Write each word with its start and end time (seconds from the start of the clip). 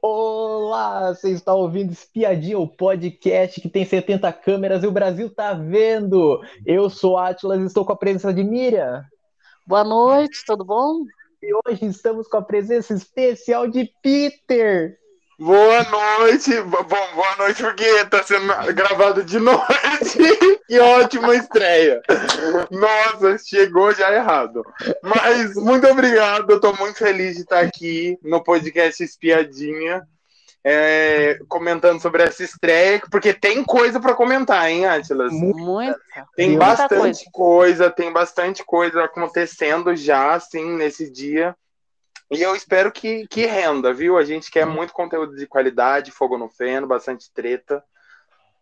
Olá, 0.00 1.12
você 1.12 1.30
está 1.30 1.52
ouvindo 1.54 1.92
Espiadinha, 1.92 2.58
o 2.58 2.66
podcast 2.66 3.60
que 3.60 3.68
tem 3.68 3.84
70 3.84 4.32
câmeras 4.32 4.82
e 4.82 4.86
o 4.86 4.92
Brasil 4.92 5.28
tá 5.28 5.52
vendo. 5.52 6.40
Eu 6.64 6.88
sou 6.88 7.18
Atlas 7.18 7.60
e 7.60 7.66
estou 7.66 7.84
com 7.84 7.92
a 7.92 7.96
presença 7.96 8.32
de 8.32 8.42
Miriam. 8.42 9.04
Boa 9.66 9.84
noite, 9.84 10.42
tudo 10.46 10.64
bom? 10.64 11.04
E 11.42 11.52
hoje 11.52 11.84
estamos 11.84 12.26
com 12.26 12.38
a 12.38 12.42
presença 12.42 12.94
especial 12.94 13.68
de 13.68 13.92
Peter. 14.02 14.96
Boa 15.38 15.84
noite. 15.84 16.60
Bom, 16.62 17.14
boa 17.14 17.36
noite 17.38 17.62
porque 17.62 17.84
está 17.84 18.22
sendo 18.24 18.52
gravado 18.74 19.22
de 19.22 19.38
noite. 19.40 20.18
que 20.66 20.80
ótima 20.80 21.34
estreia. 21.36 22.02
Nossa, 22.70 23.38
chegou 23.38 23.94
já 23.94 24.12
errado. 24.12 24.62
Mas 25.02 25.54
muito 25.54 25.86
obrigado. 25.86 26.50
Eu 26.50 26.56
estou 26.56 26.76
muito 26.76 26.98
feliz 26.98 27.36
de 27.36 27.42
estar 27.42 27.60
aqui 27.60 28.18
no 28.22 28.42
podcast 28.42 29.02
Espiadinha. 29.02 30.02
É, 30.64 31.38
comentando 31.48 32.02
sobre 32.02 32.24
essa 32.24 32.42
estreia, 32.42 33.00
porque 33.10 33.32
tem 33.32 33.62
coisa 33.64 34.00
para 34.00 34.12
comentar, 34.12 34.68
hein, 34.68 34.86
Atlas? 34.86 35.32
Muita. 35.32 35.98
Tem 36.36 36.50
Muita 36.50 36.64
bastante 36.66 36.98
coisa. 36.98 37.30
coisa, 37.32 37.90
tem 37.90 38.12
bastante 38.12 38.64
coisa 38.64 39.04
acontecendo 39.04 39.94
já, 39.94 40.34
assim, 40.34 40.76
nesse 40.76 41.08
dia. 41.10 41.56
E 42.30 42.42
eu 42.42 42.54
espero 42.54 42.92
que, 42.92 43.26
que 43.26 43.46
renda, 43.46 43.92
viu? 43.92 44.18
A 44.18 44.24
gente 44.24 44.50
quer 44.50 44.66
muito 44.66 44.92
conteúdo 44.92 45.34
de 45.34 45.46
qualidade, 45.46 46.10
fogo 46.10 46.36
no 46.36 46.48
feno, 46.48 46.86
bastante 46.86 47.32
treta. 47.32 47.82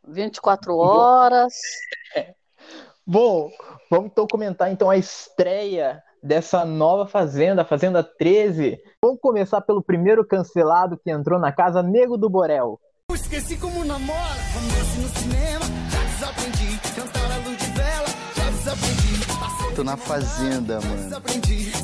24 0.06 0.76
horas. 0.76 1.54
Bom, 3.04 3.50
vamos 3.90 4.06
então 4.06 4.26
comentar 4.26 4.70
então 4.70 4.88
a 4.88 4.96
estreia 4.96 6.02
dessa 6.22 6.64
nova 6.64 7.06
Fazenda, 7.06 7.64
Fazenda 7.64 8.02
13. 8.02 8.78
Vamos 9.02 9.20
começar 9.20 9.60
pelo 9.60 9.82
primeiro 9.82 10.24
cancelado 10.24 10.98
que 10.98 11.10
entrou 11.10 11.38
na 11.38 11.52
casa, 11.52 11.82
Nego 11.82 12.16
do 12.16 12.30
Borel. 12.30 12.80
Esqueci 13.12 13.56
como 13.58 13.84
namora, 13.84 14.18
vamos 14.52 14.74
descer 14.74 15.00
no 15.00 15.08
cinema, 15.08 15.75
Tô 19.76 19.84
na 19.84 19.94
fazenda, 19.94 20.80
mano. 20.80 21.22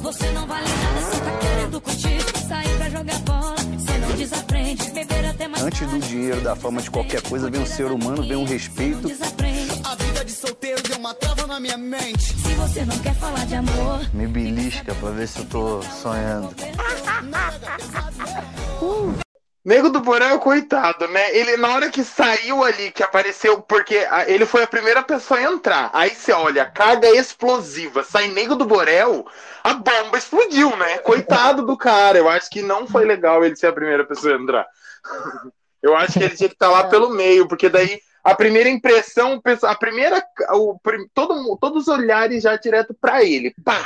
Você 0.01 0.31
não 0.31 0.47
vale 0.47 0.67
nada, 0.67 1.25
tá 1.25 1.39
querendo 1.39 1.79
curtir. 1.79 2.23
Sair 2.49 2.77
pra 2.79 2.89
jogar 2.89 3.19
bola, 3.19 3.55
você 3.55 3.99
não 3.99 4.09
desaprende. 4.17 4.91
Beber 4.93 5.27
até 5.27 5.47
mais 5.47 5.63
Antes 5.63 5.87
do 5.91 5.99
dinheiro, 5.99 6.41
da 6.41 6.57
fama 6.57 6.81
de 6.81 6.91
qualquer 6.91 7.21
coisa, 7.21 7.51
vem 7.51 7.61
um 7.61 7.67
ser 7.67 7.93
humano, 7.93 8.27
vem 8.27 8.39
um 8.39 8.45
respeito. 8.45 9.07
desaprende. 9.07 9.83
A 9.85 9.95
vida 9.95 10.25
de 10.25 10.33
solteiro 10.33 10.83
deu 10.83 10.97
uma 10.97 11.13
trava 11.13 11.47
na 11.47 11.61
minha 11.61 11.77
mente. 11.77 12.35
Se 12.35 12.55
você 12.55 12.83
não 12.87 12.99
quer 12.99 13.15
falar 13.15 13.45
de 13.45 13.57
amor, 13.57 14.09
Me 14.15 14.27
belisca 14.27 14.95
pra 14.95 15.11
ver 15.11 15.29
se 15.29 15.41
eu 15.41 15.45
tô 15.45 15.83
sonhando. 15.83 16.49
Nego 19.65 19.91
do 19.91 20.01
Borel, 20.01 20.41
coitado, 20.41 21.07
né? 21.07 21.37
Ele, 21.37 21.57
na 21.57 21.69
hora 21.69 21.89
que 21.89 22.03
saiu 22.03 22.65
ali, 22.65 22.91
que 22.91 23.03
apareceu, 23.03 23.63
porque 23.63 24.07
ele 24.27 24.45
foi 24.45 24.65
a 24.65 24.67
primeira 24.67 25.05
pessoa 25.05 25.39
a 25.39 25.45
entrar. 25.45 25.89
Aí 25.93 26.11
você 26.11 26.33
olha, 26.33 26.65
carga 26.67 27.09
explosiva, 27.11 28.03
sai 28.03 28.29
Nego 28.29 28.57
do 28.57 28.65
Borel, 28.65 29.25
a 29.63 29.75
bomba 29.75 30.19
explodiu, 30.19 30.77
né? 30.77 30.99
Coitado 30.99 31.65
do 31.65 31.77
cara. 31.77 32.19
Eu 32.19 32.29
acho 32.29 32.51
que 32.51 32.61
não 32.61 32.89
foi 32.89 33.05
legal 33.05 33.45
ele 33.45 33.55
ser 33.55 33.69
a 33.69 33.73
primeira 33.73 34.05
pessoa 34.05 34.35
a 34.37 34.41
entrar. 34.41 34.67
Eu 35.81 35.97
acho 35.97 36.13
que 36.13 36.25
ele 36.25 36.37
tinha 36.37 36.49
que 36.49 36.55
estar 36.55 36.71
lá 36.71 36.85
pelo 36.85 37.11
meio, 37.11 37.49
porque 37.49 37.69
daí 37.69 38.01
a 38.23 38.37
primeira 38.37 38.69
impressão, 38.69 39.43
a 39.65 39.75
primeira, 39.75 40.25
o, 40.51 40.79
todo, 41.13 41.59
todos 41.61 41.83
os 41.83 41.89
olhares 41.89 42.45
já 42.45 42.55
direto 42.57 42.95
pra 42.95 43.25
ele. 43.25 43.53
Pá! 43.65 43.85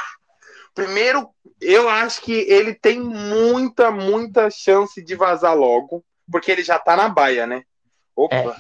Primeiro, 0.75 1.31
eu 1.61 1.89
acho 1.89 2.21
que 2.23 2.33
ele 2.33 2.75
tem 2.75 3.01
muita, 3.01 3.91
muita 3.91 4.51
chance 4.51 5.03
de 5.03 5.15
vazar 5.15 5.57
logo, 5.57 6.05
porque 6.31 6.51
ele 6.51 6.63
já 6.63 6.79
tá 6.79 6.97
na 6.97 7.09
baia, 7.09 7.47
né? 7.47 7.63
Opa, 8.15 8.35
É. 8.35 8.55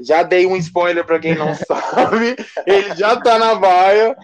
já 0.00 0.22
dei 0.22 0.46
um 0.46 0.56
spoiler 0.56 1.04
pra 1.04 1.18
quem 1.18 1.34
não 1.34 1.54
sabe, 1.66 2.36
ele 2.66 2.94
já 2.94 3.18
tá 3.20 3.38
na 3.38 3.54
baia. 3.54 4.16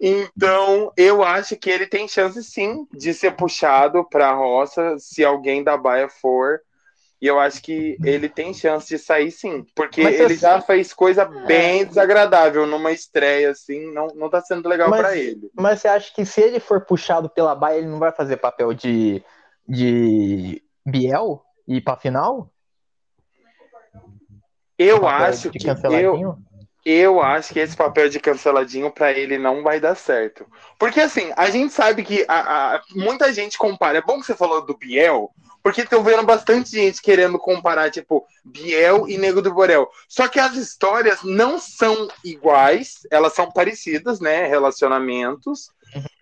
Então, 0.00 0.92
eu 0.96 1.22
acho 1.22 1.56
que 1.56 1.70
ele 1.70 1.86
tem 1.86 2.06
chance 2.08 2.42
sim 2.44 2.86
de 2.92 3.14
ser 3.14 3.36
puxado 3.36 4.04
pra 4.08 4.32
roça 4.34 4.96
se 4.98 5.24
alguém 5.24 5.62
da 5.62 5.76
baia 5.76 6.08
for. 6.08 6.60
E 7.22 7.26
eu 7.26 7.40
acho 7.40 7.62
que 7.62 7.96
ele 8.04 8.28
tem 8.28 8.52
chance 8.52 8.88
de 8.88 8.98
sair 8.98 9.30
sim, 9.30 9.64
porque 9.74 10.02
Mas 10.02 10.20
ele 10.20 10.34
já 10.36 10.60
fez 10.60 10.92
coisa 10.92 11.24
bem 11.24 11.84
desagradável 11.86 12.66
numa 12.66 12.92
estreia 12.92 13.50
assim, 13.50 13.92
não, 13.94 14.08
não 14.08 14.28
tá 14.28 14.40
sendo 14.42 14.68
legal 14.68 14.90
Mas- 14.90 15.00
pra 15.00 15.16
ele. 15.16 15.50
Mas 15.54 15.80
você 15.80 15.88
acha 15.88 16.12
que 16.14 16.26
se 16.26 16.40
ele 16.42 16.60
for 16.60 16.84
puxado 16.84 17.30
pela 17.30 17.54
baia, 17.54 17.78
ele 17.78 17.86
não 17.86 17.98
vai 17.98 18.12
fazer 18.12 18.36
papel 18.36 18.74
de, 18.74 19.22
de 19.66 20.62
Biel 20.84 21.42
e 21.66 21.76
ir 21.76 21.80
pra 21.80 21.96
final? 21.96 22.50
Eu 24.78 25.00
Papel 25.00 25.26
acho 25.28 25.50
de 25.50 25.58
que 25.58 25.68
eu, 25.68 26.36
eu 26.84 27.22
acho 27.22 27.52
que 27.52 27.60
esse 27.60 27.76
papel 27.76 28.08
de 28.08 28.18
canceladinho 28.20 28.90
pra 28.90 29.12
ele 29.12 29.38
não 29.38 29.62
vai 29.62 29.78
dar 29.80 29.94
certo. 29.94 30.44
Porque 30.78 31.00
assim, 31.00 31.32
a 31.36 31.48
gente 31.48 31.72
sabe 31.72 32.02
que 32.02 32.24
a, 32.28 32.74
a- 32.74 32.82
muita 32.94 33.32
gente 33.32 33.56
compara. 33.56 33.98
É 33.98 34.02
bom 34.02 34.18
que 34.20 34.26
você 34.26 34.34
falou 34.34 34.66
do 34.66 34.76
Biel, 34.76 35.30
porque 35.64 35.80
estão 35.80 36.04
vendo 36.04 36.22
bastante 36.24 36.72
gente 36.72 37.00
querendo 37.00 37.38
comparar, 37.38 37.90
tipo, 37.90 38.26
Biel 38.44 39.08
e 39.08 39.16
Nego 39.16 39.40
do 39.40 39.54
Borel. 39.54 39.88
Só 40.06 40.28
que 40.28 40.38
as 40.38 40.54
histórias 40.56 41.22
não 41.24 41.58
são 41.58 42.06
iguais, 42.22 42.98
elas 43.10 43.32
são 43.32 43.50
parecidas, 43.50 44.20
né? 44.20 44.46
Relacionamentos. 44.46 45.70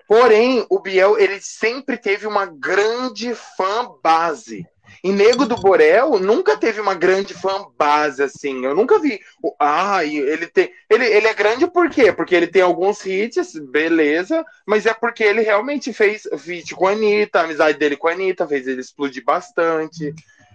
Porém, 0.07 0.67
o 0.69 0.79
Biel, 0.79 1.19
ele 1.19 1.41
sempre 1.41 1.97
teve 1.97 2.27
uma 2.27 2.47
grande 2.47 3.35
fã 3.35 3.89
base. 4.03 4.67
E 5.03 5.11
Nego 5.11 5.47
do 5.47 5.57
Borel 5.57 6.19
nunca 6.19 6.57
teve 6.57 6.81
uma 6.81 6.95
grande 6.95 7.35
fã 7.35 7.65
base, 7.77 8.23
assim. 8.23 8.65
Eu 8.65 8.75
nunca 8.75 8.99
vi. 9.01 9.19
Ah, 9.59 10.05
ele 10.05 10.47
tem. 10.47 10.71
Ele, 10.89 11.05
ele 11.07 11.27
é 11.27 11.35
grande 11.35 11.67
por 11.67 11.89
quê? 11.91 12.13
Porque 12.13 12.35
ele 12.35 12.47
tem 12.47 12.63
alguns 12.63 13.05
hits, 13.05 13.55
beleza, 13.71 14.45
mas 14.67 14.87
é 14.87 14.95
porque 14.95 15.25
ele 15.25 15.41
realmente 15.41 15.93
fez 15.93 16.23
feat 16.39 16.75
com 16.75 16.87
a 16.87 16.93
Anitta, 16.93 17.41
a 17.41 17.45
amizade 17.45 17.79
dele 17.79 17.97
com 17.97 18.07
a 18.07 18.13
Anitta 18.13 18.47
fez 18.47 18.69
ele 18.69 18.81
explodir 18.81 19.25
bastante. 19.25 20.15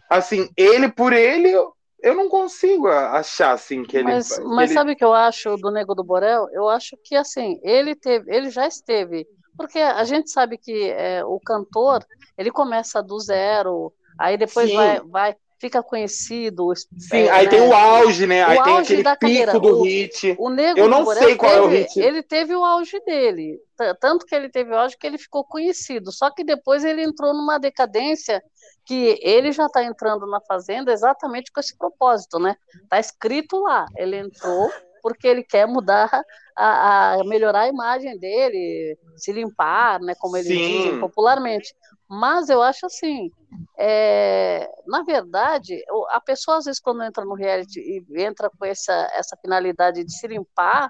Assim, 0.09 0.49
ele 0.55 0.89
por 0.89 1.11
ele, 1.11 1.49
eu, 1.49 1.73
eu 2.01 2.15
não 2.15 2.29
consigo 2.29 2.87
achar 2.87 3.51
assim 3.51 3.83
que 3.83 3.97
ele. 3.97 4.05
Mas, 4.05 4.39
mas 4.45 4.69
ele- 4.69 4.79
sabe 4.79 4.91
o 4.93 4.95
que 4.95 5.03
eu 5.03 5.13
acho 5.13 5.57
do 5.57 5.71
Nego 5.71 5.93
do 5.93 6.03
Borel? 6.03 6.47
Eu 6.53 6.69
acho 6.69 6.95
que 7.03 7.15
assim, 7.15 7.59
ele 7.63 7.95
teve, 7.95 8.33
ele 8.33 8.49
já 8.49 8.65
esteve, 8.67 9.27
porque 9.57 9.79
a 9.79 10.03
gente 10.03 10.29
sabe 10.29 10.57
que 10.57 10.89
é, 10.91 11.25
o 11.25 11.39
cantor, 11.39 12.05
ele 12.37 12.51
começa 12.51 13.01
do 13.01 13.19
zero, 13.19 13.91
aí 14.17 14.37
depois 14.37 14.69
Sim. 14.69 14.75
vai, 14.75 14.99
vai, 15.01 15.35
fica 15.59 15.81
conhecido. 15.81 16.71
Sim, 16.75 17.17
é, 17.23 17.29
aí 17.31 17.45
né? 17.45 17.49
tem 17.51 17.61
o 17.61 17.73
auge, 17.73 18.27
né? 18.27 18.45
O 18.45 18.49
aí 18.49 18.63
tem 18.63 18.73
auge 18.73 18.83
aquele 18.83 19.03
da 19.03 19.15
pico 19.15 19.21
carreira. 19.21 19.59
do 19.59 19.79
O- 19.79 19.83
hit. 19.83 20.35
O 20.39 20.49
Nego 20.49 20.79
Eu 20.79 20.87
não 20.87 21.03
Borel 21.03 21.23
sei 21.23 21.35
qual 21.35 21.51
é 21.51 21.61
o 21.61 21.67
hit. 21.67 21.99
Ele 21.99 22.21
teve 22.21 22.55
o 22.55 22.63
auge 22.63 22.99
dele, 23.05 23.59
tanto 23.99 24.25
que 24.25 24.35
ele 24.35 24.49
teve 24.49 24.71
o 24.71 24.77
auge 24.77 24.95
que 24.97 25.07
ele 25.07 25.17
ficou 25.17 25.43
conhecido. 25.43 26.11
Só 26.11 26.29
que 26.29 26.43
depois 26.43 26.83
ele 26.85 27.03
entrou 27.03 27.33
numa 27.33 27.57
decadência 27.57 28.41
que 28.85 29.19
ele 29.21 29.51
já 29.51 29.65
está 29.65 29.83
entrando 29.83 30.25
na 30.27 30.39
fazenda 30.41 30.93
exatamente 30.93 31.51
com 31.51 31.59
esse 31.59 31.75
propósito, 31.77 32.39
né? 32.39 32.55
Tá 32.89 32.99
escrito 32.99 33.59
lá, 33.59 33.85
ele 33.97 34.15
entrou 34.17 34.71
porque 35.01 35.27
ele 35.27 35.43
quer 35.43 35.67
mudar 35.67 36.09
a, 36.55 37.13
a 37.13 37.23
melhorar 37.23 37.61
a 37.61 37.67
imagem 37.67 38.17
dele, 38.17 38.97
se 39.15 39.31
limpar, 39.31 39.99
né? 39.99 40.13
Como 40.19 40.35
eles 40.37 40.47
Sim. 40.47 40.61
dizem 40.61 40.99
popularmente. 40.99 41.73
Mas 42.09 42.49
eu 42.49 42.61
acho 42.61 42.85
assim, 42.85 43.31
é, 43.77 44.69
na 44.87 45.03
verdade, 45.03 45.77
a 46.09 46.21
pessoa 46.21 46.57
às 46.57 46.65
vezes 46.65 46.79
quando 46.79 47.03
entra 47.03 47.23
no 47.25 47.35
reality 47.35 47.79
e 47.79 48.21
entra 48.21 48.49
com 48.49 48.65
essa, 48.65 48.93
essa 49.13 49.37
finalidade 49.41 50.03
de 50.03 50.11
se 50.11 50.27
limpar, 50.27 50.89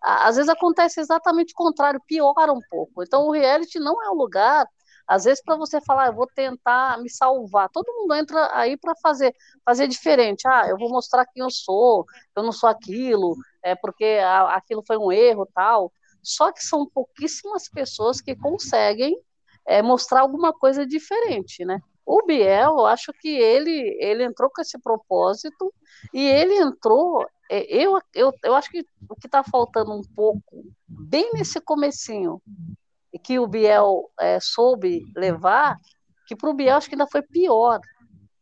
às 0.00 0.36
vezes 0.36 0.48
acontece 0.48 1.00
exatamente 1.00 1.52
o 1.52 1.56
contrário, 1.56 2.00
piora 2.06 2.52
um 2.52 2.60
pouco. 2.70 3.02
Então 3.02 3.26
o 3.26 3.32
reality 3.32 3.78
não 3.78 4.02
é 4.04 4.10
um 4.10 4.14
lugar, 4.14 4.66
às 5.08 5.24
vezes 5.24 5.42
para 5.42 5.56
você 5.56 5.80
falar, 5.80 6.08
eu 6.08 6.14
vou 6.14 6.26
tentar 6.26 6.98
me 7.02 7.08
salvar. 7.10 7.68
Todo 7.70 7.92
mundo 7.94 8.14
entra 8.14 8.50
aí 8.56 8.76
para 8.76 8.94
fazer 9.02 9.34
fazer 9.64 9.88
diferente. 9.88 10.46
Ah, 10.46 10.66
eu 10.68 10.76
vou 10.78 10.90
mostrar 10.90 11.26
quem 11.26 11.42
eu 11.42 11.50
sou, 11.50 12.04
eu 12.36 12.42
não 12.42 12.52
sou 12.52 12.68
aquilo, 12.68 13.36
é 13.62 13.74
porque 13.74 14.18
aquilo 14.48 14.82
foi 14.86 14.98
um 14.98 15.10
erro, 15.12 15.48
tal. 15.54 15.92
Só 16.22 16.52
que 16.52 16.62
são 16.62 16.86
pouquíssimas 16.86 17.68
pessoas 17.68 18.20
que 18.20 18.36
conseguem 18.36 19.16
é, 19.66 19.82
mostrar 19.82 20.20
alguma 20.22 20.52
coisa 20.52 20.86
diferente, 20.86 21.64
né? 21.64 21.80
O 22.04 22.22
Biel, 22.24 22.78
eu 22.78 22.86
acho 22.86 23.12
que 23.20 23.28
ele, 23.28 23.96
ele 24.00 24.24
entrou 24.24 24.50
com 24.50 24.62
esse 24.62 24.78
propósito 24.78 25.72
e 26.12 26.20
ele 26.26 26.54
entrou. 26.54 27.26
é, 27.50 27.64
Eu, 27.74 27.98
eu, 28.14 28.32
eu 28.42 28.54
acho 28.54 28.70
que 28.70 28.84
o 29.08 29.14
que 29.14 29.26
está 29.26 29.42
faltando 29.44 29.92
um 29.92 30.02
pouco, 30.14 30.64
bem 30.88 31.30
nesse 31.34 31.60
comecinho, 31.60 32.40
que 33.22 33.38
o 33.38 33.46
Biel 33.46 34.10
é, 34.20 34.38
soube 34.40 35.04
levar, 35.16 35.76
que 36.26 36.36
para 36.36 36.50
o 36.50 36.54
Biel 36.54 36.76
acho 36.76 36.88
que 36.88 36.94
ainda 36.94 37.06
foi 37.10 37.22
pior. 37.22 37.80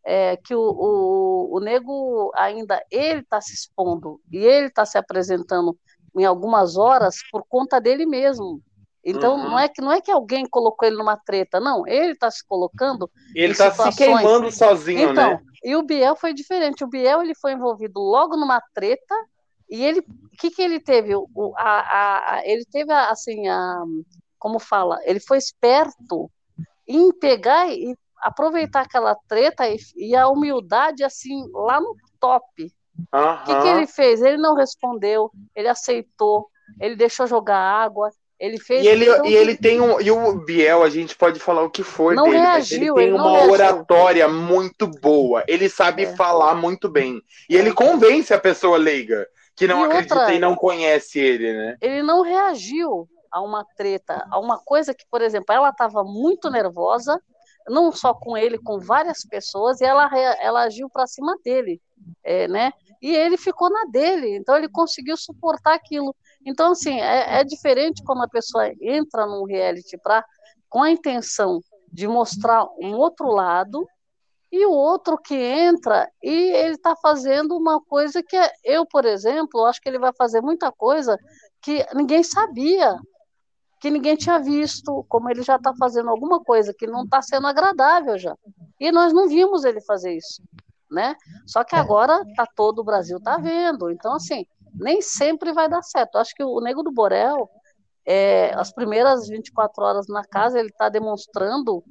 É, 0.08 0.36
que 0.36 0.54
o, 0.54 0.60
o, 0.60 1.56
o 1.56 1.60
nego 1.60 2.30
ainda 2.36 2.80
ele 2.92 3.20
está 3.22 3.40
se 3.40 3.54
expondo 3.54 4.20
e 4.30 4.36
ele 4.38 4.68
está 4.68 4.86
se 4.86 4.96
apresentando 4.96 5.76
em 6.16 6.24
algumas 6.24 6.76
horas 6.76 7.16
por 7.32 7.44
conta 7.48 7.80
dele 7.80 8.06
mesmo. 8.06 8.62
Então 9.04 9.36
Uhum. 9.36 9.50
não 9.50 9.58
é 9.58 9.68
que 9.68 9.80
não 9.82 9.90
é 9.92 10.00
que 10.00 10.10
alguém 10.12 10.44
colocou 10.48 10.86
ele 10.86 10.96
numa 10.96 11.16
treta, 11.16 11.58
não. 11.58 11.86
Ele 11.86 12.12
está 12.12 12.30
se 12.30 12.46
colocando 12.46 13.10
Ele 13.34 13.52
em 13.52 13.56
tá 13.56 13.70
se 13.72 13.96
queimando 13.98 14.50
sozinho, 14.50 15.12
Então, 15.12 15.32
né? 15.32 15.40
e 15.64 15.74
o 15.76 15.82
Biel 15.82 16.14
foi 16.16 16.32
diferente. 16.32 16.84
O 16.84 16.88
Biel 16.88 17.22
ele 17.22 17.34
foi 17.34 17.52
envolvido 17.52 17.98
logo 18.00 18.36
numa 18.36 18.60
treta 18.74 19.14
e 19.68 19.84
ele, 19.84 20.00
o 20.00 20.36
que 20.38 20.50
que 20.50 20.62
ele 20.62 20.78
teve? 20.80 21.14
O, 21.16 21.52
a, 21.56 22.36
a- 22.36 22.42
ele 22.46 22.64
teve 22.64 22.92
assim 22.92 23.48
a, 23.48 23.82
como 24.38 24.58
fala? 24.58 24.98
Ele 25.04 25.20
foi 25.20 25.38
esperto 25.38 26.30
em 26.86 27.10
pegar 27.12 27.68
e 27.68 27.96
aproveitar 28.22 28.82
aquela 28.82 29.14
treta 29.28 29.68
e, 29.68 29.76
e 29.96 30.16
a 30.16 30.28
humildade 30.28 31.04
assim 31.04 31.48
lá 31.52 31.80
no 31.80 31.94
top. 32.20 32.72
O 33.12 33.44
que, 33.44 33.60
que 33.60 33.68
ele 33.68 33.86
fez? 33.86 34.22
Ele 34.22 34.38
não 34.38 34.54
respondeu, 34.54 35.30
ele 35.54 35.68
aceitou, 35.68 36.48
ele 36.80 36.96
deixou 36.96 37.26
jogar 37.26 37.58
água, 37.58 38.10
ele 38.40 38.58
fez. 38.58 38.84
E 38.84 38.88
ele, 38.88 39.06
e 39.28 39.34
ele 39.34 39.54
tem 39.56 39.80
um. 39.80 40.00
E 40.00 40.10
o 40.10 40.32
Biel, 40.44 40.82
a 40.82 40.88
gente 40.88 41.14
pode 41.16 41.38
falar 41.38 41.62
o 41.62 41.70
que 41.70 41.82
for 41.82 42.14
Não 42.14 42.24
dele, 42.24 42.38
mas 42.38 42.70
ele 42.72 42.80
reagiu, 42.80 42.94
tem 42.94 43.04
ele 43.08 43.12
uma 43.14 43.30
reagiu. 43.32 43.52
oratória 43.52 44.28
muito 44.28 44.86
boa. 44.86 45.44
Ele 45.46 45.68
sabe 45.68 46.04
É. 46.04 46.16
falar 46.16 46.54
muito 46.54 46.88
bem. 46.88 47.20
E 47.50 47.56
ele 47.56 47.72
convence 47.72 48.32
a 48.32 48.40
pessoa 48.40 48.78
leiga 48.78 49.26
que 49.54 49.66
não 49.66 49.82
E 49.82 49.84
acredita 49.86 50.14
outra- 50.18 50.34
e 50.34 50.38
não 50.38 50.54
conhece 50.54 51.18
ele, 51.18 51.52
né? 51.52 51.76
ele 51.80 52.02
não 52.02 52.22
reagiu 52.22 53.08
a 53.36 53.40
uma 53.42 53.64
treta, 53.76 54.26
a 54.30 54.38
uma 54.40 54.58
coisa 54.58 54.94
que, 54.94 55.04
por 55.10 55.20
exemplo, 55.20 55.54
ela 55.54 55.68
estava 55.68 56.02
muito 56.02 56.50
nervosa, 56.50 57.20
não 57.68 57.92
só 57.92 58.14
com 58.14 58.36
ele, 58.36 58.58
com 58.58 58.78
várias 58.78 59.24
pessoas, 59.24 59.80
e 59.80 59.84
ela, 59.84 60.08
ela 60.40 60.62
agiu 60.62 60.88
para 60.88 61.06
cima 61.06 61.36
dele, 61.44 61.80
é, 62.24 62.48
né? 62.48 62.72
E 63.02 63.14
ele 63.14 63.36
ficou 63.36 63.68
na 63.68 63.84
dele, 63.90 64.36
então 64.36 64.56
ele 64.56 64.68
conseguiu 64.68 65.16
suportar 65.18 65.74
aquilo. 65.74 66.16
Então, 66.46 66.72
assim, 66.72 66.98
é, 66.98 67.40
é 67.40 67.44
diferente 67.44 68.02
quando 68.04 68.22
a 68.22 68.28
pessoa 68.28 68.72
entra 68.80 69.26
num 69.26 69.44
reality 69.44 69.98
pra, 69.98 70.24
com 70.68 70.82
a 70.82 70.90
intenção 70.90 71.60
de 71.92 72.08
mostrar 72.08 72.64
um 72.80 72.94
outro 72.94 73.28
lado, 73.28 73.86
e 74.50 74.64
o 74.64 74.70
outro 74.70 75.18
que 75.18 75.34
entra 75.34 76.08
e 76.22 76.30
ele 76.30 76.74
está 76.74 76.94
fazendo 76.96 77.56
uma 77.56 77.80
coisa 77.80 78.22
que 78.22 78.36
é- 78.36 78.52
eu, 78.64 78.86
por 78.86 79.04
exemplo, 79.04 79.64
acho 79.64 79.80
que 79.80 79.88
ele 79.88 79.98
vai 79.98 80.12
fazer 80.16 80.40
muita 80.40 80.70
coisa 80.72 81.18
que 81.60 81.84
ninguém 81.94 82.22
sabia, 82.22 82.96
que 83.80 83.90
ninguém 83.90 84.16
tinha 84.16 84.38
visto, 84.38 85.04
como 85.08 85.30
ele 85.30 85.42
já 85.42 85.56
está 85.56 85.74
fazendo 85.74 86.10
alguma 86.10 86.42
coisa 86.42 86.72
que 86.72 86.86
não 86.86 87.04
está 87.04 87.20
sendo 87.20 87.46
agradável 87.46 88.18
já. 88.18 88.34
E 88.80 88.90
nós 88.90 89.12
não 89.12 89.28
vimos 89.28 89.64
ele 89.64 89.80
fazer 89.80 90.14
isso, 90.16 90.42
né? 90.90 91.14
Só 91.46 91.62
que 91.62 91.74
É. 91.74 91.78
agora 91.78 92.22
tá 92.36 92.46
todo 92.56 92.80
o 92.80 92.84
Brasil 92.84 93.20
tá 93.20 93.36
vendo. 93.36 93.90
Então, 93.90 94.14
assim, 94.14 94.46
nem 94.74 95.02
sempre 95.02 95.52
vai 95.52 95.68
dar 95.68 95.82
certo. 95.82 96.16
Acho 96.18 96.34
que 96.34 96.44
o 96.44 96.60
Nego 96.60 96.82
do 96.82 96.90
Borel, 96.92 97.48
é, 98.04 98.52
as 98.54 98.72
primeiras 98.72 99.28
24 99.28 99.82
horas 99.84 100.06
na 100.08 100.24
casa, 100.24 100.58
ele 100.58 100.68
está 100.68 100.88
demonstrando 100.88 101.82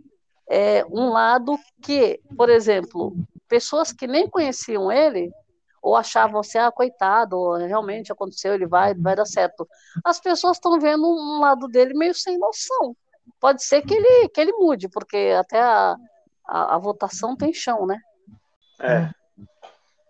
é, 0.49 0.85
um 0.89 1.09
lado 1.09 1.57
que, 1.81 2.19
por 2.37 2.49
exemplo, 2.49 3.15
pessoas 3.47 3.91
que 3.91 4.07
nem 4.07 4.29
conheciam 4.29 4.91
ele 4.91 5.31
ou 5.85 5.95
achavam 5.95 6.39
assim, 6.39 6.57
ah, 6.57 6.71
coitado, 6.71 7.53
realmente 7.57 8.11
aconteceu, 8.11 8.55
ele 8.55 8.65
vai, 8.65 8.95
vai 8.95 9.15
dar 9.15 9.27
certo. 9.27 9.67
As 10.03 10.19
pessoas 10.19 10.57
estão 10.57 10.79
vendo 10.79 11.05
um 11.05 11.39
lado 11.39 11.67
dele 11.67 11.93
meio 11.93 12.15
sem 12.15 12.39
noção. 12.39 12.95
Pode 13.39 13.63
ser 13.63 13.83
que 13.83 13.93
ele, 13.93 14.27
que 14.29 14.41
ele 14.41 14.51
mude, 14.53 14.89
porque 14.89 15.35
até 15.37 15.61
a, 15.61 15.95
a, 16.47 16.75
a 16.75 16.77
votação 16.79 17.35
tem 17.37 17.53
chão, 17.53 17.85
né? 17.85 17.99
É. 18.81 19.11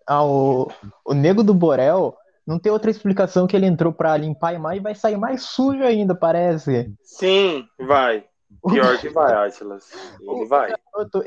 Ah, 0.08 0.24
o, 0.24 0.70
o 1.04 1.14
Nego 1.14 1.44
do 1.44 1.54
Borel 1.54 2.16
não 2.48 2.58
tem 2.58 2.72
outra 2.72 2.90
explicação 2.90 3.46
que 3.46 3.54
ele 3.54 3.66
entrou 3.66 3.92
pra 3.92 4.16
limpar 4.16 4.52
a 4.52 4.54
imagem 4.54 4.80
e 4.80 4.84
vai 4.84 4.96
sair 4.96 5.18
mais 5.18 5.44
sujo 5.44 5.84
ainda, 5.84 6.16
parece. 6.16 6.90
Sim, 7.04 7.68
vai. 7.78 8.26
Pior 8.68 8.98
que 8.98 9.10
vai, 9.10 9.48
Atlas. 9.48 9.92
Ele 10.22 10.46
vai. 10.46 10.74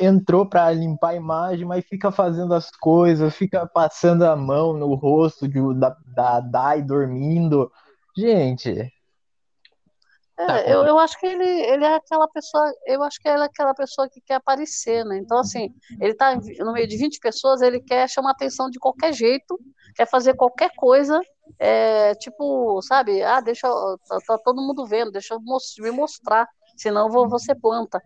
entrou 0.00 0.48
pra 0.48 0.70
limpar 0.72 1.10
a 1.10 1.14
imagem, 1.16 1.64
mas 1.66 1.84
fica 1.84 2.10
fazendo 2.10 2.54
as 2.54 2.70
coisas, 2.70 3.34
fica 3.34 3.66
passando 3.66 4.24
a 4.24 4.36
mão 4.36 4.72
no 4.72 4.94
rosto 4.94 5.46
de, 5.48 5.60
da, 5.78 5.96
da 6.06 6.40
Dai 6.40 6.82
dormindo. 6.82 7.70
Gente, 8.16 8.70
É, 10.38 10.46
Tá, 10.46 10.60
eu, 10.68 10.84
eu 10.86 10.98
acho 10.98 11.18
que 11.18 11.26
ele, 11.26 11.44
ele 11.44 11.84
é 11.84 11.96
aquela 11.96 12.28
pessoa, 12.28 12.72
eu 12.86 13.02
acho 13.02 13.18
que 13.20 13.28
ele 13.28 13.42
é 13.42 13.44
aquela 13.46 13.74
pessoa 13.74 14.08
que 14.08 14.20
quer 14.20 14.34
aparecer, 14.34 15.04
né? 15.04 15.18
Então, 15.18 15.38
assim, 15.38 15.68
ele 16.00 16.14
tá 16.14 16.36
no 16.60 16.72
meio 16.72 16.86
de 16.86 16.96
20 16.96 17.18
pessoas, 17.18 17.60
ele 17.60 17.80
quer 17.80 18.08
chamar 18.08 18.30
atenção 18.30 18.70
de 18.70 18.78
qualquer 18.78 19.12
jeito, 19.12 19.58
quer 19.96 20.06
fazer 20.08 20.34
qualquer 20.34 20.70
coisa, 20.76 21.20
é, 21.58 22.14
tipo, 22.14 22.80
sabe, 22.82 23.20
ah, 23.20 23.40
deixa, 23.40 23.66
eu- 23.66 23.98
tá, 24.08 24.18
tá 24.26 24.38
todo 24.38 24.62
mundo 24.62 24.86
vendo, 24.86 25.10
deixa 25.10 25.34
eu 25.34 25.40
me 25.40 25.90
mostrar, 25.90 26.46
senão 26.80 27.06
eu 27.06 27.12
vou, 27.12 27.28
vou 27.28 27.38
ser 27.38 27.54
planta. 27.54 28.00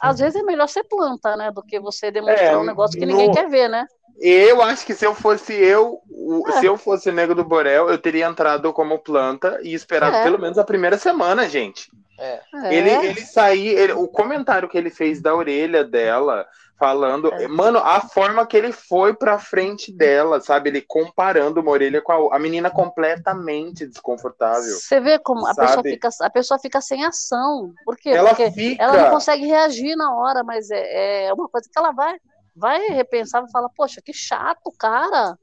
Às 0.00 0.18
vezes 0.18 0.40
é 0.40 0.42
melhor 0.42 0.68
ser 0.68 0.84
planta, 0.84 1.36
né, 1.36 1.50
do 1.50 1.62
que 1.62 1.78
você 1.80 2.10
demonstrar 2.10 2.52
É, 2.54 2.56
um 2.56 2.64
negócio 2.64 2.98
que 2.98 3.06
no- 3.06 3.12
ninguém 3.12 3.32
quer 3.32 3.48
ver, 3.48 3.68
né? 3.68 3.86
Eu 4.20 4.60
acho 4.62 4.84
que 4.84 4.94
se 4.94 5.06
eu 5.06 5.14
fosse 5.14 5.52
eu, 5.54 6.00
É. 6.48 6.52
se 6.58 6.66
eu 6.66 6.76
fosse 6.76 7.12
Nego 7.12 7.34
do 7.36 7.44
Borel, 7.44 7.88
eu 7.88 7.96
teria 7.98 8.26
entrado 8.26 8.72
como 8.72 8.98
planta 8.98 9.60
e 9.62 9.72
esperado 9.72 10.16
É. 10.16 10.24
pelo 10.24 10.38
menos 10.40 10.58
a 10.58 10.64
primeira 10.64 10.98
semana, 10.98 11.48
gente. 11.48 11.88
É, 12.18 12.40
Ele, 12.76 12.90
ele 12.90 13.20
sair, 13.20 13.68
ele- 13.68 13.92
o 13.92 14.08
comentário 14.08 14.68
que 14.68 14.76
ele 14.76 14.90
fez 14.90 15.22
da 15.22 15.32
orelha 15.36 15.84
dela, 15.84 16.44
falando, 16.78 17.32
É. 17.34 17.48
mano, 17.48 17.78
a 17.78 18.00
forma 18.00 18.46
que 18.46 18.56
ele 18.56 18.72
foi 18.72 19.12
pra 19.12 19.38
frente 19.38 19.92
dela, 19.92 20.40
sabe? 20.40 20.70
Ele 20.70 20.80
comparando 20.80 21.60
uma 21.60 21.70
orelha 21.70 22.00
com 22.00 22.12
a 22.12 22.18
outra. 22.18 22.36
A 22.36 22.40
menina 22.40 22.70
completamente 22.70 23.86
desconfortável. 23.86 24.62
Você 24.74 25.00
vê 25.00 25.18
como 25.18 25.46
a 25.46 25.54
pessoa, 25.54 25.82
fica, 25.82 26.08
a 26.22 26.30
pessoa 26.30 26.58
fica 26.58 26.80
sem 26.80 27.04
ação. 27.04 27.72
Por 27.84 27.96
quê? 27.96 28.10
Ela 28.10 28.28
Porque 28.30 28.50
fica. 28.52 28.82
ela 28.82 29.02
não 29.02 29.10
consegue 29.10 29.44
reagir 29.46 29.96
na 29.96 30.14
hora, 30.14 30.44
mas 30.44 30.70
é, 30.70 31.26
é 31.26 31.32
uma 31.34 31.48
coisa 31.48 31.68
que 31.70 31.78
ela 31.78 31.90
vai, 31.90 32.16
vai 32.54 32.78
repensar 32.88 33.44
e 33.44 33.50
falar, 33.50 33.68
poxa, 33.70 34.00
que 34.00 34.12
chato, 34.12 34.72
cara. 34.78 35.36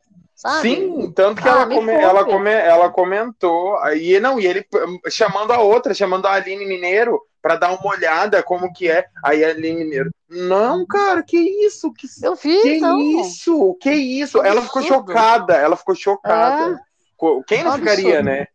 Sabe? 0.45 0.69
Sim, 0.69 1.11
tanto 1.11 1.41
que 1.41 1.47
Ah, 1.49 1.51
ela, 1.53 1.65
me 1.65 1.75
come- 1.75 1.93
ela, 1.93 2.23
come- 2.25 2.51
ela 2.53 2.89
comentou, 2.91 3.77
aí 3.79 4.19
não, 4.19 4.39
e 4.39 4.45
ele 4.45 4.63
chamando 5.09 5.51
a 5.51 5.59
outra, 5.59 5.91
chamando 5.93 6.27
a 6.27 6.33
Aline 6.33 6.65
Mineiro 6.67 7.19
pra 7.41 7.55
dar 7.55 7.71
uma 7.71 7.89
olhada 7.91 8.43
como 8.43 8.71
que 8.71 8.87
é. 8.89 9.07
Aí 9.23 9.43
a 9.43 9.49
Aline 9.49 9.83
Mineiro, 9.83 10.11
não, 10.29 10.85
cara, 10.85 11.23
que 11.23 11.37
isso? 11.37 11.91
Que, 11.93 12.07
Eu 12.21 12.35
vi, 12.35 12.61
que 12.61 12.77
isso? 13.21 13.77
Que 13.81 13.91
isso? 13.91 14.37
Ela 14.43 14.61
ficou 14.61 14.83
chocada, 14.83 15.55
ela 15.55 15.75
ficou 15.75 15.95
chocada. 15.95 16.79
Co- 17.17 17.43
Quem 17.47 17.63
não 17.63 17.71
ficaria, 17.73 18.21
né? 18.21 18.45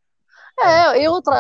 É, 0.63 1.03
e 1.03 1.09
outra, 1.09 1.35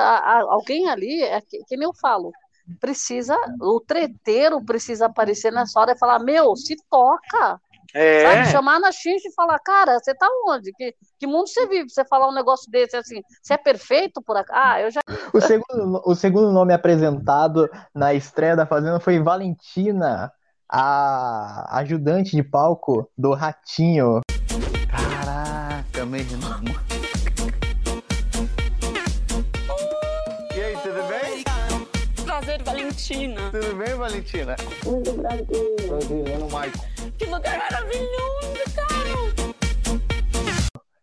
alguém 0.49 0.88
ali, 0.88 1.23
é 1.23 1.41
que, 1.41 1.62
que 1.64 1.76
nem 1.76 1.87
eu 1.87 1.93
falo, 1.94 2.32
precisa, 2.81 3.37
o 3.61 3.79
treteiro 3.81 4.64
precisa 4.64 5.06
aparecer 5.06 5.52
nessa 5.52 5.79
hora 5.79 5.93
e 5.93 5.99
falar, 5.99 6.19
meu, 6.20 6.56
se 6.56 6.75
toca. 6.91 7.61
É, 7.95 8.23
Sabe? 8.23 8.51
Chamar 8.51 8.81
na 8.81 8.93
xincha 8.93 9.29
e 9.29 9.35
falar, 9.35 9.59
cara, 9.59 9.99
você 9.99 10.14
tá 10.14 10.29
onde? 10.47 10.73
Que, 10.73 10.95
que 11.19 11.26
mundo 11.26 11.49
você 11.49 11.67
vive? 11.67 11.91
Você 11.91 12.05
falar 12.05 12.29
um 12.29 12.35
negócio 12.35 12.71
desse 12.71 12.97
assim, 12.97 13.21
você 13.43 13.55
é 13.55 13.57
perfeito 13.57 14.23
por 14.23 14.37
acaso? 14.37 14.61
Ah, 14.61 14.81
eu 14.81 14.91
já. 14.91 15.00
o 15.33 15.41
segundo, 15.41 16.03
o 16.05 16.14
segundo 16.14 16.53
nome 16.53 16.73
apresentado 16.73 17.69
na 17.95 18.14
estreia 18.14 18.57
da 18.57 18.67
Fazenda 18.67 19.00
foi 19.00 19.21
Valentina, 19.21 20.33
a 20.69 21.79
ajudante 21.79 22.37
de 22.37 22.43
palco 22.43 23.11
do 23.17 23.35
Ratinho. 23.35 24.21
Caraca, 24.88 26.07
meu 26.07 26.21
irmão. 26.21 26.89
Prazer, 32.50 32.62
Valentina. 32.64 33.50
Tudo 33.52 33.76
bem, 33.76 33.95
Valentina? 33.95 34.57
Brasileiro, 35.87 36.47
Michael. 36.47 36.73
Que 37.16 37.26
lugar 37.26 37.59
maravilhoso, 37.59 38.64
cara. 38.75 38.90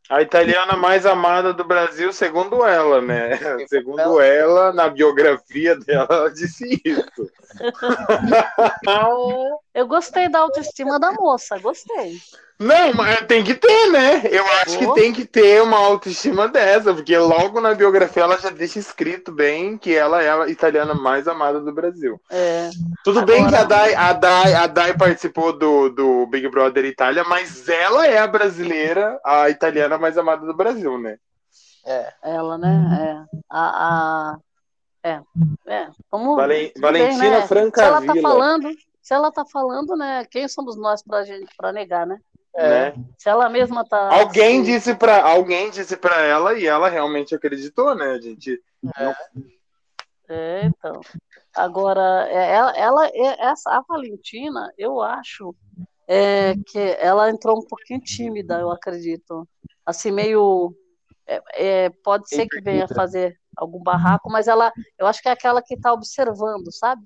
a 0.09 0.21
italiana 0.21 0.75
mais 0.75 1.05
amada 1.05 1.53
do 1.53 1.63
Brasil, 1.63 2.11
segundo 2.11 2.65
ela, 2.65 3.01
né? 3.01 3.39
Segundo 3.69 4.19
ela, 4.19 4.73
na 4.73 4.89
biografia 4.89 5.77
dela, 5.77 6.07
ela 6.09 6.29
disse 6.31 6.81
isso. 6.83 7.31
Eu 9.73 9.87
gostei 9.87 10.27
da 10.27 10.39
autoestima 10.39 10.99
da 10.99 11.13
moça, 11.13 11.57
gostei. 11.59 12.19
Não, 12.59 12.91
mas 12.93 13.21
tem 13.27 13.43
que 13.43 13.53
ter, 13.53 13.91
né? 13.91 14.21
Eu 14.31 14.43
acho 14.63 14.79
que 14.79 14.85
Oh. 14.87 14.93
tem 14.93 15.13
que 15.13 15.25
ter 15.25 15.61
uma 15.61 15.77
autoestima 15.77 16.47
dessa, 16.47 16.91
porque 16.93 17.15
logo 17.15 17.61
na 17.61 17.75
biografia 17.75 18.23
ela 18.23 18.37
já 18.39 18.49
deixa 18.49 18.79
escrito 18.79 19.31
bem 19.31 19.77
que 19.77 19.95
ela 19.95 20.23
é 20.23 20.29
a 20.31 20.47
italiana 20.47 20.95
mais 20.95 21.27
amada 21.27 21.59
do 21.59 21.71
Brasil. 21.71 22.19
É, 22.31 22.69
Tudo 23.03 23.19
Agora- 23.19 23.37
bem 23.37 23.47
que 23.47 23.55
a 23.55 23.63
Dai, 23.63 23.93
a, 23.93 24.13
Dai, 24.13 24.53
a 24.55 24.65
Dai 24.67 24.97
participou 24.97 25.53
do, 25.53 25.89
do 25.89 26.25
Big 26.27 26.49
Brother 26.49 26.83
Itália, 26.85 27.23
mas 27.23 27.69
ela 27.69 28.07
é 28.07 28.17
a 28.17 28.25
brasileira, 28.27 29.19
a 29.23 29.49
italiana 29.51 29.97
mais 29.99 30.17
amada 30.17 30.45
do 30.45 30.55
Brasil, 30.55 30.97
né? 30.97 31.17
ela, 32.23 32.57
né? 32.57 32.99
É. 33.31 33.37
A, 33.49 33.87
a- 33.87 34.37
é, 35.03 35.21
é. 35.67 35.87
Vamos, 36.11 36.35
Valen- 36.35 36.73
Valentina 36.77 37.29
né? 37.39 37.47
Se 37.47 37.81
ela 37.81 38.01
tá 38.01 38.15
falando, 38.21 38.69
se 39.01 39.13
ela 39.13 39.31
tá 39.31 39.45
falando, 39.45 39.95
né? 39.95 40.25
Quem 40.29 40.47
somos 40.49 40.75
nós 40.75 41.01
pra 41.03 41.23
gente 41.23 41.49
para 41.55 41.71
negar, 41.71 42.05
né? 42.05 42.17
Né? 42.63 42.93
Se 43.17 43.29
ela 43.29 43.49
mesma 43.49 43.85
tá. 43.87 44.09
Alguém 44.09 44.63
se- 44.65 44.71
disse 44.71 44.95
para 44.95 45.23
alguém 45.23 45.69
disse 45.69 45.95
para 45.95 46.21
ela 46.21 46.57
e 46.57 46.65
ela 46.65 46.89
realmente 46.89 47.35
acreditou, 47.35 47.95
né, 47.95 48.19
gente? 48.21 48.61
É, 50.29 50.65
então. 50.65 50.99
Agora, 51.55 52.27
é, 52.29 52.51
ela, 52.53 52.77
ela 52.77 53.07
é- 53.07 53.45
essa, 53.47 53.71
a 53.71 53.81
Valentina, 53.87 54.71
eu 54.77 55.01
acho 55.01 55.55
é, 56.07 56.53
que 56.67 56.79
ela 56.99 57.29
entrou 57.29 57.59
um 57.59 57.65
pouquinho 57.65 57.99
tímida, 57.99 58.59
eu 58.59 58.71
acredito. 58.71 59.47
Assim, 59.85 60.11
meio. 60.11 60.73
é, 61.25 61.41
é, 61.53 61.89
pode 62.03 62.29
ser 62.29 62.47
que 62.47 62.61
venha 62.61 62.87
fazer 62.87 63.37
algum 63.57 63.81
barraco, 63.81 64.29
mas 64.31 64.47
ela, 64.47 64.71
eu 64.97 65.05
acho 65.07 65.21
que 65.21 65.27
é 65.27 65.31
aquela 65.31 65.61
que 65.61 65.73
está 65.73 65.91
observando, 65.91 66.71
sabe? 66.71 67.03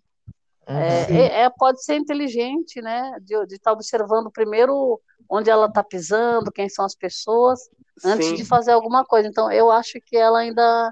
É, 0.68 1.04
Sim. 1.06 1.18
é- 1.18 1.42
é- 1.44 1.50
pode 1.50 1.84
ser 1.84 1.96
inteligente, 1.96 2.82
né? 2.82 3.18
De 3.22 3.36
estar 3.56 3.72
observando 3.72 4.32
primeiro 4.32 5.00
onde 5.30 5.50
ela 5.50 5.68
está 5.68 5.84
pisando, 5.84 6.52
quem 6.52 6.70
são 6.70 6.86
as 6.86 6.96
pessoas, 6.96 7.60
antes 8.04 8.28
Sim. 8.28 8.36
de 8.36 8.46
fazer 8.46 8.72
alguma 8.72 9.04
coisa. 9.06 9.28
Então, 9.28 9.52
eu 9.52 9.72
acho 9.72 10.00
que 10.06 10.18
ela 10.18 10.40
ainda 10.40 10.92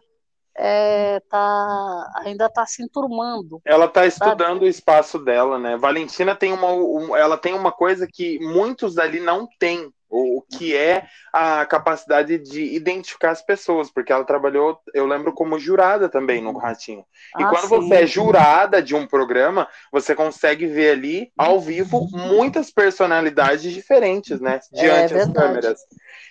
é, 0.62 1.22
tá, 1.30 2.12
ainda 2.18 2.50
tá 2.50 2.66
se 2.66 2.84
enturmando. 2.84 3.62
Ela 3.64 3.86
está 3.86 4.06
estudando 4.06 4.64
o 4.64 4.68
espaço 4.68 5.18
dela, 5.18 5.58
né? 5.58 5.78
Valentina 5.78 6.36
tem 6.36 6.52
uma, 6.52 6.72
um- 6.74 7.16
ela 7.16 7.38
tem 7.38 7.54
uma 7.54 7.72
coisa 7.72 8.06
que 8.12 8.40
muitos 8.40 8.98
ali 8.98 9.22
não 9.22 9.48
têm, 9.58 9.90
o 10.10 10.42
que 10.42 10.76
é 10.76 11.08
a 11.32 11.66
capacidade 11.66 12.38
de 12.40 12.64
identificar 12.76 13.32
as 13.32 13.42
pessoas, 13.42 13.92
porque 13.92 14.12
ela 14.12 14.26
trabalhou, 14.26 14.80
eu 14.94 15.06
lembro, 15.06 15.32
como 15.34 15.60
jurada 15.60 16.10
também 16.10 16.42
no 16.42 16.58
Ratinho. 16.58 17.06
E 17.38 17.44
Ah, 17.44 17.48
quando 17.48 17.68
sim. 17.68 17.68
você 17.68 17.96
é 17.96 18.08
jurada 18.08 18.82
de 18.82 18.96
um 18.96 19.06
programa, 19.06 19.68
você 19.92 20.16
consegue 20.16 20.66
ver 20.66 20.92
ali, 20.92 21.32
ao 21.38 21.60
vivo, 21.60 22.08
muitas 22.12 22.72
personalidades 22.72 23.72
diferentes, 23.72 24.40
né? 24.42 24.60
Diante 24.74 25.14
das 25.14 25.26
verdade. 25.26 25.34
câmeras. 25.34 25.80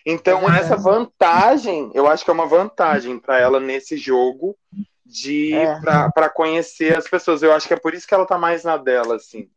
Então, 0.05 0.51
É 0.51 0.59
essa 0.59 0.77
vantagem, 0.77 1.91
eu 1.95 2.07
acho 2.07 2.25
que 2.25 2.31
é 2.31 2.35
uma 2.35 2.47
vantagem 2.47 3.19
para 3.19 3.39
ela 3.39 3.61
nesse 3.61 3.97
jogo 3.97 4.57
de 5.05 5.55
É. 5.55 5.81
para 6.13 6.29
conhecer 6.29 6.97
as 6.97 7.09
pessoas. 7.09 7.43
Eu 7.43 7.53
acho 7.53 7.67
que 7.67 7.75
é 7.75 7.79
por 7.79 7.95
isso 7.95 8.07
que 8.07 8.15
ela 8.15 8.27
tá 8.27 8.37
mais 8.39 8.65
na 8.65 8.77
dela, 8.77 9.17
assim. 9.17 9.49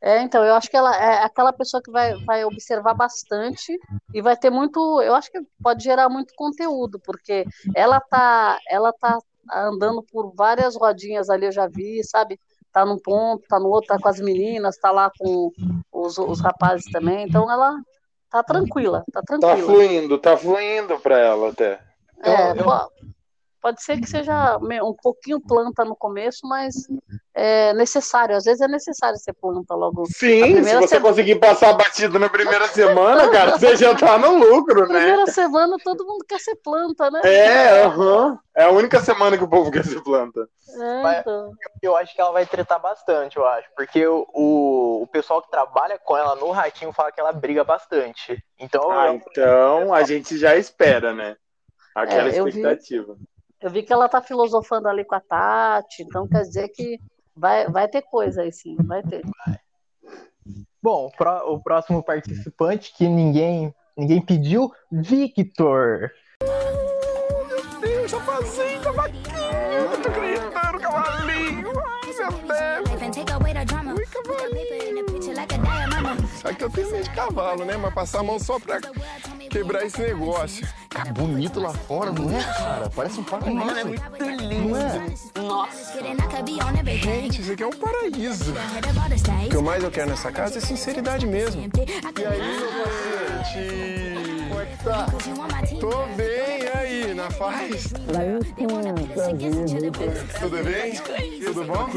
É, 0.00 0.20
então, 0.22 0.44
eu 0.44 0.54
acho 0.54 0.70
que 0.70 0.76
ela 0.76 0.94
é 0.96 1.24
aquela 1.24 1.52
pessoa 1.52 1.82
que 1.82 1.90
vai, 1.90 2.14
vai 2.18 2.44
observar 2.44 2.94
bastante 2.94 3.78
e 4.12 4.20
vai 4.20 4.36
ter 4.36 4.50
muito, 4.50 5.00
eu 5.02 5.14
acho 5.14 5.30
que 5.30 5.40
pode 5.62 5.82
gerar 5.82 6.08
muito 6.08 6.34
conteúdo, 6.36 7.00
porque 7.00 7.44
ela 7.74 8.00
tá, 8.00 8.58
ela 8.68 8.92
tá 8.92 9.18
andando 9.52 10.02
por 10.02 10.32
várias 10.34 10.76
rodinhas 10.76 11.30
ali, 11.30 11.46
eu 11.46 11.52
já 11.52 11.66
vi, 11.66 12.04
sabe? 12.04 12.38
Tá 12.72 12.84
num 12.84 12.98
ponto, 12.98 13.46
tá 13.48 13.58
no 13.58 13.68
outro, 13.68 13.88
tá 13.88 13.98
com 13.98 14.08
as 14.08 14.20
meninas, 14.20 14.76
tá 14.76 14.90
lá 14.90 15.10
com 15.18 15.50
os, 15.90 16.18
os 16.18 16.40
rapazes 16.40 16.90
também, 16.90 17.24
então 17.24 17.50
ela 17.50 17.80
tá 18.30 18.42
tranquila, 18.42 19.02
tá 19.12 19.20
Tá 19.22 19.26
tranquila. 19.26 19.72
fluindo, 19.72 20.18
tá 20.18 20.36
fluindo 20.36 21.00
para 21.00 21.18
ela 21.18 21.50
até. 21.50 21.80
É, 22.22 22.50
eu- 22.50 22.64
po- 22.64 22.90
pode 23.60 23.82
ser 23.82 24.00
que 24.00 24.06
seja 24.08 24.58
me- 24.60 24.80
um 24.82 24.94
pouquinho 24.94 25.40
planta 25.40 25.84
no 25.84 25.96
começo, 25.96 26.46
mas 26.46 26.74
é 27.34 27.72
necessário, 27.74 28.36
às 28.36 28.44
vezes 28.44 28.60
é 28.60 28.68
necessário 28.68 29.18
ser 29.18 29.32
planta 29.32 29.74
logo. 29.74 30.04
Sim, 30.06 30.62
se 30.62 30.74
você 30.74 30.88
semana- 30.88 31.08
conseguir 31.08 31.36
passar 31.36 31.72
batido 31.72 32.18
na 32.18 32.28
primeira 32.28 32.66
semana, 32.68 33.28
cara, 33.30 33.58
você 33.58 33.76
já 33.76 33.94
tá 33.94 34.18
no 34.18 34.36
lucro, 34.38 34.80
né? 34.88 34.98
Primeira 35.00 35.26
semana 35.26 35.76
todo 35.82 36.04
mundo 36.06 36.24
quer 36.28 36.38
ser 36.40 36.56
planta, 36.56 37.10
né? 37.10 37.20
É, 37.24 37.82
aham. 37.84 38.38
É 38.54 38.64
a 38.64 38.70
única 38.70 39.00
semana 39.00 39.36
que 39.36 39.44
o 39.44 39.48
povo 39.48 39.70
quer 39.70 39.84
ser 39.84 40.00
planta. 40.02 40.48
É, 40.80 41.02
Mas- 41.02 41.20
então. 41.20 41.52
Eu 41.82 41.94
acho 41.96 42.14
que 42.14 42.20
ela 42.20 42.32
vai 42.32 42.46
tretar 42.46 42.80
bastante, 42.80 43.36
eu 43.36 43.46
acho. 43.46 43.68
Porque 43.76 44.06
o, 44.06 44.26
o, 44.32 45.02
o 45.02 45.06
pessoal 45.08 45.42
que 45.42 45.50
trabalha 45.50 45.98
com 45.98 46.16
ela 46.16 46.34
no 46.36 46.50
Ratinho 46.50 46.90
fala 46.92 47.12
que 47.12 47.20
ela 47.20 47.32
briga 47.32 47.62
bastante. 47.64 48.42
Então, 48.58 48.90
Ah, 48.90 49.08
eu- 49.08 49.14
então 49.14 49.92
a 49.92 50.02
gente 50.04 50.38
já 50.38 50.56
espera, 50.56 51.12
né? 51.12 51.36
Aquela 51.94 52.30
É, 52.30 52.40
eu 52.40 52.44
vi. 52.46 52.62
Eu 53.66 53.70
vi 53.72 53.82
que 53.82 53.92
ela 53.92 54.08
tá 54.08 54.22
filosofando 54.22 54.86
ali 54.86 55.04
com 55.04 55.16
a 55.16 55.20
Tati, 55.20 56.04
então 56.04 56.28
quer 56.28 56.42
dizer 56.42 56.68
que 56.68 57.00
vai, 57.34 57.68
vai 57.68 57.88
ter 57.88 58.00
coisa 58.02 58.42
aí 58.42 58.52
sim, 58.52 58.76
vai 58.76 59.02
ter. 59.02 59.22
Bom, 60.80 61.10
o 61.46 61.60
próximo 61.60 62.00
participante 62.00 62.94
que 62.96 63.08
ninguém, 63.08 63.74
ninguém 63.96 64.24
pediu, 64.24 64.70
Victor. 64.92 66.12
Deus, 67.80 68.14
a 68.14 68.20
fazenda 68.20 68.92
bacana. 68.92 69.96
Tô 70.00 70.10
gritando, 70.12 70.80
cavalinho. 70.80 71.72
Ai, 71.80 72.12
meu 72.20 72.30
Deus. 72.30 72.88
Ui, 73.98 74.06
cavalinho. 74.06 74.85
Só 76.36 76.52
que 76.52 76.62
eu 76.62 76.70
tenho 76.70 76.90
medo 76.90 77.04
de 77.04 77.10
cavalo, 77.10 77.64
né? 77.64 77.76
Mas 77.76 77.94
passar 77.94 78.20
a 78.20 78.22
mão 78.22 78.38
só 78.38 78.58
pra 78.58 78.78
quebrar 79.50 79.84
esse 79.84 80.00
negócio. 80.00 80.66
Tá 80.90 81.04
bonito 81.06 81.60
lá 81.60 81.72
fora, 81.72 82.12
não 82.12 82.30
é, 82.36 82.42
cara? 82.42 82.90
Parece 82.94 83.20
um 83.20 83.24
paraíso. 83.24 83.54
Mano, 83.54 83.78
é 83.78 83.84
muito 83.84 84.24
lindo. 84.42 84.68
Não 84.68 84.76
é? 84.76 85.06
Gente, 86.96 87.40
isso 87.40 87.52
aqui 87.52 87.62
é 87.62 87.66
um 87.66 87.70
paraíso. 87.70 88.52
O 88.52 89.48
que 89.48 89.56
eu 89.56 89.62
mais 89.62 89.82
eu 89.82 89.90
quero 89.90 90.10
nessa 90.10 90.30
casa 90.30 90.58
é 90.58 90.60
sinceridade 90.60 91.26
mesmo. 91.26 91.62
E 91.62 92.24
aí, 92.24 92.40
meu 92.40 92.68
paciente? 92.84 94.48
Como 94.48 94.60
é 94.60 94.66
que 94.66 94.76
tá? 94.84 95.06
Tô 95.80 96.06
bem, 96.16 96.45
paz? 97.30 97.84
Tudo 100.40 100.62
bem? 100.64 100.92
Tudo 101.44 101.64
bom? 101.64 101.88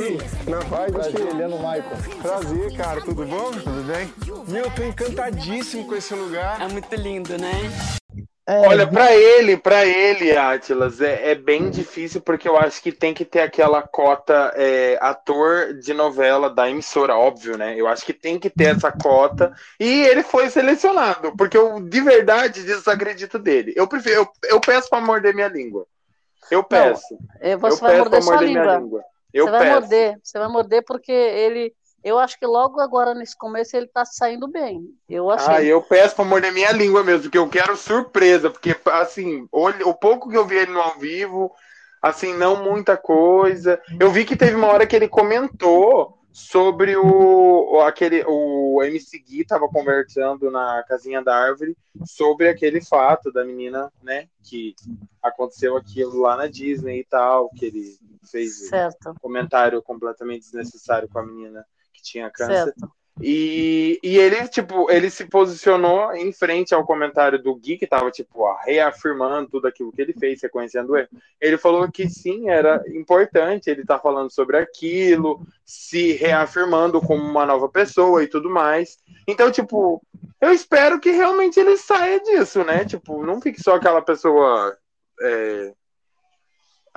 Na 0.50 0.65
paz, 0.65 0.91
Prazer, 0.91 1.27
Heleno 1.27 1.57
Michael. 1.57 2.21
Prazer, 2.21 2.77
cara, 2.77 3.01
tudo 3.01 3.25
bom? 3.25 3.51
Tudo 3.51 3.83
bem? 3.88 4.13
Meu, 4.48 4.65
eu 4.65 4.71
tô 4.71 4.83
encantadíssimo 4.83 5.86
com 5.86 5.95
esse 5.95 6.13
lugar. 6.13 6.62
É 6.62 6.67
muito 6.67 6.95
lindo, 6.95 7.38
né? 7.38 7.99
É, 8.51 8.68
Olha, 8.68 8.88
pra 8.88 9.15
ele, 9.15 9.58
pra 9.58 9.86
ele, 9.86 10.36
Atlas, 10.36 11.00
é, 11.01 11.32
é 11.32 11.36
bem 11.36 11.70
difícil 11.70 12.20
porque 12.20 12.48
eu 12.48 12.58
acho 12.58 12.82
que 12.82 12.91
tem 12.91 13.13
que 13.13 13.24
ter 13.24 13.41
aquela 13.41 13.84
cota 13.84 14.51
é, 14.56 14.98
ator 15.00 15.75
de 15.75 15.94
novela 15.94 16.50
da 16.50 16.68
emissora, 16.68 17.15
óbvio, 17.15 17.58
né? 17.58 17.79
Eu 17.79 17.88
acho 17.88 18.03
que 18.03 18.12
tem 18.12 18.39
que 18.39 18.50
ter 18.50 18.75
essa 18.75 18.91
cota 18.91 19.53
e 19.79 20.01
ele 20.01 20.24
foi 20.24 20.50
selecionado, 20.50 21.36
porque 21.38 21.56
eu 21.56 21.79
de 21.79 22.01
verdade 22.01 22.63
desacredito 22.63 23.38
dele. 23.38 23.72
Eu 23.75 23.88
prefiro, 23.88 24.15
eu, 24.15 24.27
eu 24.46 24.60
peço 24.60 24.89
pra 24.89 25.00
morder 25.00 25.36
minha 25.36 25.48
língua. 25.48 25.86
Eu 26.50 26.63
peço. 26.63 27.20
É, 27.39 27.53
eu 27.53 27.60
Você 27.60 27.82
vai 27.82 27.91
peço 27.91 28.00
morder 28.00 28.24
sua 28.24 28.32
morder 28.32 28.50
minha 28.50 28.63
língua. 28.63 28.79
língua. 28.79 29.03
Eu 29.32 29.46
Você 29.46 29.51
vai 29.51 29.60
peço. 29.60 29.82
morder, 29.82 30.20
você 30.24 30.39
vai 30.39 30.48
morder 30.48 30.84
porque 30.86 31.12
ele. 31.12 31.74
Eu 32.03 32.18
acho 32.18 32.38
que 32.39 32.46
logo 32.46 32.79
agora 32.79 33.13
nesse 33.13 33.38
começo 33.38 33.75
ele 33.75 33.88
tá 33.88 34.06
saindo 34.06 34.48
bem. 34.48 34.96
Eu 35.08 35.29
achei. 35.29 35.56
Ah, 35.56 35.63
eu 35.63 35.82
peço 35.82 36.15
pra 36.15 36.25
morder 36.25 36.51
minha 36.53 36.72
língua 36.72 37.03
mesmo, 37.03 37.24
porque 37.24 37.38
eu 37.38 37.50
quero 37.50 37.75
surpresa, 37.77 38.50
porque, 38.50 38.75
assim, 38.91 39.48
o 39.51 39.94
pouco 39.94 40.29
que 40.29 40.38
eu 40.38 40.46
vi 40.46 40.58
ele 40.58 40.72
no 40.72 40.79
ao 40.82 40.98
vivo, 41.00 41.51
assim, 42.01 42.34
não 42.34 42.63
muita 42.63 42.98
coisa. 42.98 43.82
Eu 44.00 44.12
vi 44.12 44.25
que 44.25 44.36
teve 44.36 44.56
uma 44.56 44.68
hora 44.68 44.86
que 44.88 44.96
ele 44.96 45.08
comentou 45.08 46.18
sobre 46.32 46.96
o, 46.96 47.75
o- 47.75 47.82
aquele, 47.82 48.24
o 48.27 48.82
MC 48.84 49.20
Gui 49.20 49.46
tava 49.46 49.68
conversando 49.68 50.50
na 50.51 50.84
casinha 50.88 51.24
da 51.24 51.36
árvore 51.36 51.75
sobre 52.06 52.48
aquele 52.48 52.82
fato 52.82 53.32
da 53.32 53.44
menina, 53.44 53.91
né, 54.01 54.27
que 54.44 54.75
aconteceu 55.22 55.75
aquilo 55.75 56.20
lá 56.22 56.38
na 56.38 56.48
Disney 56.48 57.00
e 57.00 57.03
tal, 57.03 57.50
que 57.50 57.65
ele 57.65 57.98
fez 58.32 58.58
Certo, 58.70 59.10
um 59.10 59.13
comentário 59.15 59.82
completamente 59.82 60.41
desnecessário 60.44 61.10
com 61.10 61.20
a 61.20 61.25
menina 61.25 61.65
que 62.00 62.03
tinha 62.03 62.29
câncer. 62.29 62.65
certo. 62.65 62.91
E, 63.22 64.00
e 64.01 64.18
ele, 64.18 64.48
tipo, 64.48 64.89
ele 64.89 65.10
se 65.10 65.25
posicionou 65.25 66.13
em 66.13 66.32
frente 66.32 66.74
ao 66.74 66.86
comentário 66.86 67.41
do 67.41 67.53
Gui, 67.53 67.77
que 67.77 67.86
tava, 67.86 68.10
tipo, 68.10 68.44
ó, 68.44 68.56
reafirmando 68.63 69.50
tudo 69.50 69.68
aquilo 69.68 69.91
que 69.91 70.01
ele 70.01 70.13
fez, 70.13 70.41
reconhecendo 70.41 70.96
ele. 70.96 71.10
Ele 71.39 71.58
falou 71.58 71.91
que 71.91 72.10
sim, 72.10 72.50
era 72.50 72.82
importante 72.88 73.70
ele 73.70 73.82
estar 73.82 74.00
falando 74.00 74.32
sobre 74.32 74.58
aquilo, 74.58 75.46
se 75.65 76.13
reafirmando 76.13 77.01
como 77.01 77.22
uma 77.22 77.46
nova 77.46 77.68
pessoa 77.68 78.24
e 78.24 78.27
tudo 78.27 78.50
mais. 78.50 78.98
Então, 79.27 79.51
tipo, 79.51 80.01
eu 80.39 80.53
espero 80.53 81.00
que 81.00 81.12
realmente 81.12 81.60
ele 81.60 81.75
saia 81.75 82.22
disso, 82.22 82.63
né? 82.63 82.86
Tipo, 82.86 83.25
não 83.25 83.41
fique 83.41 83.62
só 83.62 83.75
aquela 83.75 84.01
pessoa. 84.01 84.77
é, 85.22 85.74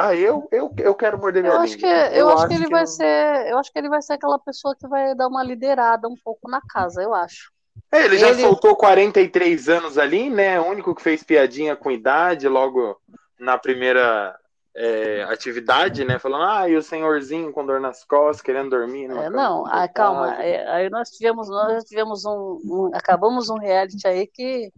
Ah, 0.04 0.14
eu, 0.16 0.48
eu, 0.50 0.74
eu 0.78 0.94
quero 0.94 1.16
morder 1.18 1.42
minha 1.42 1.54
Eu 1.54 1.60
acho 1.60 1.76
que, 1.76 1.86
língua. 1.86 2.08
eu 2.16 2.28
acho 2.30 2.48
que 2.48 2.54
ele 2.54 2.68
vai 2.68 2.80
não- 2.80 2.86
ser, 2.86 3.46
eu 3.50 3.58
acho 3.58 3.72
que 3.72 3.78
ele 3.78 3.88
vai 3.88 4.02
ser 4.02 4.14
aquela 4.14 4.38
pessoa 4.38 4.74
que 4.74 4.88
vai 4.88 5.14
dar 5.14 5.28
uma 5.28 5.44
liderada 5.44 6.08
um 6.08 6.16
pouco 6.24 6.50
na 6.50 6.60
casa, 6.60 7.00
eu 7.02 7.14
acho. 7.14 7.52
É, 7.92 8.04
ele 8.04 8.18
já 8.18 8.28
Ele- 8.28 8.40
soltou 8.42 8.74
43 8.74 9.68
anos 9.68 9.98
ali, 9.98 10.28
né? 10.28 10.58
O 10.60 10.66
único 10.66 10.94
que 10.94 11.02
fez 11.02 11.22
piadinha 11.22 11.76
com 11.76 11.90
idade 11.90 12.48
logo 12.48 12.96
na 13.38 13.56
primeira 13.58 14.36
é, 14.74 15.22
atividade, 15.24 16.04
né? 16.04 16.18
Falando, 16.18 16.44
ah, 16.44 16.68
e 16.68 16.74
o 16.76 16.82
senhorzinho 16.82 17.52
com 17.52 17.64
dor 17.64 17.78
nas 17.80 18.04
costas, 18.04 18.40
querendo 18.40 18.70
dormir. 18.70 19.10
É, 19.10 19.28
não, 19.30 19.66
ah, 19.66 19.86
calma. 19.86 20.34
é, 20.42 20.66
aí 20.68 20.90
nós 20.90 21.10
tivemos, 21.10 21.48
nós 21.48 21.84
tivemos 21.84 22.24
um, 22.24 22.58
um- 22.64 22.90
acabamos 22.94 23.50
um 23.50 23.58
reality 23.58 24.06
aí 24.08 24.26
que 24.26 24.72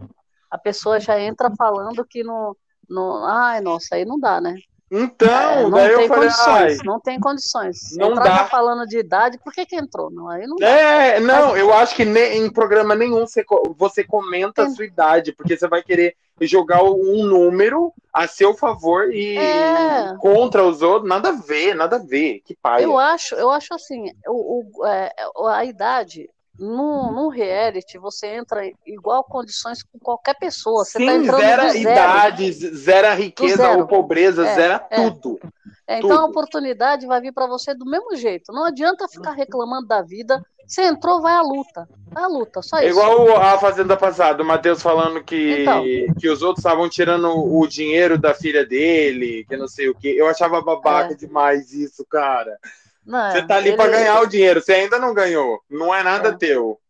a 0.51 0.59
pessoa 0.59 0.99
já 1.01 1.19
entra 1.19 1.51
falando 1.57 2.05
que 2.05 2.25
não, 2.25 2.57
não, 2.91 3.25
ai, 3.25 3.61
nossa, 3.61 3.95
aí 3.95 4.05
não 4.05 4.19
dá, 4.19 4.41
né? 4.41 4.55
Então, 4.97 5.29
É, 5.29 5.63
não 5.63 5.71
daí 5.71 5.91
eu 5.93 6.07
falei, 6.07 6.29
condições, 6.29 6.79
ai, 6.81 6.87
não 6.87 7.01
tem 7.01 7.19
condições. 7.19 7.97
Não 7.97 8.11
Entrar 8.13 8.23
dá. 8.25 8.37
já 8.37 8.45
falando 8.47 8.87
de 8.87 8.99
idade, 8.99 9.39
por 9.43 9.53
que 9.53 9.67
que 9.67 9.75
entrou? 9.77 10.11
Não, 10.11 10.29
aí 10.29 10.47
não 10.47 10.57
dá. 10.57 10.67
É, 10.69 11.19
não, 11.21 11.57
eu 11.57 11.73
acho 11.75 11.97
que 11.97 12.05
ne- 12.05 12.37
em 12.37 12.49
programa 12.51 12.95
nenhum 12.95 13.27
você, 13.27 13.45
você 13.77 14.05
comenta 14.05 14.63
a 14.63 14.67
Tem- 14.67 14.75
sua 14.75 14.85
idade, 14.85 15.33
porque 15.33 15.57
você 15.57 15.67
vai 15.67 15.83
querer 15.83 16.15
jogar 16.41 16.83
um 16.85 17.25
número 17.25 17.93
a 18.13 18.27
seu 18.29 18.55
favor 18.55 19.13
e 19.13 19.37
É. 19.37 20.15
contra 20.21 20.65
os 20.65 20.83
outros. 20.83 21.09
Nada 21.09 21.31
a 21.31 21.33
ver, 21.33 21.75
nada 21.75 21.97
a 21.97 21.99
ver. 22.01 22.41
Que 22.45 22.55
pai. 22.55 22.85
Eu 22.85 22.99
acho, 22.99 23.35
eu 23.35 23.51
acho 23.51 23.75
assim, 23.75 24.07
o, 24.29 24.63
o- 24.81 24.87
é, 24.87 25.13
a 25.49 25.65
idade 25.65 26.29
no, 26.59 27.11
no 27.13 27.29
reality 27.29 27.99
você 27.99 28.29
entra 28.29 28.65
em 28.67 28.75
igual 28.87 29.25
condições 29.25 29.83
com 29.83 29.99
qualquer 29.99 30.35
pessoa. 30.39 30.85
Você 30.85 30.99
tá 31.05 31.13
Sim, 31.13 31.19
entrando 31.23 31.41
zera 31.41 31.65
do 31.67 31.73
zero. 31.73 31.83
idade, 31.91 32.53
zera 32.53 33.15
riqueza 33.15 33.57
zero. 33.57 33.81
ou 33.81 33.87
pobreza, 33.87 34.47
É, 34.47 34.55
zera 34.55 34.87
é. 34.91 34.97
tudo. 35.11 35.41
É, 35.87 35.99
então 35.99 36.13
a 36.13 36.17
tudo. 36.21 36.31
oportunidade 36.31 37.07
vai 37.07 37.21
vir 37.21 37.33
para 37.33 37.47
você 37.47 37.75
do 37.75 37.85
mesmo 37.85 38.15
jeito. 38.17 38.53
Não 38.53 38.65
adianta 38.65 39.07
ficar 39.09 39.33
reclamando 39.33 39.87
da 39.89 40.01
vida. 40.01 40.45
Você 40.67 40.81
entrou, 40.83 41.21
vai 41.21 41.35
à 41.35 41.43
luta. 41.43 41.87
Vai 42.11 42.25
à 42.25 42.27
luta, 42.27 42.63
só 42.63 42.79
isso. 42.79 42.89
igual 42.89 43.37
a 43.37 43.59
Fazenda 43.59 43.99
passada, 43.99 44.43
o 44.43 44.47
Matheus 44.47 44.81
falando 44.81 45.23
que, 45.23 45.61
Então. 45.61 45.85
que 46.19 46.27
os 46.31 46.41
outros 46.41 46.65
estavam 46.65 46.89
tirando 46.89 47.29
o 47.29 47.67
dinheiro 47.67 48.17
da 48.17 48.33
filha 48.33 48.65
dele, 48.65 49.45
que 49.47 49.59
não 49.59 49.69
sei 49.69 49.91
o 49.91 49.95
que. 49.95 50.09
Eu 50.09 50.27
achava 50.27 50.63
babaca 50.63 51.13
É. 51.13 51.17
demais 51.17 51.71
isso, 51.75 52.03
cara. 52.09 52.57
Não, 53.05 53.31
Você 53.31 53.47
tá 53.47 53.57
ali 53.57 53.69
ele- 53.69 53.77
pra 53.77 53.89
ganhar 53.89 54.21
o 54.21 54.27
dinheiro, 54.27 54.61
você 54.63 54.73
ainda 54.73 54.99
não 54.99 55.13
ganhou. 55.13 55.61
Não 55.69 55.95
é 55.95 56.03
nada 56.03 56.31
É. 56.31 56.37
teu. 56.37 56.81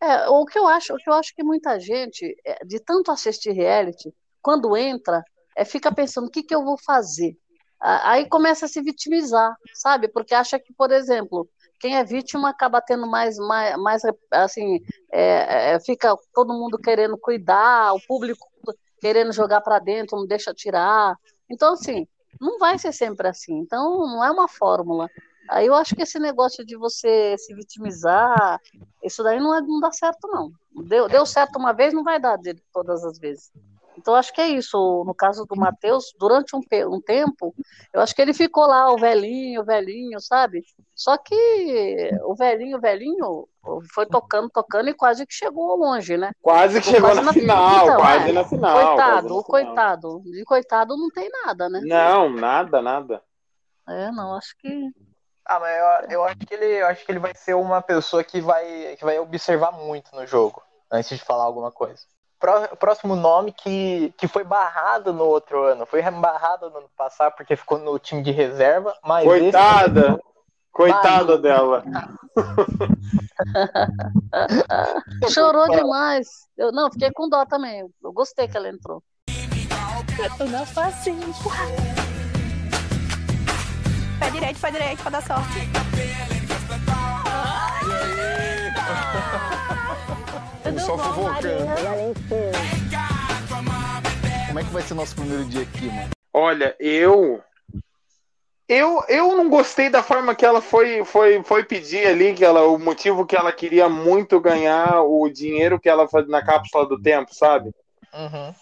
É, 0.00 0.28
o 0.28 0.44
que 0.44 0.58
eu 0.58 0.66
acho, 0.66 0.94
o 0.94 0.96
que 0.96 1.08
eu 1.08 1.14
acho 1.14 1.34
que 1.34 1.42
muita 1.42 1.78
gente, 1.80 2.36
é, 2.44 2.64
de 2.64 2.78
tanto 2.80 3.10
assistir 3.10 3.52
reality, 3.52 4.12
quando 4.42 4.76
entra, 4.76 5.22
é, 5.56 5.64
fica 5.64 5.92
pensando 5.92 6.26
o 6.26 6.30
que, 6.30 6.42
que 6.42 6.54
eu 6.54 6.64
vou 6.64 6.76
fazer. 6.78 7.36
Aí 7.80 8.26
começa 8.28 8.64
a 8.64 8.68
se 8.68 8.80
vitimizar, 8.80 9.54
sabe? 9.74 10.08
Porque 10.08 10.34
acha 10.34 10.58
que, 10.58 10.72
por 10.72 10.90
exemplo, 10.90 11.46
quem 11.78 11.96
é 11.96 12.02
vítima 12.04 12.48
acaba 12.48 12.80
tendo 12.80 13.06
mais, 13.06 13.36
mais, 13.36 13.76
mais 13.76 14.02
assim, 14.30 14.80
é, 15.12 15.72
é, 15.74 15.80
fica 15.80 16.16
todo 16.34 16.54
mundo 16.54 16.78
querendo 16.78 17.18
cuidar, 17.18 17.92
o 17.92 18.00
público 18.06 18.46
querendo 18.98 19.30
jogar 19.30 19.60
para 19.60 19.78
dentro, 19.78 20.16
não 20.16 20.26
deixa 20.26 20.54
tirar. 20.54 21.16
Então, 21.50 21.74
assim, 21.74 22.08
não 22.40 22.58
vai 22.58 22.78
ser 22.78 22.92
sempre 22.92 23.28
assim. 23.28 23.58
Então, 23.58 23.98
não 24.06 24.24
é 24.24 24.30
uma 24.30 24.48
fórmula. 24.48 25.08
Aí 25.48 25.66
eu 25.66 25.74
acho 25.74 25.94
que 25.94 26.02
esse 26.02 26.18
negócio 26.18 26.64
de 26.64 26.76
você 26.76 27.36
se 27.38 27.54
vitimizar, 27.54 28.60
isso 29.02 29.22
daí 29.22 29.38
não, 29.38 29.54
é- 29.54 29.60
não 29.60 29.80
dá 29.80 29.90
certo, 29.92 30.26
não. 30.28 30.50
Deu, 30.84 31.08
deu 31.08 31.24
certo 31.26 31.56
uma 31.58 31.72
vez, 31.72 31.92
não 31.94 32.04
vai 32.04 32.18
dar 32.20 32.36
de 32.36 32.54
todas 32.72 33.04
as 33.04 33.18
vezes. 33.18 33.50
Então, 33.98 34.14
acho 34.14 34.32
que 34.32 34.40
é 34.42 34.48
isso. 34.48 34.76
No 35.06 35.14
caso 35.14 35.46
do 35.46 35.56
Matheus, 35.56 36.12
durante 36.18 36.54
um, 36.54 36.60
um 36.92 37.00
tempo, 37.00 37.54
eu 37.94 38.00
acho 38.02 38.14
que 38.14 38.20
ele 38.20 38.34
ficou 38.34 38.66
lá, 38.66 38.92
o 38.92 38.98
velhinho, 38.98 39.62
o 39.62 39.64
velhinho, 39.64 40.20
sabe? 40.20 40.62
Só 40.94 41.16
que 41.16 41.34
o 42.24 42.34
velhinho, 42.34 42.76
o 42.76 42.80
velhinho, 42.80 43.48
foi 43.94 44.04
tocando, 44.04 44.50
tocando 44.50 44.90
e 44.90 44.94
quase 44.94 45.26
que 45.26 45.32
chegou 45.32 45.76
longe, 45.76 46.16
né? 46.18 46.30
Quase 46.42 46.80
que 46.80 46.88
chegou 46.88 47.08
quase 47.08 47.22
na 47.22 47.32
final, 47.32 47.82
Então, 47.84 47.96
quase 47.96 48.28
é. 48.28 48.32
na 48.32 48.44
final. 48.44 48.86
Coitado, 48.86 49.28
na 49.28 49.34
o 49.34 49.42
final. 49.42 49.44
coitado. 49.44 50.22
De 50.24 50.44
coitado 50.44 50.96
não 50.96 51.08
tem 51.08 51.30
nada, 51.30 51.68
né? 51.68 51.80
Não, 51.82 52.28
nada, 52.28 52.82
nada. 52.82 53.22
É, 53.88 54.10
não, 54.12 54.34
acho 54.36 54.54
que. 54.58 54.90
Ah, 55.48 55.60
mas 55.60 55.76
eu, 56.10 56.18
eu 56.18 56.24
acho 56.24 56.36
que 56.38 56.54
ele, 56.54 56.66
eu 56.66 56.86
acho 56.88 57.04
que 57.04 57.12
ele 57.12 57.18
vai 57.20 57.32
ser 57.34 57.54
uma 57.54 57.80
pessoa 57.80 58.24
que 58.24 58.40
vai, 58.40 58.96
que 58.98 59.04
vai 59.04 59.18
observar 59.18 59.70
muito 59.72 60.14
no 60.14 60.26
jogo, 60.26 60.60
antes 60.90 61.16
de 61.16 61.24
falar 61.24 61.44
alguma 61.44 61.70
coisa. 61.70 62.00
Pró- 62.38 62.66
Próximo 62.76 63.14
nome 63.14 63.52
que, 63.52 64.12
que 64.18 64.26
foi 64.28 64.42
barrado 64.44 65.12
no 65.12 65.24
outro 65.24 65.62
ano. 65.62 65.86
Foi 65.86 66.02
barrado 66.02 66.68
no 66.70 66.78
ano 66.78 66.90
passado 66.96 67.32
porque 67.36 67.56
ficou 67.56 67.78
no 67.78 67.98
time 67.98 68.22
de 68.22 68.32
reserva, 68.32 68.94
mas 69.04 69.24
Coitada. 69.24 70.08
esse- 70.10 70.20
Coitada 70.72 71.38
dela. 71.38 71.82
Chorou 75.32 75.70
demais. 75.70 76.26
Eu 76.56 76.70
não, 76.70 76.90
fiquei 76.92 77.10
com 77.12 77.28
dó 77.30 77.46
também. 77.46 77.80
Eu 78.02 78.12
gostei 78.12 78.46
que 78.46 78.56
ela 78.56 78.68
entrou. 78.68 79.02
Não 80.50 80.66
facinho. 80.66 81.32
Pé 84.26 84.32
direito, 84.32 84.60
pé 84.60 84.70
direito 84.72 85.02
pra 85.02 85.10
dar 85.10 85.22
sorte. 85.22 85.58
Estamos 90.56 90.82
só 90.82 90.98
fofocando. 90.98 91.66
Como 94.48 94.58
é 94.58 94.64
que 94.64 94.70
vai 94.70 94.82
ser 94.82 94.94
nosso 94.94 95.14
primeiro 95.14 95.44
dia 95.44 95.62
aqui, 95.62 95.86
mano? 95.86 96.10
Olha, 96.34 96.74
eu. 96.80 97.40
Eu, 98.68 99.04
eu 99.08 99.36
não 99.36 99.48
gostei 99.48 99.88
da 99.88 100.02
forma 100.02 100.34
que 100.34 100.44
ela 100.44 100.60
foi, 100.60 101.04
foi, 101.04 101.40
foi 101.44 101.62
pedir 101.62 102.08
ali, 102.08 102.34
que 102.34 102.44
ela, 102.44 102.66
o 102.66 102.80
motivo 102.80 103.24
que 103.24 103.36
ela 103.36 103.52
queria 103.52 103.88
muito 103.88 104.40
ganhar 104.40 105.02
o 105.02 105.28
dinheiro 105.28 105.78
que 105.78 105.88
ela 105.88 106.08
faz 106.08 106.26
na 106.26 106.44
cápsula 106.44 106.84
do 106.84 107.00
tempo, 107.00 107.32
sabe? 107.32 107.70
Uhum. 108.12 108.52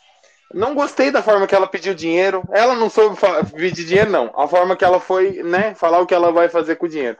Não 0.52 0.74
gostei 0.74 1.10
da 1.10 1.22
forma 1.22 1.46
que 1.46 1.54
ela 1.54 1.66
pediu 1.66 1.94
dinheiro. 1.94 2.42
Ela 2.52 2.74
não 2.74 2.88
soube 2.88 3.16
pedir 3.56 3.84
dinheiro, 3.84 4.10
não. 4.10 4.32
A 4.36 4.46
forma 4.46 4.76
que 4.76 4.84
ela 4.84 5.00
foi, 5.00 5.42
né, 5.42 5.74
falar 5.74 6.00
o 6.00 6.06
que 6.06 6.14
ela 6.14 6.30
vai 6.30 6.48
fazer 6.48 6.76
com 6.76 6.86
o 6.86 6.88
dinheiro. 6.88 7.18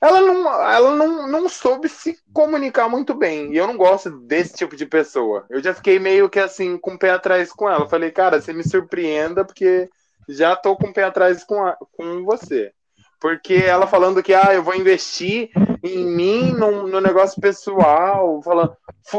Ela 0.00 0.20
não, 0.20 0.62
ela 0.70 0.94
não, 0.94 1.26
não 1.26 1.48
soube 1.48 1.88
se 1.88 2.18
comunicar 2.32 2.88
muito 2.88 3.14
bem. 3.14 3.52
E 3.52 3.56
eu 3.56 3.66
não 3.66 3.76
gosto 3.76 4.10
desse 4.10 4.54
tipo 4.54 4.76
de 4.76 4.84
pessoa. 4.84 5.46
Eu 5.48 5.62
já 5.62 5.72
fiquei 5.72 5.98
meio 5.98 6.28
que 6.28 6.38
assim, 6.38 6.76
com 6.76 6.94
o 6.94 6.98
pé 6.98 7.10
atrás 7.10 7.50
com 7.50 7.68
ela. 7.68 7.88
Falei, 7.88 8.10
cara, 8.10 8.40
você 8.40 8.52
me 8.52 8.62
surpreenda, 8.62 9.44
porque 9.44 9.88
já 10.28 10.54
tô 10.54 10.76
com 10.76 10.88
o 10.88 10.92
pé 10.92 11.04
atrás 11.04 11.44
com, 11.44 11.62
a- 11.64 11.78
com 11.96 12.24
você. 12.24 12.72
Porque 13.20 13.54
ela 13.54 13.86
falando 13.86 14.22
que 14.22 14.34
ah, 14.34 14.52
eu 14.52 14.62
vou 14.62 14.74
investir 14.74 15.50
em 15.82 16.04
mim 16.04 16.52
no, 16.52 16.86
no 16.86 17.00
negócio 17.00 17.40
pessoal. 17.40 18.42
Falando, 18.42 18.76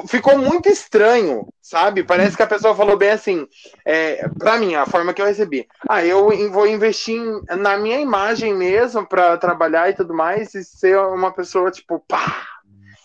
ficou 0.07 0.37
muito 0.37 0.69
estranho, 0.69 1.47
sabe? 1.61 2.03
Parece 2.03 2.35
que 2.37 2.43
a 2.43 2.47
pessoa 2.47 2.75
falou 2.75 2.97
bem 2.97 3.11
assim. 3.11 3.47
É, 3.85 4.27
para 4.37 4.57
mim, 4.57 4.75
a 4.75 4.85
forma 4.85 5.13
que 5.13 5.21
eu 5.21 5.25
recebi. 5.25 5.67
Ah, 5.87 6.05
eu 6.05 6.29
vou 6.51 6.67
investir 6.67 7.19
na 7.57 7.77
minha 7.77 7.99
imagem 7.99 8.53
mesmo 8.53 9.05
para 9.07 9.37
trabalhar 9.37 9.89
e 9.89 9.95
tudo 9.95 10.13
mais 10.13 10.53
e 10.53 10.63
ser 10.63 10.97
uma 10.99 11.31
pessoa 11.31 11.71
tipo, 11.71 11.99
pá, 12.07 12.45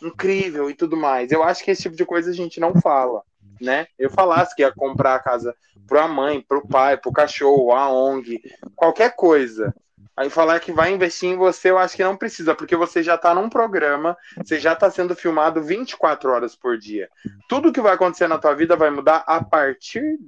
incrível 0.02 0.68
e 0.68 0.74
tudo 0.74 0.96
mais. 0.96 1.32
Eu 1.32 1.42
acho 1.42 1.64
que 1.64 1.70
esse 1.70 1.82
tipo 1.82 1.96
de 1.96 2.04
coisa 2.04 2.30
a 2.30 2.34
gente 2.34 2.60
não 2.60 2.74
fala, 2.80 3.22
né? 3.60 3.86
Eu 3.98 4.10
falasse 4.10 4.54
que 4.54 4.62
ia 4.62 4.72
comprar 4.72 5.14
a 5.14 5.20
casa 5.20 5.54
pra 5.86 6.08
mãe, 6.08 6.40
pro 6.46 6.66
pai, 6.66 6.96
pro 6.96 7.12
cachorro, 7.12 7.72
a 7.72 7.90
ONG, 7.90 8.40
qualquer 8.74 9.14
coisa. 9.14 9.74
Aí 10.16 10.28
falar 10.28 10.60
que 10.60 10.72
vai 10.72 10.92
investir 10.92 11.30
em 11.30 11.36
você, 11.36 11.70
eu 11.70 11.78
acho 11.78 11.96
que 11.96 12.04
não 12.04 12.16
precisa, 12.16 12.54
porque 12.54 12.76
você 12.76 13.02
já 13.02 13.16
tá 13.16 13.34
num 13.34 13.48
programa, 13.48 14.16
você 14.36 14.58
já 14.58 14.74
tá 14.74 14.90
sendo 14.90 15.16
filmado 15.16 15.62
24 15.62 16.30
horas 16.30 16.54
por 16.54 16.76
dia. 16.78 17.08
Tudo 17.48 17.72
que 17.72 17.80
vai 17.80 17.94
acontecer 17.94 18.28
na 18.28 18.38
tua 18.38 18.54
vida 18.54 18.76
vai 18.76 18.90
mudar 18.90 19.24
a 19.26 19.42
partir 19.42 20.18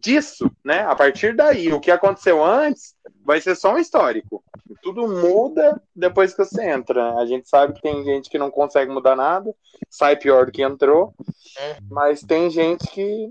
disso, 0.00 0.50
né? 0.64 0.80
A 0.80 0.94
partir 0.94 1.34
daí. 1.36 1.72
O 1.72 1.80
que 1.80 1.90
aconteceu 1.90 2.44
antes 2.44 2.94
vai 3.24 3.40
ser 3.40 3.54
só 3.54 3.74
um 3.74 3.78
histórico. 3.78 4.42
Tudo 4.82 5.06
muda 5.08 5.80
depois 5.94 6.32
que 6.32 6.44
você 6.44 6.70
entra. 6.70 7.14
A 7.14 7.26
gente 7.26 7.48
sabe 7.48 7.74
que 7.74 7.82
tem 7.82 8.04
gente 8.04 8.30
que 8.30 8.38
não 8.38 8.50
consegue 8.50 8.90
mudar 8.90 9.16
nada, 9.16 9.54
sai 9.90 10.16
pior 10.16 10.46
do 10.46 10.52
que 10.52 10.62
entrou, 10.62 11.14
mas 11.90 12.22
tem 12.22 12.50
gente 12.50 12.86
que. 12.88 13.30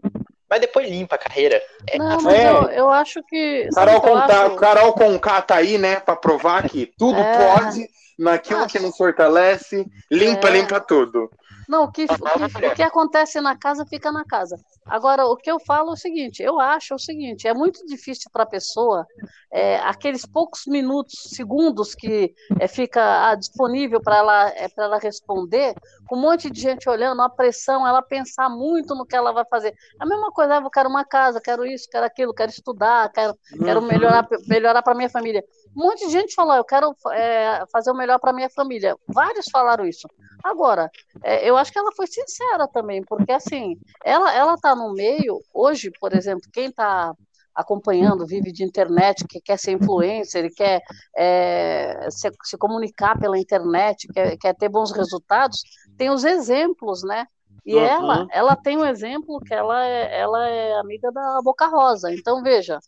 Mas 0.50 0.62
depois 0.62 0.90
limpa 0.90 1.16
a 1.16 1.20
carreira. 1.20 1.62
É, 1.90 1.98
Não, 1.98 2.22
mas 2.22 2.34
É. 2.34 2.50
eu, 2.50 2.64
eu 2.70 2.90
acho 2.90 3.22
que. 3.24 3.68
Carol, 3.74 4.18
acho? 4.18 4.56
Carol 4.56 4.94
Conká 4.94 5.42
tá 5.42 5.56
aí, 5.56 5.78
né, 5.78 6.00
pra 6.00 6.16
provar 6.16 6.68
que 6.70 6.86
tudo 6.98 7.20
É. 7.20 7.38
pode 7.38 7.90
naquilo 8.18 8.66
que 8.68 8.80
nos 8.80 8.96
fortalece, 8.98 9.86
limpa, 10.12 10.48
É. 10.48 10.52
limpa 10.52 10.80
tudo. 10.80 11.30
Não, 11.68 11.84
o 11.84 11.92
que, 11.92 12.06
o, 12.06 12.08
que, 12.08 12.68
o 12.68 12.76
que 12.76 12.82
acontece 12.84 13.42
na 13.42 13.58
casa 13.58 13.86
fica 13.86 14.12
na 14.12 14.24
casa. 14.26 14.58
Agora, 14.86 15.26
o 15.26 15.36
que 15.36 15.52
eu 15.52 15.60
falo 15.60 15.90
é 15.90 15.94
o 15.94 15.98
seguinte: 15.98 16.42
eu 16.42 16.60
acho 16.60 16.96
o 16.96 17.00
seguinte, 17.00 17.48
é 17.48 17.54
muito 17.54 17.86
difícil 17.86 18.30
para 18.32 18.44
a 18.44 18.48
pessoa, 18.48 19.06
é, 19.52 19.78
aqueles 19.80 20.26
poucos 20.26 20.62
minutos, 20.66 21.16
segundos 21.36 21.94
que 21.94 22.34
é, 22.60 22.68
fica 22.68 23.30
ah, 23.30 23.36
disponível 23.36 24.02
para 24.02 24.18
ela, 24.18 24.50
é, 24.50 24.68
ela 24.78 24.98
responder, 24.98 25.74
com 26.06 26.16
um 26.16 26.22
monte 26.22 26.50
de 26.50 26.60
gente 26.62 26.90
olhando, 26.90 27.22
a 27.22 27.30
pressão, 27.30 27.86
ela 27.86 28.02
pensar 28.02 28.50
muito 28.50 28.96
no 28.96 29.06
que 29.06 29.16
ela 29.16 29.32
vai 29.34 29.46
fazer. 29.50 29.74
A 30.00 30.06
mesma 30.06 30.32
coisa, 30.32 30.58
ah, 30.58 30.62
eu 30.64 30.70
quero 30.70 30.90
uma 30.90 31.04
casa, 31.06 31.42
quero 31.42 31.66
isso, 31.66 31.88
quero 31.92 32.06
aquilo, 32.06 32.34
quero 32.34 32.50
estudar, 32.52 33.12
quero, 33.12 33.38
quero 33.64 33.82
Uhum. 33.82 33.88
melhorar, 33.88 34.28
melhorar 34.48 34.82
para 34.82 34.96
minha 34.96 35.10
família. 35.10 35.44
Um 35.78 35.84
monte 35.84 36.08
de 36.08 36.12
gente 36.12 36.34
falou, 36.34 36.56
eu 36.56 36.63
quero 36.63 36.96
é, 37.12 37.63
fazer 37.72 37.92
o 37.92 37.96
melhor 37.96 38.20
para 38.20 38.34
minha 38.34 38.50
família. 38.50 38.96
Vários 39.08 39.46
falaram 39.52 39.86
isso. 39.86 40.08
Agora, 40.44 40.90
é, 41.24 41.48
eu 41.48 41.56
acho 41.56 41.72
que 41.72 41.78
ela 41.78 41.92
foi 41.96 42.08
sincera 42.08 42.68
também, 42.68 43.04
porque 43.04 43.32
assim, 43.32 43.76
ela 44.04 44.34
ela 44.34 44.56
está 44.56 44.76
no 44.76 44.94
meio 44.94 45.40
hoje, 45.54 45.92
por 46.00 46.13
exemplo, 46.13 46.50
quem 46.52 46.70
está 46.70 47.13
acompanhando, 47.54 48.26
vive 48.26 48.52
de 48.52 48.63
internet, 48.63 49.26
que 49.28 49.42
quer 49.42 49.58
ser 49.58 49.72
influencer, 49.72 50.46
ele 50.46 50.54
quer 50.54 50.82
é, 51.16 52.08
se, 52.10 52.32
se 52.44 52.58
comunicar 52.58 53.20
pela 53.20 53.38
internet, 53.38 54.08
quer, 54.13 54.38
quer 54.38 54.56
ter 54.56 54.70
bons 54.70 54.92
resultados, 54.92 55.62
tem 55.98 56.10
os 56.10 56.24
exemplos, 56.24 57.04
né? 57.04 57.26
E 57.66 57.76
Uhum. 57.76 57.84
ela, 57.84 58.28
ela 58.32 58.56
tem 58.56 58.78
um 58.78 58.86
exemplo 58.86 59.42
que 59.42 59.54
ela 59.54 59.86
é, 59.86 60.20
ela 60.22 60.48
é 60.48 60.80
amiga 60.80 61.12
da 61.12 61.42
Boca 61.44 61.68
Rosa. 61.68 62.13
Então, 62.13 62.42
veja, 62.42 62.80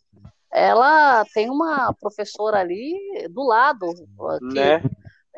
ela 0.52 1.24
tem 1.34 1.48
uma 1.50 1.92
professora 2.00 2.58
ali 2.58 2.94
do 3.30 3.42
lado 3.42 3.86
que 4.52 4.58
Né? 4.58 4.82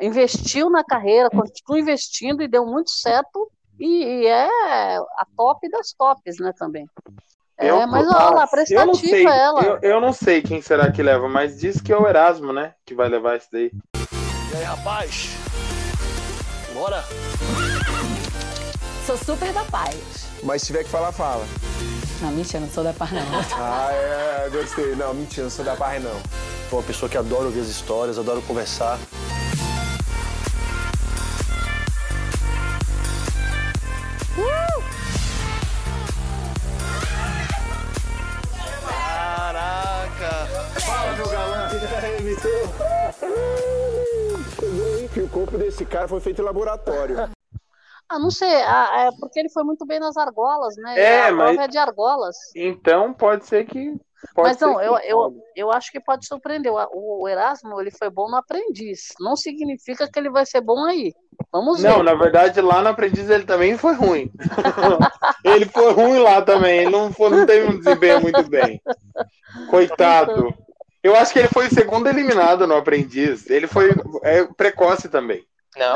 investiu 0.01 0.69
na 0.69 0.83
carreira, 0.83 1.29
continua 1.29 1.79
investindo 1.79 2.41
e 2.41 2.47
deu 2.47 2.65
muito 2.65 2.89
certo 2.91 3.49
e, 3.79 4.03
e 4.03 4.25
é 4.27 4.47
a 4.97 5.25
top 5.35 5.69
das 5.69 5.93
tops, 5.93 6.37
né, 6.39 6.51
também. 6.57 6.87
É, 7.57 7.69
Eu- 7.69 7.87
mas 7.87 8.07
olha 8.07 8.29
lá, 8.29 8.47
eu 8.69 8.85
não 8.85 8.93
prestativa 8.93 8.97
sei, 8.97 9.25
ela. 9.27 9.63
Eu, 9.63 9.79
eu 9.81 10.01
não 10.01 10.11
sei 10.11 10.41
quem 10.41 10.61
será 10.61 10.91
que 10.91 11.03
leva, 11.03 11.29
mas 11.29 11.59
diz 11.59 11.79
que 11.79 11.93
é 11.93 11.97
o 11.97 12.07
Erasmo, 12.07 12.51
né? 12.51 12.73
Que 12.85 12.95
vai 12.95 13.07
levar 13.07 13.37
isso 13.37 13.47
daí. 13.51 13.71
E 14.51 14.55
aí, 14.55 14.63
rapaz? 14.63 15.29
Bora? 16.73 17.03
Sou 19.05 19.17
super 19.17 19.53
da 19.53 19.63
paz. 19.65 20.32
Mas 20.43 20.61
se 20.61 20.67
tiver 20.67 20.83
que 20.83 20.89
falar, 20.89 21.11
fala. 21.11 21.45
Não, 22.21 22.31
mentira, 22.31 22.59
não 22.59 22.69
sou 22.69 22.83
da 22.83 22.93
paz, 22.93 23.11
não. 23.11 23.21
Ah, 23.57 23.89
é, 23.91 24.49
gostei. 24.49 24.95
Não, 24.95 25.13
mentira, 25.13 25.43
não 25.43 25.51
sou 25.51 25.63
da 25.63 25.75
parra, 25.75 25.99
não. 25.99 26.19
Sou 26.69 26.79
uma 26.79 26.85
pessoa 26.85 27.09
que 27.09 27.17
adora 27.17 27.45
ouvir 27.45 27.61
as 27.61 27.67
histórias, 27.67 28.17
adoro 28.17 28.41
conversar. 28.41 28.99
Caraca! 38.87 40.47
Fala, 40.81 41.15
meu 41.15 41.27
galã. 41.29 41.69
Que 45.13 45.19
o 45.19 45.29
corpo 45.29 45.59
desse 45.59 45.85
cara 45.85 46.07
foi 46.07 46.19
feito 46.19 46.41
em 46.41 46.45
laboratório. 46.45 47.29
Ah, 48.13 48.19
não 48.19 48.29
sei, 48.29 48.53
ah, 48.61 49.07
é 49.07 49.09
porque 49.19 49.39
ele 49.39 49.49
foi 49.49 49.63
muito 49.63 49.87
bem 49.87 49.99
nas 49.99 50.15
argolas, 50.17 50.75
né? 50.77 50.99
É, 50.99 51.21
a 51.23 51.31
mas- 51.31 51.47
prova 51.47 51.63
é 51.63 51.67
de 51.67 51.77
argolas. 51.79 52.35
Então 52.55 53.11
pode 53.11 53.47
ser 53.47 53.65
que. 53.65 53.91
Pode 54.35 54.49
Mas 54.49 54.57
ser 54.57 54.65
não, 54.67 54.77
que 54.77 54.85
eu, 54.85 54.97
eu, 54.99 55.35
eu 55.55 55.71
acho 55.71 55.91
que 55.91 55.99
pode 55.99 56.27
surpreender. 56.27 56.71
O, 56.71 57.23
o 57.23 57.27
Erasmo, 57.27 57.81
ele 57.81 57.89
foi 57.89 58.11
bom 58.11 58.29
no 58.29 58.37
aprendiz. 58.37 59.13
Não 59.19 59.35
significa 59.35 60.07
que 60.09 60.17
ele 60.17 60.29
vai 60.29 60.45
ser 60.45 60.61
bom 60.61 60.85
aí. 60.85 61.11
Vamos 61.51 61.81
ver. 61.81 61.89
Não, 61.89 62.03
na 62.03 62.13
verdade, 62.13 62.61
lá 62.61 62.81
no 62.81 62.89
Aprendiz 62.89 63.29
ele 63.29 63.43
também 63.45 63.77
foi 63.77 63.95
ruim. 63.95 64.31
ele 65.43 65.65
foi 65.65 65.91
ruim 65.91 66.19
lá 66.19 66.41
também. 66.41 66.81
Ele 66.81 66.89
não, 66.91 67.11
foi, 67.11 67.31
não 67.31 67.45
teve 67.45 67.67
um 67.67 67.79
desempenho 67.79 68.21
muito 68.21 68.43
bem. 68.47 68.81
Coitado. 69.69 70.53
Eu 71.01 71.15
acho 71.15 71.33
que 71.33 71.39
ele 71.39 71.49
foi 71.49 71.67
o 71.67 71.73
segundo 71.73 72.07
eliminado 72.07 72.65
no 72.65 72.75
Aprendiz. 72.75 73.49
Ele 73.49 73.67
foi 73.67 73.89
é, 74.23 74.45
precoce 74.45 75.09
também. 75.09 75.43
Não, 75.75 75.95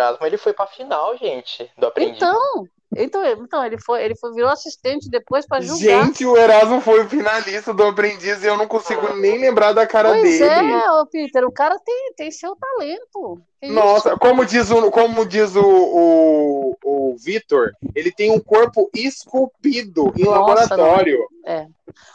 Erasmo 0.00 0.26
ele 0.26 0.36
foi 0.36 0.52
pra 0.52 0.66
final, 0.66 1.16
gente, 1.16 1.70
do 1.76 1.86
aprendiz. 1.86 2.16
Então, 2.16 2.66
então, 2.96 3.24
então 3.24 3.64
ele 3.64 3.78
foi, 3.78 4.02
ele 4.04 4.16
foi 4.16 4.32
virou 4.32 4.50
assistente 4.50 5.08
depois 5.08 5.46
para 5.46 5.60
julgar. 5.60 6.04
Gente, 6.06 6.26
o 6.26 6.36
Erasmo 6.36 6.80
foi 6.80 7.04
o 7.04 7.08
finalista 7.08 7.72
do 7.72 7.84
Aprendiz 7.84 8.42
e 8.42 8.46
eu 8.46 8.56
não 8.56 8.66
consigo 8.66 9.14
nem 9.14 9.38
lembrar 9.38 9.72
da 9.72 9.86
cara 9.86 10.10
pois 10.10 10.22
dele. 10.22 10.72
é, 10.72 10.90
ô 10.92 11.06
Peter, 11.06 11.44
o 11.44 11.52
cara 11.52 11.78
tem, 11.78 12.12
tem 12.16 12.30
seu 12.32 12.56
talento. 12.56 13.40
Que 13.60 13.68
Nossa, 13.68 14.10
isso? 14.10 14.18
como 14.18 14.44
diz 14.44 14.70
o, 14.72 14.90
como 14.90 15.24
diz 15.24 15.54
o, 15.54 15.62
o, 15.62 16.76
o 16.82 17.16
Vitor, 17.16 17.72
ele 17.94 18.10
tem 18.10 18.32
um 18.32 18.40
corpo 18.40 18.90
esculpido 18.92 20.12
em 20.16 20.24
Nossa, 20.24 20.38
laboratório. 20.38 21.18
É. 21.46 21.66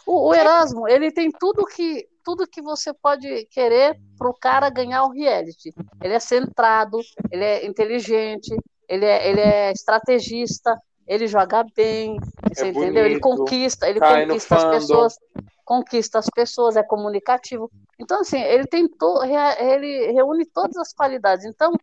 O, 0.05 0.29
o 0.29 0.33
Erasmo, 0.33 0.89
ele 0.89 1.09
tem 1.09 1.31
tudo 1.31 1.65
que 1.65 2.05
tudo 2.25 2.47
que 2.47 2.61
você 2.61 2.91
pode 2.91 3.45
querer 3.51 3.97
para 4.17 4.29
o 4.29 4.33
cara 4.33 4.69
ganhar 4.69 5.03
o 5.03 5.11
reality. 5.11 5.71
Ele 6.03 6.13
é 6.13 6.19
centrado, 6.19 6.99
ele 7.31 7.43
é 7.43 7.65
inteligente, 7.65 8.53
ele 8.89 9.05
é, 9.05 9.29
ele 9.29 9.39
é 9.39 9.71
estrategista, 9.71 10.75
ele 11.07 11.27
joga 11.27 11.63
bem, 11.75 12.17
você 12.51 12.69
entendeu? 12.69 13.05
Ele 13.05 13.17
É 13.17 13.19
bonito, 13.19 13.21
conquista, 13.21 13.87
ele 13.87 13.99
cai 13.99 14.25
no 14.25 14.33
conquista 14.33 14.55
as 14.55 14.65
pessoas, 14.65 15.15
conquista 15.63 16.19
as 16.19 16.29
pessoas, 16.33 16.75
é 16.75 16.83
comunicativo. 16.83 17.69
Então, 17.99 18.21
assim, 18.21 18.41
ele 18.41 18.65
tem 18.65 18.87
to, 18.87 19.23
ele 19.23 20.11
reúne 20.11 20.45
todas 20.47 20.75
as 20.77 20.91
qualidades. 20.91 21.45
Então, 21.45 21.73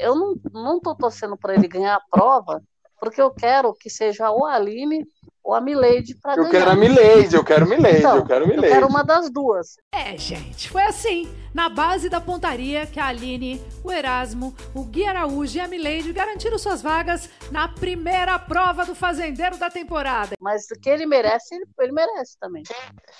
eu 0.00 0.16
não, 0.16 0.34
não 0.52 0.80
tô 0.80 0.96
torcendo 0.96 1.36
para 1.36 1.54
ele 1.54 1.68
ganhar 1.68 1.94
a 1.94 2.02
prova, 2.10 2.60
porque 2.98 3.22
eu 3.22 3.30
quero 3.30 3.72
que 3.72 3.88
seja 3.88 4.26
a 4.26 4.54
Aline 4.54 5.06
ou 5.50 5.54
a 5.56 5.60
Milady 5.60 6.14
para 6.14 6.34
Eu 6.40 6.44
ganhar. 6.44 6.50
quero 6.50 6.70
a 6.70 6.76
Milady, 6.76 7.34
eu 7.34 7.44
quero 7.44 7.66
Milady, 7.68 7.98
Então, 7.98 8.16
eu 8.16 8.24
quero 8.24 8.44
Eu 8.44 8.48
Milady. 8.48 8.72
quero 8.72 8.86
uma 8.86 9.02
das 9.02 9.28
duas. 9.30 9.76
É, 9.92 10.16
gente, 10.16 10.70
foi 10.70 10.82
assim, 10.82 11.28
na 11.52 11.68
base 11.68 12.08
da 12.08 12.20
pontaria 12.20 12.86
que 12.86 13.00
a 13.00 13.06
Aline, 13.06 13.60
o 13.82 13.90
Erasmo, 13.90 14.54
o 14.72 14.84
Gui 14.84 15.04
Araújo 15.04 15.56
e 15.58 15.60
a 15.60 15.66
Milady 15.66 16.12
garantiram 16.12 16.56
suas 16.56 16.80
vagas 16.80 17.28
na 17.50 17.66
primeira 17.66 18.38
prova 18.38 18.84
do 18.86 18.94
Fazendeiro 18.94 19.56
da 19.58 19.68
temporada. 19.68 20.34
Mas 20.40 20.66
o 20.70 20.78
que 20.80 20.88
ele 20.88 21.04
merece, 21.04 21.54
ele, 21.56 21.64
ele 21.80 21.92
merece 21.92 22.38
também. 22.38 22.62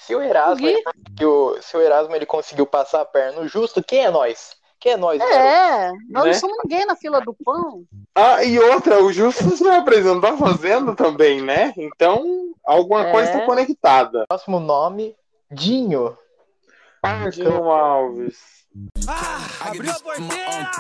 Se 0.07 0.15
o 0.15 0.23
Erasmo, 0.23 0.65
Gui? 0.65 0.73
ele, 0.75 0.83
conseguiu- 0.85 1.57
se 1.61 1.77
o 1.77 1.81
Erasmo 1.81 2.15
ele 2.15 2.27
conseguiu 2.27 2.67
passar 2.67 3.01
a 3.01 3.05
perna 3.05 3.41
no 3.41 3.49
justo, 3.49 3.83
quem 3.83 4.05
é 4.05 4.11
nós? 4.11 4.53
Quem 4.81 4.93
é 4.93 4.97
nós? 4.97 5.21
É, 5.21 5.93
nós 6.09 6.25
Né? 6.25 6.33
não 6.33 6.35
somos 6.35 6.57
ninguém 6.65 6.87
na 6.87 6.97
fila 6.97 7.21
do 7.21 7.35
pão. 7.45 7.85
Ah, 8.15 8.43
e 8.43 8.59
outra, 8.59 9.03
o 9.05 9.13
Justus 9.13 9.61
não 9.61 9.75
apresentou 9.81 10.31
a 10.31 10.37
Fazenda 10.39 10.95
também, 10.95 11.43
né? 11.43 11.73
Então, 11.77 12.55
alguma 12.65 13.09
É. 13.09 13.13
coisa 13.13 13.31
está 13.31 13.45
conectada. 13.45 14.25
Próximo 14.29 14.59
nome, 14.59 15.15
Dinho. 15.53 16.17
Dinho 17.33 17.71
Alves. 17.71 18.37
Abriu 19.61 19.91
a 19.91 19.95
porteira! 20.01 20.71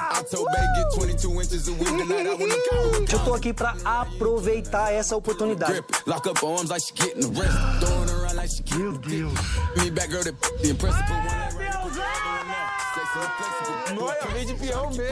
Eu 3.13 3.25
tô 3.25 3.35
aqui 3.35 3.53
pra 3.53 3.75
aproveitar 3.85 4.93
essa 4.93 5.17
oportunidade. 5.17 5.85
Meu 8.77 8.93
Deus. 8.93 9.33
Veio 14.33 14.46
de 14.46 14.55
peão 14.55 14.90
mesmo. 14.90 15.11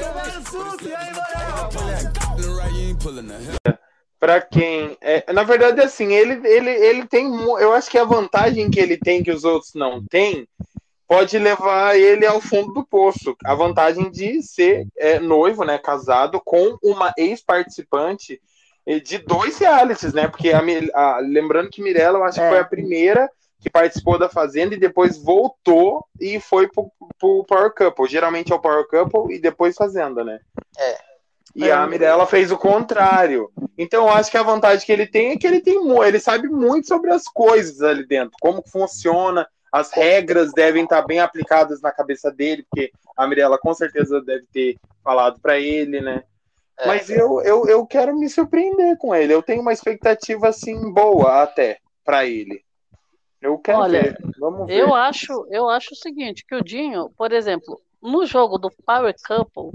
Pra 4.20 4.40
quem. 4.40 4.96
É, 5.00 5.32
na 5.32 5.42
verdade, 5.42 5.80
assim, 5.80 6.12
ele, 6.12 6.46
ele, 6.46 6.70
ele 6.70 7.06
tem. 7.06 7.26
Eu 7.60 7.72
acho 7.72 7.90
que 7.90 7.98
a 7.98 8.04
vantagem 8.04 8.70
que 8.70 8.78
ele 8.80 8.96
tem 8.96 9.22
que 9.22 9.30
os 9.30 9.44
outros 9.44 9.74
não 9.74 10.04
têm 10.04 10.46
pode 11.08 11.38
levar 11.38 11.96
ele 11.98 12.26
ao 12.26 12.40
fundo 12.40 12.72
do 12.72 12.84
poço. 12.86 13.36
A 13.44 13.54
vantagem 13.54 14.10
de 14.10 14.42
ser 14.42 14.86
é, 14.96 15.18
noivo, 15.18 15.64
né? 15.64 15.78
Casado 15.78 16.40
com 16.44 16.76
uma 16.82 17.12
ex-participante 17.16 18.40
de 19.04 19.18
dois 19.18 19.58
realities, 19.58 20.12
né? 20.14 20.28
Porque 20.28 20.50
a, 20.50 20.60
a- 20.94 21.18
lembrando 21.20 21.68
que 21.70 21.82
Mirella, 21.82 22.18
eu 22.18 22.24
acho 22.24 22.38
que 22.38 22.44
É. 22.44 22.48
foi 22.48 22.58
a 22.58 22.64
primeira 22.64 23.30
que 23.60 23.68
participou 23.70 24.18
da 24.18 24.28
Fazenda 24.28 24.74
e 24.74 24.78
depois 24.78 25.18
voltou 25.18 26.04
e 26.20 26.38
foi 26.38 26.68
pro, 26.68 26.90
pro 27.18 27.44
Power 27.44 27.74
Couple. 27.74 28.08
Geralmente 28.08 28.52
é 28.52 28.54
o 28.54 28.60
Power 28.60 28.86
Couple 28.86 29.34
e 29.34 29.40
depois 29.40 29.76
Fazenda, 29.76 30.24
né? 30.24 30.38
É. 30.78 30.98
E 31.56 31.68
É. 31.68 31.72
a 31.72 31.86
Mirella 31.86 32.26
fez 32.26 32.52
o 32.52 32.58
contrário. 32.58 33.50
Então 33.76 34.06
eu 34.06 34.12
acho 34.12 34.30
que 34.30 34.36
a 34.36 34.42
vantagem 34.42 34.86
que 34.86 34.92
ele 34.92 35.06
tem 35.06 35.32
é 35.32 35.36
que 35.36 35.46
ele 35.46 35.60
tem 35.60 35.76
ele 36.02 36.20
sabe 36.20 36.48
muito 36.48 36.86
sobre 36.86 37.10
as 37.10 37.24
coisas 37.24 37.82
ali 37.82 38.06
dentro, 38.06 38.32
como 38.40 38.62
funciona, 38.66 39.46
as 39.72 39.90
regras 39.92 40.52
devem 40.52 40.84
estar 40.84 41.02
bem 41.02 41.20
aplicadas 41.20 41.80
na 41.80 41.90
cabeça 41.90 42.30
dele, 42.30 42.64
porque 42.70 42.92
a 43.16 43.26
Mirella 43.26 43.58
com 43.58 43.74
certeza 43.74 44.20
deve 44.20 44.46
ter 44.52 44.76
falado 45.02 45.40
para 45.40 45.58
ele, 45.58 46.00
né? 46.00 46.22
É. 46.78 46.86
Mas 46.86 47.10
eu, 47.10 47.40
eu, 47.42 47.66
eu 47.66 47.84
quero 47.86 48.16
me 48.16 48.28
surpreender 48.28 48.96
com 48.98 49.12
ele. 49.14 49.34
Eu 49.34 49.42
tenho 49.42 49.60
uma 49.60 49.72
expectativa 49.72 50.48
assim 50.48 50.92
boa 50.92 51.42
até 51.42 51.78
para 52.04 52.24
ele. 52.24 52.62
Eu 53.40 53.58
quero 53.58 53.78
Olha, 53.80 54.02
ver. 54.02 54.18
Vamos 54.38 54.66
ver. 54.66 54.78
Eu 54.80 54.94
acho, 54.94 55.46
eu 55.50 55.68
acho 55.68 55.92
o 55.94 55.96
seguinte, 55.96 56.44
que 56.46 56.54
o 56.54 56.62
Dinho, 56.62 57.10
por 57.16 57.32
exemplo, 57.32 57.80
no 58.02 58.26
jogo 58.26 58.58
do 58.58 58.70
Power 58.84 59.14
Couple, 59.26 59.70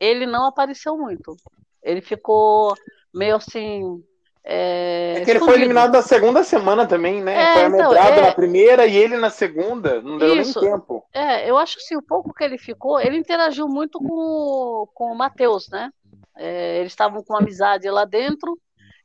ele 0.00 0.26
não 0.26 0.46
apareceu 0.46 0.96
muito. 0.96 1.36
Ele 1.82 2.00
ficou 2.00 2.74
meio 3.14 3.36
assim. 3.36 4.02
É, 4.44 5.14
É 5.14 5.24
que 5.24 5.30
ele 5.30 5.38
foi 5.40 5.54
escondido. 5.54 5.56
eliminado 5.56 5.92
na 5.92 6.02
segunda 6.02 6.42
semana 6.44 6.86
também, 6.86 7.22
né? 7.22 7.32
É, 7.40 7.52
foi 7.52 7.62
então, 7.64 7.92
amedrado 7.92 8.20
é. 8.20 8.22
na 8.22 8.32
primeira 8.32 8.86
e 8.86 8.96
ele 8.96 9.16
na 9.16 9.30
segunda. 9.30 10.00
Não 10.02 10.18
deu 10.18 10.36
Isso. 10.36 10.60
nem 10.60 10.70
tempo. 10.72 11.04
É, 11.14 11.48
eu 11.48 11.58
acho 11.58 11.76
que 11.76 11.82
assim, 11.82 11.96
o 11.96 12.02
pouco 12.02 12.32
que 12.32 12.42
ele 12.42 12.58
ficou, 12.58 13.00
ele 13.00 13.16
interagiu 13.18 13.68
muito 13.68 13.98
com, 13.98 14.12
o- 14.14 14.86
com 14.94 15.12
o 15.12 15.16
Matheus, 15.16 15.68
né? 15.70 15.90
É, 16.36 16.78
eles 16.80 16.92
estavam 16.92 17.22
com 17.22 17.36
amizade 17.36 17.88
lá 17.90 18.04
dentro, 18.06 18.58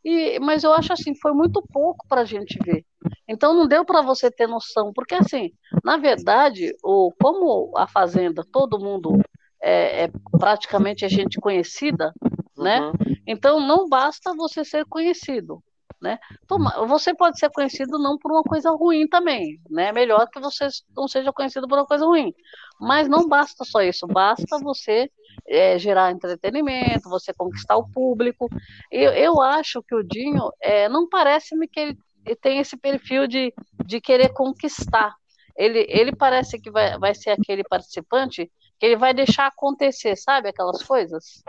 e, 0.04 0.40
mas 0.40 0.64
eu 0.64 0.72
acho 0.74 0.94
assim, 0.94 1.14
foi 1.16 1.34
muito 1.34 1.62
pouco 1.74 2.08
para 2.08 2.22
a 2.22 2.26
gente 2.26 2.58
ver. 2.64 2.86
Então 3.28 3.54
não 3.54 3.68
deu 3.68 3.84
para 3.86 4.02
você 4.02 4.32
ter 4.32 4.48
noção, 4.48 4.92
porque 4.94 5.16
assim, 5.16 5.52
na 5.84 5.98
verdade, 5.98 6.74
o, 6.84 7.12
como 7.22 7.74
a 7.78 7.88
Fazenda, 7.88 8.44
todo 8.52 8.80
mundo 8.80 9.18
é, 9.62 10.06
é 10.06 10.12
praticamente 10.40 11.04
é 11.06 11.10
gente 11.10 11.40
conhecida, 11.40 12.14
né? 12.58 12.80
Uhum. 12.80 12.94
Então 13.26 13.60
não 13.60 13.88
basta 13.90 14.34
você 14.36 14.64
ser 14.64 14.86
conhecido, 14.86 15.62
né? 16.02 16.18
Toma- 16.48 16.86
Você 16.88 17.14
pode 17.14 17.40
ser 17.40 17.50
conhecido 17.52 18.00
não 18.00 18.18
por 18.18 18.32
uma 18.32 18.44
coisa 18.44 18.70
ruim 18.72 19.08
também, 19.08 19.60
né? 19.70 19.92
Melhor 19.92 20.28
que 20.30 20.40
você 20.40 20.68
não 20.96 21.08
seja 21.08 21.34
conhecido 21.34 21.68
por 21.68 21.78
uma 21.78 21.86
coisa 21.86 22.06
ruim. 22.06 22.34
Mas 22.80 23.08
não 23.10 23.28
basta 23.28 23.64
só 23.66 23.82
isso, 23.82 24.08
basta 24.08 24.58
você 24.60 25.10
é, 25.48 25.78
gerar 25.80 26.12
entretenimento, 26.12 27.10
você 27.10 27.34
conquistar 27.34 27.78
o 27.78 27.90
público. 27.90 28.48
Eu, 28.92 29.12
eu 29.14 29.42
acho 29.42 29.82
que 29.84 29.96
o 29.96 30.04
Dinho, 30.04 30.52
é, 30.62 30.88
não 30.90 31.08
parece-me 31.10 31.68
que 31.68 31.80
ele 31.80 31.98
tem 32.36 32.60
esse 32.60 32.78
perfil 32.78 33.28
de 33.28 33.54
de 33.86 34.02
querer 34.02 34.30
conquistar. 34.30 35.16
Ele, 35.56 35.86
ele 35.90 36.16
parece 36.16 36.60
que 36.60 36.70
vai, 36.70 36.98
vai 37.00 37.16
ser 37.16 37.32
aquele 37.32 37.64
participante 37.64 38.52
que 38.80 38.86
ele 38.86 38.98
vai 38.98 39.14
deixar 39.14 39.48
acontecer, 39.48 40.16
sabe? 40.16 40.50
Aquelas 40.50 40.84
coisas. 40.84 41.42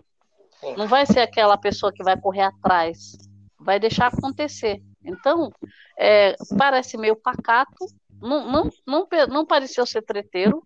Não 0.76 0.86
vai 0.86 1.04
ser 1.04 1.20
aquela 1.20 1.56
pessoa 1.58 1.92
que 1.92 2.02
vai 2.02 2.18
correr 2.18 2.42
atrás. 2.42 3.16
Vai 3.60 3.78
deixar 3.78 4.06
acontecer. 4.06 4.80
Então, 5.04 5.52
é, 5.98 6.34
parece 6.56 6.96
meio 6.96 7.16
pacato. 7.16 7.86
Não, 8.20 8.50
não, 8.50 8.70
não, 8.86 9.08
não 9.28 9.46
pareceu 9.46 9.84
ser 9.84 10.02
treteiro, 10.02 10.62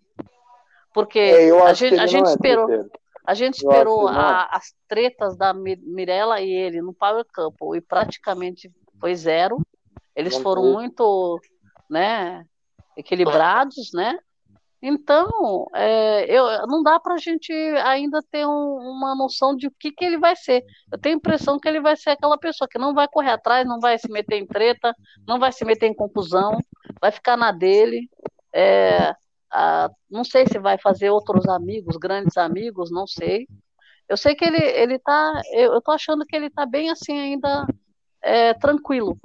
porque 0.95 1.19
É, 1.19 1.51
a 1.63 1.73
gente, 1.73 1.95
ele 1.95 2.03
a 2.03 2.07
gente 2.07 2.27
é 2.27 2.31
esperou. 2.31 2.91
A 3.25 3.35
gente 3.35 3.55
esperou 3.57 4.09
a- 4.09 4.49
as 4.53 4.75
tretas 4.89 5.37
da 5.37 5.55
Mi- 5.55 5.77
Mirella 5.83 6.41
e 6.41 6.51
ele 6.51 6.83
no 6.83 6.93
Power 6.93 7.25
Couple 7.35 7.79
e 7.79 7.81
praticamente 7.81 8.71
foi 9.01 9.15
zero. 9.15 9.61
Eles 10.15 10.37
foram 10.43 10.63
muito, 10.65 11.41
né, 11.89 12.45
equilibrados, 12.97 13.91
né? 13.95 14.19
Então, 14.85 15.69
é, 15.75 16.25
eu, 16.29 16.67
não 16.67 16.83
dá 16.83 16.99
para 16.99 17.15
a 17.15 17.19
gente 17.19 17.53
ainda 17.53 18.21
ter 18.33 18.45
um- 18.45 18.79
uma 18.79 19.15
noção 19.15 19.55
de 19.55 19.69
o 19.69 19.73
que, 19.79 19.93
que 19.93 20.05
ele 20.05 20.19
vai 20.19 20.35
ser. 20.35 20.65
Eu 20.91 20.99
tenho 20.99 21.15
a 21.15 21.19
impressão 21.19 21.59
que 21.59 21.69
ele 21.69 21.81
vai 21.81 21.97
ser 21.97 22.11
aquela 22.11 22.37
pessoa 22.37 22.67
que 22.69 22.79
não 22.79 22.93
vai 22.93 23.07
correr 23.07 23.31
atrás, 23.31 23.65
não 23.67 23.79
vai 23.79 23.97
se 23.97 24.11
meter 24.11 24.39
em 24.39 24.47
treta, 24.47 24.93
não 25.27 25.39
vai 25.39 25.53
se 25.53 25.65
meter 25.65 25.87
em 25.87 25.95
confusão, 25.95 26.59
vai 27.01 27.13
ficar 27.13 27.37
na 27.37 27.53
dele. 27.53 28.09
É, 28.53 29.15
ah, 29.53 29.89
não 30.11 30.25
sei 30.25 30.47
se 30.49 30.59
vai 30.59 30.77
fazer 30.79 31.11
outros 31.11 31.47
amigos, 31.49 31.97
grandes 31.97 32.37
amigos, 32.37 32.91
não 32.91 33.07
sei. 33.07 33.47
Eu 34.09 34.17
sei 34.17 34.35
que 34.35 34.45
ele, 34.45 34.59
ele 34.59 34.99
tá. 34.99 35.41
Eu, 35.53 35.75
eu 35.75 35.81
tô 35.81 35.93
achando 35.93 36.27
que 36.27 36.35
ele 36.35 36.51
tá 36.51 36.67
bem 36.67 36.91
assim 36.91 37.17
ainda 37.17 37.67
é, 38.21 38.53
tranquilo, 38.55 39.17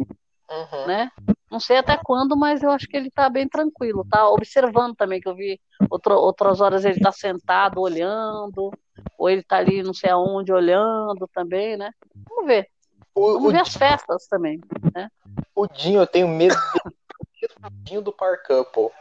né? 0.88 1.12
Não 1.50 1.60
sei 1.60 1.78
até 1.78 1.98
quando, 1.98 2.36
mas 2.36 2.62
eu 2.62 2.72
acho 2.72 2.88
que 2.88 2.98
ele 2.98 3.10
tá 3.10 3.30
bem 3.30 3.48
tranquilo, 3.48 4.06
tá 4.10 4.30
observando 4.30 4.96
também, 4.96 5.20
que 5.20 5.28
eu 5.28 5.36
vi 5.36 5.60
outro, 5.90 6.14
outras 6.16 6.62
horas 6.62 6.86
ele 6.86 7.00
tá 7.00 7.12
sentado 7.12 7.80
olhando, 7.80 8.72
ou 9.18 9.30
ele 9.30 9.44
tá 9.44 9.58
ali 9.58 9.82
não 9.84 9.94
sei 9.94 10.10
aonde 10.10 10.52
olhando 10.52 11.28
também, 11.34 11.78
né? 11.78 11.92
Vamos 12.30 12.46
ver. 12.46 12.68
Vamos 13.16 13.46
o 13.46 13.52
ver 13.52 13.62
as 13.62 13.74
festas 13.74 14.28
também, 14.28 14.60
né? 14.94 15.10
O 15.56 15.68
Dinho, 15.68 16.02
eu 16.02 16.08
tenho 16.08 16.28
medo 16.28 16.56
dele, 16.56 17.54
o 17.66 17.70
Dinho 17.84 18.02
do 18.02 18.12
Par 18.12 18.44
Couple, 18.44 18.92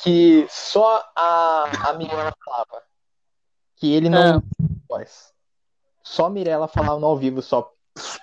que 0.00 0.46
só 0.48 1.04
a, 1.14 1.90
a 1.90 1.92
Mirella 1.94 2.32
falava. 2.44 2.82
Que 3.76 3.92
ele 3.92 4.08
não. 4.08 4.42
Ah. 4.90 5.04
Só 6.02 6.26
a 6.26 6.30
Mirella 6.30 6.66
falava 6.66 6.98
no 6.98 7.06
ao 7.06 7.16
vivo, 7.16 7.42
só 7.42 7.72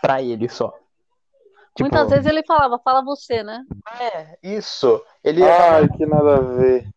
pra 0.02 0.22
ele 0.22 0.50
só. 0.50 0.74
Tipo, 1.76 1.84
Muitas 1.84 2.10
vezes 2.10 2.26
ele 2.26 2.42
falava, 2.46 2.80
fala 2.80 3.04
você, 3.04 3.44
né? 3.44 3.66
É, 4.00 4.38
isso. 4.42 5.04
Ele 5.22 5.44
Ai, 5.44 5.90
que 5.90 6.06
nada 6.06 6.38
a 6.38 6.40
ver. 6.40 6.90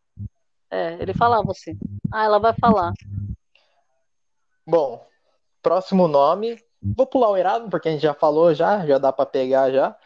É, 0.70 0.94
ele 1.00 1.12
falava 1.12 1.50
assim. 1.50 1.76
Ah, 2.12 2.24
ela 2.24 2.38
vai 2.38 2.52
falar. 2.54 2.92
Bom, 4.64 5.04
próximo 5.60 6.06
nome. 6.06 6.62
Vou 6.80 7.06
pular 7.06 7.30
o 7.30 7.36
Erasmo, 7.36 7.68
porque 7.68 7.88
a 7.88 7.92
gente 7.92 8.02
já 8.02 8.14
falou 8.14 8.54
já, 8.54 8.86
já 8.86 8.98
dá 8.98 9.12
pra 9.12 9.26
pegar 9.26 9.72
já. 9.72 9.96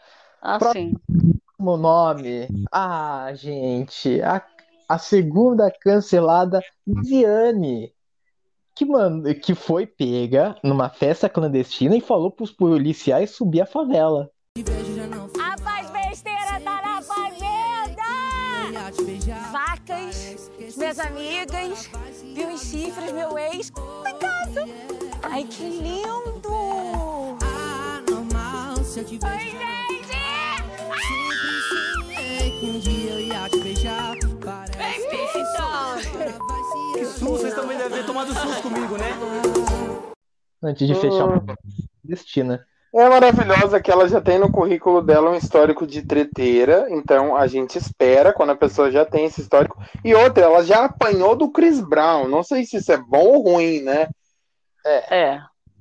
Ah, 0.41 0.59
Pró- 0.59 0.73
sim. 0.73 0.95
Próximo 1.07 1.77
nome. 1.77 2.49
Ah, 2.73 3.31
gente, 3.35 4.23
a, 4.23 4.43
a 4.89 4.99
segunda 4.99 5.71
cancelada, 5.71 6.61
Viviane. 6.87 7.95
Que, 8.75 8.87
mano, 8.87 9.23
que 9.35 9.55
foi 9.55 9.87
pega 9.87 10.57
numa 10.65 10.89
festa 10.89 11.29
clandestina 11.29 11.95
e 11.95 12.01
falou 12.01 12.31
pros 12.31 12.51
policiais 12.51 13.33
subir 13.33 13.61
a 13.61 13.67
favela. 13.67 14.32
A 15.43 15.57
paz 15.63 15.91
besteira 15.91 16.61
tá 16.61 16.83
na 16.83 17.01
fazenda! 17.01 18.03
Vacas, 19.51 20.51
minhas 20.77 20.99
amigas, 20.99 21.91
vi 22.23 22.45
os 22.45 22.61
chifres, 22.61 23.13
meu 23.13 23.39
ex 23.39 23.71
tá 23.71 24.11
em 24.11 24.19
casa. 24.19 24.69
Ai, 25.23 25.45
que 25.45 25.63
lindo! 25.63 26.53
Oi, 28.93 29.51
gente! 29.51 30.13
Que 36.93 37.05
susto, 37.07 37.25
vocês 37.25 37.55
também 37.55 37.79
devem 37.79 37.99
ter 37.99 38.07
tomado 38.07 38.35
susto 38.35 38.63
comigo, 38.63 38.97
né? 38.99 39.11
Antes 40.63 40.87
de 40.87 40.95
fechar 40.95 41.25
Oh. 41.25 41.37
o 41.37 41.41
clandestina. 42.05 42.67
É 42.95 43.09
maravilhosa 43.09 43.81
que 43.81 43.91
ela 43.91 44.07
já 44.07 44.21
tem 44.21 44.39
no 44.39 44.53
currículo 44.53 45.01
dela 45.01 45.31
um 45.31 45.35
histórico 45.35 45.87
de 45.87 46.03
treteira, 46.03 46.87
então 46.91 47.35
a 47.35 47.47
gente 47.47 47.79
espera 47.79 48.35
quando 48.35 48.51
a 48.51 48.57
pessoa 48.57 48.91
já 48.91 49.03
tem 49.03 49.25
esse 49.25 49.41
histórico. 49.41 49.83
E 50.05 50.15
outra, 50.15 50.45
ela 50.45 50.63
já 50.63 50.85
apanhou 50.85 51.35
do 51.35 51.51
Chris 51.51 51.81
Brown. 51.81 52.29
Não 52.29 52.43
sei 52.43 52.67
se 52.67 52.77
isso 52.77 52.93
é 52.93 52.99
bom 52.99 53.25
ou 53.29 53.43
ruim, 53.43 53.81
né? 53.81 54.09
É. 54.85 55.41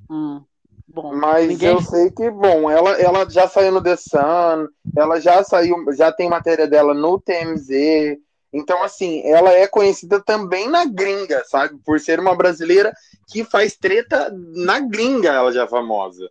Hum, 0.10 0.41
bom, 0.88 1.13
Mas 1.13 1.50
ninguém- 1.50 1.74
eu 1.74 1.82
sei 1.82 2.12
que, 2.12 2.30
bom, 2.32 2.71
ela, 2.71 2.91
ela 2.91 3.30
já 3.30 3.45
saiu 3.45 3.74
no 3.74 3.84
The 3.84 3.97
Sun, 3.97 4.67
ela 4.95 5.19
já 5.19 5.43
saiu, 5.43 5.76
já 5.93 6.13
tem 6.13 6.30
matéria 6.30 6.65
dela 6.65 6.93
no 6.93 7.19
TMZ. 7.19 8.17
Então, 8.54 8.84
assim, 8.84 9.21
ela 9.26 9.52
é 9.52 9.67
conhecida 9.67 10.21
também 10.24 10.69
na 10.69 10.86
gringa, 10.86 11.43
sabe? 11.45 11.78
Por 11.86 12.00
ser 12.00 12.21
uma 12.21 12.36
brasileira 12.36 12.93
que 13.30 13.43
faz 13.43 13.76
treta 13.76 14.34
na 14.54 14.80
gringa, 14.80 15.30
ela 15.30 15.52
já 15.52 15.63
é 15.63 15.67
famosa. 15.67 16.30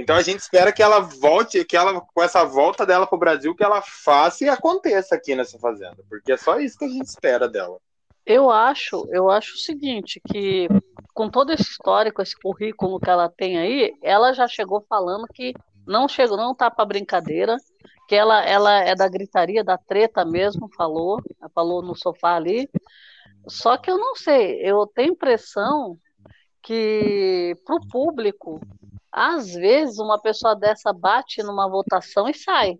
Então 0.00 0.16
a 0.16 0.22
gente 0.22 0.40
espera 0.40 0.72
que 0.72 0.82
ela 0.82 1.00
volte, 1.00 1.64
que 1.64 1.76
ela, 1.76 2.00
com 2.00 2.22
essa 2.22 2.44
volta 2.44 2.86
dela 2.86 3.06
pro 3.06 3.18
Brasil, 3.18 3.54
que 3.54 3.62
ela 3.62 3.82
faça 3.82 4.44
e 4.44 4.48
aconteça 4.48 5.14
aqui 5.14 5.34
nessa 5.34 5.58
fazenda. 5.58 5.96
Porque 6.08 6.32
é 6.32 6.36
só 6.36 6.58
isso 6.58 6.78
que 6.78 6.86
a 6.86 6.88
gente 6.88 7.06
espera 7.06 7.46
dela. 7.46 7.78
Eu 8.24 8.50
acho, 8.50 9.06
eu 9.10 9.30
acho 9.30 9.54
o 9.54 9.58
seguinte, 9.58 10.20
que 10.30 10.68
com 11.12 11.28
todo 11.28 11.52
esse 11.52 11.64
histórico, 11.64 12.22
esse 12.22 12.34
currículo 12.38 12.98
que 12.98 13.10
ela 13.10 13.28
tem 13.28 13.58
aí, 13.58 13.92
ela 14.02 14.32
já 14.32 14.48
chegou 14.48 14.84
falando 14.88 15.26
que 15.26 15.54
não 15.86 16.08
chegou, 16.08 16.36
não 16.36 16.54
tá 16.54 16.70
para 16.70 16.84
brincadeira, 16.84 17.56
que 18.08 18.14
ela, 18.14 18.44
ela 18.44 18.80
é 18.80 18.94
da 18.94 19.08
gritaria, 19.08 19.62
da 19.62 19.76
treta 19.76 20.24
mesmo, 20.24 20.68
falou, 20.76 21.20
falou 21.54 21.82
no 21.82 21.94
sofá 21.94 22.36
ali. 22.36 22.68
Só 23.48 23.76
que 23.76 23.90
eu 23.90 23.98
não 23.98 24.14
sei, 24.14 24.60
eu 24.62 24.86
tenho 24.86 25.12
impressão 25.12 25.98
que 26.62 27.54
para 27.64 27.76
o 27.76 27.88
público, 27.88 28.60
às 29.12 29.52
vezes 29.52 29.98
uma 29.98 30.20
pessoa 30.20 30.54
dessa 30.54 30.92
bate 30.92 31.42
numa 31.42 31.68
votação 31.68 32.28
e 32.28 32.34
sai. 32.34 32.78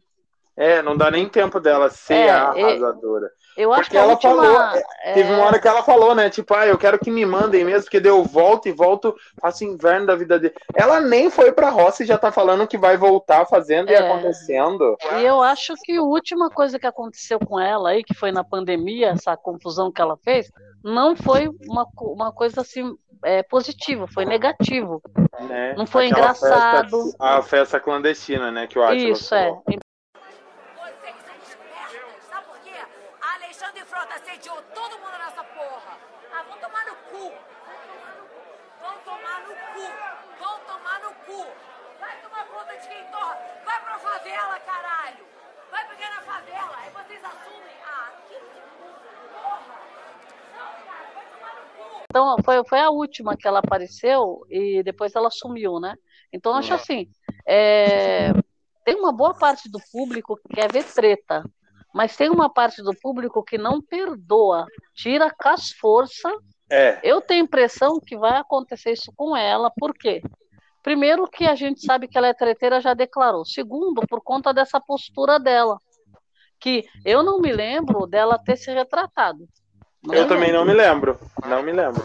É, 0.57 0.83
não 0.83 0.97
dá 0.97 1.11
nem 1.11 1.29
tempo 1.29 1.59
dela 1.59 1.89
ser 1.89 2.15
É, 2.15 2.31
a 2.31 2.53
é- 2.57 2.63
arrasadora. 2.65 3.31
Eu 3.57 3.73
acho 3.73 3.83
Porque 3.83 3.93
que 3.93 3.99
a 3.99 4.03
ela 4.03 4.13
última, 4.13 4.37
falou, 4.37 4.61
é, 5.03 5.13
Teve 5.15 5.33
é, 5.33 5.35
uma 5.35 5.45
hora 5.45 5.59
que 5.59 5.67
ela 5.67 5.83
falou, 5.83 6.15
né? 6.15 6.31
Tipo, 6.31 6.55
ah, 6.55 6.67
eu 6.67 6.79
quero 6.79 6.99
que 6.99 7.11
me 7.11 7.27
mandem 7.27 7.65
mesmo, 7.65 7.83
porque 7.85 7.99
daí 7.99 8.11
eu 8.13 8.23
volto 8.23 8.69
e 8.69 8.73
volto, 8.73 9.15
faço 9.41 9.65
inverno 9.65 10.07
da 10.07 10.15
vida 10.15 10.39
dele. 10.39 10.55
Ela 10.75 11.01
nem 11.01 11.31
foi 11.31 11.51
pra 11.51 11.69
roça 11.69 12.03
e 12.03 12.07
já 12.07 12.17
tá 12.17 12.31
falando 12.31 12.67
que 12.67 12.79
vai 12.79 12.97
voltar 12.97 13.47
fazendo 13.47 13.91
e 13.91 13.95
É. 13.95 13.99
acontecendo. 13.99 14.97
E 15.19 15.25
eu 15.25 15.43
acho 15.43 15.75
que 15.83 15.97
a 15.97 16.03
última 16.03 16.49
coisa 16.49 16.79
que 16.79 16.87
aconteceu 16.87 17.39
com 17.41 17.59
ela 17.59 17.91
aí, 17.91 18.05
que 18.05 18.15
foi 18.15 18.31
na 18.31 18.45
pandemia, 18.45 19.09
essa 19.11 19.37
confusão 19.37 19.91
que 19.91 20.01
ela 20.01 20.17
fez, 20.19 20.51
não 20.85 21.17
foi 21.17 21.49
uma, 21.69 21.87
uma 22.01 22.33
coisa 22.33 22.61
assim 22.61 22.97
é, 23.25 23.43
positiva, 23.43 24.07
foi 24.09 24.25
negativo. 24.25 25.03
Né? 25.41 25.75
Não 25.77 25.87
foi 25.87 26.07
Aquela 26.07 26.21
engraçado. 26.21 27.03
festa- 27.05 27.17
a 27.25 27.43
festa 27.43 27.81
clandestina, 27.81 28.51
né? 28.51 28.67
Que 28.67 28.79
o 28.79 28.83
Átila 28.83 29.11
Isso, 29.11 29.35
é. 29.35 29.45
falou. 29.47 29.63
Vocês 29.67 29.81
são 31.27 31.35
espertos, 31.43 32.25
sabe 32.29 32.47
por 32.47 32.59
quê? 32.61 32.75
A 33.23 33.35
Alexandre 33.35 33.85
Frota 33.85 34.15
assediou 34.15 34.57
todo 34.75 34.99
mundo 34.99 35.19
nessa 35.19 35.43
porra. 35.45 35.97
Ah, 36.33 36.43
vão 36.49 36.59
tomar 36.59 36.85
no 36.87 36.95
cu. 36.95 37.33
Vão 38.81 38.95
tomar 39.05 39.41
no 39.41 39.55
cu. 39.55 39.93
Vão 40.39 40.59
tomar 40.67 41.01
no 41.01 41.15
cu. 41.27 41.47
Vai 42.01 42.17
tomar 42.23 42.45
conta 42.47 42.77
de 42.77 42.89
quem 42.89 43.05
torra. 43.11 43.39
Vai 43.65 43.81
pra 43.81 43.99
favela, 43.99 44.61
caralho. 44.61 45.25
Vai 45.71 45.87
pegar 45.89 46.11
na 46.11 46.23
favela. 46.23 46.77
Aí 46.77 46.91
vocês 46.91 47.25
assumem. 47.25 47.77
Ah, 47.87 48.11
que 48.29 48.35
porra. 49.33 49.61
Não, 50.57 50.73
cara, 50.87 51.07
vai 51.15 51.25
tomar 51.27 51.55
no 51.57 51.85
cu. 51.85 52.00
Então, 52.11 52.37
foi, 52.45 52.65
foi 52.65 52.81
a 52.81 52.91
última 52.91 53.37
que 53.37 53.47
ela 53.47 53.61
apareceu 53.61 54.45
e 54.51 54.83
depois 54.83 55.15
ela 55.15 55.31
sumiu, 55.31 55.79
né? 55.79 55.95
Então, 56.33 56.53
acho 56.53 56.75
assim, 56.75 57.09
é, 57.47 58.33
tem 58.85 58.97
uma 58.97 59.13
boa 59.13 59.33
parte 59.33 59.71
do 59.71 59.79
público 59.93 60.37
que 60.37 60.57
quer 60.57 60.73
ver 60.73 60.85
treta, 60.85 61.45
mas 61.95 62.17
tem 62.17 62.29
uma 62.29 62.53
parte 62.53 62.83
do 62.83 62.93
público 63.01 63.45
que 63.45 63.57
não 63.57 63.81
perdoa, 63.81 64.67
tira 64.93 65.31
com 65.31 65.49
as 65.49 65.71
forças. 65.71 66.33
É. 66.69 66.99
Eu 67.05 67.21
tenho 67.21 67.43
a 67.43 67.45
impressão 67.45 68.01
que 68.01 68.17
vai 68.19 68.39
acontecer 68.39 68.91
isso 68.91 69.13
com 69.15 69.37
ela, 69.37 69.71
por 69.79 69.95
quê? 69.95 70.21
Primeiro 70.83 71.29
que 71.29 71.45
a 71.45 71.55
gente 71.55 71.85
sabe 71.85 72.09
que 72.09 72.19
ela 72.19 72.27
é 72.27 72.35
treteira, 72.35 72.81
já 72.81 72.93
declarou. 72.93 73.45
Segundo, 73.45 74.03
por 74.09 74.21
conta 74.21 74.53
dessa 74.53 74.81
postura 74.81 75.39
dela, 75.39 75.79
que 76.59 76.85
eu 77.05 77.23
não 77.23 77.39
me 77.39 77.53
lembro 77.53 78.05
dela 78.05 78.37
ter 78.37 78.57
se 78.57 78.73
retratado. 78.73 79.47
Não 80.03 80.15
Eu 80.15 80.27
também 80.29 80.51
lembro. 80.53 80.59
não 80.59 80.65
me 80.67 80.75
lembro. 80.75 81.19
Não 81.47 81.63
me 81.63 81.73
lembro. 81.73 82.03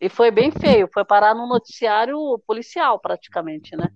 E 0.00 0.08
foi 0.08 0.30
bem 0.30 0.50
feio, 0.50 0.88
foi 0.92 1.04
parar 1.04 1.34
no 1.34 1.46
noticiário 1.46 2.18
policial, 2.46 2.98
praticamente, 2.98 3.76
né? 3.76 3.88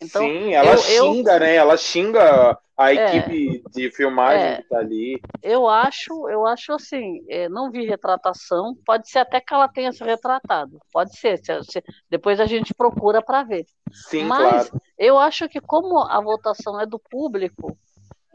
Então, 0.00 0.22
Sim, 0.22 0.52
ela 0.52 0.72
eu- 0.72 0.74
eu- 0.74 0.80
xinga, 1.14 1.38
né? 1.38 1.54
Ela 1.54 1.76
xinga 1.78 2.58
a 2.76 2.92
É. 2.92 3.16
equipe 3.16 3.62
de 3.70 3.90
filmagem 3.90 4.46
É. 4.46 4.56
que 4.56 4.68
tá 4.68 4.78
ali. 4.78 5.18
Eu 5.42 5.66
acho, 5.66 6.28
eu 6.28 6.46
acho 6.46 6.74
assim, 6.74 7.24
é, 7.30 7.48
não 7.48 7.70
vi 7.70 7.86
retratação, 7.86 8.76
pode 8.84 9.08
ser 9.10 9.20
até 9.20 9.40
que 9.40 9.54
ela 9.54 9.66
tenha 9.66 9.90
se 9.92 10.04
retratado, 10.04 10.78
pode 10.92 11.16
ser, 11.18 11.38
se- 11.42 11.62
se- 11.64 11.84
depois 12.10 12.38
a 12.38 12.44
gente 12.44 12.74
procura 12.74 13.22
para 13.22 13.42
ver. 13.42 13.64
Sim, 14.10 14.24
Mas 14.24 14.68
claro. 14.68 14.82
eu 14.98 15.18
acho 15.18 15.48
que 15.48 15.60
como 15.62 15.98
a 16.00 16.20
votação 16.20 16.78
é 16.78 16.84
do 16.84 16.98
público, 16.98 17.74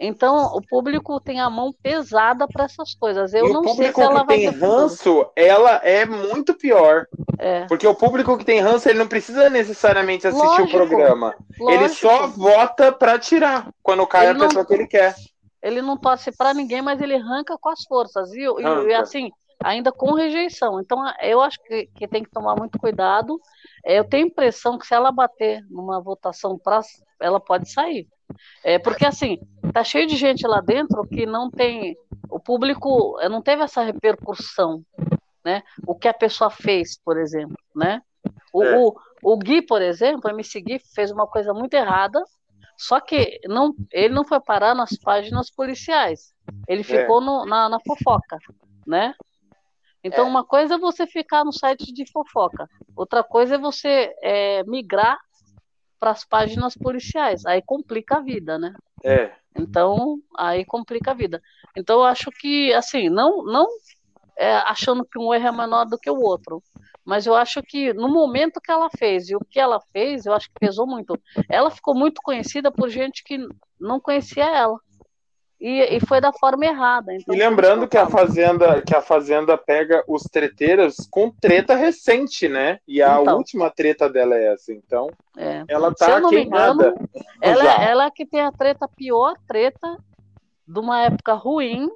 então 0.07 0.55
o 0.55 0.61
público 0.67 1.19
tem 1.19 1.39
a 1.39 1.49
mão 1.49 1.71
pesada 1.83 2.47
para 2.47 2.65
essas 2.65 2.93
coisas. 2.95 3.33
Eu 3.33 3.47
e 3.47 3.49
o 3.49 3.53
não 3.53 3.63
sei 3.63 3.71
público 3.73 3.95
se 3.99 4.01
ela 4.01 4.19
que 4.21 4.25
vai 4.27 4.37
tem 4.37 4.45
ter 4.51 4.53
futuro. 4.59 4.71
ranço, 4.81 5.25
ela 5.35 5.71
é 5.83 6.05
muito 6.05 6.53
pior. 6.55 7.05
É. 7.37 7.65
Porque 7.67 7.87
o 7.87 7.95
público 7.95 8.37
que 8.37 8.45
tem 8.45 8.59
ranço, 8.59 8.89
ele 8.89 8.99
não 8.99 9.07
precisa 9.07 9.49
necessariamente 9.49 10.27
assistir 10.27 10.45
Lógico, 10.45 10.67
o 10.67 10.71
programa. 10.71 11.35
Ele 11.59 11.77
lógico. 11.77 11.95
só 12.01 12.27
vota 12.27 12.91
pra 12.91 13.17
tirar 13.19 13.69
quando 13.81 14.05
cai 14.07 14.25
Ele 14.25 14.31
a 14.31 14.33
não- 14.33 14.47
pessoa 14.47 14.65
que 14.65 14.73
ele 14.73 14.87
quer. 14.87 15.15
Ele 15.63 15.81
não 15.81 15.95
torce 15.95 16.31
para 16.35 16.53
ninguém, 16.55 16.81
mas 16.81 16.99
ele 16.99 17.15
arranca 17.15 17.55
com 17.59 17.69
as 17.69 17.83
forças. 17.83 18.31
E, 18.33 18.39
e- 18.41 18.87
e, 18.89 18.93
assim, 18.95 19.29
ainda 19.63 19.91
com 19.91 20.13
rejeição. 20.13 20.79
Então, 20.79 21.03
eu 21.21 21.41
acho 21.41 21.59
que, 21.63 21.87
que 21.87 22.07
tem 22.07 22.23
que 22.23 22.29
tomar 22.29 22.55
muito 22.55 22.77
cuidado. 22.79 23.39
É, 23.85 23.99
Eu 23.99 24.03
tenho 24.03 24.25
a 24.25 24.27
impressão 24.27 24.77
que 24.77 24.85
se 24.85 24.93
ela 24.93 25.11
bater 25.11 25.63
numa 25.69 25.99
votação 26.01 26.57
para, 26.57 26.81
ela 27.19 27.39
pode 27.39 27.71
sair. 27.71 28.07
É, 28.63 28.79
porque 28.79 29.05
assim, 29.05 29.37
tá 29.73 29.83
cheio 29.83 30.07
de 30.07 30.15
gente 30.15 30.45
lá 30.47 30.61
dentro 30.61 31.05
que 31.07 31.25
não 31.25 31.49
tem. 31.51 31.95
O 32.29 32.39
público 32.39 33.19
eh, 33.19 33.27
não 33.27 33.41
teve 33.41 33.61
essa 33.61 33.81
repercussão, 33.83 34.83
né? 35.43 35.61
O 35.85 35.93
que 35.95 36.07
a 36.07 36.13
pessoa 36.13 36.49
fez, 36.49 36.97
por 37.03 37.17
exemplo, 37.17 37.57
né? 37.75 38.01
O, 38.53 38.63
É. 38.63 38.77
o, 38.77 38.95
o 39.21 39.37
Gui, 39.37 39.61
por 39.61 39.81
exemplo, 39.81 40.21
o 40.25 40.33
MC 40.33 40.61
Gui 40.61 40.79
fez 40.95 41.11
uma 41.11 41.27
coisa 41.27 41.53
muito 41.53 41.73
errada, 41.73 42.23
só 42.77 42.99
que 43.01 43.39
não, 43.47 43.75
ele 43.91 44.13
não 44.13 44.23
foi 44.23 44.39
parar 44.39 44.73
nas 44.73 44.91
páginas 44.97 45.51
policiais. 45.51 46.33
Ele 46.67 46.83
ficou 46.83 47.19
no- 47.19 47.45
na, 47.45 47.67
na 47.67 47.79
fofoca, 47.85 48.37
né? 48.87 49.13
Então, 50.03 50.27
uma 50.27 50.43
coisa 50.43 50.75
é 50.75 50.79
você 50.79 51.05
ficar 51.05 51.43
no 51.43 51.53
site 51.53 51.93
de 51.93 52.09
fofoca, 52.11 52.67
outra 52.95 53.23
coisa 53.23 53.55
é 53.55 53.57
você 53.57 54.13
é, 54.21 54.63
migrar 54.63 55.17
para 55.99 56.11
as 56.11 56.25
páginas 56.25 56.75
policiais. 56.75 57.45
Aí 57.45 57.61
complica 57.61 58.17
a 58.17 58.21
vida, 58.21 58.57
né? 58.57 58.73
É. 59.03 59.31
Então, 59.55 60.17
aí 60.35 60.65
complica 60.65 61.11
a 61.11 61.13
vida. 61.13 61.41
Então, 61.77 61.99
eu 61.99 62.05
acho 62.05 62.31
que, 62.31 62.73
assim, 62.73 63.09
não, 63.09 63.43
não 63.43 63.67
é, 64.37 64.55
achando 64.55 65.05
que 65.05 65.19
um 65.19 65.31
erro 65.31 65.47
é 65.47 65.51
menor 65.51 65.85
do 65.85 65.99
que 65.99 66.09
o 66.09 66.19
outro, 66.19 66.63
mas 67.05 67.27
eu 67.27 67.35
acho 67.35 67.61
que 67.61 67.93
no 67.93 68.09
momento 68.09 68.61
que 68.61 68.71
ela 68.71 68.89
fez 68.97 69.29
e 69.29 69.35
o 69.35 69.39
que 69.39 69.59
ela 69.59 69.79
fez, 69.91 70.25
eu 70.25 70.33
acho 70.33 70.47
que 70.47 70.59
pesou 70.59 70.87
muito. 70.87 71.19
Ela 71.49 71.69
ficou 71.69 71.93
muito 71.93 72.21
conhecida 72.23 72.71
por 72.71 72.89
gente 72.89 73.23
que 73.23 73.37
não 73.79 73.99
conhecia 73.99 74.45
ela. 74.45 74.79
E, 75.63 75.95
e 75.95 75.99
foi 75.99 76.19
da 76.19 76.33
forma 76.33 76.65
errada. 76.65 77.13
Então, 77.13 77.35
E 77.35 77.37
lembrando 77.37 77.87
que 77.87 77.95
a 77.95 78.07
Fazenda, 78.07 78.81
que 78.81 78.95
a 78.95 79.01
Fazenda 79.01 79.55
pega 79.55 80.03
os 80.07 80.23
treteiros 80.23 81.07
com 81.11 81.29
treta 81.29 81.75
recente, 81.75 82.47
né? 82.49 82.79
E 82.87 82.99
a 82.99 83.21
Então. 83.21 83.37
última 83.37 83.69
treta 83.69 84.09
dela 84.09 84.35
é 84.35 84.53
essa. 84.53 84.73
Então, 84.73 85.11
É. 85.37 85.63
ela 85.67 85.89
Se 85.89 85.97
tá 85.97 86.09
eu 86.13 86.19
não 86.21 86.31
me 86.31 86.37
queimada. 86.37 86.71
engano, 86.87 87.09
ela, 87.39 87.83
ela 87.83 88.09
que 88.11 88.25
tem 88.25 88.41
a 88.41 88.51
treta, 88.51 88.85
a 88.85 88.87
pior 88.87 89.35
treta 89.47 89.97
de 90.67 90.79
uma 90.79 91.03
época 91.03 91.33
ruim 91.33 91.91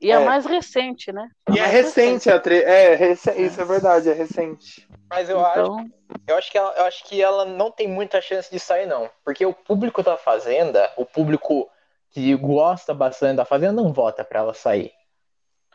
e 0.00 0.10
a 0.10 0.20
É. 0.20 0.24
mais 0.24 0.44
recente, 0.44 1.12
né? 1.12 1.28
A 1.46 1.52
E 1.52 1.58
é 1.58 1.60
mais 1.62 1.72
recente 1.72 2.28
a 2.28 2.40
treta. 2.40 2.68
É, 2.68 2.96
rece- 2.96 3.40
isso 3.40 3.60
é 3.60 3.64
verdade, 3.64 4.08
é 4.10 4.12
recente. 4.12 4.88
Mas 5.08 5.28
eu 5.30 5.38
Então- 5.38 5.78
acho, 5.78 5.90
eu 6.26 6.36
acho 6.36 6.50
que 6.50 6.58
ela, 6.58 6.74
eu 6.78 6.84
acho 6.84 7.04
que 7.04 7.22
ela 7.22 7.44
não 7.44 7.70
tem 7.70 7.86
muita 7.86 8.20
chance 8.20 8.50
de 8.50 8.58
sair 8.58 8.86
não, 8.86 9.08
porque 9.24 9.46
o 9.46 9.52
público 9.54 10.02
da 10.02 10.16
Fazenda, 10.16 10.90
o 10.96 11.06
público 11.06 11.70
que 12.12 12.34
gosta 12.36 12.92
bastante 12.94 13.36
da 13.36 13.44
Fazenda 13.44 13.72
não 13.72 13.92
vota 13.92 14.24
pra 14.24 14.40
ela 14.40 14.54
sair. 14.54 14.92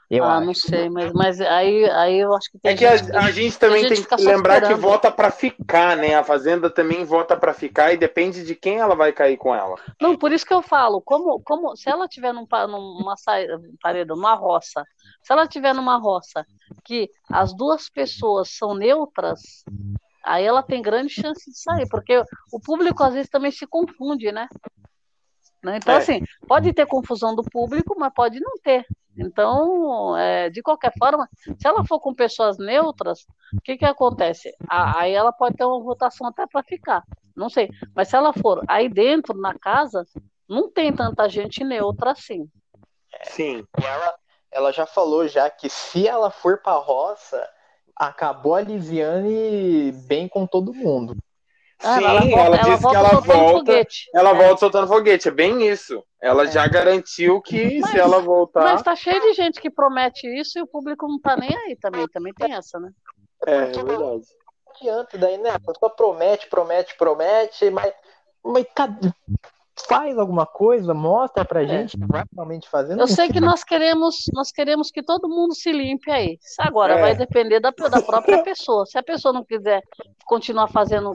Eu 0.10 0.24
ah, 0.24 0.38
acho. 0.38 0.46
não 0.46 0.54
sei, 0.54 0.90
mas, 0.90 1.12
mas 1.12 1.42
aí, 1.42 1.84
aí 1.90 2.20
eu 2.20 2.34
acho 2.34 2.50
que 2.50 2.58
tem 2.60 2.72
É 2.72 2.78
que 2.78 2.86
a, 2.86 2.96
gente 2.96 3.12
a 3.14 3.30
gente 3.30 3.60
também 3.60 3.82
gente 3.82 3.90
tem 3.90 4.04
fica 4.04 4.16
que 4.16 4.24
lembrar 4.24 4.62
que 4.62 4.74
vota 4.74 5.12
pra 5.12 5.30
ficar, 5.30 5.98
né? 5.98 6.16
A 6.16 6.24
Fazenda 6.24 6.70
também 6.70 7.04
vota 7.04 7.36
pra 7.36 7.54
ficar 7.54 7.92
e 7.92 7.98
depende 7.98 8.46
de 8.46 8.56
quem 8.56 8.78
ela 8.78 8.96
vai 8.96 9.12
cair 9.12 9.36
com 9.36 9.54
ela. 9.54 9.76
Não, 10.00 10.18
por 10.18 10.32
isso 10.32 10.46
que 10.46 10.54
eu 10.54 10.62
falo, 10.62 11.02
como, 11.02 11.42
como 11.42 11.76
se 11.76 11.90
ela 11.90 12.08
tiver 12.08 12.32
num, 12.32 12.48
numa 12.50 13.18
saída, 13.18 13.60
paredão, 13.82 14.16
numa 14.16 14.34
roça, 14.34 14.82
se 15.22 15.34
ela 15.34 15.46
tiver 15.46 15.74
numa 15.74 15.98
roça 15.98 16.46
que 16.86 17.10
as 17.30 17.54
duas 17.54 17.90
pessoas 17.90 18.50
são 18.50 18.74
neutras, 18.74 19.42
aí 20.24 20.46
ela 20.46 20.64
tem 20.64 20.82
grande 20.82 21.10
chance 21.10 21.52
de 21.52 21.60
sair, 21.60 21.88
porque 21.90 22.24
o 22.54 22.62
público 22.62 23.04
às 23.04 23.14
vezes 23.14 23.30
também 23.30 23.52
se 23.52 23.68
confunde, 23.68 24.32
né? 24.32 24.48
Né? 25.64 25.78
Então, 25.78 25.96
É. 25.96 25.98
assim, 25.98 26.22
pode 26.48 26.72
ter 26.74 26.86
confusão 26.86 27.36
do 27.36 27.44
público, 27.44 27.96
mas 27.98 28.14
pode 28.14 28.40
não 28.40 28.58
ter. 28.60 28.86
Então, 29.18 30.16
é, 30.16 30.50
de 30.50 30.62
qualquer 30.62 30.94
forma, 30.98 31.28
se 31.58 31.68
ela 31.68 31.84
for 31.86 32.00
com 32.00 32.14
pessoas 32.14 32.58
neutras, 32.60 33.22
o 33.54 33.62
que 33.64 33.76
que 33.78 33.86
acontece? 33.86 34.54
A- 34.70 35.00
Aí 35.02 35.14
ela 35.14 35.32
pode 35.34 35.56
ter 35.58 35.66
uma 35.66 35.82
votação 35.82 36.28
até 36.28 36.46
para 36.46 36.62
ficar, 36.64 37.04
não 37.36 37.50
sei. 37.50 37.70
Mas 37.96 38.10
se 38.10 38.16
ela 38.16 38.32
for 38.32 38.64
aí 38.68 38.88
dentro, 38.88 39.36
na 39.36 39.58
casa, 39.58 40.06
não 40.48 40.70
tem 40.72 40.94
tanta 40.94 41.28
gente 41.28 41.64
neutra 41.64 42.12
assim. 42.12 42.48
Sim. 43.24 43.66
Ela, 43.84 44.16
ela 44.52 44.72
já 44.72 44.86
falou 44.86 45.28
já 45.28 45.50
que 45.50 45.68
se 45.70 46.08
ela 46.08 46.30
for 46.30 46.60
pra 46.62 46.74
roça, 46.74 47.44
acabou 47.96 48.54
a 48.54 48.62
Lisiane 48.62 49.92
bem 50.06 50.28
com 50.28 50.46
todo 50.46 50.74
mundo. 50.74 51.18
Ah, 51.84 51.98
Sim, 52.00 52.04
ela 52.06 52.10
ela, 52.10 52.22
volta- 52.22 52.40
ela 52.42 52.58
disse 52.58 52.82
volta 52.82 52.90
que 52.90 52.96
ela 52.98 53.10
soltando 53.10 53.34
volta. 53.40 53.58
foguete. 53.60 54.10
Ela 54.16 54.30
É. 54.30 54.34
volta 54.34 54.58
soltando 54.60 54.88
foguete, 54.88 55.28
é 55.28 55.32
bem 55.32 55.68
isso. 55.68 56.04
Ela 56.22 56.48
já 56.48 56.68
garantiu 56.68 57.40
que 57.42 57.82
se 58.00 58.00
ela 58.00 58.20
voltar. 58.20 58.62
Mas 58.64 58.82
tá 58.82 58.96
cheio 58.96 59.22
de 59.22 59.34
gente 59.34 59.62
que 59.62 59.70
promete 59.70 60.28
isso 60.40 60.58
e 60.58 60.62
o 60.62 60.68
público 60.68 61.08
não 61.08 61.20
tá 61.20 61.36
nem 61.38 61.56
aí 61.56 61.76
também. 61.76 62.08
Também 62.08 62.34
tem 62.34 62.54
essa, 62.54 62.80
né? 62.80 62.90
É, 63.46 63.56
é 63.56 63.66
verdade. 63.68 63.96
Não 64.00 64.74
adianta 64.76 65.18
daí, 65.18 65.38
né? 65.38 65.52
A 65.52 65.60
pessoa 65.60 65.90
promete, 65.96 66.48
promete, 66.50 66.96
promete, 66.98 67.70
mas, 67.70 67.94
mas 68.44 68.66
cadê? 68.76 69.12
faz 69.88 70.18
alguma 70.18 70.48
coisa, 70.48 70.92
mostra 70.92 71.46
pra 71.46 71.64
gente 71.64 71.96
que 71.96 72.06
vai 72.08 72.24
realmente 72.34 72.68
fazendo. 72.68 73.00
É. 73.00 73.04
Eu 73.04 73.08
sei 73.08 73.30
que 73.30 73.40
nós 73.40 73.64
queremos, 73.64 74.16
nós 74.34 74.52
queremos 74.52 74.90
que 74.90 75.04
todo 75.04 75.30
mundo 75.30 75.54
se 75.54 75.72
limpe 75.72 76.10
aí. 76.10 76.40
Isso 76.42 76.56
agora 76.60 76.96
É. 76.96 77.02
vai 77.02 77.16
depender 77.16 77.60
da, 77.60 77.70
da 77.70 78.02
própria 78.02 78.42
pessoa. 78.42 78.88
Se 78.88 78.98
a 78.98 79.04
pessoa 79.04 79.32
não 79.32 79.46
quiser 79.46 79.84
continuar 80.26 80.68
fazendo 80.70 81.14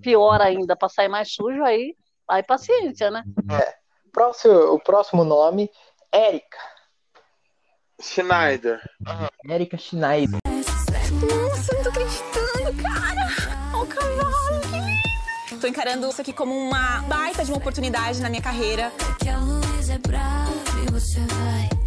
pior 0.00 0.40
ainda 0.40 0.76
para 0.76 0.88
sair 0.88 1.08
mais 1.08 1.32
sujo, 1.32 1.62
aí, 1.64 1.94
aí 2.28 2.42
paciência, 2.42 3.10
né? 3.10 3.22
É. 3.50 3.74
Próximo, 4.12 4.54
o 4.72 4.80
próximo 4.80 5.24
nome, 5.24 5.70
Érica. 6.10 6.58
Schneider. 8.00 8.80
Érica 9.48 9.76
Schneider. 9.76 10.40
Nossa, 10.46 11.72
eu 11.72 11.76
não 11.76 11.82
tô 11.82 11.88
acreditando, 11.90 12.82
cara! 12.82 13.26
Olha 13.74 13.82
o 13.82 13.86
cavalo, 13.86 14.60
que 14.60 14.78
lindo! 14.78 15.60
Tô 15.60 15.66
encarando 15.66 16.08
isso 16.08 16.20
aqui 16.20 16.32
como 16.32 16.54
uma 16.54 17.00
baita 17.02 17.44
de 17.44 17.50
uma 17.50 17.58
oportunidade 17.58 18.20
na 18.20 18.28
minha 18.28 18.42
carreira. 18.42 18.92
Que 19.18 19.28
a 19.28 19.38
luz 19.38 19.90
é 19.90 19.98
brava 19.98 20.50
e 20.82 20.92
você 20.92 21.20
vai. 21.20 21.85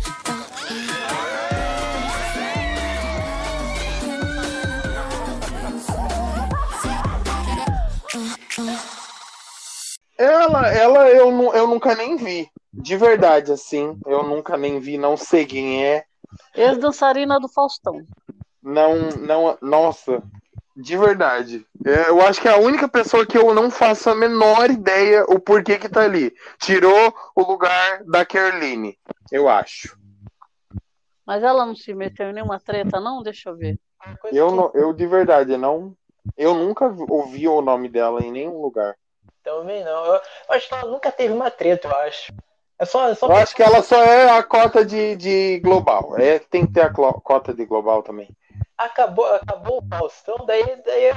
Ela, 10.20 10.68
ela 10.68 11.10
eu, 11.10 11.32
eu 11.54 11.66
nunca 11.66 11.96
nem 11.96 12.18
vi. 12.18 12.52
De 12.74 12.98
verdade, 12.98 13.54
assim. 13.54 13.98
Eu 14.06 14.22
nunca 14.22 14.58
nem 14.58 14.78
vi, 14.78 14.98
não 14.98 15.16
sei 15.16 15.46
quem 15.46 15.86
é. 15.86 16.04
Ex-dançarina 16.54 17.40
do 17.40 17.48
Faustão. 17.48 18.06
Não, 18.62 19.10
não, 19.12 19.58
nossa, 19.62 20.22
de 20.76 20.98
verdade. 20.98 21.66
É, 21.86 22.10
Eu 22.10 22.22
acho 22.22 22.42
que 22.42 22.50
é 22.50 22.52
a 22.52 22.58
única 22.58 22.88
pessoa 22.90 23.26
que 23.26 23.38
eu 23.38 23.54
não 23.54 23.72
faço 23.72 24.10
a 24.10 24.16
menor 24.16 24.70
ideia 24.70 25.24
o 25.30 25.40
porquê 25.40 25.80
que 25.80 25.88
tá 25.88 26.02
ali. 26.02 26.34
Tirou 26.60 27.14
o 27.34 27.42
lugar 27.42 28.04
da 28.04 28.26
Kerline, 28.26 29.00
eu 29.32 29.48
acho. 29.48 29.98
Mas 31.26 31.44
ela 31.44 31.66
não 31.66 31.76
se 31.76 31.94
meteu 31.94 32.30
em 32.30 32.34
nenhuma 32.34 32.60
treta, 32.60 33.00
não? 33.00 33.24
Deixa 33.24 33.50
eu 33.50 33.56
ver. 33.56 33.80
Eu, 34.34 34.52
não, 34.52 34.72
eu 34.74 34.92
de 34.92 35.08
verdade, 35.08 35.56
não. 35.56 35.96
Eu 36.36 36.54
nunca 36.54 36.94
ouvi 37.08 37.48
o 37.48 37.62
nome 37.62 37.88
dela 37.88 38.22
em 38.22 38.32
nenhum 38.32 38.62
lugar. 38.62 38.96
Também 39.44 39.84
não. 39.84 40.06
Eu, 40.06 40.14
eu 40.16 40.22
acho 40.50 40.68
que 40.68 40.74
ela 40.74 40.90
nunca 40.92 41.12
teve 41.12 41.34
uma 41.34 41.50
treta, 41.50 41.88
eu 41.88 41.96
acho. 41.96 42.32
É 42.78 42.86
só, 42.86 43.10
é 43.10 43.16
só 43.16 43.28
Eu 43.28 43.36
acho 43.36 43.56
que 43.56 43.64
ela 43.64 43.82
só 43.82 44.02
é 44.04 44.30
a 44.32 44.42
cota 44.44 44.86
de, 44.86 45.16
de 45.16 45.60
global. 45.60 46.18
É, 46.18 46.40
tem 46.40 46.66
que 46.66 46.74
ter 46.74 46.82
a 46.82 46.90
cota 46.90 47.54
de 47.54 47.66
global 47.66 48.02
também. 48.02 48.30
acabou, 48.78 49.26
acabou 49.26 49.80
o 49.80 49.88
Faustão, 49.90 50.46
daí, 50.46 50.64
daí 50.86 51.12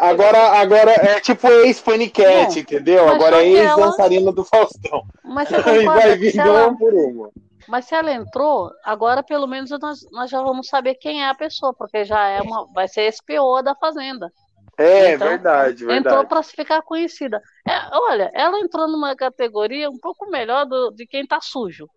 Agora, 0.00 0.38
agora 0.60 0.90
é 0.92 1.20
tipo 1.20 1.46
ex-panicat, 1.48 2.54
Não, 2.54 2.58
entendeu? 2.62 3.06
mas 3.06 3.14
Agora 3.14 3.36
é 3.36 3.42
que 3.44 3.56
ela- 3.56 3.68
ex-dançarina 3.68 4.32
do 4.32 4.44
Faustão. 4.44 5.02
Mas 5.24 5.48
você 5.48 5.56
E 5.56 5.62
concorda 5.62 6.00
vai 6.00 6.16
vir 6.16 6.30
se 6.32 6.40
ela, 6.40 6.74
por 6.76 6.94
uma. 6.94 7.30
mas 7.66 7.84
se 7.84 7.94
ela 7.94 8.12
entrou, 8.12 8.70
agora 8.84 9.22
pelo 9.22 9.46
menos 9.46 9.70
nós, 9.80 9.98
nós 10.10 10.30
já 10.30 10.42
vamos 10.42 10.68
saber 10.68 10.94
quem 10.94 11.22
é 11.22 11.28
a 11.28 11.34
pessoa, 11.34 11.74
porque 11.74 12.04
já 12.04 12.26
é 12.28 12.40
uma, 12.40 12.66
vai 12.72 12.88
ser 12.88 13.02
SPO 13.12 13.62
da 13.62 13.74
Fazenda. 13.74 14.30
É, 14.78 15.14
Então, 15.14 15.28
verdade, 15.28 15.82
Entrou 15.84 15.94
verdade. 15.94 16.28
para 16.28 16.42
ficar 16.44 16.82
conhecida. 16.82 17.42
É, 17.66 17.72
olha, 17.92 18.30
ela 18.32 18.60
entrou 18.60 18.86
numa 18.86 19.16
categoria 19.16 19.90
um 19.90 19.98
pouco 19.98 20.30
melhor 20.30 20.64
do, 20.64 20.90
de 20.92 21.04
quem 21.06 21.26
tá 21.26 21.40
sujo. 21.42 21.88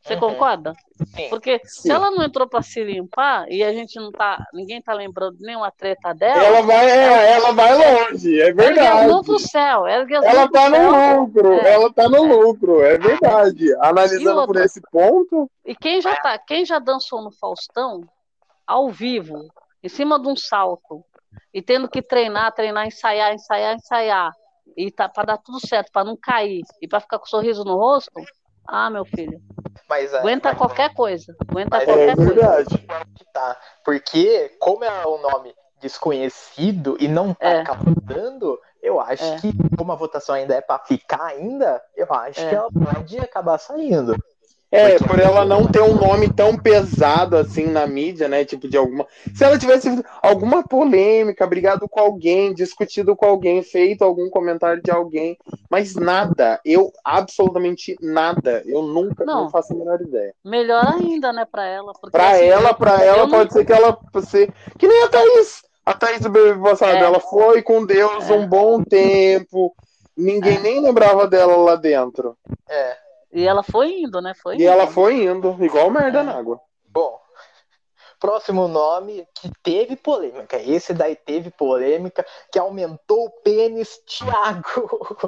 Você 0.00 0.14
Uhum. 0.14 0.20
concorda? 0.20 0.72
Sim. 1.14 1.28
Porque 1.28 1.60
se 1.64 1.82
Sim. 1.82 1.92
ela 1.92 2.10
não 2.12 2.22
entrou 2.22 2.48
para 2.48 2.62
se 2.62 2.82
limpar 2.82 3.50
e 3.50 3.62
a 3.62 3.72
gente 3.72 3.96
não 4.00 4.10
tá, 4.12 4.38
ninguém 4.54 4.80
tá 4.80 4.94
lembrando 4.94 5.36
nenhuma 5.40 5.70
treta 5.70 6.14
dela, 6.14 6.42
Ela 6.44 6.62
vai, 6.62 6.88
é, 6.88 7.32
ela 7.32 7.52
vai 7.52 7.74
longe, 7.74 8.40
é 8.40 8.52
verdade. 8.52 9.08
mãos 9.08 9.26
pro 9.26 9.38
céu, 9.38 9.86
Ela 9.86 10.06
pro 10.06 10.50
tá 10.52 10.70
céu. 10.70 10.92
no 10.92 11.20
lucro, 11.20 11.52
É. 11.54 11.72
ela 11.74 11.92
tá 11.92 12.08
no 12.08 12.22
lucro, 12.22 12.80
é 12.82 12.96
verdade. 12.96 13.74
Analisando 13.80 14.46
por 14.46 14.56
esse 14.56 14.80
ponto, 14.92 15.50
E 15.66 15.74
quem 15.74 16.00
já 16.00 16.14
tá, 16.16 16.38
quem 16.38 16.64
já 16.64 16.78
dançou 16.78 17.20
no 17.20 17.32
Faustão 17.32 18.02
ao 18.66 18.88
vivo, 18.90 19.48
em 19.82 19.88
cima 19.88 20.18
de 20.18 20.28
um 20.28 20.36
salto, 20.36 21.04
e 21.52 21.62
tendo 21.62 21.88
que 21.88 22.02
treinar, 22.02 22.52
treinar, 22.52 22.86
ensaiar, 22.86 23.34
ensaiar, 23.34 23.74
ensaiar, 23.74 24.32
e 24.76 24.90
tá 24.90 25.08
para 25.08 25.24
dar 25.24 25.38
tudo 25.38 25.58
certo, 25.66 25.90
para 25.92 26.04
não 26.04 26.16
cair 26.16 26.62
e 26.80 26.86
para 26.86 27.00
ficar 27.00 27.18
com 27.18 27.24
um 27.24 27.28
sorriso 27.28 27.64
no 27.64 27.76
rosto, 27.76 28.12
ah, 28.66 28.90
meu 28.90 29.04
filho, 29.04 29.40
Mas, 29.88 30.12
é, 30.12 30.18
aguenta 30.18 30.50
mas- 30.50 30.58
qualquer 30.58 30.92
coisa, 30.94 31.34
aguenta 31.48 31.76
Mas 31.78 31.84
qualquer 31.86 32.08
é 32.10 32.14
coisa. 32.14 32.34
verdade. 32.34 32.86
Tá. 33.32 33.56
Porque, 33.84 34.50
como 34.60 34.84
é 34.84 35.06
um 35.06 35.20
nome 35.20 35.54
desconhecido 35.80 36.96
e 37.00 37.08
não 37.08 37.32
tá 37.34 37.48
É. 37.48 37.64
captando, 37.64 38.58
eu 38.82 39.00
acho 39.00 39.24
É. 39.24 39.36
que, 39.40 39.52
como 39.76 39.92
a 39.92 39.94
votação 39.94 40.34
ainda 40.34 40.54
é 40.54 40.60
pra 40.60 40.78
ficar 40.80 41.24
ainda, 41.26 41.82
eu 41.96 42.06
acho 42.12 42.40
É. 42.40 42.48
que 42.48 42.54
ela 42.54 42.68
pode 42.70 43.18
acabar 43.18 43.58
saindo. 43.58 44.14
É, 44.70 44.98
por 44.98 45.18
ela 45.18 45.46
não 45.46 45.66
ter 45.66 45.80
um 45.80 45.94
nome 45.94 46.28
tão 46.30 46.54
pesado 46.56 47.36
assim 47.38 47.64
na 47.66 47.86
mídia, 47.86 48.28
né? 48.28 48.44
Tipo, 48.44 48.68
de 48.68 48.76
alguma. 48.76 49.06
Se 49.34 49.42
ela 49.42 49.58
tivesse 49.58 49.88
alguma 50.22 50.62
polêmica, 50.62 51.46
brigado 51.46 51.88
com 51.88 51.98
alguém, 51.98 52.52
discutido 52.52 53.16
com 53.16 53.24
alguém, 53.24 53.62
feito 53.62 54.02
algum 54.04 54.28
comentário 54.28 54.82
de 54.82 54.90
alguém, 54.90 55.38
mas 55.70 55.94
nada, 55.94 56.60
eu 56.66 56.92
absolutamente 57.02 57.96
nada, 58.02 58.62
eu 58.66 58.82
nunca, 58.82 59.24
não, 59.24 59.44
Não. 59.44 59.50
faço 59.50 59.72
a 59.72 59.76
menor 59.76 60.00
ideia. 60.02 60.34
Melhor 60.44 60.84
ainda, 60.86 61.32
né, 61.32 61.46
para 61.50 61.66
ela, 61.66 61.92
porque 61.94 62.10
Pra 62.16 62.32
assim, 62.32 62.44
ela, 62.44 62.74
pra 62.74 63.02
ela, 63.02 63.22
não- 63.26 63.30
pode 63.30 63.52
ser 63.54 63.64
que 63.64 63.72
ela 63.72 63.98
ser. 64.26 64.52
Que 64.78 64.86
nem 64.86 65.02
a 65.04 65.08
Thaís. 65.08 65.62
A 65.86 65.94
Thaís 65.94 66.20
do 66.20 66.28
bebê 66.28 66.60
passado, 66.60 66.96
É. 66.96 67.00
ela 67.04 67.20
foi 67.20 67.62
com 67.62 67.86
Deus 67.86 68.28
É. 68.28 68.34
um 68.34 68.46
bom 68.46 68.82
tempo. 68.84 69.74
Ninguém 70.14 70.58
nem 70.60 70.80
lembrava 70.82 71.26
dela 71.26 71.56
lá 71.56 71.76
dentro. 71.76 72.36
É. 72.68 73.07
E 73.32 73.46
ela 73.46 73.62
foi 73.62 74.00
indo, 74.00 74.20
né? 74.20 74.32
Foi 74.34 74.54
E 74.54 74.62
indo. 74.62 74.68
ela 74.68 74.86
foi 74.86 75.24
indo, 75.24 75.56
igual 75.60 75.90
merda 75.90 76.20
É. 76.20 76.22
na 76.22 76.32
água. 76.38 76.58
Bom, 76.88 77.18
próximo 78.18 78.66
nome 78.66 79.26
que 79.34 79.50
teve 79.62 79.94
polêmica. 79.96 80.56
Esse 80.60 80.92
daí 80.94 81.14
teve 81.14 81.50
polêmica, 81.50 82.24
que 82.50 82.58
aumentou 82.58 83.26
o 83.26 83.30
pênis 83.42 83.98
Thiago. 84.06 85.18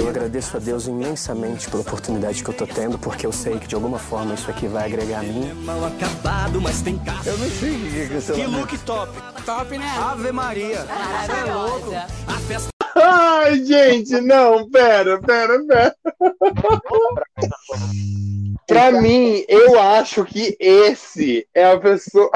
Eu 0.00 0.08
agradeço 0.08 0.56
a 0.56 0.60
Deus 0.60 0.86
imensamente 0.86 1.68
pela 1.68 1.82
oportunidade 1.82 2.42
que 2.44 2.48
eu 2.48 2.54
tô 2.56 2.66
tendo, 2.66 2.98
porque 2.98 3.26
eu 3.26 3.32
sei 3.32 3.58
que 3.58 3.66
de 3.66 3.74
alguma 3.74 3.98
forma 3.98 4.34
isso 4.34 4.48
aqui 4.50 4.66
vai 4.68 4.84
agregar 4.86 5.18
a 5.18 5.22
mim. 5.22 5.52
Mal 5.64 5.84
acabado, 5.86 6.60
mas 6.60 6.80
tem 6.82 6.96
cara. 6.98 7.18
Eu 7.26 7.36
não 7.36 7.48
sei 7.50 7.74
o 7.74 8.08
que 8.08 8.30
é 8.32 8.34
Que 8.34 8.46
look 8.46 8.78
top. 8.84 9.12
Top, 9.44 9.76
né? 9.76 9.86
Ave 9.98 10.30
Maria. 10.32 10.78
Você 10.78 11.32
é 11.50 11.52
louco. 11.52 11.90
A 11.94 12.38
festa 12.46 12.68
Ai, 13.10 13.64
gente, 13.64 14.20
não, 14.20 14.68
pera, 14.70 15.18
pera, 15.20 15.64
pera. 15.64 15.96
Pra 18.66 18.92
mim, 18.92 19.42
eu 19.48 19.80
acho 19.80 20.26
que 20.26 20.54
esse 20.60 21.48
é 21.54 21.72
a 21.72 21.80
pessoa. 21.80 22.30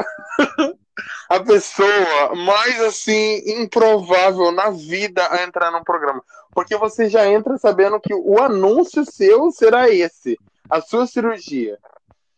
a 1.29 1.39
pessoa 1.39 2.35
mais 2.35 2.81
assim 2.81 3.61
improvável 3.61 4.51
na 4.51 4.71
vida 4.71 5.27
a 5.31 5.43
entrar 5.43 5.71
num 5.71 5.83
programa. 5.83 6.23
Porque 6.51 6.75
você 6.75 7.07
já 7.07 7.27
entra 7.27 7.57
sabendo 7.57 7.99
que 7.99 8.13
o 8.13 8.39
anúncio 8.39 9.05
seu 9.05 9.51
será 9.51 9.89
esse. 9.89 10.39
A 10.69 10.81
sua 10.81 11.05
cirurgia. 11.05 11.77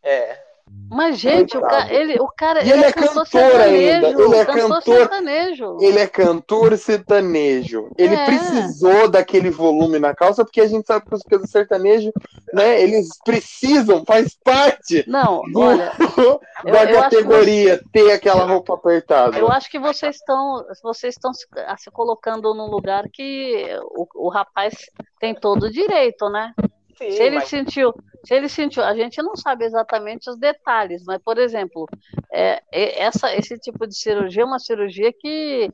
É. 0.03 0.44
Mas, 0.87 1.17
gente, 1.17 1.57
o 1.57 1.61
cara, 1.61 1.91
ele, 1.91 2.13
o 2.19 2.27
cara 2.27 2.63
E 2.63 2.71
ele 2.71 2.83
é 2.85 2.91
cantor 2.93 3.25
cantor 3.27 3.59
ainda, 3.59 4.07
sertanejo, 4.13 4.21
ele 4.21 4.35
é 4.37 4.45
cantor 4.45 4.81
sertanejo. 4.83 5.77
Ele 5.81 5.99
é 5.99 6.07
cantor 6.07 6.77
sertanejo. 6.77 7.89
Ele 7.97 8.15
É. 8.15 8.25
precisou 8.25 9.09
daquele 9.09 9.49
volume 9.49 9.97
na 9.99 10.13
calça, 10.13 10.45
porque 10.45 10.61
a 10.61 10.67
gente 10.67 10.85
sabe 10.85 11.05
que 11.05 11.15
os 11.15 11.23
cantos 11.23 11.49
sertanejo, 11.49 12.11
né, 12.53 12.81
eles 12.81 13.09
precisam, 13.25 14.05
faz 14.05 14.37
parte 14.43 15.03
Não, 15.07 15.41
do- 15.51 15.59
olha, 15.59 15.91
da 16.63 16.69
eu 16.69 16.75
acho 16.77 16.87
que 16.87 16.93
categoria 17.01 17.81
ter 17.91 18.11
aquela 18.11 18.45
roupa 18.45 18.75
apertada. 18.75 19.37
eu 19.37 19.51
acho 19.51 19.69
que 19.69 19.79
vocês 19.79 20.15
estão, 20.17 20.63
vocês 20.83 21.15
estão 21.15 21.33
se, 21.33 21.45
ah, 21.65 21.75
se 21.77 21.89
colocando 21.91 22.53
num 22.53 22.67
lugar 22.67 23.09
que 23.11 23.65
o, 23.95 24.27
o 24.27 24.29
rapaz 24.29 24.75
tem 25.19 25.33
todo 25.33 25.63
o 25.63 25.71
direito, 25.71 26.29
né? 26.29 26.53
Sim, 26.97 27.11
Se 27.11 27.21
ele 27.23 27.35
mas- 27.37 27.49
sentiu, 27.49 27.91
se 27.91 28.14
ele 28.33 28.49
sentiu, 28.49 28.83
a 28.83 28.95
gente 28.95 29.21
não 29.21 29.35
sabe 29.35 29.65
exatamente 29.65 30.29
os 30.29 30.37
detalhes, 30.37 31.03
mas, 31.05 31.21
por 31.23 31.37
exemplo, 31.37 31.85
é, 32.31 32.61
é- 32.71 33.01
essa, 33.03 33.33
esse 33.35 33.57
tipo 33.59 33.85
de 33.87 33.95
cirurgia 33.97 34.43
é 34.43 34.45
uma 34.45 34.59
cirurgia 34.59 35.11
que 35.13 35.69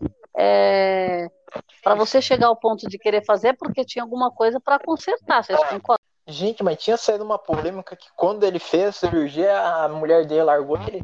para 1.83 1.95
você 1.95 2.21
chegar 2.21 2.47
ao 2.47 2.55
ponto 2.55 2.87
de 2.87 2.97
querer 2.97 3.23
fazer 3.25 3.49
é 3.49 3.53
porque 3.53 3.83
tinha 3.85 4.03
alguma 4.03 4.31
coisa 4.31 4.59
para 4.59 4.79
consertar, 4.79 5.43
vocês 5.43 5.59
concordam? 5.59 5.97
Gente, 6.27 6.63
mas 6.63 6.77
tinha 6.81 6.97
saído 6.97 7.23
uma 7.23 7.37
polêmica 7.39 7.95
que 7.95 8.07
quando 8.15 8.43
ele 8.43 8.59
fez 8.59 8.85
a 8.89 8.91
cirurgia, 8.91 9.59
a 9.59 9.89
mulher 9.89 10.25
dele 10.25 10.43
largou 10.43 10.77
ele. 10.87 11.03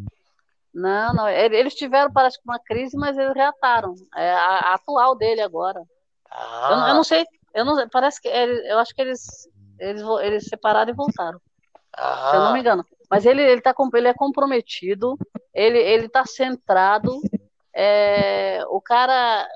Não, 0.74 1.14
não, 1.14 1.28
ele- 1.28 1.58
eles 1.58 1.74
tiveram, 1.74 2.12
parece 2.14 2.38
que 2.38 2.48
uma 2.48 2.60
crise, 2.60 2.96
mas 2.96 3.18
eles 3.18 3.34
reataram. 3.34 3.96
É 4.16 4.32
a, 4.32 4.58
a 4.60 4.74
atual 4.76 5.16
dele 5.18 5.42
agora. 5.42 5.82
Ah, 6.30 6.68
Eu, 6.72 6.78
não- 6.78 6.88
eu 6.90 6.94
não 6.94 7.04
sei, 7.04 7.26
eu 7.54 7.66
não, 7.66 7.90
parece 7.90 8.22
que 8.22 8.28
eu 8.28 8.78
acho 8.78 8.94
que 8.94 9.02
eles 9.02 9.50
eles, 9.80 10.02
eles 10.22 10.46
separaram 10.46 10.92
e 10.92 10.96
voltaram. 10.96 11.40
ah, 11.96 12.28
se 12.30 12.36
eu 12.38 12.42
não 12.42 12.54
me 12.54 12.60
engano. 12.60 12.86
Mas 13.10 13.26
ele, 13.26 13.42
ele, 13.42 13.62
tá, 13.62 13.74
com- 13.74 13.90
ele 13.96 14.08
é 14.08 14.14
comprometido, 14.14 15.18
ele, 15.54 15.78
ele 15.80 16.10
tá 16.10 16.26
centrado. 16.26 17.22
é, 17.74 18.62
o 18.70 18.82
cara, 18.82 19.48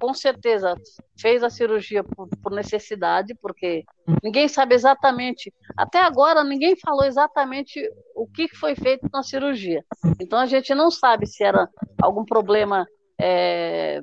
com 0.00 0.14
certeza, 0.14 0.74
fez 1.18 1.42
a 1.42 1.50
cirurgia 1.50 2.02
por, 2.04 2.28
por 2.42 2.52
necessidade, 2.52 3.34
porque 3.34 3.84
ninguém 4.22 4.48
sabe 4.48 4.74
exatamente. 4.74 5.52
Até 5.76 5.98
agora, 6.02 6.42
ninguém 6.44 6.74
falou 6.76 7.04
exatamente 7.04 7.80
o 8.14 8.26
que 8.26 8.48
foi 8.48 8.74
feito 8.74 9.08
na 9.12 9.22
cirurgia. 9.22 9.84
Então, 10.20 10.38
a 10.38 10.46
gente 10.46 10.74
não 10.74 10.90
sabe 10.90 11.26
se 11.26 11.42
era 11.44 11.68
algum 12.00 12.24
problema 12.24 12.86
é, 13.20 14.02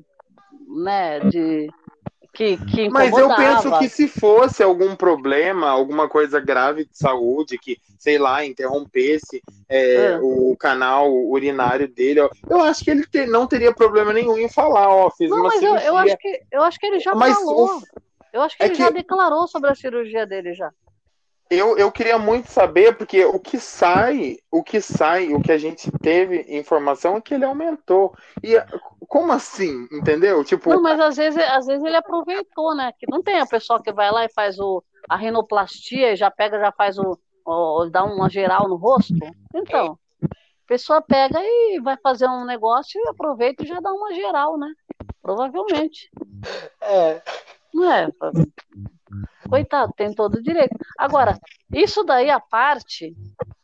né, 0.84 1.20
de. 1.22 1.68
Que, 2.34 2.58
que 2.58 2.90
Mas 2.90 3.16
eu 3.16 3.28
penso 3.36 3.78
que 3.78 3.88
se 3.88 4.08
fosse 4.08 4.64
algum 4.64 4.96
problema, 4.96 5.70
alguma 5.70 6.10
coisa 6.10 6.40
grave 6.40 6.84
de 6.84 6.98
saúde, 6.98 7.60
que, 7.60 7.78
sei 8.00 8.18
lá, 8.18 8.44
interrompesse 8.44 9.44
é, 9.70 10.06
É. 10.14 10.20
o 10.20 10.56
canal 10.58 11.14
urinário 11.14 11.88
dele, 11.88 12.28
eu 12.50 12.60
acho 12.62 12.84
que 12.84 12.90
ele 12.90 13.06
te- 13.06 13.28
não 13.28 13.46
teria 13.46 13.72
problema 13.74 14.12
nenhum 14.12 14.38
em 14.38 14.50
falar, 14.50 14.90
ó, 14.90 15.12
fiz 15.12 15.30
Não, 15.30 15.38
uma 15.42 15.50
mas 15.50 15.62
eu, 15.62 15.68
cirurgia. 15.70 15.88
eu, 15.88 15.98
acho 15.98 16.18
que, 16.18 16.42
eu 16.52 16.62
acho 16.64 16.80
que 16.80 16.86
ele 16.88 17.00
já 17.00 17.14
Mas 17.16 17.38
falou. 17.38 17.78
o- 17.78 17.82
Eu 18.34 18.42
acho 18.42 18.58
que 18.58 18.64
é 18.64 18.66
ele 18.66 18.76
que- 18.76 18.82
já 18.82 18.90
declarou 18.90 19.48
sobre 19.48 19.70
a 19.70 19.76
cirurgia 19.76 20.26
dele 20.26 20.56
já. 20.56 20.72
Eu, 21.54 21.78
eu 21.78 21.91
queria 21.91 22.18
muito 22.18 22.51
saber, 22.51 22.97
porque 22.97 23.24
o 23.26 23.39
que 23.39 23.60
sai, 23.60 24.38
o 24.51 24.64
que 24.64 24.82
sai, 24.82 25.34
o 25.34 25.41
que 25.41 25.51
a 25.51 25.58
gente 25.58 25.91
teve 26.01 26.45
informação 26.49 27.18
é 27.18 27.22
que 27.22 27.34
ele 27.34 27.45
aumentou. 27.45 28.14
E 28.43 28.54
como 29.08 29.32
assim? 29.32 29.88
Entendeu? 29.91 30.43
Tipo, 30.43 30.70
Não, 30.72 30.82
mas 30.82 30.99
às 30.99 31.16
vezes, 31.16 31.41
às 31.43 31.66
vezes 31.66 31.84
ele 31.84 31.95
aproveitou, 31.95 32.76
né? 32.76 32.91
Que 32.97 33.06
não 33.10 33.22
tem 33.22 33.39
a 33.39 33.45
pessoa 33.45 33.82
que 33.82 33.93
vai 33.93 34.12
lá 34.12 34.26
e 34.26 34.34
faz 34.34 34.60
o, 34.60 34.84
a 35.10 35.16
rinoplastia 35.16 36.14
e 36.14 36.16
já 36.16 36.32
pega, 36.32 36.60
já 36.60 36.72
faz 36.72 36.97
o, 36.97 37.18
o- 37.45 37.89
dá 37.89 38.04
uma 38.04 38.30
geral 38.30 38.68
no 38.68 38.76
rosto. 38.76 39.14
Então, 39.54 39.97
a 40.24 40.68
pessoa 40.68 41.01
pega 41.01 41.39
e 41.41 41.80
vai 41.82 41.97
fazer 42.01 42.28
um 42.28 42.45
negócio 42.45 42.99
e 42.99 43.08
aproveita 43.10 43.64
e 43.64 43.68
já 43.68 43.80
dá 43.80 43.91
uma 43.93 44.14
geral, 44.14 44.58
né? 44.58 44.72
Provavelmente. 45.22 46.10
É. 46.82 47.22
Não 47.74 47.91
é? 47.91 48.08
Coitado, 49.49 49.93
tem 49.95 50.14
todo 50.14 50.36
o 50.36 50.41
direito. 50.43 50.76
Agora, 50.97 51.38
isso 51.72 52.03
daí 52.03 52.30
à 52.30 52.39
parte, 52.39 53.14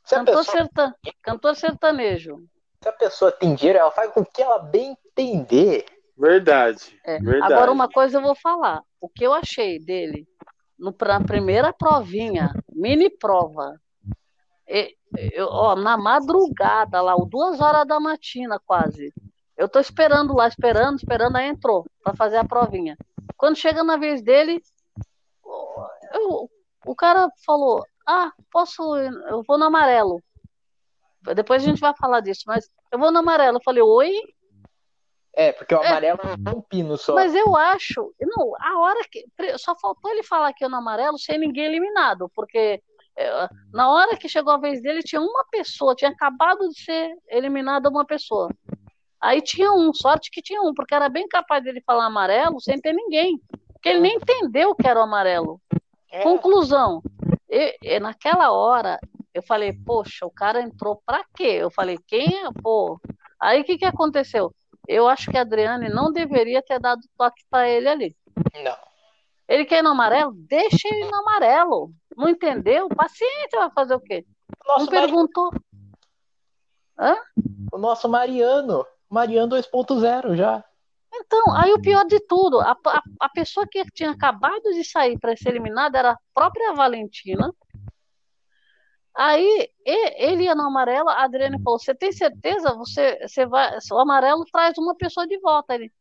Se 0.05 0.15
cantor, 0.15 0.37
pessoa, 0.37 0.43
serta, 0.57 0.95
cantor 1.21 1.55
sertanejo. 1.55 2.37
se 2.81 2.89
a 2.89 2.93
pessoa 2.93 3.31
tem 3.31 3.55
dinheiro, 3.55 3.79
ela 3.79 3.91
faz 3.91 4.11
com 4.11 4.23
que 4.23 4.41
ela 4.41 4.59
bem 4.59 4.95
entender. 5.05 5.85
verdade. 6.17 6.99
É. 7.05 7.19
Verdade. 7.19 7.53
Agora, 7.53 7.71
uma 7.71 7.87
coisa 7.89 8.17
eu 8.17 8.21
vou 8.21 8.35
falar. 8.35 8.81
O 9.01 9.07
que 9.07 9.23
eu 9.25 9.33
achei 9.33 9.79
dele 9.79 10.27
no, 10.77 10.93
na 10.99 11.19
primeira 11.21 11.71
provinha, 11.73 12.51
mini 12.73 13.09
prova, 13.09 13.79
e- 14.67 14.95
eu, 15.33 15.47
ó, 15.47 15.75
na 15.75 15.97
madrugada, 15.97 17.01
lá, 17.01 17.15
o 17.15 17.25
duas 17.25 17.59
horas 17.59 17.87
da 17.87 17.99
matina 17.99 18.59
quase. 18.63 19.11
Eu 19.57 19.67
tô 19.67 19.79
esperando 19.79 20.33
lá, 20.35 20.47
esperando, 20.47 20.97
esperando, 20.97 21.35
aí 21.35 21.47
entrou 21.47 21.85
para 22.03 22.13
fazer 22.15 22.37
a 22.37 22.45
provinha. 22.45 22.95
Quando 23.35 23.57
chega 23.57 23.83
na 23.83 23.97
vez 23.97 24.21
dele, 24.21 24.61
eu- 26.14 26.49
o 26.86 26.95
cara 26.95 27.28
falou: 27.45 27.84
Ah, 28.07 28.32
posso, 28.51 28.97
ir? 28.97 29.12
eu 29.30 29.43
vou 29.47 29.57
no 29.57 29.66
amarelo. 29.66 30.22
Depois 31.36 31.62
a 31.62 31.66
gente 31.66 31.82
vai 31.82 31.93
falar 31.95 32.22
disso, 32.22 32.43
mas 32.47 32.70
eu 32.91 32.97
vou 32.97 33.12
no 33.12 33.20
amarelo. 33.20 33.57
Eu 33.57 33.64
falei: 33.64 33.82
Oi? 33.84 34.22
É, 35.34 35.51
porque 35.51 35.74
o 35.74 35.80
amarelo 35.80 36.20
é 36.24 36.49
um 36.49 36.62
pino 36.62 36.97
só. 36.97 37.14
Mas 37.14 37.34
eu 37.36 37.55
acho. 37.55 38.14
Não, 38.20 38.53
a 38.60 38.80
hora 38.80 38.99
que. 39.10 39.26
Só 39.57 39.76
faltou 39.76 40.12
ele 40.12 40.24
falar 40.24 40.53
que 40.53 40.66
eu 40.66 40.70
no 40.70 40.78
amarelo 40.78 41.18
sem 41.18 41.38
ninguém 41.38 41.66
eliminado, 41.66 42.30
porque 42.36 42.82
é, 43.16 43.49
na 43.74 43.91
hora 43.91 44.16
que 44.16 44.30
chegou 44.30 44.53
a 44.53 44.57
vez 44.57 44.82
dele, 44.82 45.03
tinha 45.03 45.22
uma 45.22 45.45
pessoa, 45.51 45.93
tinha 45.93 46.10
acabado 46.10 46.68
de 46.70 46.82
ser 46.82 47.14
eliminada 47.28 47.89
uma 47.89 48.05
pessoa. 48.05 48.49
Aí 49.20 49.41
tinha 49.41 49.74
um, 49.74 49.93
sorte 49.93 50.32
que 50.32 50.41
tinha 50.41 50.62
um, 50.62 50.74
porque 50.74 50.95
era 50.95 51.10
bem 51.10 51.28
capaz 51.28 51.62
dele 51.62 51.84
falar 51.86 52.05
amarelo 52.05 52.62
sem 52.62 52.80
ter 52.80 52.93
ninguém. 52.93 53.38
Porque 53.74 53.89
ele 53.89 53.99
nem 53.99 54.16
entendeu 54.16 54.74
que 54.74 54.88
era 54.88 54.99
o 54.99 55.03
amarelo. 55.03 55.62
É. 56.12 56.24
Conclusão. 56.24 57.01
E, 57.49 57.99
naquela 57.99 58.51
hora, 58.51 58.99
eu 59.34 59.41
falei, 59.43 59.74
poxa, 59.74 60.26
o 60.26 60.32
cara 60.32 60.62
entrou 60.62 61.01
pra 61.05 61.24
quê? 61.36 61.57
Eu 61.60 61.72
falei, 61.72 61.97
quem 62.07 62.28
é? 62.45 62.49
Pô. 62.62 62.99
Aí 63.39 63.62
o 63.62 63.64
que, 63.64 63.78
que 63.78 63.86
aconteceu? 63.86 64.53
Eu 64.88 65.07
acho 65.07 65.30
que 65.30 65.38
a 65.38 65.41
Adriane 65.41 65.89
não 65.89 66.12
deveria 66.12 66.62
ter 66.62 66.80
dado 66.80 67.01
toque 67.18 67.43
para 67.49 67.70
ele 67.70 67.88
ali. 67.88 68.16
Não. 68.64 68.78
Ele 69.47 69.66
quer 69.66 69.80
ir 69.80 69.82
no 69.82 69.89
amarelo? 69.89 70.32
Deixa 70.36 70.88
ele 70.88 71.05
no 71.05 71.18
amarelo. 71.18 71.91
Não 72.16 72.30
entendeu? 72.30 72.89
Paciência, 72.89 73.60
vai 73.60 73.72
fazer 73.72 73.95
o 73.95 73.99
quê? 73.99 74.26
Nosso 74.68 74.86
não 74.86 74.91
perguntou. 74.91 75.51
Hã? 76.97 77.16
O 77.72 77.78
nosso 77.78 78.10
Mariano. 78.10 78.86
Mariano 79.10 79.55
2.0 79.55 80.36
já. 80.36 80.64
Então, 81.12 81.53
aí 81.55 81.74
o 81.74 81.82
pior 81.82 82.05
de 82.05 82.20
tudo, 82.28 82.60
a, 82.60 82.72
a, 82.86 83.03
a 83.20 83.30
pessoa 83.30 83.68
que 83.68 83.84
tinha 83.91 84.12
acabado 84.12 84.62
de 84.74 84.84
sair 84.84 85.18
para 85.20 85.36
ser 85.36 85.49
eliminada 85.49 85.97
era 85.97 86.12
a 86.12 86.18
própria 86.34 86.74
Valentina. 86.74 87.51
Aí 89.16 89.70
e- 89.86 90.24
ele 90.26 90.43
ia 90.43 90.55
no 90.55 90.64
amarelo, 90.64 91.10
a 91.10 91.24
Adriane 91.24 91.62
falou: 91.62 91.80
Você 91.80 91.93
tem 91.95 92.12
certeza? 92.12 92.74
Você, 92.76 93.20
você 93.28 93.45
vai. 93.45 93.78
O 93.91 93.97
amarelo 93.99 94.45
traz 94.51 94.78
uma 94.78 94.95
pessoa 94.95 95.28
de 95.28 95.38
volta. 95.39 95.76
Ele, 95.76 95.91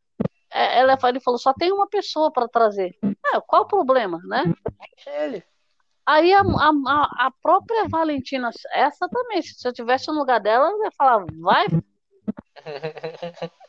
é, 0.51 0.79
ela, 0.79 0.97
ele 1.05 1.19
falou: 1.19 1.37
Só 1.37 1.53
tem 1.53 1.71
uma 1.71 1.87
pessoa 1.87 2.31
para 2.31 2.47
trazer. 2.47 2.95
É, 3.33 3.41
qual 3.41 3.63
o 3.63 3.67
problema, 3.67 4.19
né? 4.25 4.43
Ele. 5.05 5.43
Aí 6.05 6.33
a, 6.33 6.41
a, 6.41 6.69
a- 6.87 7.27
a 7.27 7.31
própria 7.41 7.87
Valentina, 7.89 8.51
essa 8.71 9.07
também, 9.09 9.41
se 9.41 9.67
eu 9.67 9.73
tivesse 9.73 10.07
no 10.07 10.19
lugar 10.19 10.39
dela, 10.39 10.69
eu 10.69 10.83
ia 10.83 10.91
falar: 10.91 11.25
Vai, 11.39 11.65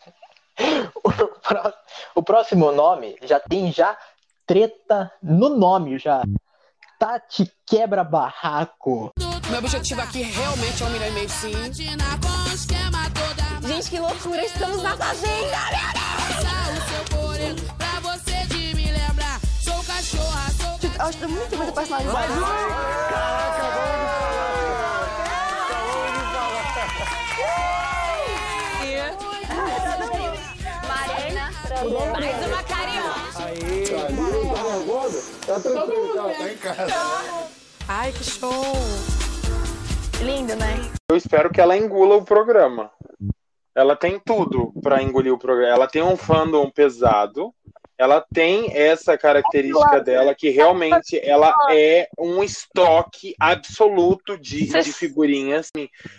O, 1.03 1.11
pró- 1.41 1.73
o 2.15 2.23
próximo 2.23 2.71
nome 2.73 3.17
já 3.23 3.41
tem 3.41 3.73
já 3.73 3.97
treta 4.47 5.11
no 5.23 5.49
nome 5.49 5.99
já. 5.99 6.23
Tati 6.99 7.51
quebra 7.67 8.05
barraco. 8.05 9.11
Meu 9.49 9.59
objetivo 9.59 10.01
aqui 10.01 10.23
realmente 10.23 10.83
é 10.83 10.87
um 10.87 10.91
milhão 10.91 11.09
e 11.09 11.13
meio 11.13 11.29
sim. 11.29 11.53
Gente, 13.67 13.91
que 13.91 13.99
loucura, 13.99 14.45
estamos 14.45 14.83
na 14.83 14.97
fazenda, 14.97 15.57
Eu 20.99 21.07
acho 21.07 21.17
que 21.19 21.27
muito 21.27 21.57
muita 21.57 21.73
Mais 32.07 32.47
uma 32.47 32.63
carioca. 32.63 33.21
Tá 35.47 35.61
tranquilo, 35.61 36.15
tá, 36.15 36.23
tá 36.23 36.53
em 36.53 36.57
casa. 36.57 37.51
Ai, 37.89 38.13
que 38.13 38.25
show. 38.25 38.73
Lindo, 40.23 40.57
né? 40.57 40.91
Eu 41.11 41.17
espero 41.17 41.51
que 41.51 41.61
ela 41.61 41.77
engula 41.77 42.17
o 42.17 42.25
programa. 42.25 42.91
Ela 43.75 43.97
tem 43.97 44.19
tudo 44.19 44.73
pra 44.83 45.03
engolir 45.03 45.33
o 45.33 45.39
programa. 45.39 45.75
Ela 45.75 45.87
tem 45.87 46.03
um 46.03 46.17
fandom 46.17 46.71
pesado. 46.71 47.53
Ela 47.99 48.25
tem 48.33 48.75
essa 48.75 49.19
característica 49.19 50.01
dela 50.01 50.35
que 50.35 50.49
realmente 50.49 51.21
ela 51.23 51.55
é 51.71 52.09
um 52.19 52.43
estoque 52.43 53.35
absoluto 53.39 54.39
de, 54.39 54.69
de 54.69 54.93
figurinhas. 54.93 55.71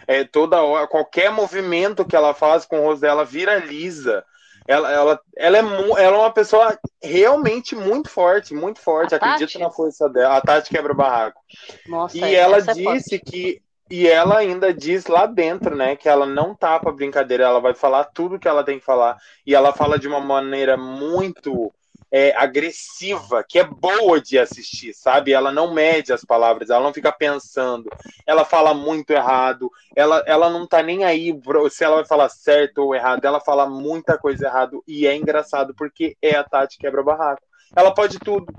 É, 0.08 0.24
toda 0.24 0.62
hora, 0.62 0.88
qualquer 0.88 1.32
movimento 1.32 2.06
que 2.06 2.16
ela 2.16 2.36
faz 2.36 2.66
com 2.66 2.82
o 2.82 2.84
rosto 2.84 3.02
dela 3.02 3.26
viraliza. 3.26 4.24
Ela, 4.68 4.92
ela, 4.92 5.22
ela, 5.36 5.58
é, 5.58 5.60
ela 5.60 6.18
é 6.18 6.20
uma 6.20 6.32
pessoa 6.32 6.78
realmente 7.02 7.76
muito 7.76 8.10
forte, 8.10 8.54
muito 8.54 8.80
forte. 8.80 9.14
A 9.14 9.18
Acredito 9.18 9.54
Tati? 9.54 9.60
na 9.60 9.70
força 9.72 10.08
dela. 10.10 10.38
A 10.38 10.42
Tati 10.42 10.70
quebra 10.70 10.94
o 10.94 10.96
barraco. 10.96 11.42
Nossa, 11.88 12.18
E 12.18 12.36
ela 12.36 12.58
é 12.58 12.62
disse 12.62 13.20
que. 13.20 13.62
E 13.90 14.08
ela 14.08 14.38
ainda 14.38 14.74
diz 14.74 15.06
lá 15.08 15.26
dentro, 15.26 15.76
né, 15.76 15.98
que 15.98 16.08
ela 16.08 16.26
não 16.26 16.56
tá 16.56 16.80
pra 16.80 16.94
brincadeira, 16.94 17.44
ela 17.44 17.60
vai 17.60 17.74
falar 17.74 18.06
tudo 18.06 18.40
que 18.40 18.48
ela 18.48 18.64
tem 18.64 18.80
que 18.80 18.86
falar. 18.86 19.18
E 19.46 19.54
ela 19.54 19.74
fala 19.74 20.00
de 20.00 20.08
uma 20.08 20.22
maneira 20.22 20.78
muito 20.78 21.74
é, 22.12 22.36
agressiva, 22.36 23.44
que 23.48 23.58
é 23.58 23.64
boa 23.64 24.20
de 24.20 24.38
assistir, 24.38 24.94
sabe? 24.94 25.32
Ela 25.32 25.52
não 25.52 25.74
mede 25.74 26.12
as 26.12 26.26
palavras, 26.26 26.70
ela 26.70 26.84
não 26.84 26.94
fica 26.94 27.12
pensando. 27.12 27.90
Ela 28.28 28.44
fala 28.44 28.74
muito 28.74 29.12
errado, 29.12 29.72
ela, 29.96 30.22
ela 30.28 30.50
não 30.50 30.68
tá 30.68 30.84
nem 30.84 31.06
aí 31.06 31.34
se 31.70 31.84
ela 31.84 31.98
vai 31.98 32.06
falar 32.06 32.30
certo 32.30 32.80
ou 32.80 32.94
errado, 32.94 33.24
ela 33.24 33.40
fala 33.40 33.66
muita 33.66 34.18
coisa 34.18 34.48
errado. 34.48 34.84
E 34.86 35.08
é 35.08 35.16
engraçado 35.16 35.74
porque 35.76 36.18
é 36.22 36.36
a 36.36 36.44
Tati 36.44 36.78
quebra-barraco. 36.78 37.42
Ela 37.76 37.94
pode 37.94 38.20
tudo. 38.20 38.54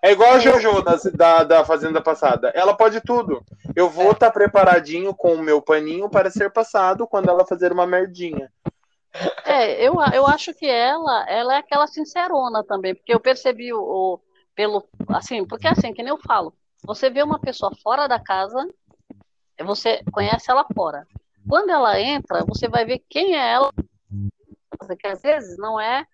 É 0.00 0.12
igual 0.12 0.34
a 0.34 0.38
Jojo 0.38 0.82
da, 0.82 0.96
da, 1.14 1.44
da 1.44 1.64
Fazenda 1.64 2.00
passada. 2.00 2.52
Ela 2.54 2.76
pode 2.76 3.00
tudo. 3.00 3.42
Eu 3.74 3.88
vou 3.88 4.12
estar 4.12 4.30
preparadinho 4.30 5.12
com 5.14 5.34
o 5.34 5.42
meu 5.42 5.60
paninho 5.60 6.08
para 6.08 6.30
ser 6.30 6.52
passado 6.52 7.06
quando 7.06 7.28
ela 7.28 7.46
fazer 7.46 7.72
uma 7.72 7.86
merdinha. 7.86 8.48
É, 9.44 9.86
eu, 9.86 9.94
eu 10.12 10.26
acho 10.26 10.54
que 10.54 10.66
ela, 10.66 11.24
ela 11.28 11.54
é 11.54 11.58
aquela 11.58 11.86
sincerona 11.86 12.62
também, 12.64 12.94
porque 12.94 13.12
eu 13.12 13.20
percebi 13.20 13.72
o, 13.72 13.80
o- 13.80 14.20
pelo, 14.54 14.84
assim, 15.08 15.44
porque 15.46 15.68
assim, 15.68 15.92
que 15.92 16.02
nem 16.02 16.10
eu 16.10 16.18
falo, 16.18 16.52
você 16.84 17.08
vê 17.08 17.22
uma 17.22 17.38
pessoa 17.38 17.72
fora 17.82 18.06
da 18.06 18.18
casa, 18.18 18.68
você 19.64 20.02
conhece 20.12 20.50
ela 20.50 20.66
fora. 20.74 21.06
Quando 21.48 21.70
ela 21.70 22.00
entra, 22.00 22.44
você 22.44 22.68
vai 22.68 22.84
ver 22.84 23.02
quem 23.08 23.36
é 23.36 23.52
ela, 23.52 23.72
que 24.98 25.06
às 25.06 25.22
vezes 25.22 25.56
não 25.58 25.80
é 25.80 26.04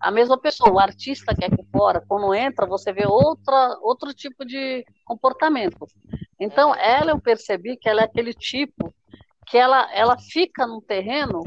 a 0.00 0.10
mesma 0.10 0.38
pessoa, 0.38 0.70
o 0.70 0.78
artista 0.78 1.34
que 1.34 1.44
é 1.44 1.48
aqui 1.48 1.64
fora, 1.72 2.04
quando 2.06 2.34
entra, 2.34 2.66
você 2.66 2.92
vê 2.92 3.06
outra, 3.06 3.78
outro 3.80 4.12
tipo 4.12 4.44
de 4.44 4.84
comportamento. 5.04 5.86
Então, 6.38 6.74
ela 6.74 7.12
eu 7.12 7.20
percebi 7.20 7.76
que 7.76 7.88
ela 7.88 8.02
é 8.02 8.04
aquele 8.04 8.34
tipo 8.34 8.94
que 9.46 9.56
ela, 9.56 9.88
ela 9.94 10.18
fica 10.18 10.66
num 10.66 10.80
terreno 10.80 11.42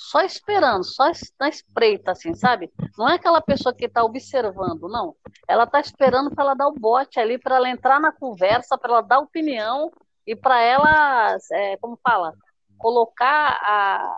só 0.00 0.20
esperando, 0.20 0.84
só 0.84 1.10
na 1.40 1.48
espreita, 1.48 2.12
assim, 2.12 2.32
sabe? 2.32 2.72
Não 2.96 3.08
é 3.08 3.16
aquela 3.16 3.40
pessoa 3.40 3.74
que 3.74 3.86
está 3.86 4.04
observando, 4.04 4.88
não. 4.88 5.16
Ela 5.48 5.64
está 5.64 5.80
esperando 5.80 6.30
para 6.30 6.44
ela 6.44 6.54
dar 6.54 6.68
o 6.68 6.72
bote 6.72 7.18
ali, 7.18 7.36
para 7.36 7.56
ela 7.56 7.68
entrar 7.68 7.98
na 8.00 8.12
conversa, 8.12 8.78
para 8.78 8.92
ela 8.92 9.02
dar 9.02 9.18
opinião 9.18 9.90
e 10.24 10.36
para 10.36 10.60
ela, 10.60 11.36
é, 11.50 11.76
como 11.78 11.98
fala, 12.00 12.32
colocar 12.78 13.58
a, 13.60 14.16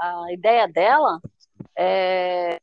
a, 0.00 0.24
a 0.24 0.32
ideia 0.32 0.66
dela. 0.66 1.20
É, 1.76 2.58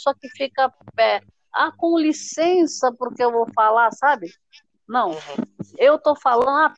só 0.00 0.12
que 0.14 0.28
fica, 0.30 0.74
é, 0.98 1.20
ah, 1.54 1.70
com 1.70 1.96
licença, 1.96 2.92
porque 2.98 3.22
eu 3.22 3.30
vou 3.30 3.46
falar, 3.54 3.92
sabe? 3.92 4.26
Não, 4.88 5.12
eu 5.78 6.00
tô 6.00 6.16
falando, 6.16 6.48
ah, 6.48 6.74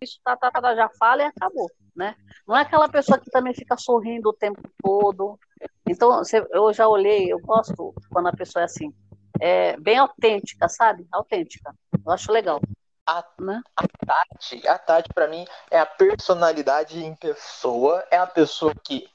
isso 0.00 0.20
tá, 0.22 0.36
tá, 0.36 0.48
tá, 0.48 0.76
já 0.76 0.88
fala 0.90 1.22
e 1.22 1.26
acabou, 1.26 1.68
né? 1.98 2.14
Não 2.46 2.56
é 2.56 2.62
aquela 2.62 2.88
pessoa 2.88 3.18
que 3.18 3.28
também 3.28 3.52
fica 3.52 3.76
sorrindo 3.76 4.28
o 4.28 4.32
tempo 4.32 4.62
todo. 4.80 5.38
Então, 5.86 6.22
eu 6.52 6.72
já 6.72 6.86
olhei, 6.86 7.30
eu 7.30 7.40
gosto 7.40 7.92
quando 8.08 8.28
a 8.28 8.32
pessoa 8.32 8.62
é 8.62 8.64
assim, 8.66 8.94
é 9.40 9.76
bem 9.76 9.98
autêntica, 9.98 10.68
sabe? 10.68 11.06
Autêntica. 11.10 11.74
Eu 12.06 12.12
acho 12.12 12.30
legal. 12.30 12.60
A, 13.04 13.24
né? 13.40 13.60
a 13.74 13.82
Tati, 14.06 14.68
a 14.68 14.78
Tati 14.78 15.08
pra 15.12 15.26
mim 15.26 15.44
é 15.70 15.80
a 15.80 15.86
personalidade 15.86 17.02
em 17.02 17.16
pessoa, 17.16 18.04
é 18.10 18.18
a 18.18 18.26
pessoa 18.26 18.72
que, 18.84 19.08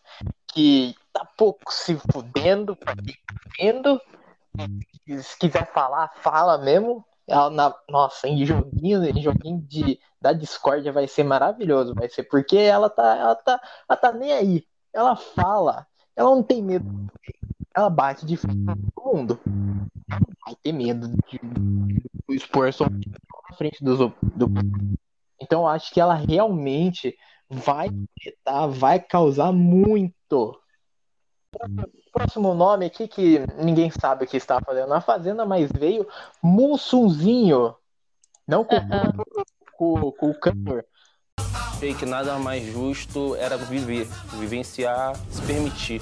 que 0.48 0.94
tá 1.14 1.26
pouco 1.38 1.72
se 1.72 1.96
fudendo, 2.12 2.76
tá 2.76 2.94
vendo, 3.58 4.02
se 5.22 5.38
quiser 5.38 5.72
falar, 5.72 6.12
fala 6.16 6.58
mesmo. 6.58 7.06
Ela 7.28 7.50
na, 7.50 7.76
nossa, 7.90 8.28
em 8.28 8.46
joguinho, 8.46 9.04
em 9.04 9.22
joguinho 9.22 9.62
de, 9.62 10.00
da 10.22 10.34
Discord 10.34 10.90
vai 10.92 11.08
ser 11.08 11.24
maravilhoso, 11.24 11.96
vai 11.96 12.10
ser 12.10 12.24
porque 12.24 12.58
ela 12.58 12.90
tá, 12.90 13.16
ela 13.16 13.36
tá, 13.36 13.62
ela 13.90 13.98
tá 13.98 14.12
nem 14.12 14.34
aí. 14.34 14.66
Ela 14.94 15.16
fala, 15.16 15.88
ela 16.16 16.30
não 16.30 16.44
tem 16.44 16.62
medo. 16.62 16.86
Ela 17.76 17.90
bate 17.90 18.26
de 18.26 18.38
frente 18.38 18.60
com 18.66 18.76
todo 18.92 19.16
mundo. 19.16 19.40
Não 19.46 20.20
vai 20.46 20.56
ter 20.62 20.72
medo 20.72 21.08
de, 21.08 21.40
de 21.40 22.36
expor 22.36 22.70
opinião 22.70 23.18
na 23.50 23.58
frente 23.58 23.84
dos, 23.84 23.98
do 23.98 24.48
Então 25.40 25.68
acho 25.68 25.94
que 25.94 26.00
ela 26.00 26.14
realmente 26.14 27.18
vai 27.50 27.90
afetar, 28.20 28.70
vai 28.70 29.00
causar 29.00 29.52
muito. 29.52 30.60
Próximo 32.12 32.54
nome 32.54 32.86
aqui 32.86 33.08
que 33.08 33.40
ninguém 33.58 33.90
sabe 33.90 34.26
o 34.26 34.28
que 34.28 34.38
está 34.38 34.60
fazendo 34.62 34.90
na 34.90 35.02
fazenda, 35.02 35.46
mas 35.46 35.72
veio 35.72 36.08
Mussunzinho. 36.42 37.76
Não 38.48 38.64
com, 38.64 38.76
com, 39.78 40.12
com 40.12 40.30
o 40.30 40.40
cantor. 40.40 40.86
achei 41.74 41.94
que 41.94 42.06
nada 42.06 42.38
mais 42.38 42.64
justo 42.66 43.36
era 43.36 43.58
viver, 43.58 44.08
vivenciar, 44.40 45.16
se 45.30 45.42
permitir. 45.42 46.02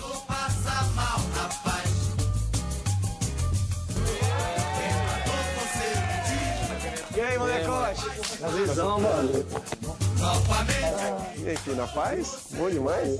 E 7.16 7.22
aí, 7.22 7.38
molecote? 7.38 8.02
Na 8.40 8.48
visão, 8.48 9.00
mano. 9.00 9.30
E 10.22 11.50
aí, 11.50 11.58
filho, 11.58 11.76
na 11.76 11.88
paz? 11.88 12.48
Bom 12.52 12.70
demais? 12.70 13.18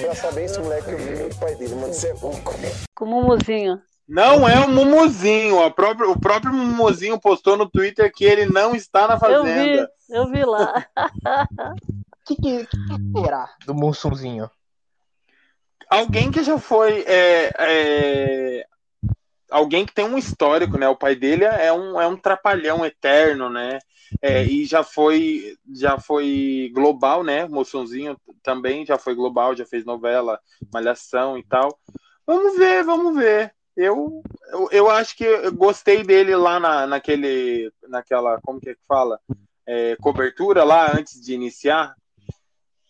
Pra 0.00 0.14
saber 0.14 0.44
esse 0.44 0.60
moleque 0.60 0.90
eu 0.92 0.98
vi 0.98 1.22
o 1.24 1.36
pai 1.40 1.56
dele, 1.56 1.74
mano, 1.74 1.92
você 1.92 2.10
é 2.10 2.12
louco. 2.14 2.54
Com 2.94 3.04
o 3.04 3.08
Mumuzinho. 3.08 3.82
Não 4.08 4.48
é 4.48 4.60
o 4.60 4.68
Mumuzinho. 4.68 5.60
A 5.64 5.72
própria, 5.72 6.08
o 6.08 6.18
próprio 6.20 6.52
Mumuzinho 6.52 7.20
postou 7.20 7.56
no 7.56 7.68
Twitter 7.68 8.12
que 8.14 8.24
ele 8.24 8.46
não 8.46 8.76
está 8.76 9.08
na 9.08 9.14
Eu 9.14 9.18
fazenda. 9.18 9.90
vi, 10.08 10.16
eu 10.16 10.30
vi 10.30 10.44
lá. 10.44 10.86
O 12.28 12.34
que, 12.34 12.34
que, 12.42 12.66
que 12.66 13.20
será 13.20 13.48
do 13.64 13.72
Mussunzinho? 13.72 14.50
Alguém 15.88 16.28
que 16.32 16.42
já 16.42 16.58
foi. 16.58 17.04
é, 17.06 17.52
é, 17.56 18.66
alguém 19.50 19.86
que 19.86 19.94
tem 19.94 20.04
um 20.04 20.18
histórico, 20.18 20.78
né? 20.78 20.88
O 20.88 20.96
pai 20.96 21.14
dele 21.14 21.44
é 21.44 21.72
um, 21.72 22.00
é 22.00 22.06
um 22.06 22.16
trapalhão 22.16 22.84
eterno, 22.84 23.48
né? 23.50 23.78
É, 24.22 24.44
e 24.44 24.64
já 24.64 24.84
foi 24.84 25.56
já 25.74 25.98
foi 25.98 26.70
global, 26.74 27.24
né? 27.24 27.46
Moçãozinho 27.46 28.16
também 28.42 28.86
já 28.86 28.98
foi 28.98 29.14
global, 29.14 29.56
já 29.56 29.66
fez 29.66 29.84
novela, 29.84 30.38
malhação 30.72 31.38
e 31.38 31.44
tal. 31.44 31.78
Vamos 32.26 32.56
ver, 32.56 32.84
vamos 32.84 33.16
ver. 33.16 33.52
Eu, 33.76 34.22
eu, 34.50 34.68
eu 34.72 34.90
acho 34.90 35.16
que 35.16 35.24
eu 35.24 35.52
gostei 35.52 36.02
dele 36.02 36.34
lá 36.34 36.58
na, 36.58 36.86
naquele, 36.86 37.70
naquela, 37.88 38.40
como 38.40 38.60
que 38.60 38.70
é 38.70 38.74
que 38.74 38.80
fala? 38.88 39.20
É, 39.66 39.96
cobertura 39.96 40.64
lá 40.64 40.96
antes 40.96 41.20
de 41.20 41.34
iniciar. 41.34 41.94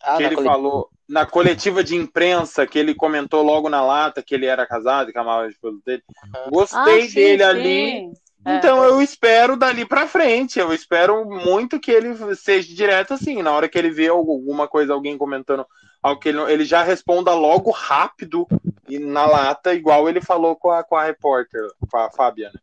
Ah, 0.01 0.17
que 0.17 0.23
ele 0.23 0.35
coletiva. 0.35 0.55
falou 0.55 0.89
na 1.07 1.25
coletiva 1.25 1.83
de 1.83 1.95
imprensa, 1.95 2.67
que 2.67 2.77
ele 2.77 2.93
comentou 2.93 3.41
logo 3.43 3.69
na 3.69 3.81
lata 3.81 4.21
que 4.21 4.35
ele 4.35 4.45
era 4.45 4.65
casado, 4.65 5.11
que 5.11 5.17
amava 5.17 5.43
a 5.43 5.49
esposa 5.49 5.77
dele. 5.85 6.03
Gostei 6.51 6.79
Ah, 7.05 7.07
sim, 7.07 7.13
dele 7.15 7.43
sim. 7.43 7.49
ali. 7.49 8.11
É. 8.45 8.55
Então 8.57 8.83
eu 8.83 9.01
espero 9.01 9.57
dali 9.57 9.85
pra 9.85 10.07
frente. 10.07 10.59
Eu 10.59 10.73
espero 10.73 11.25
muito 11.25 11.79
que 11.79 11.91
ele 11.91 12.15
seja 12.35 12.73
direto 12.73 13.13
assim. 13.13 13.41
Na 13.41 13.51
hora 13.51 13.67
que 13.67 13.77
ele 13.77 13.89
vê 13.89 14.07
alguma 14.07 14.67
coisa, 14.67 14.93
alguém 14.93 15.17
comentando 15.17 15.65
algo 16.03 16.19
que 16.21 16.29
ele, 16.29 16.39
ele 16.51 16.63
já 16.63 16.83
responda 16.83 17.33
logo 17.33 17.71
rápido 17.71 18.47
e 18.87 18.99
na 18.99 19.25
lata, 19.25 19.73
igual 19.73 20.07
ele 20.07 20.21
falou 20.21 20.55
com 20.55 20.71
a, 20.71 20.83
com 20.83 20.95
a 20.95 21.03
repórter, 21.03 21.61
com 21.89 21.97
a 21.97 22.09
Fabiana. 22.11 22.61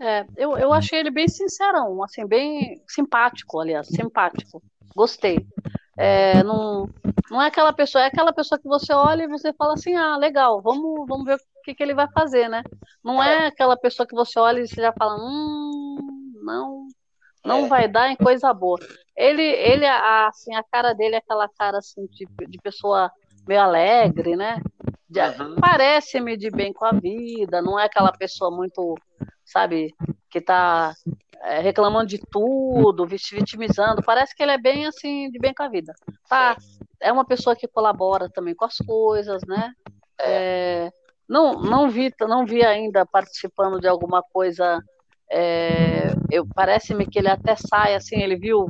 É, 0.00 0.26
eu, 0.36 0.58
eu 0.58 0.72
achei 0.72 0.98
ele 0.98 1.10
bem 1.10 1.28
sincerão, 1.28 2.02
assim, 2.02 2.26
bem 2.26 2.82
simpático, 2.88 3.60
aliás, 3.60 3.86
simpático. 3.86 4.60
Gostei. 4.96 5.46
É, 5.96 6.42
não, 6.42 6.88
não 7.30 7.42
é 7.42 7.46
aquela 7.48 7.72
pessoa, 7.72 8.02
é 8.04 8.06
aquela 8.06 8.32
pessoa 8.32 8.58
que 8.58 8.68
você 8.68 8.92
olha 8.92 9.24
e 9.24 9.28
você 9.28 9.52
fala 9.52 9.74
assim, 9.74 9.94
ah, 9.94 10.16
legal, 10.16 10.60
vamos, 10.62 11.06
vamos 11.06 11.24
ver 11.26 11.36
o 11.36 11.62
que, 11.64 11.74
que 11.74 11.82
ele 11.82 11.94
vai 11.94 12.08
fazer, 12.12 12.48
né? 12.48 12.62
Não 13.04 13.22
é 13.22 13.46
aquela 13.46 13.76
pessoa 13.76 14.06
que 14.06 14.14
você 14.14 14.38
olha 14.38 14.60
e 14.60 14.66
você 14.68 14.80
já 14.80 14.92
fala, 14.92 15.16
hum, 15.16 16.32
não, 16.44 16.88
não 17.44 17.68
vai 17.68 17.88
dar 17.88 18.10
em 18.10 18.16
coisa 18.16 18.52
boa. 18.52 18.78
Ele, 19.16 19.42
ele, 19.42 19.86
a- 19.86 20.28
assim, 20.28 20.54
a 20.54 20.62
cara 20.64 20.92
dele 20.94 21.16
é 21.16 21.18
aquela 21.18 21.48
cara 21.48 21.78
assim 21.78 22.06
de, 22.06 22.26
de 22.48 22.58
pessoa 22.58 23.10
meio 23.46 23.60
alegre, 23.60 24.36
né? 24.36 24.60
De- 25.12 25.60
Parece-me 25.60 26.36
de 26.36 26.50
bem 26.50 26.72
com 26.72 26.84
a 26.84 26.92
vida, 26.92 27.60
não 27.62 27.78
é 27.78 27.84
aquela 27.84 28.12
pessoa 28.12 28.50
muito, 28.50 28.94
sabe, 29.44 29.94
que 30.30 30.40
tá 30.40 30.94
é, 31.42 31.60
reclamando 31.60 32.06
de 32.06 32.18
tudo, 32.18 33.06
vitimizando. 33.06 34.02
Parece 34.02 34.34
que 34.34 34.42
ele 34.42 34.52
é 34.52 34.58
bem 34.58 34.86
assim, 34.86 35.30
de 35.30 35.38
bem 35.38 35.52
com 35.54 35.62
a 35.62 35.68
vida. 35.68 35.92
Tá, 36.28 36.56
é 37.00 37.12
uma 37.12 37.24
pessoa 37.24 37.54
que 37.56 37.68
colabora 37.68 38.28
também 38.30 38.54
com 38.54 38.64
as 38.64 38.76
coisas, 38.78 39.42
né? 39.46 39.72
É, 40.20 40.90
não, 41.28 41.54
não 41.60 41.88
vi, 41.90 42.12
não 42.20 42.46
vi 42.46 42.64
ainda 42.64 43.04
participando 43.06 43.80
de 43.80 43.88
alguma 43.88 44.22
coisa. 44.22 44.80
é, 45.30 46.08
eu 46.30 46.46
parece-me 46.54 47.06
que 47.06 47.18
ele 47.18 47.28
até 47.28 47.54
sai 47.56 47.94
assim, 47.94 48.16
ele 48.20 48.36
viu, 48.36 48.66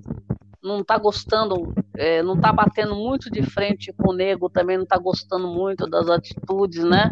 não 0.63 0.85
tá 0.85 0.97
gostando, 0.97 1.75
é, 1.97 2.23
não 2.23 2.41
tá 2.41 2.53
batendo 2.53 2.95
muito 2.95 3.31
de 3.31 3.43
frente 3.43 3.93
com 3.93 4.11
o 4.11 4.15
nego, 4.15 4.49
também 4.49 4.79
não 4.79 4.87
tá 4.87 4.97
gostando 4.97 5.49
muito 5.49 5.89
das 5.89 6.09
atitudes, 6.09 6.85
né? 6.85 7.11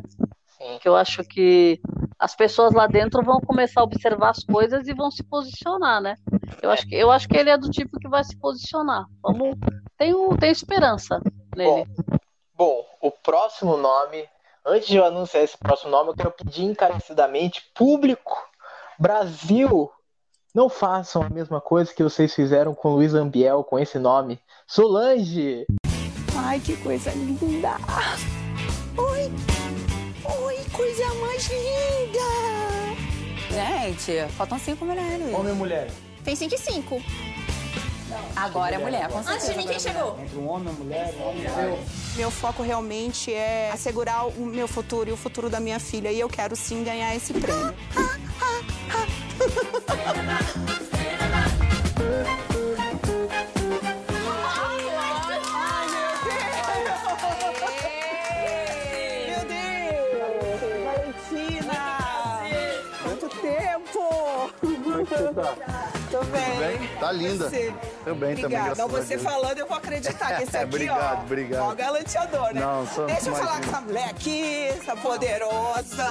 Que 0.81 0.89
eu 0.89 0.95
acho 0.95 1.25
que 1.25 1.81
as 2.19 2.37
pessoas 2.37 2.73
lá 2.75 2.87
dentro 2.87 3.23
vão 3.23 3.41
começar 3.41 3.81
a 3.81 3.85
observar 3.85 4.31
as 4.31 4.45
coisas 4.45 4.87
e 4.87 4.95
vão 4.95 5.11
se 5.11 5.23
posicionar, 5.25 6.01
né? 6.01 6.17
Eu 6.63 6.71
acho 6.71 6.87
que, 6.87 6.95
eu 6.95 7.11
acho 7.11 7.27
que 7.27 7.37
ele 7.37 7.51
é 7.51 7.57
do 7.57 7.71
tipo 7.71 7.99
que 7.99 8.09
vai 8.09 8.23
se 8.23 8.37
posicionar. 8.37 9.07
Vamos, 9.23 9.57
tenho, 9.97 10.37
tenho 10.37 10.53
esperança 10.53 11.21
nele. 11.57 11.87
Bom, 12.55 12.85
o 13.01 13.11
próximo 13.11 13.77
nome, 13.79 14.29
antes 14.67 14.87
de 14.87 14.97
eu 14.97 15.05
anunciar 15.05 15.43
esse 15.43 15.57
próximo 15.57 15.91
nome, 15.91 16.11
eu 16.11 16.15
quero 16.15 16.33
pedir 16.33 16.65
encarecidamente, 16.65 17.71
público, 17.75 18.37
Brasil, 18.99 19.91
não 20.55 20.69
façam 20.69 21.23
a 21.23 21.29
mesma 21.29 21.61
coisa 21.61 21.93
que 21.95 22.03
vocês 22.03 22.35
fizeram 22.35 22.75
com 22.75 22.95
Luiz 22.95 23.15
Ambiel, 23.15 23.63
com 23.63 23.79
esse 23.79 23.99
nome. 23.99 24.41
Solange! 24.67 25.65
Ai, 26.37 26.61
que 26.61 26.77
coisa 26.77 27.11
linda! 27.11 27.77
Oi! 28.97 29.33
Oi, 30.43 30.57
coisa 30.73 31.15
mais 31.15 31.49
linda! 31.49 32.21
Gente, 33.51 34.33
faltam 34.33 34.59
cinco 34.59 34.85
mulheres. 34.85 35.35
Homem 35.35 35.53
e 35.53 35.57
mulher. 35.57 35.91
Tem 36.25 36.37
5 36.37 36.55
e 36.55 36.59
5. 36.59 37.03
Agora 38.37 38.75
é 38.75 38.79
mulher, 38.79 39.09
com 39.09 39.19
Antes 39.19 39.49
de 39.49 39.57
mim, 39.57 39.67
quem 39.67 39.81
chegou? 39.81 40.19
Entre 40.21 40.37
um 40.37 40.49
homem 40.49 40.69
e 40.69 40.71
uma 40.71 40.85
mulher, 40.85 41.15
um 41.19 41.29
homem 41.29 41.45
e 41.45 41.51
Meu, 41.51 41.79
meu 42.17 42.31
foco 42.31 42.63
realmente 42.63 43.33
é 43.33 43.71
assegurar 43.73 44.27
o 44.27 44.45
meu 44.45 44.69
futuro 44.69 45.09
e 45.09 45.13
o 45.13 45.17
futuro 45.17 45.49
da 45.49 45.61
minha 45.61 45.81
filha. 45.81 46.13
E 46.13 46.21
eu 46.21 46.29
quero 46.29 46.55
sim 46.55 46.85
ganhar 46.85 47.15
esse 47.15 47.33
prêmio. 47.33 47.75
Meu 58.11 59.45
Deus! 59.47 60.85
Valentina! 60.85 61.81
Quanto 63.03 63.29
tempo! 63.41 64.51
Tô 66.11 66.25
bem. 66.25 66.59
bem? 66.79 66.89
Tá 66.99 67.13
linda. 67.13 67.49
Você? 67.49 67.73
Eu 68.05 68.15
bem 68.17 68.35
também, 68.35 68.45
Obrigada. 68.59 68.75
graças 68.75 68.81
a 68.81 68.87
Você 68.87 69.19
falando, 69.19 69.59
eu 69.59 69.67
vou 69.67 69.77
acreditar 69.77 70.37
que 70.37 70.43
esse 70.43 70.57
aqui, 70.57 70.67
Obrigado, 70.67 71.19
ó, 71.19 71.23
obrigado. 71.23 71.63
ó, 71.63 71.75
galanteador, 71.75 72.53
né? 72.55 72.61
Não, 72.61 72.87
só- 72.87 73.07
Deixa 73.07 73.29
eu 73.31 73.35
falar 73.37 73.61
com 73.61 73.69
essa 73.69 73.81
mulher 73.81 74.09
aqui, 74.11 74.65
essa 74.69 74.97
poderosa. 74.97 76.09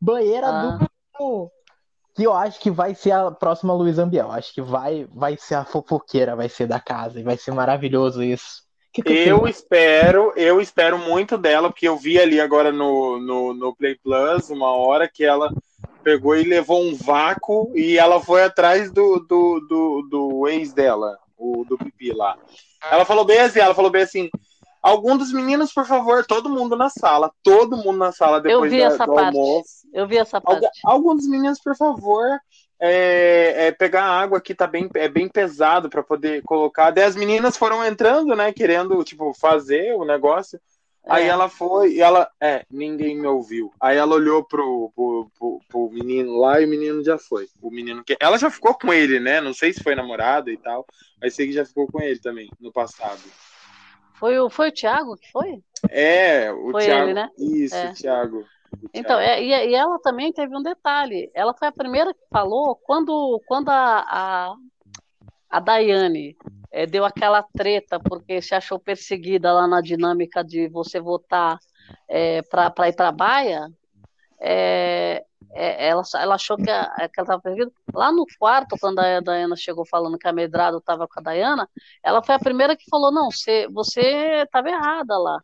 Banheira 0.00 0.46
Ah. 0.48 0.78
do. 1.18 1.50
Que 2.14 2.24
eu 2.24 2.32
acho 2.32 2.60
que 2.60 2.70
vai 2.70 2.94
ser 2.94 3.10
a 3.12 3.30
próxima 3.30 3.74
Luiz 3.74 3.98
Ambiel. 3.98 4.30
Acho 4.30 4.54
que 4.54 4.62
vai, 4.62 5.06
vai 5.12 5.36
ser 5.36 5.56
a 5.56 5.64
fofoqueira, 5.64 6.36
vai 6.36 6.48
ser 6.48 6.66
da 6.66 6.78
casa. 6.78 7.18
E 7.18 7.22
vai 7.24 7.36
ser 7.36 7.52
maravilhoso 7.52 8.22
isso. 8.22 8.62
Que 8.92 9.02
que 9.02 9.12
Eu 9.12 9.40
você- 9.40 9.50
espero, 9.50 10.32
eu 10.36 10.60
espero 10.60 10.96
muito 10.96 11.36
dela, 11.36 11.68
porque 11.68 11.88
eu 11.88 11.96
vi 11.96 12.18
ali 12.20 12.40
agora 12.40 12.70
no, 12.70 13.18
no, 13.18 13.52
no 13.52 13.74
Play 13.74 13.96
Plus 13.96 14.48
uma 14.50 14.70
hora 14.72 15.08
que 15.12 15.24
ela 15.24 15.50
pegou 16.04 16.36
e 16.36 16.44
levou 16.44 16.80
um 16.80 16.94
vácuo 16.94 17.72
e 17.74 17.98
ela 17.98 18.20
foi 18.20 18.44
atrás 18.44 18.92
do, 18.92 19.18
do, 19.18 19.60
do, 19.68 20.02
do 20.08 20.48
ex 20.48 20.72
dela, 20.72 21.16
o 21.36 21.64
do 21.64 21.76
Pipi 21.76 22.12
lá. 22.12 22.36
Ela 22.88 23.04
falou 23.04 23.24
bem 23.24 23.40
assim, 23.40 23.58
ela 23.58 23.74
falou 23.74 23.90
bem 23.90 24.02
assim. 24.02 24.30
Algum 24.84 25.16
dos 25.16 25.32
meninos, 25.32 25.72
por 25.72 25.86
favor, 25.86 26.26
todo 26.26 26.50
mundo 26.50 26.76
na 26.76 26.90
sala, 26.90 27.32
todo 27.42 27.74
mundo 27.78 27.96
na 27.96 28.12
sala 28.12 28.36
Eu 28.36 28.42
depois 28.42 28.70
vi 28.70 28.80
da- 28.80 28.84
essa 28.86 29.06
do 29.06 29.14
parte. 29.14 29.36
almoço. 29.38 29.68
Eu 29.94 30.06
vi 30.06 30.18
essa 30.18 30.40
parte. 30.42 30.66
Algu- 30.66 30.76
Algum 30.84 31.16
dos 31.16 31.26
meninos, 31.26 31.58
por 31.58 31.74
favor, 31.74 32.38
é, 32.78 33.68
é, 33.68 33.72
pegar 33.72 34.04
água 34.04 34.42
que 34.42 34.54
tá 34.54 34.66
bem, 34.66 34.90
é 34.94 35.08
bem 35.08 35.26
pesado 35.26 35.88
para 35.88 36.02
poder 36.02 36.42
colocar. 36.42 36.90
Daí 36.90 37.04
as 37.04 37.16
meninas 37.16 37.56
foram 37.56 37.82
entrando, 37.82 38.36
né, 38.36 38.52
querendo, 38.52 39.02
tipo, 39.02 39.32
fazer 39.32 39.94
o 39.94 40.04
negócio. 40.04 40.60
Aí 41.06 41.24
É. 41.24 41.28
ela 41.28 41.48
foi 41.50 41.94
e 41.94 42.00
ela, 42.02 42.28
é, 42.40 42.64
ninguém 42.70 43.14
me 43.18 43.26
ouviu. 43.26 43.70
Aí 43.80 43.96
ela 43.96 44.14
olhou 44.14 44.42
pro, 44.44 44.90
pro, 44.94 45.30
pro, 45.38 45.60
pro 45.68 45.90
menino 45.90 46.38
lá 46.38 46.60
e 46.60 46.64
o 46.64 46.68
menino 46.68 47.02
já 47.04 47.16
foi. 47.18 47.46
O 47.62 47.70
menino 47.70 48.02
que. 48.04 48.16
Ela 48.20 48.38
já 48.38 48.50
ficou 48.50 48.74
com 48.74 48.92
ele, 48.92 49.20
né? 49.20 49.40
Não 49.40 49.52
sei 49.54 49.72
se 49.72 49.82
foi 49.82 49.94
namorada 49.94 50.50
e 50.50 50.56
tal, 50.56 50.84
mas 51.20 51.34
sei 51.34 51.46
que 51.46 51.52
já 51.52 51.64
ficou 51.64 51.86
com 51.86 52.00
ele 52.02 52.18
também 52.18 52.50
no 52.60 52.72
passado. 52.72 53.20
Foi 54.24 54.38
o, 54.38 54.48
foi 54.48 54.68
o 54.70 54.72
Thiago 54.72 55.16
que 55.18 55.30
foi? 55.30 55.62
É, 55.90 56.50
o 56.50 56.70
Foi 56.70 56.84
Thiago. 56.84 57.02
ele, 57.04 57.12
né? 57.12 57.28
Isso, 57.36 57.76
É. 57.76 57.90
o 57.90 57.92
Thiago. 57.94 58.38
O 58.38 58.88
Então, 58.94 59.20
é, 59.20 59.42
e, 59.42 59.48
e 59.50 59.74
ela 59.74 59.98
também 59.98 60.32
teve 60.32 60.56
um 60.56 60.62
detalhe. 60.62 61.30
Ela 61.34 61.52
foi 61.52 61.68
a 61.68 61.72
primeira 61.72 62.14
que 62.14 62.24
falou 62.32 62.74
quando, 62.74 63.38
quando 63.46 63.68
a, 63.68 63.98
a, 63.98 64.54
a 65.50 65.60
Daiane 65.60 66.34
eh, 66.72 66.86
deu 66.86 67.04
aquela 67.04 67.42
treta 67.42 68.00
porque 68.00 68.40
se 68.40 68.54
achou 68.54 68.78
perseguida 68.78 69.52
lá 69.52 69.68
na 69.68 69.82
dinâmica 69.82 70.42
de 70.42 70.68
você 70.68 70.98
votar 70.98 71.58
para 72.48 72.88
ir 72.88 72.96
para 72.96 73.08
a 73.08 73.12
Baia. 73.12 73.68
eh, 74.40 75.22
é, 75.54 75.86
ela, 75.88 76.02
ela 76.16 76.34
achou 76.34 76.56
que, 76.56 76.68
a, 76.68 76.84
que 77.08 77.20
ela 77.20 77.24
estava 77.24 77.40
perdida. 77.40 77.70
Lá 77.94 78.10
no 78.10 78.26
quarto, 78.38 78.76
quando 78.80 78.98
a 78.98 79.20
Dayana 79.20 79.54
chegou 79.56 79.86
falando 79.86 80.18
que 80.18 80.26
a 80.26 80.32
Medrado 80.32 80.78
estava 80.78 81.06
com 81.06 81.20
a 81.20 81.22
Dayana, 81.22 81.68
ela 82.02 82.22
foi 82.22 82.34
a 82.34 82.38
primeira 82.38 82.76
que 82.76 82.90
falou: 82.90 83.12
não, 83.12 83.28
você 83.30 84.42
estava 84.42 84.68
errada 84.68 85.16
lá. 85.16 85.40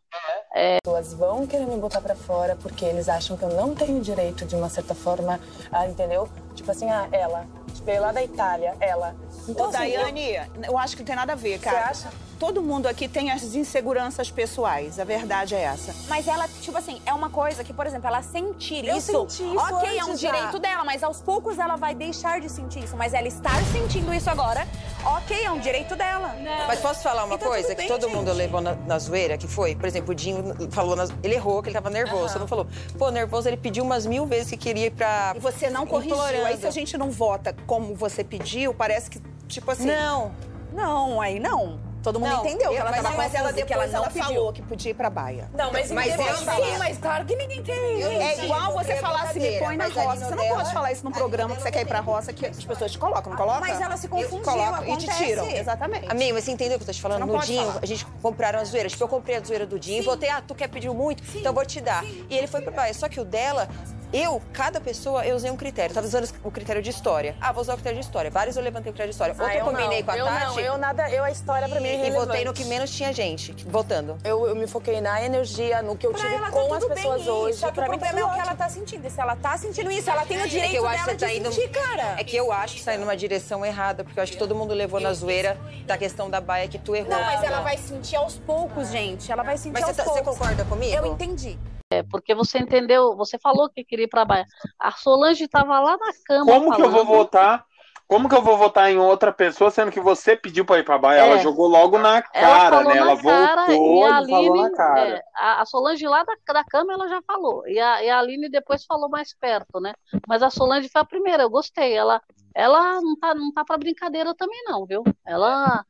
É... 0.53 0.75
As 0.75 0.79
pessoas 0.83 1.13
vão 1.13 1.47
querer 1.47 1.65
me 1.65 1.77
botar 1.79 2.01
para 2.01 2.15
fora 2.15 2.57
porque 2.61 2.83
eles 2.83 3.07
acham 3.07 3.37
que 3.37 3.43
eu 3.43 3.49
não 3.49 3.73
tenho 3.73 4.01
direito, 4.01 4.45
de 4.45 4.55
uma 4.55 4.69
certa 4.69 4.93
forma, 4.93 5.39
a, 5.71 5.87
entendeu? 5.87 6.29
Tipo 6.53 6.71
assim, 6.71 6.89
ah, 6.89 7.07
ela 7.11 7.47
veio 7.85 8.01
lá 8.01 8.11
da 8.11 8.21
Itália, 8.21 8.75
ela. 8.79 9.15
Então, 9.47 9.67
Ô, 9.67 9.69
assim, 9.69 9.77
Daiane, 9.77 10.35
eu... 10.35 10.43
eu 10.63 10.77
acho 10.77 10.95
que 10.95 11.03
não 11.03 11.07
tem 11.07 11.15
nada 11.15 11.33
a 11.33 11.37
ver, 11.37 11.59
cara. 11.59 11.93
Você 11.93 12.07
acha? 12.07 12.30
Todo 12.41 12.59
mundo 12.63 12.87
aqui 12.87 13.07
tem 13.07 13.29
as 13.29 13.43
inseguranças 13.53 14.31
pessoais. 14.31 14.99
A 14.99 15.03
verdade 15.03 15.53
é 15.53 15.61
essa. 15.61 15.93
Mas 16.09 16.27
ela, 16.27 16.47
tipo 16.59 16.75
assim, 16.75 16.99
é 17.05 17.13
uma 17.13 17.29
coisa 17.29 17.63
que, 17.63 17.71
por 17.71 17.85
exemplo, 17.85 18.07
ela 18.07 18.23
sentir 18.23 18.83
eu 18.83 18.97
isso. 18.97 19.11
Senti 19.29 19.43
isso 19.55 19.63
ok, 19.75 19.97
é 19.99 20.03
um 20.05 20.17
já. 20.17 20.31
direito 20.31 20.57
dela, 20.57 20.83
mas 20.83 21.03
aos 21.03 21.21
poucos 21.21 21.59
ela 21.59 21.75
vai 21.75 21.93
deixar 21.93 22.41
de 22.41 22.49
sentir 22.49 22.83
isso. 22.83 22.97
Mas 22.97 23.13
ela 23.13 23.27
estar 23.27 23.53
sentindo 23.71 24.11
isso 24.11 24.27
agora, 24.27 24.67
ok, 25.05 25.45
é 25.45 25.51
um 25.51 25.59
direito 25.59 25.95
dela. 25.95 26.29
Não. 26.41 26.65
Mas 26.67 26.79
posso 26.79 27.03
falar 27.03 27.25
uma 27.25 27.35
Então, 27.35 27.47
coisa 27.47 27.67
tudo 27.67 27.75
que 27.75 27.81
bem, 27.83 27.87
todo 27.87 28.07
gente. 28.07 28.15
mundo 28.15 28.33
levou 28.33 28.59
na, 28.59 28.73
na 28.73 28.97
zoeira, 28.97 29.37
que 29.37 29.47
foi, 29.47 29.75
por 29.75 29.85
exemplo, 29.85 30.11
o 30.11 30.15
Dinho 30.15 30.43
falou, 30.71 30.95
nas- 30.95 31.11
ele 31.21 31.35
errou, 31.35 31.61
que 31.61 31.69
ele 31.69 31.75
tava 31.75 31.91
nervoso. 31.91 32.29
Você 32.29 32.39
não 32.39 32.47
falou, 32.47 32.65
pô, 32.97 33.11
nervoso, 33.11 33.47
ele 33.49 33.57
pediu 33.57 33.83
umas 33.83 34.07
mil 34.07 34.25
vezes 34.25 34.49
que 34.49 34.57
queria 34.57 34.87
ir 34.87 34.91
pra. 34.91 35.33
E 35.35 35.39
você 35.39 35.69
não 35.69 35.85
corrigiu. 35.85 36.15
Implorando. 36.15 36.45
Aí 36.47 36.57
se 36.57 36.65
a 36.65 36.71
gente 36.71 36.97
não 36.97 37.11
vota 37.11 37.55
como 37.67 37.93
você 37.93 38.23
pediu, 38.23 38.73
parece 38.73 39.11
que, 39.11 39.21
tipo 39.47 39.69
assim... 39.69 39.85
Não. 39.85 40.31
Não, 40.73 41.21
aí 41.21 41.39
não. 41.39 41.90
Todo 42.03 42.19
mundo 42.19 42.29
Não, 42.31 42.45
entendeu 42.45 42.71
que 42.71 42.77
ela 42.77 42.89
mas- 42.91 43.01
tava 43.03 43.15
mas 43.17 43.33
ela 43.35 43.43
confusa, 43.49 43.65
que 43.65 43.73
ela 43.73 43.85
não 43.87 43.95
ela 43.95 44.07
pediu. 44.07 44.23
falou 44.23 44.53
que 44.53 44.61
podia 44.63 44.91
ir 44.91 44.93
pra 44.95 45.09
baia. 45.09 45.49
Não, 45.53 45.71
mas, 45.71 45.91
Mas 45.91 46.07
eu 46.17 46.35
sim, 46.37 46.45
falar. 46.45 46.77
mas 46.79 46.97
claro 46.97 47.25
que 47.25 47.35
ninguém 47.35 47.61
tem. 47.61 48.03
É 48.03 48.43
igual 48.43 48.73
você 48.73 48.95
falar 48.95 49.21
assim, 49.23 49.39
me 49.39 49.59
põe 49.59 49.77
na 49.77 49.85
roça. 49.85 50.25
Você 50.25 50.35
não 50.35 50.43
dela- 50.43 50.55
pode 50.57 50.73
falar 50.73 50.91
isso 50.91 51.03
num 51.05 51.11
programa 51.11 51.55
que 51.55 51.61
você 51.61 51.71
quer 51.71 51.81
ir 51.81 51.85
pra 51.85 51.99
roça, 51.99 52.33
que 52.33 52.45
as 52.47 52.63
pessoas 52.63 52.91
te 52.91 52.97
colocam, 52.97 53.29
não 53.31 53.37
colocam? 53.37 53.61
Mas 53.61 53.79
ela 53.79 53.97
se 53.97 54.07
confundiu, 54.07 54.41
e 54.87 54.97
te 54.97 55.07
tiram, 55.17 55.47
exatamente. 55.49 56.09
Amigo, 56.11 56.33
mas 56.33 56.43
você 56.43 56.51
entendeu 56.51 56.75
o 56.75 56.79
que 56.79 56.83
eu 56.83 56.87
tô 56.87 56.93
te 56.93 57.01
falando? 57.01 57.25
No 57.25 57.39
Dinho, 57.39 57.71
a 57.81 57.85
gente 57.85 58.05
compraram 58.21 58.59
a 58.59 58.63
zoeira. 58.63 58.89
Tipo, 58.89 59.03
eu 59.03 59.07
comprei 59.07 59.35
a 59.37 59.39
zoeira 59.41 59.65
do 59.65 59.79
Dinho 59.79 60.01
e 60.01 60.05
voltei, 60.05 60.29
ah, 60.29 60.41
tu 60.45 60.55
quer 60.55 60.67
pedir 60.69 60.89
muito? 60.89 61.21
Então 61.35 61.51
eu 61.51 61.53
vou 61.53 61.65
te 61.65 61.79
dar. 61.81 62.03
E 62.03 62.35
ele 62.37 62.47
foi 62.47 62.61
pra 62.61 62.71
baia. 62.71 62.93
Só 62.93 63.07
que 63.07 63.19
o 63.19 63.25
dela, 63.25 63.67
eu, 64.13 64.41
cada 64.51 64.81
pessoa, 64.81 65.25
eu 65.25 65.35
usei 65.35 65.49
um 65.51 65.55
critério. 65.55 65.91
Eu 65.91 65.95
tava 65.95 66.07
usando 66.07 66.29
o 66.43 66.51
critério 66.51 66.81
de 66.81 66.89
história. 66.89 67.35
Ah, 67.39 67.51
vou 67.51 67.61
usar 67.61 67.73
o 67.73 67.75
critério 67.77 67.99
de 67.99 68.05
história. 68.05 68.29
Vários 68.31 68.57
eu 68.57 68.63
levantei 68.63 68.89
o 68.89 68.93
critério 68.93 69.09
de 69.11 69.15
história. 69.15 69.33
Outro 69.33 69.45
Ah, 69.47 69.55
eu 69.55 69.65
combinei 69.65 69.99
não. 69.99 70.05
com 70.05 70.11
a 70.11 70.17
eu 70.17 70.25
Tati. 70.25 70.45
Não, 70.45 70.59
eu 70.59 70.77
nada, 70.77 71.09
eu 71.09 71.23
a 71.23 71.31
história 71.31 71.67
pra 71.69 71.79
mim 71.79 71.87
é 71.89 71.90
E 71.95 72.11
votei 72.11 72.45
no 72.45 72.53
que 72.53 72.63
menos 72.65 72.91
tinha 72.91 73.11
gente 73.13 73.53
votando. 73.67 74.17
Eu, 74.23 74.47
eu 74.47 74.55
me 74.55 74.67
foquei 74.67 75.01
na 75.01 75.21
energia, 75.23 75.81
no 75.81 75.95
que 75.97 76.05
eu 76.07 76.11
Pra 76.11 76.21
tive 76.21 76.33
ela 76.35 76.45
tá 76.45 76.51
com 76.51 76.73
as 76.73 76.83
tudo 76.83 76.93
pessoas 76.95 77.21
bem 77.23 77.29
hoje. 77.31 77.57
Só 77.57 77.67
que 77.67 77.73
pra 77.75 77.87
o 77.87 77.91
mim 77.91 77.97
problema 77.99 78.19
é 78.19 78.21
tá 78.23 78.27
o 78.29 78.33
que 78.33 78.39
ela 78.39 78.55
tá 78.55 78.69
sentindo. 78.69 79.05
E 79.07 79.09
se 79.09 79.19
ela 79.21 79.35
tá 79.35 79.57
sentindo 79.57 79.91
isso, 79.91 80.09
ela 80.09 80.25
tem 80.25 80.37
o 80.37 80.41
É 80.41 80.47
direito 80.47 80.71
que 80.71 80.77
eu 80.77 80.87
acho 80.87 81.05
dela 81.05 81.13
que 81.17 81.19
você 81.19 81.25
tá 81.25 81.31
de 81.31 81.37
indo. 81.39 81.51
sentir, 81.51 81.69
cara. 81.69 82.15
É 82.19 82.23
que 82.23 82.35
eu 82.35 82.51
acho 82.51 82.75
que 82.75 82.79
você 82.81 82.85
tá 82.85 82.93
indo 82.95 83.01
numa 83.01 83.17
direção 83.17 83.65
errada, 83.65 84.03
porque 84.03 84.19
eu 84.19 84.23
acho 84.23 84.31
que 84.31 84.37
todo 84.39 84.55
mundo 84.55 84.73
levou 84.73 84.99
na 84.99 85.13
zoeira 85.13 85.57
da 85.85 85.97
questão 85.97 86.29
da 86.29 86.39
baia 86.41 86.67
que 86.67 86.77
tu 86.79 86.95
errou. 86.95 87.09
Não, 87.11 87.21
mas 87.23 87.43
ela 87.43 87.61
vai 87.61 87.77
sentir 87.77 88.15
aos 88.15 88.37
poucos, 88.37 88.89
gente. 88.89 89.31
Ela 89.31 89.43
vai 89.43 89.57
sentir 89.57 89.73
Mas 89.73 89.83
aos 89.83 89.91
você, 89.95 90.03
tá- 90.03 90.03
você 90.09 90.21
poucos. 90.23 90.37
concorda 90.39 90.65
comigo? 90.65 90.95
Eu 90.95 91.05
entendi. 91.05 91.59
É, 91.93 92.03
porque 92.03 92.33
você 92.33 92.57
entendeu, 92.57 93.17
você 93.17 93.37
falou 93.37 93.69
que 93.69 93.83
queria 93.83 94.05
ir 94.05 94.07
pra 94.07 94.23
baia. 94.23 94.45
A 94.79 94.91
Solange 94.93 95.43
estava 95.43 95.77
lá 95.77 95.97
na 95.97 96.11
cama. 96.25 96.45
Como 96.45 96.73
que 96.73 96.81
eu 96.81 96.89
vou 96.89 97.03
falando. 97.05 97.17
votar? 97.17 97.65
Como 98.11 98.27
que 98.27 98.35
eu 98.35 98.41
vou 98.41 98.57
votar 98.57 98.91
em 98.91 98.97
outra 98.97 99.31
pessoa, 99.31 99.71
sendo 99.71 99.89
que 99.89 100.01
você 100.01 100.35
pediu 100.35 100.65
pra 100.65 100.77
ir 100.79 100.83
pra 100.83 100.97
baia? 100.97 101.19
É. 101.21 101.29
Ela 101.29 101.37
jogou 101.37 101.65
logo 101.65 101.97
na 101.97 102.21
cara, 102.21 102.83
né? 102.83 102.97
Ela 102.97 103.15
cara 103.15 103.67
voltou 103.67 103.99
e 103.99 104.03
a 104.03 104.17
Aline, 104.17 104.47
falou 104.47 104.61
na 104.63 104.69
cara. 104.71 104.99
é, 105.07 105.21
a, 105.33 105.65
Solange 105.65 106.05
lá 106.05 106.21
da, 106.25 106.33
da 106.53 106.63
cama 106.65 106.91
ela 106.91 107.07
já 107.07 107.21
falou. 107.21 107.65
E 107.65 107.79
a, 107.79 108.03
e 108.03 108.09
a 108.09 108.19
Aline 108.19 108.49
depois 108.49 108.83
falou 108.83 109.07
mais 109.07 109.33
perto, 109.33 109.79
né? 109.79 109.93
Mas 110.27 110.43
a 110.43 110.49
Solange 110.49 110.89
foi 110.89 110.99
a 110.99 111.05
primeira, 111.05 111.43
eu 111.43 111.49
gostei. 111.49 111.93
Ela, 111.93 112.21
ela 112.53 112.99
não 112.99 113.15
tá, 113.17 113.33
não 113.33 113.49
tá 113.53 113.63
pra 113.63 113.77
brincadeira 113.77 114.35
também, 114.35 114.61
não, 114.65 114.85
viu? 114.85 115.05
Ela 115.25 115.85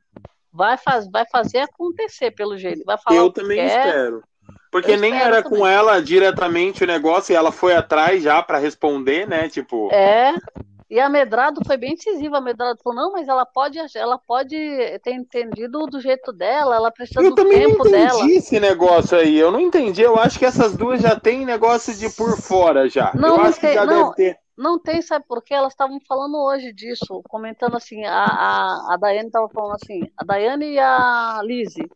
vai, 0.54 0.78
faz, 0.78 1.10
vai 1.10 1.26
fazer 1.26 1.62
acontecer, 1.62 2.30
pelo 2.30 2.56
jeito. 2.56 2.84
Vai 2.86 3.00
falar 3.00 3.18
Eu 3.18 3.32
também 3.34 3.58
quer. 3.58 3.66
espero. 3.88 4.24
Porque 4.72 4.92
Eu 4.92 5.00
nem 5.00 5.14
era 5.20 5.42
também. 5.42 5.60
com 5.60 5.68
ela 5.68 6.02
diretamente 6.02 6.84
o 6.84 6.88
negócio 6.88 7.34
e 7.34 7.36
ela 7.36 7.52
foi 7.52 7.76
atrás 7.76 8.24
já 8.24 8.42
pra 8.42 8.58
responder, 8.60 9.28
né? 9.28 9.50
Tipo, 9.50 9.90
É. 9.92 10.34
E 10.92 11.00
a 11.00 11.08
Medrado 11.08 11.62
foi 11.66 11.78
bem 11.78 11.96
decisiva. 11.96 12.40
A 12.40 12.42
Medrado 12.42 12.78
falou: 12.84 13.02
não, 13.02 13.12
mas 13.14 13.26
ela 13.26 13.46
pode, 13.46 13.80
ela 13.96 14.18
pode 14.18 14.58
ter 15.02 15.14
entendido 15.14 15.86
do 15.86 16.02
jeito 16.02 16.34
dela, 16.34 16.76
ela 16.76 16.92
precisa 16.92 17.22
eu 17.22 17.30
do 17.30 17.36
também 17.36 17.62
não 17.62 17.70
tempo 17.70 17.88
entendi 17.88 18.06
dela. 18.08 18.32
esse 18.32 18.60
negócio 18.60 19.18
aí. 19.18 19.40
Eu 19.40 19.52
não 19.52 19.60
entendi. 19.62 20.02
Eu 20.02 20.20
acho 20.20 20.38
que 20.38 20.44
essas 20.44 20.76
duas 20.76 21.02
já 21.02 21.18
têm 21.18 21.46
negócio 21.46 21.96
de 21.96 22.10
por 22.10 22.38
fora 22.38 22.90
já. 22.90 23.14
Não, 23.16 23.30
eu 23.30 23.38
não 23.38 23.46
acho 23.46 23.58
que 23.62 23.74
já 23.74 23.86
não, 23.86 24.04
deve 24.04 24.16
ter. 24.16 24.40
não 24.58 24.78
tem, 24.78 25.02
sabe 25.02 25.24
por 25.26 25.42
quê? 25.42 25.54
Elas 25.54 25.72
estavam 25.72 25.98
falando 26.06 26.36
hoje 26.36 26.74
disso, 26.74 27.24
comentando 27.30 27.78
assim, 27.78 28.04
a, 28.04 28.26
a, 28.26 28.94
a 28.94 28.98
Daiane 28.98 29.28
estava 29.28 29.48
falando 29.48 29.76
assim, 29.82 30.02
a 30.18 30.26
Daiane 30.26 30.74
e 30.74 30.78
a 30.80 31.40
Lizzie, 31.42 31.90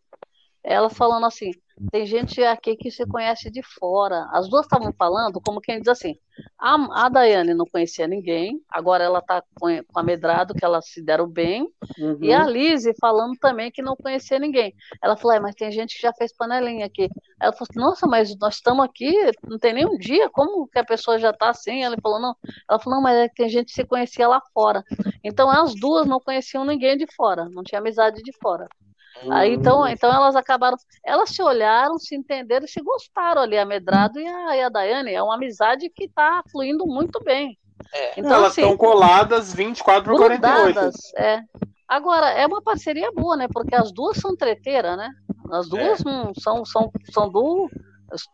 elas 0.64 0.96
falando 0.96 1.26
assim, 1.26 1.50
tem 1.90 2.06
gente 2.06 2.42
aqui 2.42 2.76
que 2.76 2.90
se 2.90 3.04
conhece 3.06 3.50
de 3.50 3.62
fora. 3.62 4.26
As 4.32 4.48
duas 4.48 4.64
estavam 4.66 4.92
falando 4.92 5.40
como 5.40 5.60
quem 5.60 5.78
diz 5.78 5.88
assim, 5.88 6.16
a, 6.58 7.04
a 7.06 7.08
Daiane 7.08 7.54
não 7.54 7.66
conhecia 7.66 8.06
ninguém, 8.06 8.60
agora 8.70 9.04
ela 9.04 9.18
está 9.20 9.42
com, 9.60 9.68
com 9.84 9.98
a 10.00 10.02
Medrado, 10.02 10.54
que 10.54 10.64
elas 10.64 10.88
se 10.88 11.02
deram 11.02 11.26
bem, 11.28 11.68
Uhum. 11.98 12.18
e 12.20 12.32
a 12.32 12.44
Lizzie 12.46 12.94
falando 13.00 13.34
também 13.40 13.70
que 13.70 13.80
não 13.80 13.96
conhecia 13.96 14.38
ninguém. 14.38 14.74
Ela 15.02 15.16
falou, 15.16 15.36
"É, 15.36 15.40
mas 15.40 15.54
tem 15.54 15.70
gente 15.70 15.96
que 15.96 16.02
já 16.02 16.12
fez 16.12 16.32
panelinha 16.34 16.84
aqui. 16.86 17.08
Ela 17.40 17.52
falou 17.52 17.66
assim, 17.70 17.80
nossa, 17.80 18.06
mas 18.06 18.36
nós 18.38 18.56
estamos 18.56 18.84
aqui, 18.84 19.12
não 19.48 19.58
tem 19.58 19.72
nem 19.72 19.86
um 19.86 19.96
dia, 19.96 20.28
como 20.30 20.66
que 20.68 20.78
a 20.78 20.84
pessoa 20.84 21.18
já 21.18 21.30
está 21.30 21.50
assim? 21.50 21.82
Ela 21.82 21.96
falou, 22.02 22.20
não. 22.20 22.34
Ela 22.68 22.78
falou, 22.78 22.96
não, 22.98 23.02
mas 23.02 23.16
é 23.16 23.28
que 23.28 23.34
tem 23.36 23.48
gente 23.48 23.66
que 23.68 23.72
se 23.74 23.84
conhecia 23.84 24.28
lá 24.28 24.40
fora. 24.52 24.82
Então 25.24 25.50
as 25.50 25.74
duas 25.74 26.06
não 26.06 26.20
conheciam 26.20 26.64
ninguém 26.64 26.96
de 26.96 27.06
fora, 27.14 27.48
não 27.48 27.62
tinha 27.62 27.80
amizade 27.80 28.22
de 28.22 28.32
fora. 28.40 28.66
Aí 29.30 29.54
então, 29.54 29.86
então 29.86 30.12
elas 30.12 30.36
acabaram, 30.36 30.76
elas 31.04 31.30
se 31.30 31.42
olharam, 31.42 31.98
se 31.98 32.14
entenderam 32.14 32.66
e 32.66 32.68
se 32.68 32.80
gostaram 32.82 33.42
ali, 33.42 33.58
a 33.58 33.64
Medrado 33.64 34.20
e 34.20 34.26
a, 34.26 34.56
e 34.56 34.62
a 34.62 34.68
Daiane. 34.68 35.12
É 35.12 35.22
uma 35.22 35.34
amizade 35.34 35.88
que 35.88 36.04
está 36.04 36.42
fluindo 36.50 36.86
muito 36.86 37.22
bem. 37.24 37.58
Então, 38.16 38.32
Elas 38.32 38.52
assim, 38.52 38.62
estão 38.62 38.76
coladas 38.76 39.54
24 39.54 40.10
por 40.10 40.18
48. 40.18 40.74
grudadas, 40.74 40.94
é. 41.16 41.40
Agora, 41.88 42.30
é 42.30 42.46
uma 42.46 42.60
parceria 42.60 43.12
boa, 43.12 43.36
né? 43.36 43.46
Porque 43.52 43.74
as 43.74 43.92
duas 43.92 44.16
são 44.18 44.36
treteiras, 44.36 44.96
né? 44.96 45.08
As 45.52 45.68
duas 45.68 46.04
É. 46.04 46.08
hum, 46.08 46.32
são, 46.38 46.64
são, 46.64 46.90
são 47.12 47.30
do. 47.30 47.70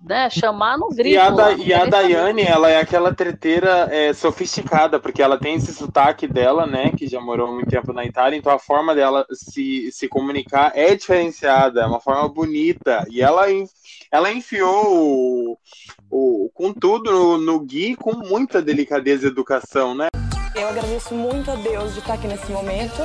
Né, 0.00 0.28
chamar 0.28 0.76
no 0.76 0.88
grito. 0.90 1.08
E 1.08 1.16
a, 1.16 1.30
da, 1.30 1.46
lá, 1.48 1.52
e 1.54 1.72
a. 1.72 1.86
Daiane, 1.86 2.42
ela 2.42 2.68
é 2.68 2.78
aquela 2.78 3.14
treteira 3.14 3.88
é, 3.90 4.12
sofisticada, 4.12 5.00
porque 5.00 5.22
ela 5.22 5.38
tem 5.38 5.54
esse 5.56 5.72
sotaque 5.72 6.26
dela, 6.26 6.66
né, 6.66 6.92
que 6.96 7.06
já 7.06 7.20
morou 7.20 7.50
muito 7.52 7.70
tempo 7.70 7.92
na 7.92 8.04
Itália, 8.04 8.36
então 8.36 8.52
a 8.52 8.58
forma 8.58 8.94
dela 8.94 9.24
se, 9.32 9.90
se 9.90 10.08
comunicar 10.08 10.72
é 10.74 10.94
diferenciada, 10.94 11.80
é 11.80 11.86
uma 11.86 12.00
forma 12.00 12.28
bonita, 12.28 13.04
e 13.10 13.22
ela, 13.22 13.46
ela 14.10 14.30
enfiou 14.30 14.84
o, 14.94 15.58
o- 16.10 16.50
com 16.52 16.72
tudo 16.72 17.10
no, 17.10 17.38
no 17.38 17.60
Gui 17.60 17.96
com 17.96 18.12
muita 18.14 18.60
delicadeza 18.60 19.24
e 19.26 19.30
educação, 19.30 19.94
né? 19.94 20.08
Eu 20.54 20.68
agradeço 20.68 21.14
muito 21.14 21.50
a 21.50 21.54
Deus 21.54 21.94
de 21.94 22.00
estar 22.00 22.14
aqui 22.14 22.26
nesse 22.26 22.52
momento. 22.52 23.00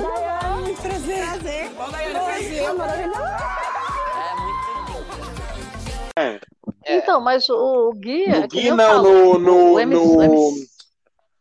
Daiane. 0.00 0.74
Prazer. 0.76 1.26
Prazer. 1.26 1.70
Bom, 1.70 1.90
Daiane, 1.90 2.14
prazer. 2.14 2.64
Foi 2.64 2.72
maravilhoso. 2.74 3.20
É. 6.18 6.40
Então, 6.86 7.20
mas 7.20 7.48
o, 7.48 7.88
o 7.88 7.92
Gui. 7.94 8.24
é 8.24 8.70
No 8.70 8.76
não, 8.76 9.02
no, 9.02 9.38
no, 9.38 9.86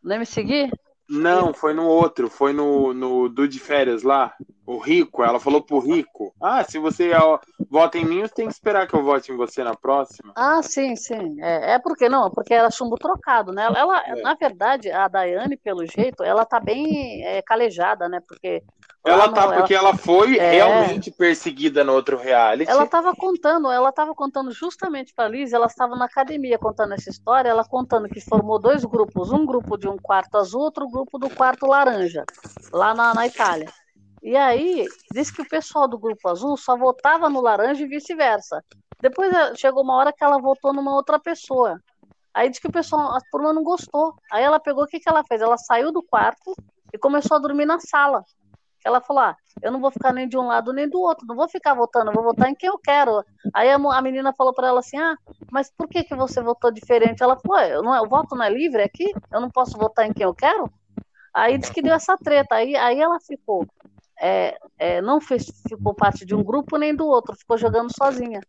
no- 0.03 0.13
MC 0.13 0.43
Gui? 0.43 0.71
Não, 1.11 1.53
foi 1.53 1.73
no 1.73 1.85
outro, 1.85 2.29
foi 2.29 2.53
no, 2.53 2.93
no 2.93 3.27
do 3.27 3.45
de 3.47 3.59
férias 3.59 4.01
lá, 4.01 4.33
o 4.65 4.77
Rico, 4.77 5.23
ela 5.23 5.39
falou 5.39 5.61
pro 5.61 5.79
Rico, 5.79 6.33
ah, 6.41 6.63
se 6.63 6.79
você 6.79 7.11
vota 7.69 7.97
em 7.97 8.05
mim, 8.05 8.21
você 8.21 8.33
tem 8.33 8.47
que 8.47 8.53
esperar 8.53 8.87
que 8.87 8.93
eu 8.93 9.03
vote 9.03 9.31
em 9.31 9.35
você 9.35 9.63
na 9.63 9.75
próxima. 9.75 10.31
Ah, 10.35 10.61
sim, 10.63 10.95
sim. 10.95 11.41
É, 11.41 11.73
é 11.73 11.79
porque 11.79 12.07
não, 12.07 12.31
porque 12.31 12.53
era 12.53 12.71
chumbo 12.71 12.95
trocado, 12.95 13.51
né? 13.51 13.67
Ela, 13.75 14.01
É. 14.07 14.21
na 14.21 14.33
verdade, 14.35 14.89
a 14.89 15.07
Daiane, 15.09 15.57
pelo 15.57 15.85
jeito, 15.85 16.23
ela 16.23 16.45
tá 16.45 16.59
bem 16.59 17.21
é, 17.25 17.41
calejada, 17.41 18.07
né? 18.07 18.21
Porque 18.25 18.63
Ela 19.03 19.27
no- 19.27 19.33
tá, 19.33 19.51
porque 19.53 19.73
ela 19.73 19.97
foi 19.97 20.37
É. 20.37 20.51
realmente 20.51 21.09
perseguida 21.09 21.83
no 21.83 21.93
outro 21.93 22.17
reality. 22.17 22.69
Ela 22.69 22.83
estava 22.83 23.15
contando, 23.15 23.71
ela 23.71 23.89
estava 23.89 24.13
contando 24.13 24.51
justamente 24.51 25.11
para 25.13 25.27
Liz, 25.27 25.53
ela 25.53 25.65
estava 25.65 25.95
na 25.95 26.05
academia 26.05 26.59
contando 26.59 26.93
essa 26.93 27.09
história, 27.09 27.49
ela 27.49 27.65
contando 27.65 28.07
que 28.07 28.21
formou 28.21 28.59
dois 28.59 28.85
grupos, 28.85 29.31
um 29.31 29.43
grupo 29.45 29.75
de 29.75 29.87
um 29.87 29.97
quarto 29.97 30.37
azul, 30.37 30.61
outro 30.61 30.87
grupo 30.87 31.17
do 31.17 31.29
quarto 31.29 31.65
laranja, 31.65 32.23
lá 32.71 32.93
na, 32.93 33.13
na 33.13 33.25
Itália. 33.25 33.67
E 34.21 34.37
aí, 34.37 34.85
disse 35.11 35.33
que 35.33 35.41
o 35.41 35.49
pessoal 35.49 35.87
do 35.87 35.97
grupo 35.97 36.29
azul 36.29 36.55
só 36.55 36.77
votava 36.77 37.27
no 37.27 37.41
laranja 37.41 37.83
e 37.83 37.87
vice-versa. 37.87 38.63
Depois 39.01 39.33
eh, 39.33 39.55
chegou 39.55 39.81
uma 39.81 39.95
hora 39.95 40.13
que 40.13 40.23
ela 40.23 40.37
votou 40.37 40.71
numa 40.71 40.93
outra 40.93 41.17
pessoa. 41.19 41.79
Aí 42.31 42.47
disse 42.47 42.61
que 42.61 42.67
o 42.67 42.71
pessoal, 42.71 43.15
a 43.15 43.19
turma 43.31 43.51
não 43.51 43.63
gostou. 43.63 44.13
Aí 44.31 44.43
ela 44.43 44.59
pegou, 44.59 44.83
o 44.83 44.87
que, 44.87 44.99
que 44.99 45.09
ela 45.09 45.23
fez? 45.23 45.41
Ela 45.41 45.57
saiu 45.57 45.91
do 45.91 46.03
quarto 46.03 46.55
e 46.93 46.99
começou 46.99 47.35
a 47.35 47.39
dormir 47.39 47.65
na 47.65 47.79
sala. 47.79 48.23
Ela 48.85 49.01
falou: 49.01 49.23
ah, 49.23 49.35
eu 49.61 49.71
não 49.71 49.79
vou 49.79 49.91
ficar 49.91 50.13
nem 50.13 50.27
de 50.27 50.37
um 50.37 50.47
lado 50.47 50.73
nem 50.73 50.89
do 50.89 50.99
outro, 50.99 51.25
não 51.27 51.35
vou 51.35 51.47
ficar 51.49 51.73
votando, 51.73 52.11
vou 52.11 52.23
votar 52.23 52.49
em 52.49 52.55
quem 52.55 52.69
eu 52.69 52.77
quero. 52.79 53.23
Aí 53.53 53.69
a, 53.69 53.75
a 53.75 54.01
menina 54.01 54.33
falou 54.33 54.53
para 54.53 54.67
ela 54.67 54.79
assim: 54.79 54.97
ah, 54.97 55.15
mas 55.51 55.71
por 55.71 55.87
que, 55.87 56.03
que 56.03 56.15
você 56.15 56.41
votou 56.41 56.71
diferente? 56.71 57.23
Ela 57.23 57.37
falou: 57.37 57.57
"Ué, 57.57 57.75
eu 57.75 57.83
não, 57.83 57.93
é- 57.95 58.01
o 58.01 58.07
voto 58.09 58.35
não 58.35 58.43
é 58.45 58.49
livre 58.49 58.81
aqui? 58.83 59.13
Eu 59.31 59.41
não 59.41 59.49
posso 59.49 59.77
votar 59.77 60.05
em 60.07 60.13
quem 60.13 60.23
eu 60.25 60.33
quero? 60.33 60.71
Aí 61.33 61.57
disse 61.57 61.73
que 61.73 61.81
deu 61.81 61.93
essa 61.93 62.17
treta. 62.17 62.55
Aí, 62.55 62.75
aí 62.75 62.99
ela 62.99 63.19
ficou. 63.19 63.65
É, 64.21 64.55
é, 64.77 65.01
não 65.01 65.19
fez, 65.19 65.51
ficou 65.67 65.95
parte 65.95 66.25
de 66.25 66.35
um 66.35 66.43
grupo 66.43 66.77
nem 66.77 66.95
do 66.95 67.07
outro, 67.07 67.35
ficou 67.35 67.57
jogando 67.57 67.91
sozinha. 67.91 68.39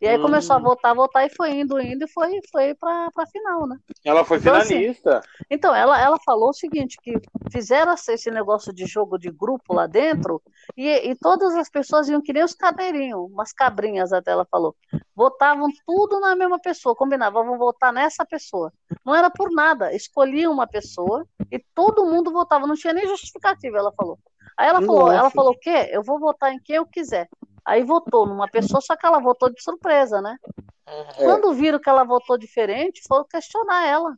E 0.00 0.06
aí 0.06 0.18
começou 0.18 0.54
a 0.54 0.58
Hum. 0.58 0.62
votar, 0.62 0.94
votar 0.94 1.26
e 1.26 1.34
foi 1.34 1.52
indo, 1.52 1.80
indo 1.80 2.04
e 2.04 2.08
foi, 2.08 2.38
foi 2.52 2.74
para 2.74 3.08
a 3.16 3.26
final, 3.26 3.66
né? 3.66 3.76
Ela 4.04 4.24
foi 4.24 4.36
Então, 4.36 4.54
assim, 4.54 4.68
finalista. 4.74 5.20
Então, 5.50 5.74
ela, 5.74 5.98
ela 6.00 6.18
falou 6.24 6.50
o 6.50 6.54
seguinte, 6.54 6.98
que 7.02 7.18
fizeram 7.50 7.92
esse 7.94 8.12
esse 8.12 8.30
negócio 8.30 8.72
de 8.72 8.84
jogo 8.86 9.18
de 9.18 9.30
grupo 9.30 9.72
lá 9.74 9.86
dentro, 9.86 10.40
e, 10.76 10.86
e 11.10 11.14
todas 11.16 11.56
as 11.56 11.70
pessoas 11.70 12.08
iam 12.08 12.20
que 12.22 12.32
nem 12.32 12.44
os 12.44 12.54
cadeirinhos, 12.54 13.30
umas 13.32 13.52
cabrinhas 13.52 14.12
até 14.12 14.30
ela 14.32 14.46
falou. 14.50 14.76
Votavam 15.14 15.68
tudo 15.86 16.20
na 16.20 16.36
mesma 16.36 16.58
pessoa, 16.60 16.94
combinavam, 16.94 17.44
vão 17.44 17.58
votar 17.58 17.92
nessa 17.92 18.24
pessoa. 18.24 18.70
Não 19.04 19.14
era 19.14 19.30
por 19.30 19.50
nada, 19.50 19.94
escolhiam 19.94 20.52
uma 20.52 20.66
pessoa 20.66 21.26
e 21.50 21.58
todo 21.74 22.04
mundo 22.04 22.30
votava, 22.30 22.66
não 22.66 22.74
tinha 22.74 22.92
nem 22.92 23.08
justificativa, 23.08 23.78
ela 23.78 23.92
falou. 23.92 24.18
Aí 24.56 24.68
ela 24.68 24.80
falou, 24.80 25.12
ela 25.12 25.24
Nossa. 25.24 25.34
falou 25.34 25.52
o 25.52 25.58
quê? 25.58 25.90
Eu 25.90 26.02
vou 26.02 26.18
votar 26.18 26.52
em 26.52 26.58
quem 26.58 26.76
eu 26.76 26.86
quiser. 26.86 27.28
Aí 27.64 27.82
votou 27.82 28.26
numa 28.26 28.48
pessoa, 28.48 28.80
só 28.80 28.96
que 28.96 29.04
ela 29.04 29.18
votou 29.18 29.50
de 29.50 29.62
surpresa, 29.62 30.22
né? 30.22 30.36
Quando 31.16 31.52
viram 31.52 31.80
que 31.80 31.90
ela 31.90 32.04
votou 32.04 32.38
diferente, 32.38 33.02
foram 33.08 33.24
questionar 33.24 33.86
ela. 33.86 34.16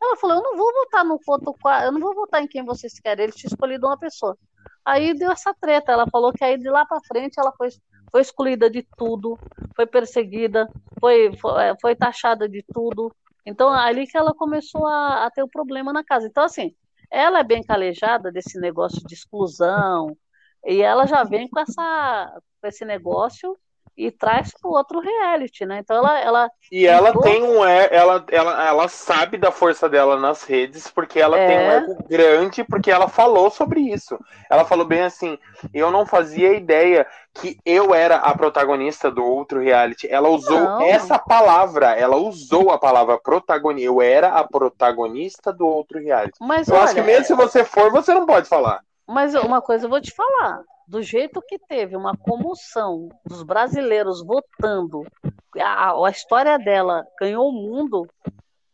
Ela 0.00 0.16
falou: 0.16 0.36
Eu 0.36 0.42
não 0.42 0.56
vou 0.56 0.72
votar 0.72 1.04
no 1.04 1.18
voto 1.26 1.54
eu 1.84 1.92
não 1.92 2.00
vou 2.00 2.14
votar 2.14 2.42
em 2.42 2.46
quem 2.46 2.64
vocês 2.64 2.98
querem, 3.00 3.24
eles 3.24 3.34
tinham 3.34 3.50
escolhido 3.50 3.86
uma 3.86 3.98
pessoa. 3.98 4.38
Aí 4.84 5.12
deu 5.14 5.30
essa 5.30 5.52
treta. 5.54 5.92
Ela 5.92 6.06
falou 6.10 6.32
que 6.32 6.44
aí 6.44 6.56
de 6.56 6.68
lá 6.68 6.86
para 6.86 7.00
frente 7.08 7.38
ela 7.38 7.52
foi, 7.56 7.68
foi 8.10 8.20
excluída 8.20 8.70
de 8.70 8.86
tudo, 8.96 9.38
foi 9.74 9.86
perseguida, 9.86 10.70
foi, 11.00 11.36
foi, 11.38 11.64
é, 11.64 11.74
foi 11.80 11.96
taxada 11.96 12.48
de 12.48 12.62
tudo. 12.72 13.12
Então, 13.46 13.70
ali 13.70 14.06
que 14.06 14.16
ela 14.16 14.34
começou 14.34 14.86
a, 14.86 15.26
a 15.26 15.30
ter 15.30 15.42
o 15.42 15.48
problema 15.48 15.92
na 15.92 16.04
casa. 16.04 16.26
Então, 16.26 16.44
assim, 16.44 16.74
ela 17.14 17.40
é 17.40 17.44
bem 17.44 17.62
calejada 17.62 18.32
desse 18.32 18.58
negócio 18.58 19.00
de 19.06 19.14
exclusão, 19.14 20.16
e 20.64 20.82
ela 20.82 21.06
já 21.06 21.22
vem 21.22 21.48
com, 21.48 21.60
essa, 21.60 22.40
com 22.60 22.66
esse 22.66 22.84
negócio 22.84 23.56
e 23.96 24.10
traz 24.10 24.52
para 24.60 24.70
o 24.70 24.74
outro 24.74 25.00
reality, 25.00 25.64
né? 25.64 25.78
Então, 25.78 25.96
ela. 25.96 26.18
ela 26.20 26.50
E 26.70 26.86
ela 26.86 27.08
entrou- 27.08 27.22
tem 27.22 27.42
um 27.42 27.64
ela, 27.64 28.24
ela, 28.30 28.66
ela 28.66 28.88
sabe 28.88 29.36
da 29.36 29.50
força 29.50 29.88
dela 29.88 30.18
nas 30.18 30.42
redes, 30.44 30.88
porque 30.88 31.20
ela 31.20 31.36
tem 31.36 31.56
um 31.58 31.70
É. 31.70 31.76
ego 31.78 31.96
grande, 32.08 32.64
porque 32.64 32.90
ela 32.90 33.08
falou 33.08 33.50
sobre 33.50 33.80
isso. 33.80 34.18
Ela 34.50 34.64
falou 34.64 34.84
bem 34.84 35.02
assim: 35.02 35.38
eu 35.72 35.90
não 35.90 36.04
fazia 36.06 36.54
ideia 36.54 37.06
que 37.34 37.58
eu 37.64 37.94
era 37.94 38.16
a 38.16 38.34
protagonista 38.34 39.10
do 39.10 39.24
outro 39.24 39.60
reality. 39.60 40.08
Ela 40.08 40.28
usou 40.28 40.58
Não. 40.58 40.82
essa 40.82 41.18
palavra, 41.18 41.92
ela 41.92 42.16
usou 42.16 42.70
a 42.70 42.78
palavra 42.78 43.18
protagonista. 43.18 43.86
Eu 43.86 44.00
era 44.00 44.28
a 44.28 44.44
protagonista 44.44 45.52
do 45.52 45.66
outro 45.66 45.98
reality. 46.00 46.36
Mas 46.40 46.68
eu 46.68 46.76
acho 46.76 46.94
que 46.94 47.00
olha, 47.00 47.06
mesmo 47.06 47.24
se 47.24 47.34
você 47.34 47.64
for, 47.64 47.90
você 47.90 48.14
não 48.14 48.26
pode 48.26 48.48
falar. 48.48 48.80
Mas 49.06 49.34
uma 49.34 49.60
coisa 49.60 49.86
eu 49.86 49.90
vou 49.90 50.00
te 50.00 50.12
falar, 50.12 50.60
do 50.86 51.02
jeito 51.02 51.40
que 51.42 51.58
teve 51.58 51.96
uma 51.96 52.16
comoção 52.16 53.08
dos 53.24 53.42
brasileiros 53.42 54.24
votando, 54.24 55.02
a, 55.58 55.92
a 55.92 56.10
história 56.10 56.58
dela 56.58 57.04
ganhou 57.18 57.48
o 57.48 57.52
mundo, 57.52 58.06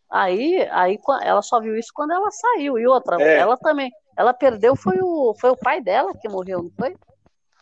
aí, 0.08 0.66
aí 0.72 0.98
ela 1.22 1.42
só 1.42 1.60
viu 1.60 1.76
isso 1.76 1.90
quando 1.94 2.12
ela 2.12 2.30
saiu. 2.30 2.78
E 2.78 2.86
outra, 2.86 3.20
É. 3.22 3.38
ela 3.38 3.56
também, 3.56 3.90
ela 4.16 4.32
perdeu, 4.34 4.74
foi 4.74 4.98
o, 5.00 5.34
foi 5.40 5.50
o 5.50 5.56
pai 5.56 5.80
dela 5.80 6.12
que 6.20 6.28
morreu, 6.28 6.62
não 6.62 6.70
foi? 6.78 6.96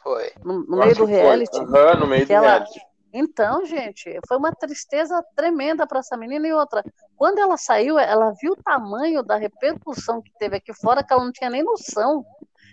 Foi. 0.03 0.33
No, 0.45 0.61
no 0.65 0.77
meio 0.79 0.95
do 0.95 1.05
reality. 1.05 1.59
Aham, 1.59 2.01
no 2.01 2.07
meio 2.07 2.27
do 2.27 2.33
ela- 2.33 2.47
reality. 2.47 2.81
Então, 3.11 3.65
gente, 3.65 4.21
foi 4.29 4.37
uma 4.37 4.53
tristeza 4.53 5.25
tremenda 5.35 5.87
para 5.87 6.01
essa 6.01 6.15
menina 6.15 6.47
e 6.47 6.53
outra. 6.53 6.85
Quando 7.17 7.39
ela 7.39 7.57
saiu, 7.57 7.99
ela 7.99 8.35
viu 8.41 8.53
o 8.53 8.63
tamanho 8.63 9.23
da 9.23 9.37
repercussão 9.37 10.21
que 10.21 10.31
teve 10.39 10.57
aqui 10.57 10.75
fora, 10.75 11.03
que 11.03 11.11
ela 11.11 11.25
não 11.25 11.33
tinha 11.33 11.49
nem 11.49 11.63
noção. 11.65 12.23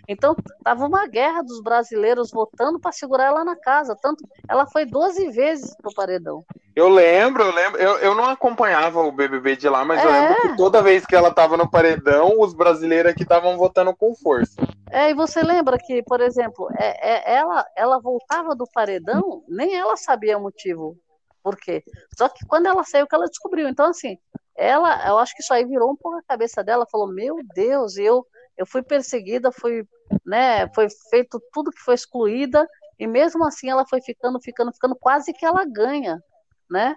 Então, 0.08 0.36
tava 0.62 0.86
uma 0.86 1.06
guerra 1.06 1.42
dos 1.42 1.60
brasileiros 1.62 2.30
votando 2.30 2.78
para 2.78 2.92
segurar 2.92 3.24
ela 3.24 3.44
na 3.44 3.56
casa. 3.56 3.96
Tanto 4.00 4.24
ela 4.48 4.66
foi 4.66 4.84
12 4.84 5.30
vezes 5.30 5.74
pro 5.76 5.92
paredão. 5.94 6.44
Eu 6.74 6.88
lembro, 6.88 7.42
eu 7.42 7.52
lembro. 7.54 7.80
Eu, 7.80 7.98
eu 7.98 8.14
não 8.14 8.24
acompanhava 8.24 9.00
o 9.00 9.10
BBB 9.10 9.56
de 9.56 9.68
lá, 9.68 9.84
mas 9.84 10.02
eu 10.04 10.10
É. 10.10 10.20
lembro 10.20 10.42
que 10.42 10.56
toda 10.56 10.82
vez 10.82 11.04
que 11.06 11.16
ela 11.16 11.32
tava 11.32 11.56
no 11.56 11.68
paredão, 11.70 12.38
os 12.40 12.54
brasileiros 12.54 13.12
aqui 13.12 13.22
estavam 13.22 13.56
votando 13.56 13.94
com 13.96 14.14
força. 14.14 14.60
É, 14.90 15.10
e 15.10 15.14
você 15.14 15.42
lembra 15.42 15.78
que, 15.78 16.02
por 16.04 16.20
exemplo, 16.20 16.68
é, 16.78 17.14
é- 17.32 17.34
ela, 17.38 17.66
ela 17.76 17.98
voltava 18.00 18.54
do 18.54 18.66
paredão, 18.72 19.42
nem 19.48 19.74
ela 19.74 19.96
sabia 19.96 20.38
o 20.38 20.42
motivo. 20.42 20.96
Por 21.42 21.56
quê? 21.56 21.82
Só 22.16 22.28
que 22.28 22.44
quando 22.46 22.66
ela 22.66 22.84
saiu, 22.84 23.06
que 23.06 23.14
ela 23.14 23.26
descobriu. 23.26 23.68
Então, 23.68 23.86
assim, 23.86 24.16
ela, 24.56 25.08
eu 25.08 25.18
acho 25.18 25.34
que 25.34 25.42
isso 25.42 25.52
aí 25.54 25.64
virou 25.64 25.90
um 25.90 25.96
pouco 25.96 26.18
a 26.18 26.22
cabeça 26.22 26.62
dela, 26.62 26.86
falou, 26.90 27.06
meu 27.12 27.36
Deus, 27.54 27.96
eu, 27.96 28.26
eu 28.56 28.66
fui 28.66 28.82
perseguida, 28.82 29.50
fui, 29.52 29.84
né, 30.24 30.68
foi 30.74 30.88
feito 31.10 31.40
tudo 31.52 31.70
que 31.70 31.80
foi 31.80 31.94
excluída, 31.94 32.66
e 32.98 33.06
mesmo 33.06 33.44
assim 33.44 33.70
ela 33.70 33.86
foi 33.86 34.00
ficando, 34.00 34.40
ficando, 34.40 34.72
ficando, 34.72 34.96
quase 34.96 35.32
que 35.32 35.44
ela 35.44 35.64
ganha, 35.64 36.22
né? 36.70 36.96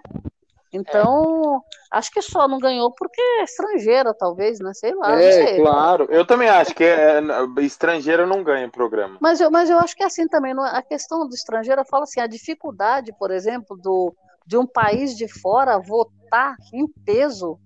Então, 0.72 1.62
acho 1.90 2.10
que 2.12 2.22
só 2.22 2.46
não 2.46 2.58
ganhou 2.58 2.92
porque 2.92 3.20
é 3.20 3.42
estrangeira, 3.42 4.14
talvez, 4.14 4.60
né? 4.60 4.72
Sei 4.72 4.94
lá, 4.94 5.20
é, 5.20 5.46
sei. 5.46 5.56
claro. 5.56 6.06
Eu 6.10 6.24
também 6.24 6.48
acho 6.48 6.74
que 6.74 6.84
é, 6.84 7.20
estrangeiro 7.60 8.26
não 8.26 8.44
ganha 8.44 8.68
programa. 8.68 9.18
Mas 9.20 9.40
eu, 9.40 9.50
mas 9.50 9.68
eu 9.68 9.78
acho 9.78 9.96
que 9.96 10.02
é 10.02 10.06
assim 10.06 10.28
também, 10.28 10.52
é- 10.52 10.76
a 10.76 10.82
questão 10.82 11.26
do 11.28 11.34
estrangeiro, 11.34 11.80
eu 11.80 11.86
falo 11.86 12.04
assim, 12.04 12.20
a 12.20 12.26
dificuldade, 12.26 13.12
por 13.18 13.30
exemplo, 13.32 13.76
do, 13.76 14.14
de 14.46 14.56
um 14.56 14.66
país 14.66 15.16
de 15.16 15.26
fora 15.40 15.78
votar 15.78 16.54
em 16.72 16.86
peso 17.04 17.58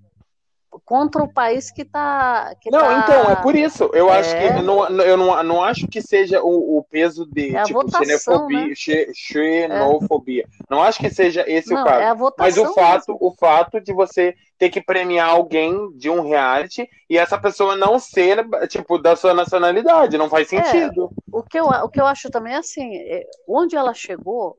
contra 0.85 1.23
o 1.23 1.33
país 1.33 1.71
que 1.71 1.83
está. 1.83 2.55
Não, 2.71 2.81
tá- 2.81 2.99
então, 2.99 3.31
é 3.31 3.37
por 3.37 3.55
isso. 3.55 3.91
Eu 3.93 4.11
acho 4.11 4.35
É. 4.35 4.55
que 4.55 4.63
não, 4.63 4.89
eu 5.03 5.17
não, 5.17 5.43
não 5.43 5.63
acho 5.65 5.87
que 5.89 6.01
seja 6.03 6.43
o, 6.43 6.79
o 6.79 6.85
peso 6.85 7.27
de 7.27 7.55
É 7.55 7.63
tipo 7.63 7.81
votação, 7.81 8.05
xenofobia, 8.05 8.69
né? 8.69 8.75
xe- 8.75 9.13
xenofobia. 9.15 10.47
Não 10.69 10.83
acho 10.83 10.99
que 10.99 11.11
seja 11.11 11.45
esse 11.47 11.73
Não, 11.73 11.83
o 11.83 11.85
caso. 11.85 12.01
é 12.01 12.09
a 12.09 12.15
Mas 12.37 12.57
o 12.57 12.65
votação 12.65 12.75
fato, 12.75 13.17
o 13.21 13.35
fato 13.39 13.81
de 13.81 13.93
você 13.93 14.35
ter 14.59 14.71
que 14.71 14.81
premiar 14.81 15.29
alguém 15.31 15.91
de 15.97 16.09
um 16.09 16.21
reality 16.23 16.89
e 17.11 17.19
essa 17.19 17.39
pessoa 17.39 17.77
não 17.77 17.99
ser 17.99 18.45
tipo 18.69 18.99
da 18.99 19.17
sua 19.17 19.35
nacionalidade, 19.35 20.17
não 20.19 20.29
faz 20.29 20.49
sentido. 20.49 21.11
O 21.33 21.43
que 21.43 21.59
eu, 21.59 21.67
o 21.67 21.89
que 21.89 22.01
eu 22.01 22.07
acho 22.07 22.31
também 22.31 22.55
é 22.55 22.59
assim, 22.59 22.97
é, 22.97 23.25
onde 23.49 23.77
ela 23.77 23.93
chegou, 23.95 24.57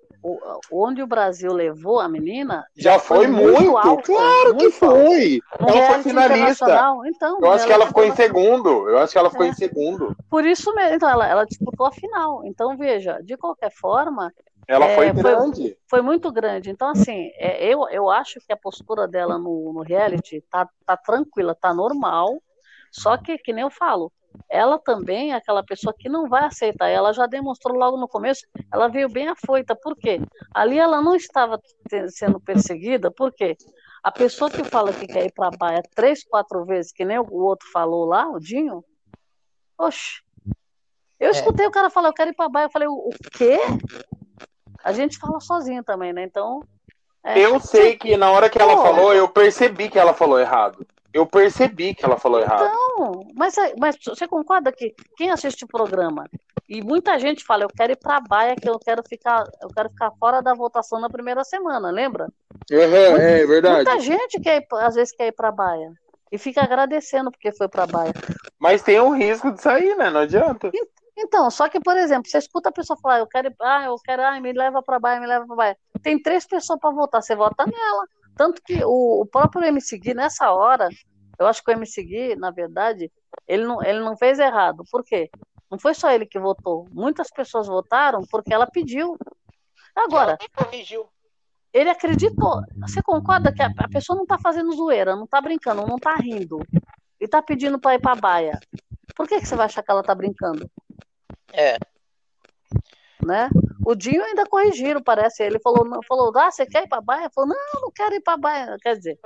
onde 0.72 1.02
o 1.02 1.08
Brasil 1.08 1.54
levou 1.54 2.00
a 2.00 2.08
menina, 2.10 2.66
Já 2.76 2.98
foi 3.00 3.28
muito, 3.28 3.78
alto, 3.78 4.04
claro 4.04 4.56
que 4.56 4.64
muito 4.64 4.76
foi. 4.76 5.42
alto. 5.52 5.64
No 5.64 5.70
Ela 5.70 5.94
foi 5.94 6.04
finalista. 6.04 6.66
Então, 7.06 7.40
Eu 7.42 7.52
acho 7.52 7.66
que 7.68 7.74
ela 7.74 7.88
ficou 7.88 8.04
em 8.04 8.16
segundo. 8.16 8.90
Eu 8.90 8.98
acho 9.00 9.14
que 9.14 9.18
ela 9.18 9.30
ficou 9.30 9.46
É. 9.46 9.50
em 9.50 9.54
segundo. 9.54 10.16
Por 10.30 10.46
isso 10.46 10.74
mesmo, 10.74 10.96
então 10.96 11.10
ela, 11.10 11.28
ela 11.28 11.46
disputou 11.46 11.86
a 11.86 11.92
final. 11.92 12.46
Então, 12.46 12.76
veja, 12.78 13.20
de 13.24 13.38
qualquer 13.38 13.72
forma. 13.72 14.34
Ela 14.68 14.86
é, 14.86 14.96
foi 14.96 15.12
grande. 15.12 15.78
Foi, 15.88 16.02
muito 16.02 16.32
grande. 16.32 16.72
Então, 16.72 16.90
assim, 16.90 17.30
é, 17.38 17.64
eu, 17.72 17.88
eu 17.90 18.10
acho 18.10 18.40
que 18.40 18.52
a 18.52 18.58
postura 18.58 19.08
dela 19.08 19.38
no, 19.38 19.72
no 19.72 19.82
reality 19.82 20.44
tá, 20.50 20.68
tá 20.86 20.98
tranquila, 20.98 21.54
tá 21.54 21.72
normal. 21.72 22.42
Só 22.92 23.16
que, 23.18 23.38
que 23.38 23.54
nem 23.54 23.64
eu 23.64 23.70
falo, 23.70 24.12
ela 24.50 24.78
também 24.80 25.32
é 25.32 25.36
aquela 25.36 25.64
pessoa 25.64 25.94
que 25.98 26.10
não 26.10 26.28
vai 26.28 26.46
aceitar. 26.46 26.90
Ela 26.90 27.14
já 27.14 27.26
demonstrou 27.26 27.78
logo 27.78 27.98
no 27.98 28.08
começo, 28.08 28.46
ela 28.72 28.88
veio 28.88 29.10
bem 29.10 29.28
afoita. 29.28 29.76
Por 29.76 29.96
quê? 29.96 30.20
Ali 30.54 30.78
ela 30.78 31.02
não 31.02 31.16
estava 31.16 31.60
sendo 32.10 32.40
perseguida, 32.40 33.12
por 33.12 33.32
quê? 33.34 33.56
A 34.04 34.12
pessoa 34.12 34.52
que 34.52 34.64
fala 34.64 34.94
que 34.94 35.08
quer 35.08 35.26
ir 35.26 35.34
para 35.34 35.48
a 35.48 35.58
baia 35.58 35.82
três, 35.96 36.24
quatro 36.24 36.64
vezes, 36.66 36.92
que 36.92 37.04
nem 37.04 37.18
o 37.18 37.34
outro 37.34 37.68
falou 37.72 38.06
lá, 38.06 38.30
o 38.30 38.40
Dinho, 38.40 38.84
oxe, 39.78 40.22
eu 41.20 41.32
escutei 41.32 41.66
o 41.66 41.72
cara 41.72 41.90
falar, 41.90 42.10
eu 42.10 42.14
quero 42.14 42.32
ir 42.32 42.36
para 42.36 42.50
baia. 42.50 42.66
Eu 42.66 42.72
falei, 42.72 42.88
o, 42.88 42.94
o 42.94 43.12
quê? 43.32 43.58
A 44.84 44.92
gente 44.92 45.18
fala 45.18 45.40
sozinho 45.40 45.84
também, 45.84 46.14
né? 46.14 46.24
Então. 46.24 46.62
é, 47.24 47.40
Eu 47.40 47.60
sei 47.60 47.98
que 47.98 48.18
na 48.18 48.30
hora 48.32 48.50
que 48.50 48.62
ela 48.62 48.76
Pô. 48.76 48.84
falou, 48.84 49.14
eu 49.14 49.28
percebi 49.28 49.90
que 49.90 49.98
ela 49.98 50.14
falou 50.14 50.40
errado. 50.40 50.86
Eu 51.16 51.26
percebi 51.26 51.96
que 51.96 52.04
ela 52.04 52.18
falou 52.18 52.42
errado. 52.42 52.66
Então, 52.66 53.26
mas, 53.36 53.56
mas 53.80 53.96
você 54.06 54.28
concorda 54.28 54.70
que 54.70 54.94
quem 55.16 55.32
assiste 55.32 55.64
o 55.64 55.68
programa 55.68 56.30
e 56.68 56.82
muita 56.82 57.18
gente 57.18 57.42
fala, 57.46 57.64
eu 57.64 57.70
quero 57.70 57.94
ir 57.94 57.96
para 57.96 58.18
a 58.18 58.20
baia, 58.20 58.54
que 58.54 58.68
eu 58.68 58.78
quero 58.78 59.02
ficar, 59.08 59.46
eu 59.62 59.70
quero 59.70 59.90
ficar 59.90 60.12
fora 60.20 60.42
da 60.42 60.54
votação 60.54 61.00
na 61.00 61.10
primeira 61.10 61.42
semana, 61.46 61.90
lembra? 61.90 62.28
Uhum, 62.70 63.16
é 63.16 63.46
verdade. 63.46 63.86
Muita 63.86 64.00
gente 64.02 64.42
quer 64.42 64.58
ir, 64.62 64.68
às 64.74 64.96
vezes 64.96 65.16
quer 65.16 65.28
ir 65.28 65.32
para 65.32 65.48
a 65.48 65.54
baia 65.54 65.94
e 66.30 66.38
fica 66.38 66.62
agradecendo 66.62 67.32
porque 67.32 67.54
foi 67.54 67.70
para 67.70 67.84
a 67.84 67.88
baia. 67.88 68.12
Mas 68.60 68.82
tem 68.82 69.00
um 69.00 69.16
risco 69.16 69.54
de 69.54 69.62
sair, 69.62 69.96
né? 69.96 70.10
Não 70.10 70.20
adianta. 70.20 70.70
Então, 71.18 71.50
só 71.50 71.70
que, 71.70 71.80
por 71.80 71.96
exemplo, 71.96 72.30
você 72.30 72.40
escuta 72.40 72.68
a 72.68 72.74
pessoa 72.74 73.00
falar, 73.02 73.20
eu 73.20 73.28
quero, 73.28 73.48
ir- 73.48 73.56
ah, 73.62 73.86
eu 73.86 73.96
quero, 74.04 74.22
ah, 74.22 74.38
me 74.42 74.52
leva 74.52 74.84
para 74.84 75.00
baia, 75.00 75.22
me 75.22 75.28
leva 75.28 75.46
para 75.48 75.56
baia. 75.56 75.78
Tem 76.04 76.22
três 76.22 76.46
pessoas 76.46 76.78
para 76.78 76.92
votar, 76.94 77.24
você 77.24 77.34
vota 77.38 77.66
nela. 77.66 78.06
Tanto 78.36 78.62
que 78.62 78.84
o, 78.84 79.22
o 79.22 79.26
próprio 79.26 79.64
MC 79.64 79.98
Gui, 79.98 80.14
nessa 80.14 80.52
hora, 80.52 80.90
eu 81.40 81.48
acho 81.48 81.64
que 81.64 81.72
o 81.72 81.74
MC 81.74 82.04
Gui, 82.04 82.36
na 82.36 82.52
verdade, 82.52 83.12
ele 83.48 83.66
não, 83.66 83.84
ele 83.84 84.00
não 84.00 84.18
fez 84.18 84.40
errado. 84.40 84.84
Por 84.92 85.04
quê? 85.04 85.30
Não 85.70 85.80
foi 85.80 85.94
só 85.94 86.12
ele 86.12 86.26
que 86.26 86.40
votou. 86.40 86.88
Muitas 86.92 87.30
pessoas 87.30 87.68
votaram 87.68 88.22
porque 88.30 88.54
ela 88.54 88.68
pediu. 88.68 89.18
Agora, 89.96 90.38
corrigiu. 90.56 91.08
ele 91.74 91.90
acreditou. 91.90 92.62
Você 92.82 93.02
concorda 93.02 93.54
que 93.54 93.62
a, 93.62 93.72
a 93.78 93.90
pessoa 93.90 94.16
não 94.16 94.24
está 94.24 94.38
fazendo 94.38 94.76
zoeira, 94.76 95.16
não 95.16 95.26
está 95.26 95.42
brincando, 95.42 95.86
não 95.86 95.96
está 95.96 96.16
rindo. 96.16 96.60
E 97.20 97.26
está 97.26 97.42
pedindo 97.42 97.80
para 97.80 97.96
ir 97.96 98.02
para 98.02 98.12
a 98.12 98.16
baia. 98.16 98.60
Por 99.16 99.28
que, 99.28 99.40
que 99.40 99.46
você 99.46 99.56
vai 99.56 99.66
achar 99.66 99.82
que 99.82 99.92
ela 99.92 100.02
está 100.02 100.14
brincando? 100.14 100.70
É. 101.54 101.78
Né? 103.26 103.50
O 103.86 103.96
Dinho 103.96 104.24
ainda 104.24 104.46
corrigiram, 104.48 105.02
parece. 105.02 105.44
Ele 105.44 105.60
falou, 105.60 105.86
não, 105.86 106.02
falou, 106.08 106.32
ah, 106.36 106.50
você 106.50 106.66
quer 106.66 106.84
ir 106.84 106.90
para 106.90 106.98
a 106.98 107.02
baia? 107.02 107.30
Falou, 107.34 107.50
não, 107.50 107.82
não 107.82 107.92
quero 107.92 108.16
ir 108.16 108.22
para 108.22 108.34
a 108.34 108.38
baia. 108.38 108.78
Quer 108.82 108.98
dizer, 108.98 109.20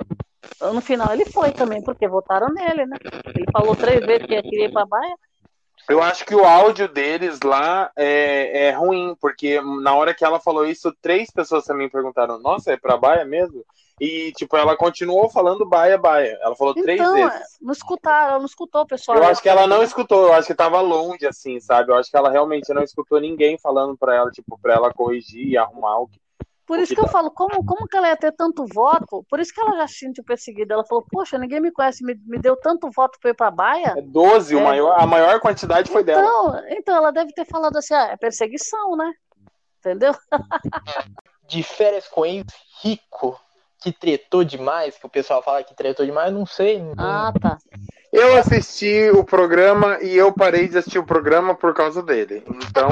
no 0.60 0.80
final 0.80 1.12
ele 1.12 1.24
foi 1.24 1.52
também, 1.52 1.82
porque 1.82 2.06
votaram 2.06 2.48
nele, 2.48 2.84
né? 2.84 2.96
Ele 3.34 3.46
falou 3.50 3.74
três 3.74 4.00
vezes 4.04 4.26
que 4.26 4.42
queria 4.42 4.66
ir 4.66 4.72
para 4.72 4.82
a 4.82 4.86
baia. 4.86 5.16
Eu 5.88 6.02
acho 6.02 6.24
que 6.24 6.34
o 6.34 6.44
áudio 6.44 6.88
deles 6.88 7.40
lá 7.42 7.90
é, 7.96 8.68
é 8.68 8.70
ruim, 8.70 9.16
porque 9.20 9.60
na 9.82 9.94
hora 9.94 10.14
que 10.14 10.24
ela 10.24 10.38
falou 10.38 10.64
isso, 10.64 10.94
três 11.02 11.30
pessoas 11.30 11.64
também 11.64 11.88
perguntaram: 11.88 12.38
Nossa, 12.38 12.72
é 12.72 12.76
pra 12.76 12.96
Baia 12.96 13.24
mesmo? 13.24 13.64
E, 14.00 14.32
tipo, 14.32 14.56
ela 14.56 14.74
continuou 14.76 15.28
falando 15.28 15.68
Baia, 15.68 15.98
Baia. 15.98 16.38
Ela 16.40 16.56
falou 16.56 16.72
três 16.72 16.98
Então, 16.98 17.12
vezes. 17.12 17.58
não 17.60 17.72
escutaram, 17.72 18.28
ela 18.30 18.38
não 18.38 18.46
escutou 18.46 18.86
pessoal. 18.86 19.18
Eu 19.18 19.24
acho 19.24 19.42
que 19.42 19.48
ela 19.48 19.66
não 19.66 19.82
escutou, 19.82 20.28
eu 20.28 20.32
acho 20.32 20.46
que 20.46 20.54
tava 20.54 20.80
longe, 20.80 21.26
assim, 21.26 21.60
sabe? 21.60 21.92
Eu 21.92 21.96
acho 21.96 22.10
que 22.10 22.16
ela 22.16 22.30
realmente 22.30 22.72
não 22.72 22.82
escutou 22.82 23.20
ninguém 23.20 23.58
falando 23.58 23.98
pra 23.98 24.14
ela, 24.14 24.30
tipo, 24.30 24.58
pra 24.58 24.72
ela 24.74 24.92
corrigir 24.92 25.46
e 25.48 25.58
arrumar 25.58 25.98
o 25.98 26.08
que. 26.08 26.18
Por 26.70 26.78
isso 26.78 26.94
que 26.94 27.00
eu 27.00 27.08
falo, 27.08 27.32
como, 27.32 27.64
como 27.64 27.88
que 27.88 27.96
ela 27.96 28.06
ia 28.06 28.16
ter 28.16 28.30
tanto 28.30 28.64
voto? 28.72 29.26
Por 29.28 29.40
isso 29.40 29.52
que 29.52 29.60
ela 29.60 29.76
já 29.76 29.88
se 29.88 29.94
sentiu 29.94 30.22
perseguida. 30.22 30.74
Ela 30.74 30.84
falou, 30.84 31.04
poxa, 31.10 31.36
ninguém 31.36 31.60
me 31.60 31.72
conhece, 31.72 32.04
me, 32.04 32.14
me 32.24 32.38
deu 32.38 32.56
tanto 32.56 32.88
voto 32.94 33.18
pra 33.20 33.32
ir 33.32 33.34
pra 33.34 33.50
baia. 33.50 33.94
É 33.98 34.00
12, 34.00 34.54
o 34.54 34.60
É. 34.60 34.62
maior, 34.62 34.92
a 34.92 35.04
maior 35.04 35.40
quantidade 35.40 35.90
foi 35.90 36.04
dela. 36.04 36.22
Então, 36.22 36.64
então 36.68 36.96
ela 36.96 37.10
deve 37.10 37.32
ter 37.32 37.44
falado 37.44 37.76
assim, 37.76 37.92
ah, 37.92 38.10
é 38.12 38.16
perseguição, 38.16 38.94
né? 38.94 39.12
Entendeu? 39.80 40.14
De 41.48 41.60
férias 41.64 42.06
com 42.06 42.24
ex 42.24 42.46
rico, 42.84 43.36
que 43.82 43.90
tretou 43.90 44.44
demais, 44.44 44.96
que 44.96 45.04
o 45.04 45.10
pessoal 45.10 45.42
fala 45.42 45.64
que 45.64 45.74
tretou 45.74 46.06
demais, 46.06 46.32
não 46.32 46.46
sei. 46.46 46.80
Ah, 46.96 47.32
tá. 47.42 47.58
Eu 48.12 48.36
assisti 48.36 49.10
o 49.14 49.22
programa 49.24 49.98
e 50.02 50.16
eu 50.16 50.32
parei 50.32 50.68
de 50.68 50.78
assistir 50.78 50.98
o 50.98 51.06
programa 51.06 51.54
por 51.54 51.72
causa 51.74 52.02
dele. 52.02 52.42
Então, 52.68 52.88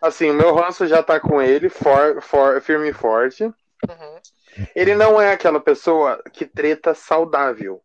assim, 0.00 0.30
o 0.30 0.34
meu 0.34 0.54
ranço 0.54 0.86
já 0.86 1.02
tá 1.02 1.20
com 1.20 1.42
ele, 1.42 1.68
for, 1.68 2.22
for- 2.22 2.60
firme 2.62 2.88
e 2.88 2.92
forte. 2.92 3.52
Ele 4.74 4.94
não 4.94 5.20
é 5.20 5.32
aquela 5.32 5.60
pessoa 5.60 6.22
que 6.32 6.46
treta 6.46 6.94
saudável. 6.94 7.82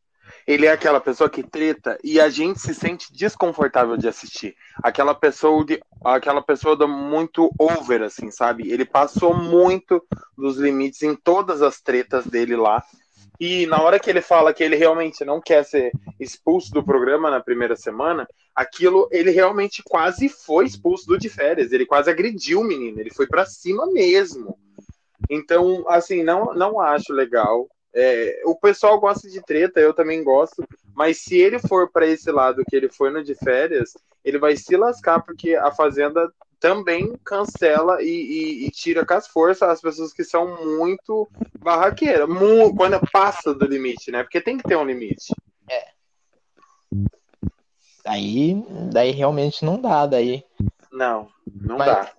Ele 0.47 0.65
é 0.65 0.71
aquela 0.71 0.99
pessoa 0.99 1.29
que 1.29 1.43
treta 1.43 1.97
e 2.03 2.19
a 2.19 2.29
gente 2.29 2.59
se 2.59 2.73
sente 2.73 3.13
desconfortável 3.13 3.95
de 3.97 4.07
assistir. 4.07 4.55
Aquela 4.81 5.13
pessoa 5.13 5.63
de, 5.65 5.79
aquela 6.03 6.41
pessoa 6.41 6.75
da 6.75 6.87
muito 6.87 7.51
over, 7.59 8.01
assim, 8.01 8.31
sabe? 8.31 8.71
Ele 8.71 8.85
passou 8.85 9.35
muito 9.35 10.01
dos 10.37 10.57
limites 10.57 11.03
em 11.03 11.15
todas 11.15 11.61
as 11.61 11.79
tretas 11.81 12.25
dele 12.25 12.55
lá. 12.55 12.83
E 13.41 13.65
na 13.65 13.81
hora 13.81 13.99
que 13.99 14.07
ele 14.07 14.21
fala 14.21 14.53
que 14.53 14.63
ele 14.63 14.75
realmente 14.75 15.25
não 15.25 15.41
quer 15.41 15.65
ser 15.65 15.91
expulso 16.19 16.71
do 16.71 16.83
programa 16.83 17.31
na 17.31 17.39
primeira 17.39 17.75
semana, 17.75 18.27
aquilo 18.53 19.09
ele 19.11 19.31
realmente 19.31 19.81
quase 19.83 20.29
foi 20.29 20.67
expulso 20.67 21.07
do 21.07 21.17
de 21.17 21.27
férias. 21.27 21.71
Ele 21.71 21.87
quase 21.87 22.07
agrediu 22.07 22.61
o 22.61 22.63
menino. 22.63 22.99
Ele 22.99 23.09
foi 23.09 23.25
pra 23.25 23.43
cima 23.43 23.87
mesmo. 23.87 24.59
Então, 25.27 25.83
assim, 25.89 26.21
não, 26.21 26.53
não 26.53 26.79
acho 26.79 27.11
legal. 27.11 27.67
É, 27.95 28.43
o 28.45 28.55
pessoal 28.55 28.99
gosta 28.99 29.27
de 29.27 29.41
treta, 29.41 29.79
eu 29.79 29.91
também 29.91 30.23
gosto, 30.23 30.63
mas 30.93 31.23
se 31.23 31.35
ele 31.35 31.57
for 31.57 31.89
para 31.89 32.05
esse 32.05 32.31
lado 32.31 32.63
que 32.69 32.75
ele 32.75 32.89
foi 32.89 33.09
no 33.09 33.23
de 33.23 33.33
férias, 33.33 33.93
ele 34.23 34.37
vai 34.37 34.55
se 34.55 34.77
lascar, 34.77 35.19
porque 35.19 35.55
a 35.55 35.71
Fazenda 35.71 36.31
também 36.61 37.13
cancela 37.25 38.01
e, 38.01 38.05
e- 38.07 38.65
e 38.67 38.71
tira 38.71 39.03
com 39.05 39.13
as 39.15 39.27
forças 39.27 39.67
as 39.67 39.81
pessoas 39.81 40.13
que 40.13 40.23
são 40.23 40.63
muito 40.77 41.27
barraqueiras, 41.59 42.29
mu- 42.29 42.73
quando 42.75 42.99
passa 43.11 43.53
do 43.53 43.65
limite, 43.65 44.11
né? 44.11 44.21
Porque 44.23 44.39
tem 44.39 44.57
que 44.57 44.63
ter 44.63 44.77
um 44.77 44.85
limite. 44.85 45.33
Aí, 48.05 48.63
daí 48.91 49.11
realmente 49.11 49.63
não 49.63 49.79
dá, 49.79 50.05
daí. 50.05 50.43
Não, 50.91 51.27
não 51.53 51.77
Mas- 51.77 51.87
dá. 51.87 52.11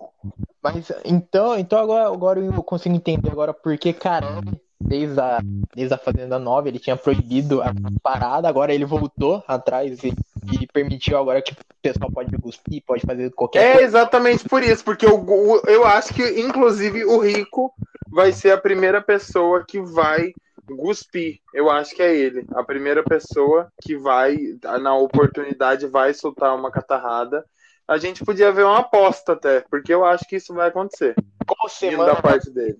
Mas 0.61 0.91
então, 1.03 1.59
então 1.59 1.77
agora, 1.79 2.07
agora 2.07 2.39
eu 2.39 2.63
consigo 2.63 2.95
entender 2.95 3.29
agora 3.29 3.53
porque 3.53 3.91
caramba, 3.91 4.53
desde 4.79 5.19
a, 5.19 5.39
desde 5.75 5.93
a 5.93 5.97
Fazenda 5.97 6.39
9 6.39 6.69
ele 6.69 6.79
tinha 6.79 6.95
proibido 6.95 7.61
a 7.61 7.73
parada, 8.01 8.47
agora 8.47 8.73
ele 8.73 8.85
voltou 8.85 9.43
atrás 9.45 10.01
e, 10.05 10.13
e 10.61 10.65
permitiu 10.67 11.17
agora 11.17 11.41
que 11.41 11.51
o 11.51 11.57
pessoal 11.83 12.09
pode 12.11 12.35
cuspir, 12.39 12.81
pode 12.87 13.05
fazer 13.05 13.29
qualquer 13.31 13.59
É 13.63 13.71
coisa. 13.73 13.85
exatamente 13.87 14.47
por 14.47 14.63
isso, 14.63 14.83
porque 14.83 15.05
eu, 15.05 15.61
eu 15.67 15.85
acho 15.85 16.13
que, 16.13 16.23
inclusive, 16.41 17.03
o 17.05 17.19
Rico 17.19 17.71
vai 18.09 18.31
ser 18.31 18.51
a 18.51 18.57
primeira 18.57 19.01
pessoa 19.01 19.63
que 19.67 19.79
vai 19.81 20.31
cuspir. 20.77 21.39
Eu 21.53 21.69
acho 21.69 21.93
que 21.93 22.01
é 22.01 22.15
ele. 22.15 22.45
A 22.55 22.63
primeira 22.63 23.03
pessoa 23.03 23.67
que 23.81 23.97
vai, 23.97 24.37
na 24.81 24.95
oportunidade, 24.95 25.85
vai 25.87 26.13
soltar 26.13 26.55
uma 26.55 26.71
catarrada. 26.71 27.45
A 27.85 27.97
gente 27.97 28.23
podia 28.23 28.49
ver 28.51 28.63
uma 28.63 28.79
aposta 28.79 29.33
até, 29.33 29.59
porque 29.69 29.93
eu 29.93 30.05
acho 30.05 30.25
que 30.25 30.37
isso 30.37 30.53
vai 30.53 30.69
acontecer. 30.69 31.15
Qual 31.45 31.67
Vindo 31.67 31.91
semana? 31.91 32.13
da 32.15 32.21
parte 32.21 32.49
dele. 32.49 32.77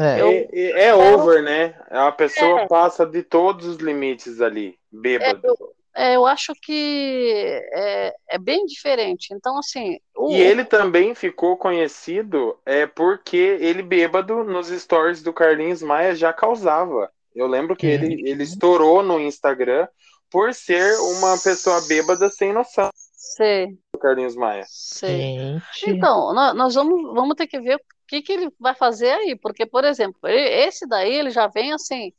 É. 0.00 0.18
É, 0.20 0.48
é- 0.52 0.84
é 0.86 0.94
over, 0.94 1.42
né? 1.42 1.74
A 1.90 2.10
pessoa 2.10 2.66
passa 2.66 3.04
de 3.04 3.22
todos 3.22 3.66
os 3.66 3.76
limites 3.76 4.40
ali, 4.40 4.76
bêbado. 4.90 5.54
É, 5.94 6.16
eu 6.16 6.26
acho 6.26 6.52
que 6.60 7.60
é, 7.72 8.12
é 8.30 8.38
bem 8.38 8.64
diferente. 8.66 9.28
Então, 9.32 9.58
assim. 9.58 9.98
o- 10.16 10.32
E 10.32 10.40
ele 10.40 10.64
também 10.64 11.14
ficou 11.14 11.56
conhecido 11.56 12.58
é 12.66 12.86
porque 12.86 13.36
ele 13.36 13.82
bêbado 13.82 14.42
nos 14.42 14.68
stories 14.68 15.22
do 15.22 15.32
Carlinhos 15.32 15.82
Maia 15.82 16.14
já 16.14 16.32
causava. 16.32 17.10
Eu 17.34 17.46
lembro 17.46 17.76
que 17.76 17.86
ele, 17.86 18.28
ele 18.28 18.42
estourou 18.44 19.02
no 19.02 19.20
Instagram 19.20 19.88
por 20.30 20.52
ser 20.54 20.98
uma 21.00 21.38
pessoa 21.38 21.80
bêbada 21.82 22.28
sem 22.28 22.52
noção. 22.52 22.90
Sei. 22.94 23.78
Do 23.92 23.98
Carlinhos 23.98 24.36
Maia. 24.36 24.64
Sei. 24.68 25.58
Então, 25.86 26.32
nó- 26.34 26.54
nós 26.54 26.74
vamos, 26.74 27.14
vamos 27.14 27.34
ter 27.36 27.46
que 27.46 27.60
ver 27.60 27.76
o 27.76 27.80
que, 28.06 28.22
que 28.22 28.32
ele 28.32 28.50
vai 28.58 28.74
fazer 28.74 29.10
aí, 29.10 29.36
porque, 29.36 29.64
por 29.66 29.84
exemplo, 29.84 30.18
esse 30.24 30.86
daí 30.86 31.12
ele 31.14 31.30
já 31.30 31.46
vem 31.48 31.72
assim, 31.72 32.12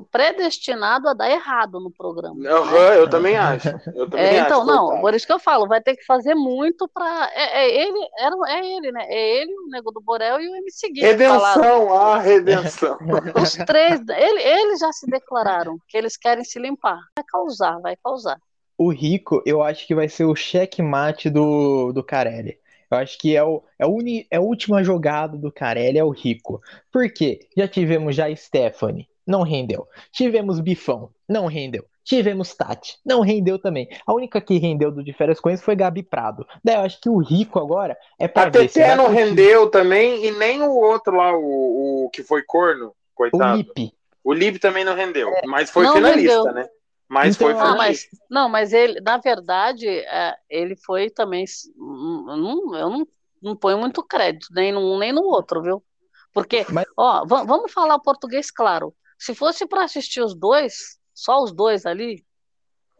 predestinado 0.00 1.08
a 1.08 1.12
dar 1.14 1.28
errado 1.30 1.80
no 1.80 1.90
programa. 1.90 2.48
Aham, 2.48 2.94
eu 2.94 3.10
também 3.10 3.36
acho. 3.36 3.68
Eu 3.94 4.08
também 4.08 4.36
É, 4.36 4.38
acho, 4.38 4.46
então, 4.46 4.64
não, 4.64 4.86
coitado. 4.86 5.00
por 5.00 5.14
isso 5.14 5.26
que 5.26 5.32
eu 5.32 5.38
falo, 5.38 5.66
vai 5.68 5.80
ter 5.82 5.96
que 5.96 6.04
fazer 6.04 6.34
muito 6.34 6.88
pra. 6.88 7.30
É, 7.34 7.64
é 7.64 7.82
ele, 7.82 7.98
era, 8.18 8.34
é 8.48 8.66
ele, 8.76 8.92
né? 8.92 9.04
É 9.08 9.36
ele, 9.42 9.52
o 9.52 9.68
Nego 9.68 9.90
do 9.90 10.00
Borel 10.00 10.40
e 10.40 10.48
o 10.48 10.56
MC 10.56 10.90
Gui. 10.92 11.00
Redenção, 11.00 11.92
a 11.92 12.18
redenção. 12.18 12.96
Os 13.42 13.52
três, 13.66 14.00
ele, 14.08 14.40
eles 14.42 14.78
já 14.80 14.92
se 14.92 15.06
declararam 15.06 15.76
que 15.88 15.96
eles 15.98 16.16
querem 16.16 16.44
se 16.44 16.58
limpar. 16.58 16.98
Vai 17.16 17.24
causar, 17.26 17.80
vai 17.80 17.96
causar. 17.96 18.38
O 18.78 18.90
Rico, 18.90 19.42
eu 19.46 19.62
acho 19.62 19.86
que 19.86 19.94
vai 19.94 20.08
ser 20.08 20.24
o 20.24 20.34
checkmate 20.34 21.30
do, 21.30 21.92
do 21.92 22.02
Carelli. 22.02 22.58
Eu 22.90 22.98
acho 22.98 23.18
que 23.18 23.34
é, 23.36 23.42
o, 23.42 23.62
é, 23.78 23.84
a 23.84 23.88
uni, 23.88 24.26
é 24.30 24.36
a 24.36 24.40
última 24.40 24.82
jogada 24.84 25.36
do 25.38 25.50
Carelli, 25.52 25.98
é 25.98 26.04
o 26.04 26.10
Rico. 26.10 26.60
Por 26.92 27.10
quê? 27.12 27.48
Já 27.56 27.66
tivemos 27.66 28.14
já 28.14 28.34
Stephanie, 28.34 29.08
não 29.26 29.42
rendeu. 29.42 29.86
Tivemos 30.12 30.60
Bifão, 30.60 31.10
não 31.28 31.46
rendeu. 31.46 31.84
Tivemos 32.04 32.52
Tati, 32.54 32.98
não 33.04 33.20
rendeu 33.20 33.58
também. 33.58 33.88
A 34.04 34.12
única 34.12 34.40
que 34.40 34.58
rendeu 34.58 34.90
do 34.90 35.04
de 35.04 35.12
férias 35.12 35.38
com 35.38 35.56
foi 35.58 35.76
Gabi 35.76 36.02
Prado. 36.02 36.44
Daí 36.64 36.74
eu 36.74 36.80
acho 36.80 37.00
que 37.00 37.08
o 37.08 37.18
Rico 37.18 37.60
agora 37.60 37.96
é 38.18 38.26
pra 38.26 38.42
A 38.42 38.48
ver 38.50 38.68
se 38.68 38.74
Teté 38.74 38.88
vai 38.88 38.96
não 38.96 39.08
rendeu 39.08 39.70
também, 39.70 40.24
e 40.26 40.30
nem 40.32 40.62
o 40.62 40.72
outro 40.72 41.16
lá, 41.16 41.32
o, 41.36 42.04
o 42.06 42.10
que 42.10 42.24
foi 42.24 42.42
corno, 42.42 42.92
coitado. 43.14 43.52
O 43.54 43.56
Lipe. 43.56 43.94
O 44.24 44.32
Lipe 44.32 44.58
também 44.58 44.84
não 44.84 44.94
rendeu, 44.94 45.30
mas 45.46 45.70
foi 45.70 45.84
Não 45.84 45.94
finalista, 45.94 46.38
rendeu. 46.42 46.54
né? 46.54 46.68
Mas 47.08 47.36
Então, 47.36 47.46
foi 47.48 47.54
Ah, 47.54 47.74
finalista. 47.74 48.08
mas, 48.10 48.20
não, 48.30 48.48
mas 48.48 48.72
ele, 48.72 49.00
na 49.00 49.18
verdade, 49.18 49.86
é, 49.86 50.34
ele 50.48 50.74
foi 50.76 51.10
também. 51.10 51.44
hum, 51.76 52.24
Eu 52.28 52.36
não, 52.36 52.74
eu 52.76 52.90
não, 52.90 53.06
não 53.42 53.56
ponho 53.56 53.78
muito 53.78 54.02
crédito, 54.02 54.48
nem 54.52 54.72
num 54.72 54.98
nem 54.98 55.12
no 55.12 55.22
outro, 55.22 55.62
viu? 55.62 55.84
Porque, 56.32 56.64
ó, 56.96 57.24
va- 57.26 57.44
vamos 57.44 57.70
falar 57.72 57.94
o 57.96 58.02
português 58.02 58.50
claro. 58.50 58.94
Se 59.22 59.36
fosse 59.36 59.64
para 59.68 59.84
assistir 59.84 60.20
os 60.20 60.34
dois, 60.34 60.98
só 61.14 61.40
os 61.44 61.52
dois 61.52 61.86
ali, 61.86 62.24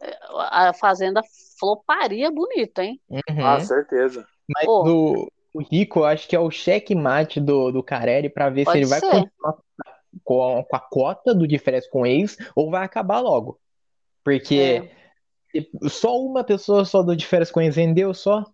é, 0.01 0.17
a 0.37 0.73
Fazenda 0.73 1.21
floparia 1.59 2.31
bonito, 2.31 2.79
hein? 2.79 3.01
Uhum. 3.09 3.45
Ah, 3.45 3.59
certeza. 3.59 4.25
Mas 4.55 4.65
Pô. 4.65 4.89
o, 4.89 5.27
o 5.53 5.61
Rico, 5.61 5.99
eu 5.99 6.05
acho 6.05 6.25
que 6.25 6.33
é 6.33 6.39
o 6.39 6.49
checkmate 6.49 7.41
do, 7.41 7.73
do 7.73 7.83
Carelli 7.83 8.29
pra 8.29 8.49
ver 8.49 8.65
se 8.65 8.77
ele 8.77 8.85
vai 8.85 9.01
ser. 9.01 9.11
continuar 9.11 9.57
com 10.23 10.59
a, 10.59 10.63
com 10.63 10.75
a 10.77 10.79
cota 10.79 11.35
do 11.35 11.45
diferença 11.45 11.89
com 11.91 12.05
ex 12.05 12.37
ou 12.55 12.71
vai 12.71 12.85
acabar 12.85 13.19
logo. 13.19 13.59
Porque 14.23 14.89
É. 15.53 15.89
só 15.89 16.17
uma 16.17 16.45
pessoa 16.45 16.85
só 16.85 17.03
do 17.03 17.17
diferença 17.17 17.51
com 17.51 17.59
ex 17.59 17.75
vendeu 17.75 18.13
só, 18.13 18.45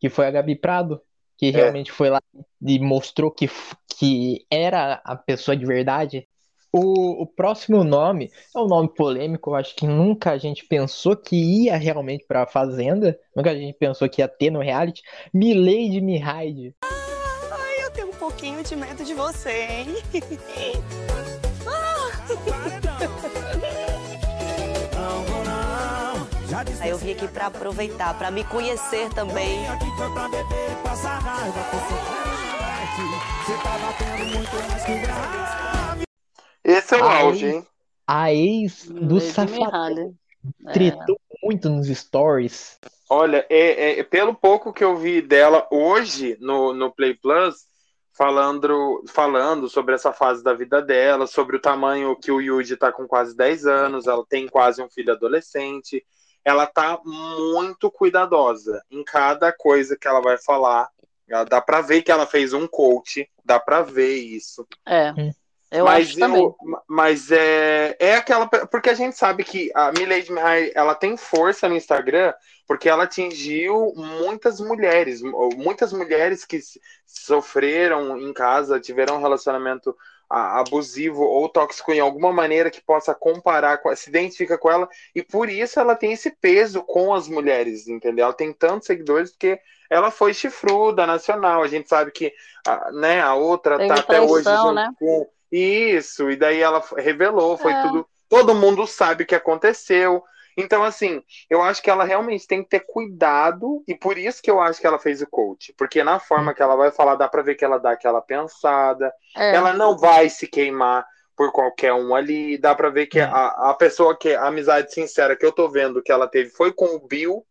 que 0.00 0.08
foi 0.08 0.26
a 0.26 0.32
Gabi 0.32 0.56
Prado, 0.56 1.00
que 1.38 1.50
realmente 1.50 1.92
foi 1.92 2.10
lá 2.10 2.20
e 2.60 2.80
mostrou 2.80 3.30
que, 3.30 3.48
que 3.96 4.44
era 4.50 5.00
a 5.04 5.14
pessoa 5.14 5.56
de 5.56 5.64
verdade. 5.64 6.28
O, 6.76 7.22
o 7.22 7.26
próximo 7.26 7.84
nome 7.84 8.32
é 8.52 8.58
um 8.58 8.66
nome 8.66 8.88
polêmico, 8.92 9.50
eu 9.50 9.54
acho 9.54 9.76
que 9.76 9.86
nunca 9.86 10.32
a 10.32 10.38
gente 10.38 10.66
pensou 10.66 11.16
que 11.16 11.36
ia 11.36 11.76
realmente 11.76 12.24
pra 12.26 12.48
Fazenda, 12.48 13.16
nunca 13.36 13.52
a 13.52 13.54
gente 13.54 13.78
pensou 13.78 14.08
que 14.08 14.20
ia 14.20 14.26
ter 14.26 14.50
no 14.50 14.58
reality. 14.58 15.00
Milady 15.32 16.00
Mihaid. 16.00 16.74
Ai, 16.82 17.84
eu 17.84 17.92
tenho 17.92 18.08
um 18.08 18.14
pouquinho 18.14 18.60
de 18.64 18.74
medo 18.74 19.04
de 19.04 19.14
você, 19.14 19.68
hein? 19.68 19.86
Aí 26.80 26.90
eu 26.90 26.98
vim 26.98 27.12
aqui 27.12 27.28
pra 27.28 27.46
aproveitar, 27.46 28.18
pra 28.18 28.32
me 28.32 28.42
conhecer 28.42 29.10
também. 29.10 29.60
Esse 36.64 36.94
é 36.94 36.98
o 37.02 37.04
A 37.04 37.18
auge, 37.18 37.46
ex- 37.46 37.54
hein? 37.54 37.66
A 38.06 38.32
ex 38.32 38.88
do 38.88 39.14
Lady 39.14 39.26
Safadão 39.30 39.66
Mihaly. 39.66 40.14
tretou 40.72 41.20
muito 41.42 41.68
nos 41.68 41.86
stories. 41.88 42.78
Olha, 43.08 43.46
é, 43.50 44.00
é- 44.00 44.02
pelo 44.02 44.34
pouco 44.34 44.72
que 44.72 44.82
eu 44.82 44.96
vi 44.96 45.20
dela 45.20 45.66
hoje 45.70 46.36
no, 46.40 46.72
no 46.72 46.90
Play 46.90 47.14
Plus, 47.14 47.66
falando, 48.12 49.04
falando 49.08 49.68
sobre 49.68 49.94
essa 49.94 50.12
fase 50.12 50.42
da 50.42 50.54
vida 50.54 50.80
dela, 50.80 51.26
sobre 51.26 51.56
o 51.56 51.60
tamanho 51.60 52.16
que 52.16 52.30
o 52.30 52.40
Yuji 52.40 52.76
tá 52.76 52.90
com 52.92 53.06
quase 53.06 53.36
10 53.36 53.66
anos, 53.66 54.06
ela 54.06 54.24
tem 54.26 54.48
quase 54.48 54.82
um 54.82 54.88
filho 54.88 55.12
adolescente. 55.12 56.04
Ela 56.44 56.66
tá 56.66 56.98
muito 57.04 57.90
cuidadosa 57.90 58.82
em 58.90 59.02
cada 59.02 59.52
coisa 59.52 59.96
que 59.96 60.06
ela 60.06 60.20
vai 60.20 60.36
falar. 60.38 60.88
Dá 61.48 61.60
pra 61.60 61.80
ver 61.80 62.02
que 62.02 62.12
ela 62.12 62.26
fez 62.26 62.52
um 62.52 62.66
coach, 62.66 63.28
dá 63.44 63.58
pra 63.58 63.82
ver 63.82 64.14
isso. 64.16 64.66
É. 64.86 65.12
Eu 65.70 65.84
mas 65.84 66.08
acho 66.08 66.18
também. 66.18 66.54
Mas 66.86 67.30
é, 67.30 67.96
é 67.98 68.14
aquela. 68.16 68.46
Porque 68.46 68.90
a 68.90 68.94
gente 68.94 69.16
sabe 69.16 69.44
que 69.44 69.70
a 69.74 69.92
Milady 69.92 70.32
Mihai, 70.32 70.70
ela 70.74 70.94
tem 70.94 71.16
força 71.16 71.68
no 71.68 71.76
Instagram 71.76 72.32
porque 72.66 72.88
ela 72.88 73.04
atingiu 73.04 73.92
muitas 73.94 74.60
mulheres. 74.60 75.20
Muitas 75.22 75.92
mulheres 75.92 76.44
que 76.44 76.60
sofreram 77.06 78.18
em 78.18 78.32
casa, 78.32 78.80
tiveram 78.80 79.16
um 79.16 79.20
relacionamento 79.20 79.94
abusivo 80.28 81.22
ou 81.22 81.48
tóxico 81.48 81.92
em 81.92 82.00
alguma 82.00 82.32
maneira 82.32 82.70
que 82.70 82.80
possa 82.80 83.14
comparar, 83.14 83.78
com, 83.78 83.94
se 83.94 84.08
identifica 84.08 84.56
com 84.56 84.70
ela, 84.70 84.88
e 85.14 85.22
por 85.22 85.48
isso 85.48 85.78
ela 85.78 85.94
tem 85.94 86.12
esse 86.12 86.30
peso 86.30 86.82
com 86.82 87.14
as 87.14 87.28
mulheres, 87.28 87.86
entendeu? 87.86 88.24
Ela 88.24 88.34
tem 88.34 88.52
tantos 88.52 88.86
seguidores 88.86 89.30
porque 89.30 89.60
ela 89.90 90.10
foi 90.10 90.32
chifruda 90.32 91.06
nacional. 91.06 91.62
A 91.62 91.68
gente 91.68 91.88
sabe 91.88 92.10
que 92.10 92.32
a, 92.66 92.90
né, 92.90 93.20
a 93.20 93.34
outra 93.34 93.76
Teve 93.76 93.88
tá 93.88 94.00
até 94.00 94.20
hoje 94.20 94.44
junto 94.50 94.72
né? 94.72 94.90
com 94.98 95.28
isso, 95.56 96.30
e 96.30 96.36
daí 96.36 96.60
ela 96.60 96.82
revelou, 96.96 97.56
foi 97.56 97.72
É. 97.72 97.82
tudo. 97.82 98.06
Todo 98.28 98.54
mundo 98.54 98.86
sabe 98.86 99.22
o 99.22 99.26
que 99.26 99.34
aconteceu. 99.34 100.22
Então, 100.56 100.82
assim, 100.84 101.22
eu 101.50 101.62
acho 101.62 101.82
que 101.82 101.90
ela 101.90 102.04
realmente 102.04 102.46
tem 102.46 102.62
que 102.62 102.68
ter 102.68 102.80
cuidado, 102.80 103.82
e 103.86 103.94
por 103.94 104.16
isso 104.16 104.40
que 104.42 104.50
eu 104.50 104.60
acho 104.60 104.80
que 104.80 104.86
ela 104.86 104.98
fez 104.98 105.20
o 105.20 105.26
coach. 105.26 105.72
Porque 105.76 106.02
na 106.02 106.18
forma 106.18 106.54
que 106.54 106.62
ela 106.62 106.76
vai 106.76 106.90
falar, 106.90 107.16
dá 107.16 107.28
pra 107.28 107.42
ver 107.42 107.54
que 107.56 107.64
ela 107.64 107.78
dá 107.78 107.90
aquela 107.92 108.20
pensada. 108.20 109.12
É. 109.36 109.54
Ela 109.54 109.72
não 109.72 109.96
vai 109.98 110.28
se 110.28 110.46
queimar 110.46 111.04
por 111.36 111.50
qualquer 111.52 111.92
um 111.92 112.14
ali. 112.14 112.56
Dá 112.58 112.74
pra 112.74 112.88
ver 112.88 113.06
que 113.06 113.20
a, 113.20 113.70
a 113.70 113.74
pessoa 113.74 114.16
que, 114.16 114.34
a 114.34 114.46
amizade 114.46 114.92
sincera 114.92 115.36
que 115.36 115.44
eu 115.44 115.52
tô 115.52 115.68
vendo 115.68 116.02
que 116.02 116.12
ela 116.12 116.28
teve 116.28 116.50
foi 116.50 116.72
com 116.72 116.86
o 116.86 117.00
Bill. 117.06 117.44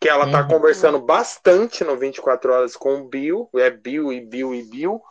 Que 0.00 0.08
ela 0.08 0.26
tá 0.30 0.40
Uhum. 0.42 0.48
conversando 0.48 0.98
bastante 0.98 1.84
no 1.84 1.96
24 1.96 2.52
Horas 2.52 2.76
com 2.76 2.96
o 2.96 3.08
Bill. 3.08 3.48
É 3.56 3.70
Bill 3.70 4.12
e 4.12 4.20
Bill 4.20 4.54
e 4.54 4.62
Bill. 4.62 5.02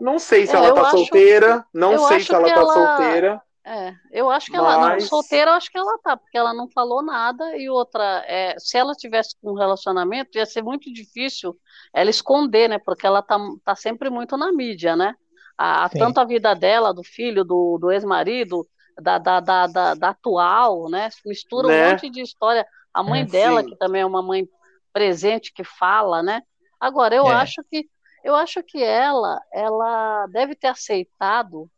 Não 0.00 0.18
sei 0.18 0.46
se 0.46 0.54
É, 0.54 0.58
ela 0.58 0.74
tá 0.74 0.80
acho- 0.82 0.90
solteira. 0.96 1.64
Não 1.74 1.98
sei 2.08 2.20
se 2.20 2.34
ela 2.34 2.44
tá 2.48 2.60
ela- 2.60 2.72
solteira. 2.74 3.42
É, 3.62 3.94
eu 4.10 4.30
acho 4.30 4.50
que 4.50 4.56
ela, 4.56 4.72
não, 4.72 4.80
Mas- 4.88 5.06
solteira 5.06 5.50
eu 5.50 5.54
acho 5.54 5.70
que 5.70 5.76
ela 5.78 5.98
tá, 6.02 6.16
porque 6.16 6.36
ela 6.36 6.54
não 6.54 6.66
falou 6.70 7.02
nada, 7.02 7.54
e 7.58 7.68
outra, 7.68 8.24
é, 8.26 8.54
se 8.58 8.78
ela 8.78 8.94
tivesse 8.94 9.36
com 9.40 9.50
um 9.52 9.54
relacionamento, 9.54 10.38
ia 10.38 10.46
ser 10.46 10.62
muito 10.62 10.90
difícil 10.92 11.54
ela 11.92 12.08
esconder, 12.08 12.68
né, 12.70 12.78
porque 12.78 13.06
ela 13.06 13.20
tá, 13.22 13.38
tá 13.62 13.76
sempre 13.76 14.08
muito 14.08 14.34
na 14.38 14.50
mídia, 14.50 14.96
né, 14.96 15.14
a, 15.58 15.84
a- 15.84 15.88
tanto 15.90 16.18
a 16.18 16.24
vida 16.24 16.54
dela, 16.54 16.92
do 16.94 17.04
filho, 17.04 17.44
do, 17.44 17.76
do 17.78 17.90
ex-marido, 17.92 18.66
da, 19.00 19.18
da, 19.18 19.40
da, 19.40 19.66
da, 19.66 19.94
da 19.94 20.08
atual, 20.08 20.88
né, 20.88 21.10
mistura 21.26 21.68
um 21.68 21.70
Né? 21.70 21.90
monte 21.90 22.08
de 22.08 22.22
história, 22.22 22.66
a 22.94 23.02
mãe 23.02 23.24
Hum, 23.24 23.26
dela, 23.26 23.60
sim. 23.62 23.68
que 23.68 23.76
também 23.76 24.00
é 24.00 24.06
uma 24.06 24.22
mãe 24.22 24.48
presente, 24.90 25.52
que 25.52 25.62
fala, 25.64 26.22
né, 26.22 26.42
agora 26.80 27.14
eu 27.14 27.26
É. 27.28 27.34
acho 27.34 27.62
que, 27.70 27.86
eu 28.24 28.34
acho 28.34 28.62
que 28.62 28.82
ela, 28.82 29.40
ela 29.52 30.26
deve 30.28 30.54
ter 30.54 30.68
aceitado, 30.68 31.70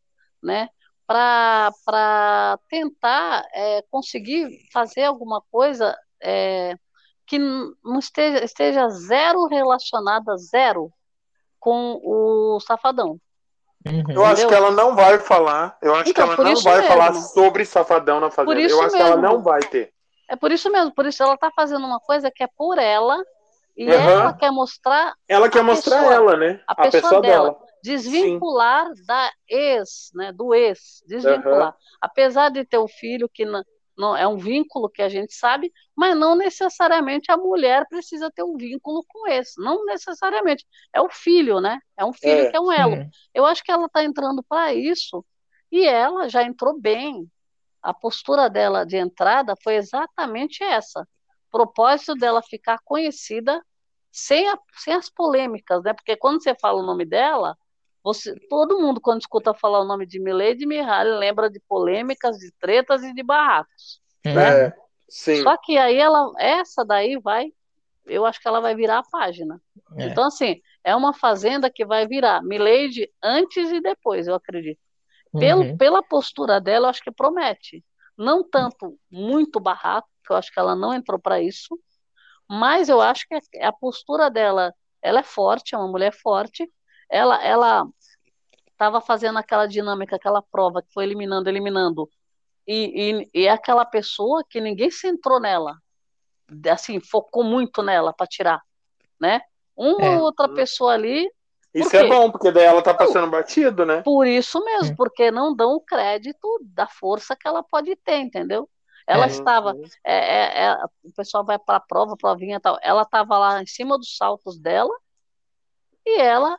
né, 0.43 0.69
para 1.07 2.59
tentar 2.69 3.45
é, 3.53 3.83
conseguir 3.91 4.49
fazer 4.73 5.05
alguma 5.05 5.43
coisa 5.51 5.97
é, 6.23 6.77
que 7.27 7.39
não 7.39 7.99
esteja, 7.99 8.45
esteja 8.45 8.89
zero 8.89 9.47
relacionada, 9.47 10.37
zero, 10.37 10.91
com 11.61 12.01
o 12.03 12.59
Safadão. 12.61 13.19
Eu 14.09 14.25
acho 14.25 14.47
que 14.47 14.55
ela 14.55 14.71
não 14.71 14.95
vai 14.95 15.19
falar. 15.19 15.77
Eu 15.83 15.95
acho 15.95 16.11
Então, 16.11 16.29
que 16.29 16.41
ela 16.41 16.51
não 16.51 16.61
vai 16.63 16.81
mesmo. 16.81 16.89
falar 16.89 17.15
sobre 17.15 17.65
Safadão 17.65 18.21
na 18.21 18.31
Fazenda. 18.31 18.61
Eu 18.61 18.81
acho 18.83 18.95
que 18.97 19.03
ela 19.03 19.17
mesmo. 19.17 19.23
não 19.23 19.43
vai 19.43 19.61
ter. 19.61 19.93
É 20.29 20.37
por 20.37 20.51
isso 20.53 20.71
mesmo, 20.71 20.93
por 20.95 21.05
isso 21.05 21.23
ela 21.23 21.35
está 21.35 21.51
fazendo 21.55 21.85
uma 21.85 22.01
coisa 22.01 22.31
que 22.31 22.43
é 22.43 22.49
por 22.57 22.79
ela, 22.79 23.23
e 23.77 23.91
Aham. 23.91 24.11
ela 24.11 24.33
quer 24.35 24.51
mostrar 24.51 25.15
Ela 25.29 25.49
quer 25.49 25.61
a 25.61 25.63
mostrar 25.63 25.97
pessoa- 25.99 26.15
ela, 26.15 26.37
né? 26.37 26.63
a 26.67 26.75
pessoa, 26.75 27.21
dela. 27.23 27.59
Desvincular 27.83 28.89
da 29.07 29.31
ex, 29.49 30.11
né, 30.15 30.33
do 30.33 30.55
ex, 30.55 31.03
desvincular. 31.07 31.69
Aham. 31.69 31.75
Apesar 32.01 32.49
de 32.51 32.65
ter 32.65 32.79
o 32.79 32.87
filho 32.87 33.29
que 33.29 33.45
não, 33.45 33.65
não 33.97 34.17
é 34.17 34.27
um 34.27 34.37
vínculo 34.37 34.89
que 34.89 35.03
a 35.03 35.09
gente 35.09 35.35
sabe, 35.35 35.73
mas 35.97 36.17
não 36.17 36.35
necessariamente 36.37 37.31
a 37.33 37.37
mulher 37.37 37.87
precisa 37.89 38.31
ter 38.31 38.43
um 38.45 38.57
vínculo 38.57 39.05
com 39.09 39.27
esse, 39.29 39.61
não 39.61 39.85
necessariamente. 39.85 40.65
É 40.93 41.01
o 41.01 41.09
filho, 41.11 41.61
né? 41.61 41.79
É 41.97 42.05
um 42.05 42.13
filho 42.13 42.43
É, 42.43 42.51
que 42.51 42.57
é 42.57 42.61
um 42.61 42.71
elo. 42.71 42.97
sim. 42.97 43.11
Eu 43.35 43.45
acho 43.47 43.63
que 43.65 43.71
ela 43.73 43.87
está 43.87 44.03
entrando 44.05 44.43
para 44.43 44.73
isso 44.75 45.25
e 45.71 45.85
ela 45.87 46.29
já 46.29 46.43
entrou 46.43 46.79
bem. 46.79 47.27
A 47.83 47.93
postura 47.93 48.49
dela 48.49 48.85
de 48.87 48.97
entrada 48.97 49.55
foi 49.63 49.75
exatamente 49.75 50.63
essa. 50.63 51.07
Propósito 51.53 52.17
dela 52.17 52.43
ficar 52.43 52.79
conhecida 52.85 53.63
sem, 54.13 54.49
a- 54.51 54.59
sem 54.79 54.95
as 54.95 55.11
polêmicas, 55.11 55.83
né? 55.85 55.95
Porque 55.95 56.17
quando 56.17 56.43
você 56.43 56.55
fala 56.57 56.83
o 56.83 56.87
nome 56.87 57.07
dela, 57.07 57.57
você, 58.05 58.35
todo 58.51 58.81
mundo, 58.81 59.01
quando 59.01 59.21
escuta 59.23 59.55
falar 59.55 59.81
o 59.81 59.87
nome 59.87 60.07
de 60.07 60.21
Milady 60.21 60.67
Mihaly, 60.67 61.11
lembra 61.19 61.51
de 61.51 61.61
polêmicas, 61.69 62.39
de 62.39 62.53
tretas 62.61 63.05
e 63.05 63.15
de 63.15 63.23
barracos. 63.25 64.01
Né? 64.33 64.59
É, 64.59 64.73
sim. 65.09 65.45
Só 65.45 65.57
que 65.59 65.79
aí 65.79 65.97
ela, 65.97 66.33
essa 66.39 66.85
daí 66.85 67.19
vai, 67.21 67.53
eu 68.07 68.27
acho 68.27 68.41
que 68.41 68.49
ela 68.49 68.61
vai 68.61 68.75
virar 68.75 68.99
a 68.99 69.03
página. 69.05 69.61
É. 69.99 70.07
Então, 70.07 70.25
assim, 70.27 70.61
é 70.85 70.95
uma 70.97 71.15
fazenda 71.15 71.71
que 71.71 71.85
vai 71.85 72.07
virar 72.07 72.43
Milady 72.43 73.11
antes 73.23 73.71
e 73.73 73.81
depois, 73.81 74.27
eu 74.29 74.35
acredito. 74.35 74.81
Pelo, 75.39 75.65
Uhum. 75.65 75.77
Pela 75.77 76.03
postura 76.03 76.61
dela, 76.61 76.87
eu 76.87 76.91
acho 76.91 77.03
que 77.03 77.11
promete. 77.13 77.85
Não 78.17 78.49
tanto 78.49 78.99
muito 79.11 79.61
barraco, 79.61 80.09
eu 80.33 80.37
acho 80.37 80.53
que 80.53 80.59
ela 80.59 80.75
não 80.75 80.93
entrou 80.93 81.19
para 81.19 81.41
isso, 81.41 81.79
mas 82.49 82.89
eu 82.89 83.01
acho 83.01 83.27
que 83.29 83.59
a, 83.61 83.73
postura 83.73 84.31
dela, 84.31 84.75
ela 85.01 85.21
é 85.21 85.23
forte, 85.23 85.75
é 85.75 85.79
uma 85.79 85.89
mulher 85.89 86.13
forte. 86.13 86.71
Ela, 87.11 87.43
ela 87.43 87.87
estava 88.71 89.01
fazendo 89.01 89.39
aquela 89.39 89.67
dinâmica, 89.67 90.17
aquela 90.17 90.43
prova 90.43 90.83
que 90.83 90.93
foi 90.93 91.05
eliminando, 91.05 91.49
eliminando, 91.49 92.11
e, 92.67 93.31
e, 93.35 93.43
e 93.43 93.47
é 93.47 93.51
aquela 93.51 93.85
pessoa 93.85 94.45
que 94.49 94.61
ninguém 94.61 94.91
centrou 94.91 95.41
nela, 95.41 95.77
assim, 96.71 97.01
focou 97.01 97.43
muito 97.43 97.83
nela 97.83 98.13
para 98.13 98.27
tirar, 98.27 98.63
né? 99.21 99.41
Uma 99.77 100.07
É. 100.07 100.17
ou 100.17 100.23
outra 100.23 100.49
pessoa 100.49 100.93
ali. 100.93 101.31
Isso 101.75 101.97
é 101.97 102.07
bom, 102.07 102.31
porque 102.31 102.53
daí 102.53 102.65
ela 102.65 102.83
tá 102.83 102.93
passando 102.93 103.31
batido, 103.31 103.87
né? 103.87 104.03
Por 104.03 104.27
isso 104.27 104.63
mesmo, 104.63 104.95
porque 104.95 105.31
não 105.31 105.57
dão 105.57 105.77
o 105.77 105.81
crédito 105.81 106.61
da 106.63 106.87
força 106.87 107.35
que 107.35 107.49
ela 107.49 107.63
pode 107.63 107.97
ter, 107.97 108.19
entendeu? 108.19 108.69
Ela 109.07 109.25
É. 109.25 109.29
estava, 109.29 109.75
é, 110.05 110.15
é, 110.15 110.65
é, 110.67 110.77
o 111.05 111.13
pessoal 111.15 111.45
vai 111.45 111.59
para 111.59 111.77
a 111.77 111.81
prova, 111.81 112.17
provinha 112.17 112.57
e 112.57 112.61
tal. 112.61 112.79
Ela 112.83 113.03
estava 113.03 113.37
lá 113.39 113.63
em 113.63 113.67
cima 113.67 113.99
dos 113.99 114.17
saltos 114.17 114.59
dela 114.59 114.95
e 116.07 116.21
ela 116.21 116.59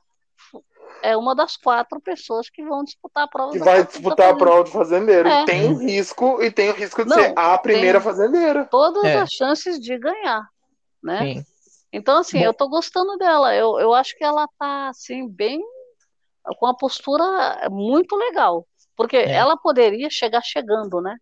é 1.02 1.16
uma 1.18 1.36
das 1.36 1.58
quatro 1.58 2.00
pessoas 2.00 2.50
que 2.50 2.64
vão 2.64 2.84
disputar 2.84 3.24
a 3.24 3.28
prova. 3.28 3.52
Que 3.52 3.60
vai 3.60 3.86
disputar 3.86 4.32
a 4.32 4.36
prova 4.36 4.64
de 4.64 4.72
fazendeiro. 4.72 5.28
É. 5.28 5.42
E 5.42 5.46
tem 5.46 5.68
o 5.72 5.78
risco, 5.78 6.42
e 6.42 6.52
tem 6.52 6.70
o 6.70 6.74
risco 6.74 7.04
de 7.04 7.10
Não, 7.10 7.18
ser 7.18 7.34
a 7.36 7.58
primeira 7.58 8.00
tem 8.00 8.06
fazendeira. 8.10 8.66
Todas 8.66 9.04
É. 9.04 9.20
as 9.20 9.30
chances 9.30 9.80
de 9.80 9.98
ganhar, 9.98 10.48
né? 11.02 11.20
Sim. 11.20 11.46
Então, 11.92 12.18
assim, 12.20 12.40
Bom. 12.40 12.46
eu 12.46 12.54
tô 12.54 12.68
gostando 12.70 13.18
dela. 13.18 13.54
Eu, 13.56 13.80
eu 13.80 13.94
acho 13.94 14.18
que 14.18 14.24
ela 14.24 14.48
tá, 14.58 14.90
assim, 14.90 15.28
bem. 15.28 15.62
com 16.58 16.66
uma 16.66 16.76
postura 16.76 17.70
muito 17.70 18.16
legal. 18.18 18.66
Porque 18.98 19.16
É. 19.16 19.32
ela 19.32 19.56
poderia 19.56 20.10
chegar 20.10 20.42
chegando, 20.42 21.02
né? 21.02 21.16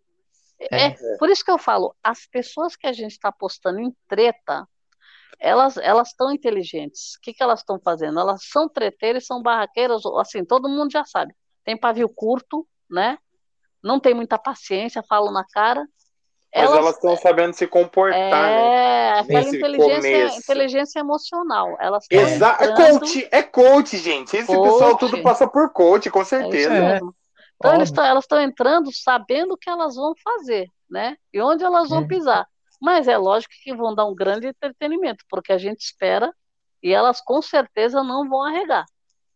É, 0.70 0.88
É. 0.88 0.96
por 1.18 1.30
isso 1.30 1.44
que 1.44 1.52
eu 1.52 1.58
falo, 1.58 1.96
as 2.04 2.26
pessoas 2.28 2.76
que 2.76 2.86
a 2.88 2.94
gente 2.94 3.12
está 3.12 3.32
postando 3.32 3.80
em 3.80 3.96
treta, 4.08 4.68
elas 5.40 5.78
elas 5.78 6.10
estão 6.10 6.32
inteligentes. 6.32 7.16
O 7.16 7.22
que, 7.22 7.34
que 7.34 7.42
elas 7.42 7.60
estão 7.62 7.80
fazendo? 7.80 8.20
Elas 8.20 8.42
são 8.52 8.70
treteiras, 8.70 9.26
são 9.26 9.42
barraqueiras, 9.42 10.04
assim, 10.20 10.46
todo 10.46 10.70
mundo 10.70 10.92
já 10.92 11.04
sabe. 11.06 11.34
tem 11.64 11.78
pavio 11.78 12.10
curto, 12.10 12.68
né? 12.90 13.18
Não 13.84 14.00
tem 14.00 14.14
muita 14.14 14.38
paciência, 14.38 15.04
falam 15.08 15.32
na 15.32 15.44
cara. 15.46 15.86
Mas 16.54 16.70
elas 16.72 16.96
estão 16.96 17.16
sabendo 17.16 17.54
se 17.54 17.66
comportar, 17.66 18.20
é, 18.20 19.14
né? 19.14 19.20
aquela 19.20 19.42
inteligência, 19.48 19.96
começo. 19.96 20.40
inteligência 20.40 21.00
emocional. 21.00 21.78
Elas 21.80 22.06
Exa 22.12 22.58
é 22.60 22.66
entrando- 22.66 23.00
coach, 23.00 23.28
é 23.32 23.42
coach, 23.44 23.98
gente. 23.98 24.36
Esse 24.36 24.48
Coach. 24.48 24.70
pessoal 24.72 24.98
tudo 24.98 25.22
passa 25.24 25.48
por 25.48 25.72
coach, 25.72 26.10
com 26.10 26.20
É 26.20 26.22
isso 26.24 26.30
certeza. 26.30 26.70
mesmo. 26.72 27.16
Então, 27.62 27.76
eles 27.76 27.92
tão- 27.92 28.04
elas 28.04 28.24
estão 28.24 28.42
entrando 28.42 28.92
sabendo 28.92 29.54
o 29.54 29.58
que 29.58 29.70
elas 29.70 29.96
vão 29.96 30.14
fazer, 30.24 30.68
né? 30.90 31.16
E 31.32 31.42
onde 31.42 31.64
elas 31.64 31.90
vão 31.90 32.06
pisar. 32.08 32.48
Mas 32.82 33.08
é 33.08 33.16
lógico 33.16 33.54
que 33.64 33.76
vão 33.76 33.94
dar 33.94 34.06
um 34.06 34.16
grande 34.16 34.48
entretenimento, 34.48 35.24
porque 35.30 35.54
a 35.54 35.58
gente 35.58 35.82
espera 35.82 36.34
e 36.82 36.92
elas 36.92 37.22
com 37.22 37.42
certeza 37.42 38.04
não 38.04 38.28
vão 38.28 38.44
arregar. 38.44 38.86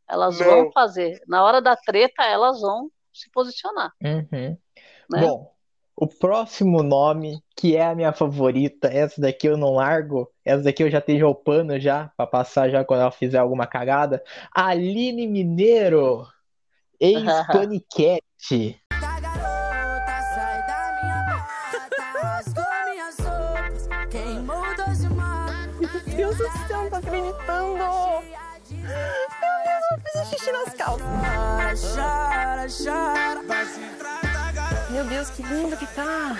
Elas 0.09 0.39
Não. 0.39 0.45
vão 0.45 0.71
fazer. 0.71 1.21
Na 1.27 1.43
hora 1.43 1.61
da 1.61 1.75
treta, 1.75 2.23
elas 2.23 2.59
vão 2.61 2.89
se 3.13 3.29
posicionar. 3.31 3.91
Uhum. 4.03 4.57
Né? 5.09 5.21
Bom, 5.21 5.51
o 5.95 6.07
próximo 6.07 6.83
nome, 6.83 7.41
que 7.55 7.75
é 7.75 7.85
a 7.85 7.95
minha 7.95 8.11
favorita, 8.11 8.87
essa 8.87 9.21
daqui 9.21 9.47
eu 9.47 9.55
não 9.55 9.75
largo, 9.75 10.29
essa 10.43 10.63
daqui 10.63 10.83
eu 10.83 10.89
já 10.89 10.99
tenho 10.99 11.27
o 11.29 11.35
pano 11.35 11.79
já, 11.79 12.11
pra 12.17 12.27
passar 12.27 12.69
já 12.69 12.83
quando 12.83 13.01
ela 13.01 13.11
fizer 13.11 13.37
alguma 13.37 13.65
cagada. 13.65 14.23
Aline 14.53 15.25
Mineiro, 15.27 16.25
ex-paniquete. 16.99 18.81
Meu 26.15 26.33
Deus 26.33 26.37
do 26.37 26.43
céu, 26.67 26.83
não 26.83 26.89
tô 26.89 26.95
acreditando. 26.95 27.77
Meu 28.69 28.87
Deus, 29.65 29.83
eu 29.91 29.97
fiz 30.03 30.29
xixi 30.29 30.51
nas 30.51 30.73
calças. 30.73 31.05
Meu 34.89 35.03
Deus, 35.05 35.29
que 35.29 35.43
lindo 35.43 35.75
que 35.75 35.87
tá. 35.87 36.35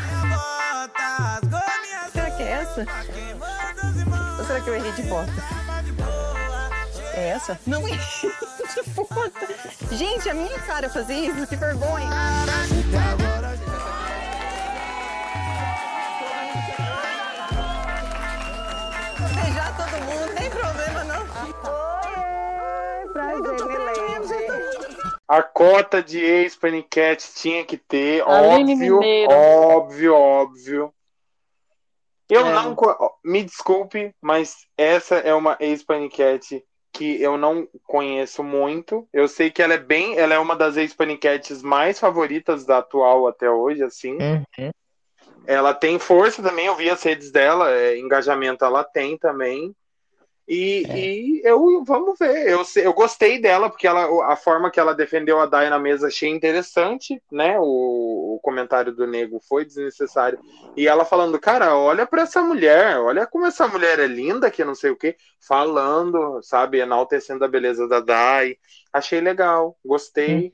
Será 2.14 2.32
que 2.32 2.44
é 2.44 2.52
essa? 2.52 2.86
Ou 4.40 4.45
será 4.45 4.61
que 4.61 4.69
eu 4.69 4.76
errei 4.76 4.91
de 4.94 5.03
foto? 5.03 5.32
É 7.14 7.30
essa? 7.30 7.60
Não 7.68 7.86
é 7.88 7.91
de 8.84 8.89
foto. 8.93 9.95
Gente, 9.95 10.30
a 10.30 10.34
minha 10.34 10.60
cara 10.61 10.89
fazer 10.89 11.14
isso, 11.15 11.47
que 11.47 11.56
vergonha. 11.56 12.10
Beijar 19.34 19.76
todo 19.77 20.02
mundo, 20.03 20.27
não 20.27 20.35
tem 20.35 20.49
problema 20.49 21.03
não. 21.03 21.22
Oi, 23.02 23.07
prazer, 23.14 23.65
Milene. 23.68 25.15
A 25.27 25.41
cota 25.41 26.03
de 26.03 26.19
ex-paniquete 26.19 27.34
tinha 27.34 27.65
que 27.65 27.77
ter, 27.77 28.22
Aline 28.27 28.73
óbvio, 28.73 28.99
Mineiro. 28.99 29.31
óbvio, 29.31 30.14
óbvio. 30.15 30.93
Eu 32.30 32.45
É. 32.45 32.53
não. 32.53 32.76
Me 33.23 33.43
desculpe, 33.43 34.14
mas 34.22 34.56
essa 34.77 35.15
é 35.15 35.34
uma 35.34 35.57
ex-paniquete 35.60 36.64
que 36.96 37.22
eu 37.22 37.38
não 37.38 37.68
conheço 37.84 38.42
muito. 38.42 39.08
Eu 39.12 39.28
sei 39.28 39.52
que 39.52 39.62
ela 39.62 39.74
é 39.74 39.78
bem. 39.78 40.18
Ela 40.18 40.36
é 40.36 40.40
uma 40.40 40.56
das 40.56 40.78
ex-paniquetes 40.78 41.62
mais 41.62 42.00
favoritas 42.00 42.66
da 42.66 42.78
atual 42.78 43.28
até 43.28 43.50
hoje, 43.50 43.84
assim. 43.84 44.14
Uhum. 44.14 44.72
Ela 45.46 45.74
tem 45.74 46.00
força 46.00 46.42
também, 46.42 46.66
eu 46.66 46.76
vi 46.76 46.90
as 46.90 47.04
redes 47.04 47.32
dela, 47.32 47.70
é, 47.70 48.00
engajamento 48.00 48.66
ela 48.66 48.84
tem 48.84 49.18
também. 49.18 49.76
E, 50.48 50.84
É. 50.88 50.98
e 50.98 51.42
eu 51.44 51.84
vamos 51.84 52.20
ver. 52.20 52.48
Eu, 52.48 52.64
eu 52.78 52.94
gostei 52.94 53.42
dela, 53.42 53.70
porque 53.70 53.88
ela, 53.88 54.32
a 54.32 54.36
forma 54.36 54.70
que 54.70 54.80
ela 54.80 54.94
defendeu 54.94 55.40
a 55.40 55.46
Dai 55.48 55.70
na 55.70 55.80
mesa 55.80 56.08
achei 56.08 56.30
interessante, 56.30 57.22
né? 57.32 57.58
O, 57.60 58.36
o 58.36 58.40
comentário 58.44 58.94
do 58.94 59.08
nego 59.08 59.40
foi 59.40 59.66
desnecessário. 59.66 60.38
E 60.78 60.88
ela 60.88 61.04
falando, 61.06 61.40
cara, 61.40 61.76
olha 61.76 62.06
pra 62.06 62.24
essa 62.24 62.42
mulher, 62.44 62.98
olha 63.00 63.26
como 63.26 63.46
essa 63.46 63.68
mulher 63.68 63.98
é 64.00 64.06
linda, 64.08 64.52
que 64.52 64.64
não 64.64 64.76
sei 64.76 64.92
o 64.92 64.96
quê, 64.98 65.16
falando, 65.48 66.40
sabe, 66.44 66.80
enaltecendo 66.80 67.44
a 67.44 67.48
beleza 67.48 67.88
da 67.88 68.00
Dai. 68.00 68.58
Achei 68.94 69.22
legal, 69.22 69.76
gostei. 69.84 70.52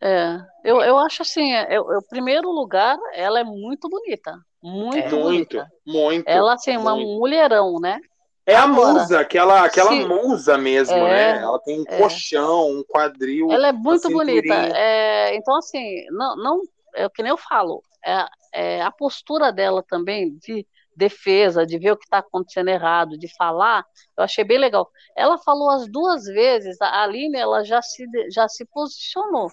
É, 0.00 0.38
eu, 0.64 0.80
eu 0.82 0.98
acho 0.98 1.22
assim, 1.22 1.52
é, 1.52 1.66
eu, 1.76 1.90
eu- 1.92 2.02
primeiro 2.08 2.50
lugar, 2.50 2.96
ela 3.14 3.40
é 3.40 3.44
muito 3.44 3.88
bonita. 3.88 4.38
Muito 4.62 5.16
muito, 5.16 5.56
bonita. 5.56 5.72
muito. 5.86 6.28
Ela, 6.28 6.54
assim, 6.54 6.76
uma 6.76 6.94
muito. 6.94 7.18
mulherão, 7.18 7.78
né? 7.80 8.00
É 8.46 8.54
a 8.54 8.64
Agora, 8.64 8.92
musa, 8.92 9.20
aquela, 9.20 9.64
aquela 9.64 9.90
se- 9.90 10.04
musa 10.04 10.58
mesmo, 10.58 10.94
É, 10.96 11.34
né? 11.34 11.42
Ela 11.42 11.58
tem 11.60 11.80
um 11.80 11.84
é. 11.88 11.98
colchão, 11.98 12.70
um 12.70 12.84
quadril. 12.84 13.50
Ela 13.50 13.68
é 13.68 13.72
muito 13.72 14.08
bonita. 14.10 14.54
É, 14.54 15.34
então, 15.34 15.56
assim, 15.56 16.04
não, 16.10 16.36
não, 16.36 16.62
é 16.94 17.06
o 17.06 17.10
que 17.10 17.22
nem 17.22 17.30
eu 17.30 17.38
falo, 17.38 17.82
é, 18.04 18.26
é 18.52 18.82
a 18.82 18.90
postura 18.90 19.50
dela 19.50 19.82
também 19.82 20.36
de 20.36 20.66
defesa, 20.96 21.66
de 21.66 21.78
ver 21.78 21.92
o 21.92 21.96
que 21.96 22.04
está 22.04 22.18
acontecendo 22.18 22.68
errado, 22.68 23.18
de 23.18 23.28
falar, 23.34 23.84
eu 24.16 24.24
achei 24.24 24.44
bem 24.44 24.58
legal. 24.58 24.88
Ela 25.16 25.38
falou 25.38 25.70
as 25.70 25.90
duas 25.90 26.24
vezes, 26.24 26.80
a 26.80 27.02
Aline, 27.02 27.36
ela 27.36 27.64
já 27.64 27.82
se, 27.82 28.04
já 28.30 28.48
se 28.48 28.64
posicionou. 28.66 29.48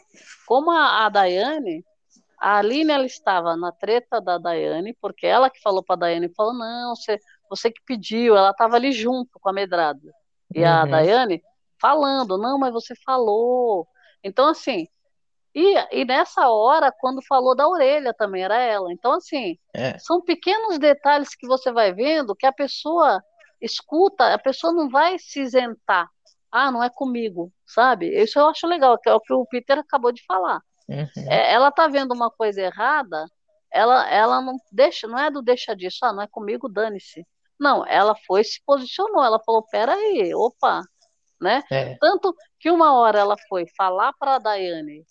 Como 0.45 0.69
a, 0.69 1.05
a 1.05 1.09
Daiane, 1.09 1.83
a 2.39 2.57
Aline, 2.57 2.91
ela 2.91 3.05
estava 3.05 3.55
na 3.55 3.71
treta 3.71 4.19
da 4.21 4.37
Daiane, 4.37 4.95
porque 5.01 5.25
ela 5.25 5.49
que 5.49 5.61
falou 5.61 5.81
para 5.83 5.95
a 5.95 5.99
Daiane, 5.99 6.33
falou, 6.35 6.53
não, 6.53 6.95
você, 6.95 7.17
você 7.51 7.69
que 7.69 7.81
pediu, 7.85 8.35
ela 8.35 8.51
estava 8.51 8.77
ali 8.77 8.91
junto 8.93 9.37
com 9.39 9.49
a 9.49 9.53
medrada. 9.53 9.99
E 10.55 10.63
a 10.63 10.83
Uhum. 10.83 10.89
Daiane 10.89 11.41
falando, 11.79 12.37
não, 12.37 12.57
mas 12.57 12.71
você 12.73 12.93
falou. 13.05 13.87
Então, 14.23 14.47
assim, 14.47 14.87
e, 15.53 15.75
e 15.91 16.05
nessa 16.05 16.49
hora, 16.49 16.93
quando 16.97 17.21
falou 17.27 17.53
da 17.55 17.67
orelha 17.67 18.13
também, 18.13 18.43
era 18.43 18.55
ela. 18.57 18.91
Então, 18.93 19.13
assim, 19.13 19.57
É. 19.73 19.99
são 19.99 20.21
pequenos 20.21 20.79
detalhes 20.79 21.35
que 21.35 21.45
você 21.45 21.71
vai 21.71 21.91
vendo 21.93 22.35
que 22.35 22.45
a 22.45 22.53
pessoa 22.53 23.21
escuta, 23.59 24.33
a 24.33 24.39
pessoa 24.39 24.71
não 24.73 24.89
vai 24.89 25.19
se 25.19 25.41
isentar. 25.41 26.07
Ah, 26.51 26.71
não 26.71 26.83
é 26.83 26.89
comigo, 26.89 27.51
sabe? 27.65 28.07
Isso 28.07 28.39
eu 28.39 28.47
acho 28.47 28.65
legal, 28.67 28.97
que 28.97 29.09
é 29.09 29.13
o 29.13 29.19
que 29.19 29.33
o 29.33 29.45
Peter 29.45 29.77
acabou 29.79 30.11
de 30.11 30.23
falar. 30.25 30.61
Uhum. 30.87 31.07
É, 31.29 31.53
ela 31.53 31.71
tá 31.71 31.87
vendo 31.87 32.13
uma 32.13 32.29
coisa 32.29 32.61
errada, 32.61 33.25
ela, 33.71 34.09
ela 34.09 34.41
não 34.41 34.57
deixa, 34.71 35.07
não 35.07 35.17
é 35.17 35.31
do 35.31 35.41
deixa 35.41 35.73
disso, 35.75 35.99
ah, 36.03 36.11
não 36.11 36.21
é 36.23 36.27
comigo, 36.27 36.67
dane-se. 36.67 37.25
Não, 37.61 37.85
ela 37.85 38.15
foi 38.25 38.43
se 38.43 38.59
posicionou, 38.65 39.23
ela 39.23 39.39
falou, 39.45 39.63
peraí, 39.69 40.33
opa, 40.33 40.81
né? 41.39 41.61
É. 41.71 41.95
Tanto 41.99 42.35
que 42.59 42.71
uma 42.71 42.93
hora 42.99 43.19
ela 43.19 43.35
foi 43.47 43.65
falar 43.77 44.11
para 44.19 44.35
a 44.35 44.39
Daiane 44.39 45.05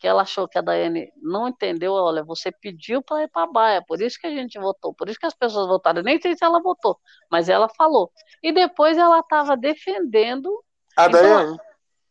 que 0.00 0.08
ela 0.08 0.22
achou 0.22 0.48
que 0.48 0.58
a 0.58 0.60
Daiane 0.60 1.12
não 1.22 1.46
entendeu, 1.46 1.92
olha, 1.92 2.24
você 2.24 2.50
pediu 2.50 3.00
para 3.04 3.22
ir 3.22 3.28
para 3.28 3.44
a 3.44 3.46
baia, 3.46 3.84
por 3.86 4.02
isso 4.02 4.18
que 4.20 4.26
a 4.26 4.30
gente 4.32 4.58
votou, 4.58 4.92
por 4.92 5.08
isso 5.08 5.16
que 5.16 5.26
as 5.26 5.34
pessoas 5.34 5.68
votaram, 5.68 6.00
Eu 6.00 6.04
nem 6.04 6.20
sei 6.20 6.34
se 6.36 6.44
ela 6.44 6.60
votou, 6.60 6.98
mas 7.30 7.48
ela 7.48 7.68
falou. 7.68 8.10
E 8.42 8.50
depois 8.50 8.98
ela 8.98 9.20
estava 9.20 9.56
defendendo. 9.56 10.50
A 10.96 11.06
então, 11.06 11.20
Daiane. 11.20 11.56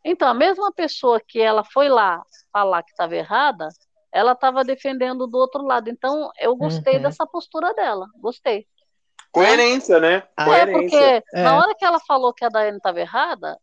então, 0.06 0.30
a 0.30 0.34
mesma 0.34 0.72
pessoa 0.72 1.20
que 1.20 1.42
ela 1.42 1.66
foi 1.66 1.90
lá 1.90 2.24
falar 2.50 2.82
que 2.82 2.92
estava 2.92 3.14
errada, 3.14 3.68
ela 4.10 4.32
estava 4.32 4.64
defendendo 4.64 5.28
do 5.28 5.38
outro 5.38 5.62
lado. 5.62 5.90
Então, 5.90 6.32
eu 6.40 6.56
gostei 6.56 6.96
Uhum. 6.96 7.02
dessa 7.02 7.28
postura 7.28 7.74
dela, 7.74 8.08
gostei. 8.22 8.66
Coerência, 9.32 10.00
né? 10.00 10.24
É, 10.38 10.44
Coerência. 10.46 11.22
porque 11.24 11.24
na 11.44 11.56
hora 11.58 11.76
que 11.76 11.86
ela 11.86 12.00
falou 12.02 12.34
que 12.34 12.44
a 12.46 12.50
Daiane 12.50 12.78
estava 12.78 13.00
errada, 13.00 13.58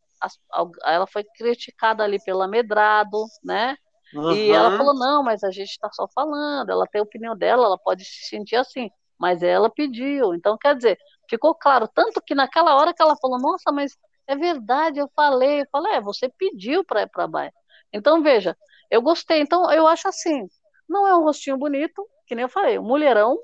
ela 0.84 1.06
foi 1.06 1.24
criticada 1.36 2.02
ali 2.02 2.18
pela 2.24 2.48
Medrado, 2.48 3.24
né? 3.44 3.76
E 4.12 4.50
ela 4.50 4.70
Uhum. 4.70 4.76
falou, 4.78 4.94
não, 4.94 5.22
mas 5.22 5.44
a 5.44 5.50
gente 5.50 5.70
está 5.70 5.90
só 5.92 6.08
falando, 6.08 6.70
ela 6.70 6.86
tem 6.86 7.00
a 7.00 7.04
opinião 7.04 7.36
dela, 7.36 7.66
ela 7.66 7.78
pode 7.78 8.04
se 8.04 8.26
sentir 8.28 8.56
assim, 8.56 8.90
mas 9.18 9.42
ela 9.42 9.68
pediu. 9.70 10.34
Então, 10.34 10.56
quer 10.56 10.74
dizer, 10.74 10.98
ficou 11.28 11.54
claro, 11.54 11.86
tanto 11.94 12.22
que 12.22 12.34
naquela 12.34 12.74
hora 12.76 12.94
que 12.94 13.02
ela 13.02 13.16
falou, 13.20 13.38
nossa, 13.38 13.70
mas 13.70 13.96
é 14.26 14.34
verdade, 14.34 14.98
eu 14.98 15.10
falei, 15.14 15.60
eu 15.62 15.66
falei, 15.70 15.92
é, 15.96 16.00
você 16.00 16.28
pediu 16.38 16.84
para 16.84 17.02
ir 17.02 17.08
para 17.10 17.24
a 17.24 17.28
baia. 17.28 17.52
Então, 17.92 18.22
veja, 18.22 18.56
eu 18.90 19.02
gostei. 19.02 19.40
Então, 19.40 19.70
eu 19.70 19.86
acho 19.86 20.08
assim, 20.08 20.46
não 20.88 21.06
é 21.06 21.14
um 21.14 21.22
rostinho 21.24 21.58
bonito, 21.58 22.06
que 22.26 22.34
nem 22.34 22.42
eu 22.44 22.48
falei, 22.48 22.78
um 22.78 22.82
mulherão, 22.82 23.38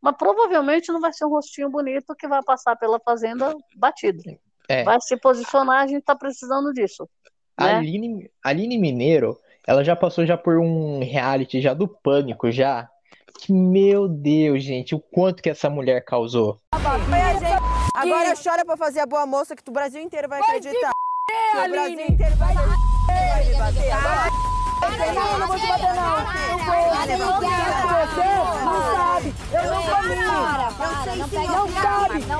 mas 0.00 0.16
provavelmente 0.16 0.92
não 0.92 1.00
vai 1.00 1.12
ser 1.12 1.24
um 1.24 1.30
rostinho 1.30 1.70
bonito 1.70 2.14
que 2.14 2.28
vai 2.28 2.42
passar 2.42 2.76
pela 2.76 3.00
fazenda 3.00 3.56
batido. 3.76 4.22
É. 4.68 4.84
Vai 4.84 5.00
se 5.00 5.16
posicionar, 5.16 5.82
a 5.82 5.86
gente 5.86 6.00
está 6.00 6.14
precisando 6.14 6.72
disso. 6.72 7.08
Né? 7.58 7.76
Aline, 7.76 8.30
Aline 8.44 8.78
Mineiro, 8.78 9.38
ela 9.66 9.82
já 9.82 9.96
passou 9.96 10.24
já 10.24 10.36
por 10.36 10.58
um 10.58 11.00
reality 11.00 11.60
já 11.60 11.74
do 11.74 11.88
pânico 11.88 12.50
já. 12.50 12.88
Que, 13.40 13.52
meu 13.52 14.08
Deus, 14.08 14.62
gente, 14.62 14.94
o 14.94 15.00
quanto 15.00 15.42
que 15.42 15.50
essa 15.50 15.70
mulher 15.70 16.04
causou. 16.04 16.60
Agora 17.94 18.34
chora 18.42 18.64
pra 18.64 18.76
fazer 18.76 19.00
a 19.00 19.06
boa 19.06 19.26
moça 19.26 19.54
que 19.54 19.68
o 19.68 19.72
Brasil 19.72 20.00
inteiro 20.00 20.28
vai 20.28 20.40
acreditar. 20.40 20.90
Que 21.52 21.58
o 21.58 21.70
Brasil 21.70 22.00
inteiro 22.00 22.36
vai 22.36 22.54
acreditar. 22.56 24.57
Você, 24.88 25.12
não, 25.12 25.38
não 25.38 25.46
vou 25.48 25.58
te 25.58 25.66
bater 25.66 25.94
não. 25.94 26.18
Não 26.48 26.58
vou, 26.58 26.88
você 26.88 27.46
não 28.64 28.78
sabe. 28.96 29.34
Eu 29.52 29.62
não 29.64 29.82
comi. 29.82 30.16
não 31.46 31.68
sabe, 31.68 32.24
não 32.24 32.38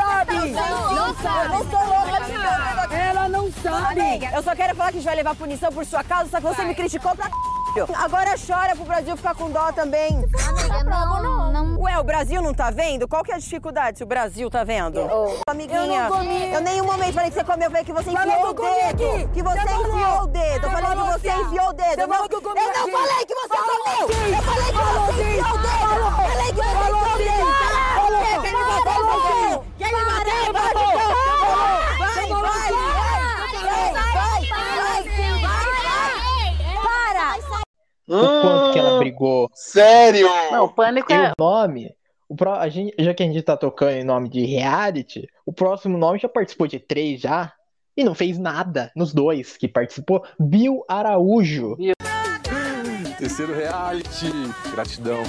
sabe. 0.00 0.50
Não 0.50 1.14
sabe. 1.14 1.44
Eu 1.44 1.48
não 1.48 1.70
sou 1.70 1.84
louca 1.86 2.24
de 2.24 2.32
nada. 2.32 2.94
Ela 2.94 3.28
não 3.28 3.52
sabe. 3.52 4.00
Eu 4.32 4.42
só 4.42 4.54
quero 4.54 4.74
falar 4.74 4.90
que 4.90 4.98
a 4.98 5.00
gente 5.00 5.06
vai 5.06 5.16
levar 5.16 5.34
punição 5.34 5.72
por 5.72 5.84
sua 5.84 6.02
causa, 6.04 6.30
só 6.30 6.36
que 6.38 6.42
você 6.54 6.64
me 6.64 6.74
criticou 6.74 7.14
pra 7.14 7.26
c****. 7.26 7.49
Agora 7.96 8.34
chora 8.36 8.74
pro 8.74 8.84
Brasil 8.84 9.16
ficar 9.16 9.34
com 9.34 9.50
dó 9.50 9.70
também. 9.72 10.08
Amiga, 10.48 10.84
não, 10.84 11.52
não. 11.52 11.80
Ué, 11.80 11.98
o 11.98 12.04
Brasil 12.04 12.42
não 12.42 12.52
tá 12.52 12.70
vendo? 12.70 13.06
Qual 13.08 13.22
que 13.22 13.32
é 13.32 13.36
a 13.36 13.38
dificuldade 13.38 13.98
se 13.98 14.04
o 14.04 14.06
Brasil 14.06 14.50
tá 14.50 14.64
vendo? 14.64 15.00
Amiguinha, 15.48 15.78
Eu 15.80 16.10
não 16.10 16.18
comi. 16.18 16.52
eu 16.52 16.60
nenhum 16.60 16.84
momento 16.84 17.14
falei 17.14 17.30
que 17.30 17.36
você 17.36 17.44
comeu, 17.44 17.66
eu 17.66 17.70
falei 17.70 17.84
que 17.84 17.92
você 17.92 18.10
enfiou 18.10 18.54
que 18.54 18.60
o 18.62 18.64
dedo. 18.64 18.88
aqui. 18.88 19.28
Que 19.32 19.42
você 19.42 19.60
Você 19.60 19.68
falou. 19.68 19.86
enfiou 19.86 20.22
o 20.22 20.26
dedo. 20.26 20.64
Eu 20.66 20.70
Você 20.70 20.70
falei 20.70 20.90
que 20.90 20.96
você 21.20 21.28
assim, 21.28 21.40
ó. 21.40 21.46
enfiou 21.46 21.68
o 21.68 21.72
dedo. 21.72 22.00
Eu 22.00 22.08
não, 22.08 22.16
não 22.18 22.26
falei 22.98 23.26
que 23.26 23.34
você 23.34 23.56
comeu. 23.56 24.00
Eu 24.00 24.42
falei 24.42 24.70
que 24.70 24.76
você 24.76 25.22
enfiou 25.30 25.54
o 25.54 25.58
dedo. 25.62 25.80
Falou. 25.80 26.06
Eu 26.06 26.12
falei 26.12 26.48
que 26.48 26.60
você 26.60 26.70
enfiou 26.70 27.00
o 27.00 27.18
dedo. 27.18 27.40
Quer 28.30 28.42
me 28.42 28.50
Vai, 28.84 29.20
sim. 29.30 29.60
Quer 29.78 29.92
me 29.92 30.52
bater? 30.52 30.98
Falou. 30.98 31.29
O 38.12 38.40
quanto 38.42 38.72
que 38.72 38.78
ela 38.80 38.98
brigou. 38.98 39.48
Sério? 39.54 40.28
Não, 40.50 40.64
o 40.64 40.68
pânico 40.68 41.12
E 41.12 41.14
é. 41.14 41.28
o 41.28 41.32
nome, 41.38 41.94
o 42.28 42.34
pro, 42.34 42.52
a 42.52 42.68
gente, 42.68 42.92
já 42.98 43.14
que 43.14 43.22
a 43.22 43.26
gente 43.26 43.40
tá 43.42 43.56
tocando 43.56 43.92
em 43.92 44.04
nome 44.04 44.28
de 44.28 44.44
reality, 44.44 45.28
o 45.46 45.52
próximo 45.52 45.96
nome 45.96 46.18
já 46.18 46.28
participou 46.28 46.66
de 46.66 46.80
três 46.80 47.20
já. 47.20 47.52
E 47.96 48.04
não 48.04 48.14
fez 48.14 48.38
nada 48.38 48.90
nos 48.96 49.12
dois 49.12 49.56
que 49.56 49.68
participou. 49.68 50.24
Bill 50.38 50.84
Araújo. 50.88 51.76
Terceiro 53.18 53.54
reality. 53.54 54.30
Gratidão. 54.72 55.22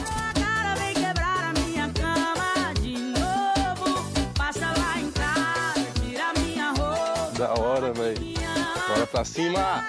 Da 7.37 7.59
hora, 7.59 7.91
velho. 7.91 8.33
Bora 8.87 9.07
pra 9.07 9.25
cima. 9.25 9.85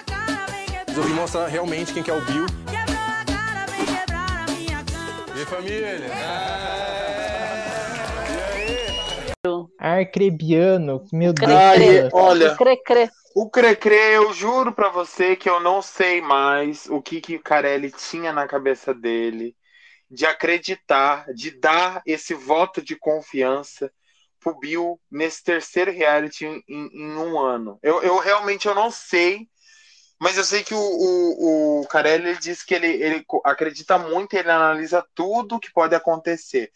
Resolvi 0.87 1.13
mostrar 1.13 1.47
realmente 1.47 1.93
quem 1.93 2.03
que 2.03 2.11
é 2.11 2.13
o 2.13 2.21
Bill. 2.25 2.45
E 5.61 5.83
aí, 5.83 6.01
família? 6.07 6.09
Arcrebiano. 9.77 11.05
Meu 11.11 11.33
Deus. 11.33 11.51
Ai, 11.51 12.09
olha, 12.13 12.55
Cre-cre. 12.55 13.09
o 13.35 13.49
Crecre, 13.49 13.95
eu 13.95 14.33
juro 14.33 14.71
pra 14.71 14.89
você 14.89 15.35
que 15.35 15.49
eu 15.49 15.59
não 15.59 15.81
sei 15.81 16.21
mais 16.21 16.85
o 16.89 17.01
que 17.01 17.19
que 17.19 17.37
Carelli 17.39 17.91
tinha 17.91 18.31
na 18.31 18.47
cabeça 18.47 18.93
dele 18.93 19.55
de 20.09 20.25
acreditar, 20.25 21.25
de 21.33 21.51
dar 21.59 22.01
esse 22.05 22.33
voto 22.33 22.81
de 22.81 22.95
confiança 22.95 23.91
pro 24.39 24.57
Bill 24.59 24.99
nesse 25.11 25.43
terceiro 25.43 25.91
reality 25.91 26.45
em, 26.45 26.61
em- 26.69 26.89
em 26.93 27.15
um 27.17 27.39
ano. 27.39 27.79
Eu, 27.81 28.01
eu 28.03 28.17
realmente 28.19 28.67
eu 28.67 28.75
não 28.75 28.91
sei, 28.91 29.47
mas 30.23 30.37
eu 30.37 30.43
sei 30.43 30.63
que 30.63 30.73
o, 30.73 30.79
o, 30.79 31.81
o 31.81 31.87
Carelli 31.87 32.29
ele 32.29 32.39
disse 32.39 32.65
que 32.65 32.73
ele, 32.75 32.87
ele 32.87 33.25
acredita 33.45 33.97
muito, 33.99 34.33
ele 34.35 34.49
analisa 34.51 35.05
tudo 35.15 35.59
que 35.59 35.71
pode 35.73 35.95
acontecer. 35.95 36.71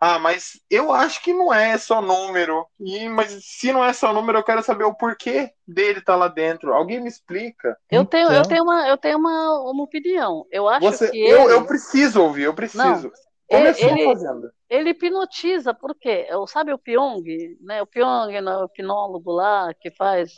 Ah, 0.00 0.18
mas 0.18 0.60
eu 0.70 0.92
acho 0.92 1.22
que 1.22 1.32
não 1.32 1.52
é 1.52 1.78
só 1.78 2.02
número. 2.02 2.66
E, 2.80 3.08
mas 3.08 3.32
se 3.44 3.72
não 3.72 3.84
é 3.84 3.92
só 3.92 4.12
número, 4.12 4.38
eu 4.38 4.44
quero 4.44 4.62
saber 4.62 4.84
o 4.84 4.94
porquê 4.94 5.52
dele 5.66 6.00
estar 6.00 6.16
lá 6.16 6.28
dentro. 6.28 6.72
Alguém 6.74 7.00
me 7.00 7.08
explica? 7.08 7.76
Eu 7.90 8.04
tenho, 8.04 8.30
eu 8.32 8.44
Então. 8.44 8.44
tenho, 8.44 8.62
uma, 8.64 8.88
eu 8.88 8.96
tenho 8.98 9.18
uma, 9.18 9.60
uma 9.70 9.84
opinião. 9.84 10.46
Eu 10.50 10.68
acho 10.68 10.98
Você, 10.98 11.10
que 11.10 11.16
eu, 11.22 11.48
ele, 11.48 11.50
eu 11.50 11.64
preciso 11.66 12.20
ouvir, 12.22 12.42
eu 12.44 12.54
preciso. 12.54 13.12
Não, 13.12 13.12
Começou 13.46 13.92
ele- 13.92 13.94
a 13.94 14.02
fazenda. 14.02 14.52
ele 14.68 14.90
hipnotiza, 14.90 15.74
porque 15.74 16.26
sabe 16.48 16.72
o 16.72 16.78
Pyong, 16.78 17.24
né? 17.60 17.82
O 17.82 17.86
Pyong, 17.86 18.32
o 18.40 18.64
hipnólogo 18.66 19.32
lá 19.32 19.74
que 19.74 19.90
faz 19.90 20.32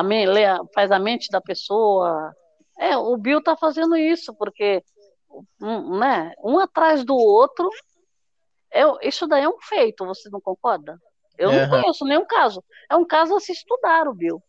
a, 0.00 0.02
lê 0.02 0.44
faz 0.74 0.90
a 0.90 0.98
mente 0.98 1.28
da 1.30 1.40
pessoa. 1.40 2.32
É, 2.78 2.96
o 2.96 3.16
Bill 3.16 3.42
tá 3.42 3.56
fazendo 3.56 3.96
isso, 3.96 4.34
porque 4.34 4.82
um, 5.60 5.98
né, 5.98 6.32
um 6.44 6.58
atrás 6.58 7.04
do 7.04 7.14
outro, 7.16 7.68
é, 8.72 8.82
isso 9.08 9.26
daí 9.26 9.44
é 9.44 9.48
um 9.48 9.58
feito, 9.60 10.04
você 10.04 10.28
não 10.30 10.40
concorda? 10.40 10.98
Eu 11.38 11.52
não 11.52 11.60
Aham. 11.60 11.82
conheço 11.82 12.04
nenhum 12.04 12.24
caso. 12.26 12.62
É 12.90 12.96
um 12.96 13.04
caso 13.06 13.34
a 13.36 13.40
se 13.40 13.52
estudar, 13.52 14.08
o 14.08 14.14
Bill. 14.14 14.42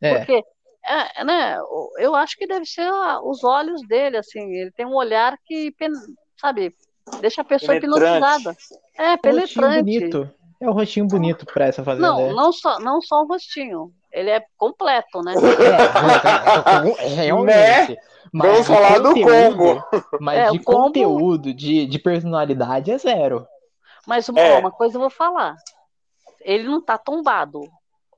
É. 0.00 0.16
Porque, 0.18 0.42
é, 0.86 1.24
né, 1.24 1.56
eu 1.98 2.14
acho 2.14 2.36
que 2.36 2.46
deve 2.46 2.64
ser 2.66 2.86
a- 2.88 3.20
os 3.22 3.42
olhos 3.44 3.80
dele, 3.86 4.16
assim, 4.16 4.40
ele 4.54 4.70
tem 4.72 4.86
um 4.86 4.94
olhar 4.94 5.36
que, 5.44 5.74
sabe, 6.40 6.74
deixa 7.20 7.42
a 7.42 7.44
pessoa 7.44 7.78
Penetrante. 7.80 7.96
hipnotizada. 8.06 8.56
É, 8.96 9.12
É 9.12 9.16
penetrante. 9.16 9.78
bonito. 9.78 10.30
É 10.60 10.68
o 10.68 10.72
rostinho 10.72 11.06
bonito 11.06 11.46
pra 11.46 11.66
essa 11.66 11.82
fazenda. 11.82 12.06
Não, 12.06 12.20
é. 12.20 12.32
não 12.34 12.52
só, 12.52 12.78
não 12.78 13.00
só 13.00 13.22
o 13.22 13.26
rostinho, 13.26 13.92
ele 14.12 14.30
é 14.30 14.42
completo, 14.56 15.20
né? 15.22 15.34
É, 16.98 17.06
realmente. 17.08 17.98
Mas 18.32 18.50
Vamos 18.50 18.66
de 18.66 18.72
falar 18.72 18.98
do 18.98 19.08
conteúdo- 19.14 19.56
combo. 19.56 19.84
Mas 20.20 20.38
É, 20.38 20.50
de 20.50 20.58
o 20.58 20.62
combo- 20.64 20.82
conteúdo, 20.84 21.54
de, 21.54 21.86
de 21.86 21.98
personalidade 21.98 22.90
é 22.90 22.98
zero. 22.98 23.46
Mas 24.06 24.28
uma, 24.28 24.40
É. 24.40 24.58
uma 24.58 24.70
coisa 24.70 24.96
eu 24.96 25.00
vou 25.00 25.10
falar, 25.10 25.56
ele 26.40 26.64
não 26.64 26.80
tá 26.80 26.96
tombado. 26.96 27.60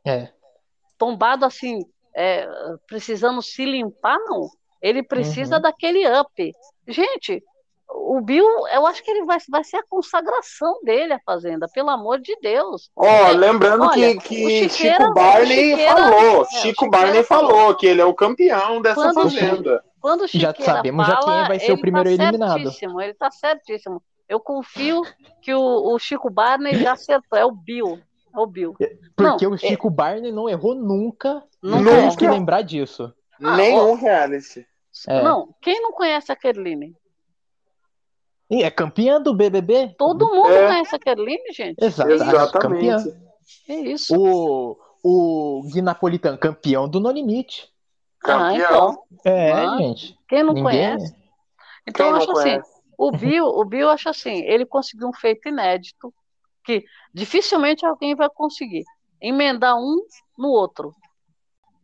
É. 0.04 0.28
Tombado 0.98 1.44
assim, 1.44 1.84
é, 2.14 2.46
precisando 2.86 3.40
se 3.42 3.64
limpar, 3.64 4.18
não. 4.18 4.48
Ele 4.82 5.02
precisa 5.02 5.56
Uhum. 5.56 5.62
daquele 5.62 6.06
up. 6.20 6.52
Gente, 6.86 7.42
o 7.94 8.20
Bill, 8.20 8.46
eu 8.72 8.86
acho 8.86 9.02
que 9.02 9.10
ele 9.10 9.24
vai, 9.24 9.38
vai 9.50 9.62
ser 9.64 9.76
a 9.78 9.82
consagração 9.88 10.80
dele, 10.82 11.12
a 11.12 11.20
Fazenda, 11.24 11.66
pelo 11.72 11.90
amor 11.90 12.18
de 12.20 12.36
Deus. 12.40 12.90
Ó, 12.96 13.30
lembrando 13.30 13.84
Olha, 13.84 13.92
que, 13.92 14.16
o 14.16 14.20
que 14.20 14.68
Chiqueira- 14.68 14.98
Chico 14.98 15.14
Barney 15.14 15.70
Chiqueira- 15.70 15.92
falou. 15.96 16.42
é, 16.42 16.44
Chico 16.46 16.56
Chiqueira 16.84 16.90
Barney 16.90 17.22
falou 17.22 17.74
que 17.74 17.86
ele 17.86 18.00
é 18.00 18.04
o 18.04 18.14
campeão 18.14 18.80
dessa 18.82 18.94
Quando 18.94 19.14
fazenda. 19.14 19.84
Quando 20.00 20.26
Já 20.26 20.52
sabemos 20.58 21.06
já 21.06 21.16
fala, 21.22 21.38
quem 21.40 21.48
vai 21.48 21.58
ser 21.60 21.70
o 21.72 21.74
ele 21.74 21.80
primeiro 21.80 22.16
tá 22.16 22.24
eliminado. 22.24 22.62
certíssimo, 22.62 23.00
ele 23.00 23.14
tá 23.14 23.30
certíssimo. 23.30 24.02
Eu 24.28 24.40
confio 24.40 25.02
que 25.40 25.54
o, 25.54 25.60
o 25.94 25.98
Chico 25.98 26.28
Barney 26.30 26.74
já 26.76 26.92
acertou, 26.92 27.38
é 27.38 27.44
o 27.44 27.52
Bill. 27.52 28.00
É 28.34 28.38
o 28.40 28.46
Bill. 28.46 28.74
Porque 29.14 29.46
Não, 29.46 29.52
o 29.54 29.58
Chico 29.58 29.90
Barney 29.90 30.32
não 30.32 30.48
errou 30.48 30.74
nunca. 30.74 31.42
Nunca 31.62 31.90
Temos 31.90 32.16
que 32.16 32.26
lembrar 32.26 32.62
disso. 32.62 33.12
Ah, 33.42 33.56
Nenhum 33.56 33.94
reality. 33.94 34.66
É. 35.06 35.22
Não, 35.22 35.54
quem 35.60 35.80
não 35.82 35.92
conhece 35.92 36.32
a 36.32 36.36
Kerline? 36.36 36.96
E 38.50 38.62
é 38.62 38.70
campeã 38.70 39.20
do 39.20 39.34
BBB? 39.34 39.94
Todo 39.98 40.28
mundo 40.28 40.50
É. 40.50 40.66
conhece 40.68 40.94
a 40.94 40.98
Kerline, 40.98 41.52
gente. 41.54 41.82
Exato, 41.82 42.58
campeã. 42.58 42.96
Exatamente. 42.96 43.22
É 43.68 43.74
isso. 43.74 44.14
O, 44.16 44.76
o 45.02 45.62
Gui 45.72 45.80
Napolitano, 45.82 46.36
campeão 46.38 46.88
do 46.88 47.00
No 47.00 47.10
Limite. 47.10 47.68
Ah, 48.24 48.28
Campeão. 48.52 48.54
então. 48.54 49.02
É, 49.24 49.52
Ah, 49.52 49.76
gente. 49.78 50.16
Quem 50.28 50.42
não 50.42 50.54
Ninguém- 50.54 50.62
conhece? 50.64 51.14
Então 51.88 52.06
Quem 52.06 52.14
eu 52.14 52.16
acho 52.16 52.30
assim, 52.32 52.42
conhece? 52.42 52.70
o 52.98 53.10
Bill, 53.10 53.44
o 53.46 53.64
Bill 53.64 53.88
acho 53.90 54.08
assim, 54.08 54.42
ele 54.44 54.64
conseguiu 54.64 55.08
um 55.08 55.12
feito 55.12 55.48
inédito 55.48 56.14
que 56.64 56.84
dificilmente 57.12 57.84
alguém 57.84 58.14
vai 58.14 58.28
conseguir 58.30 58.84
emendar 59.20 59.76
um 59.76 59.96
no 60.38 60.48
outro. 60.48 60.94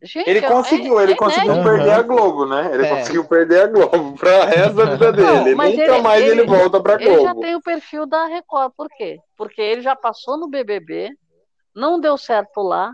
Gente, 0.01 0.29
Ele 0.29 0.39
é- 0.39 0.47
conseguiu, 0.47 0.99
é- 0.99 1.03
ele 1.03 1.11
é 1.11 1.15
conseguiu 1.15 1.51
inédito. 1.53 1.69
perder 1.69 1.91
a 1.91 2.01
Globo, 2.01 2.45
né? 2.45 2.69
Ele 2.73 2.85
É. 2.85 2.89
conseguiu 2.95 3.25
perder 3.25 3.61
a 3.63 3.67
Globo 3.67 4.15
pra 4.17 4.45
resto 4.45 4.73
da 4.73 4.85
vida 4.85 5.11
dele. 5.11 5.27
Não, 5.27 5.45
Nunca 5.67 5.81
ele- 5.81 6.01
mais 6.01 6.21
ele, 6.21 6.41
ele- 6.41 6.47
volta 6.47 6.81
pra 6.81 6.93
Ele 6.95 7.05
já 7.21 7.33
Globo. 7.33 7.41
tem 7.41 7.55
o 7.55 7.61
perfil 7.61 8.05
da 8.05 8.25
Record, 8.27 8.71
por 8.77 8.87
quê? 8.89 9.19
Porque 9.35 9.61
ele 9.61 9.81
já 9.81 9.95
passou 9.95 10.37
no 10.37 10.47
BBB, 10.47 11.11
não 11.75 11.99
deu 11.99 12.17
certo 12.17 12.61
lá, 12.61 12.91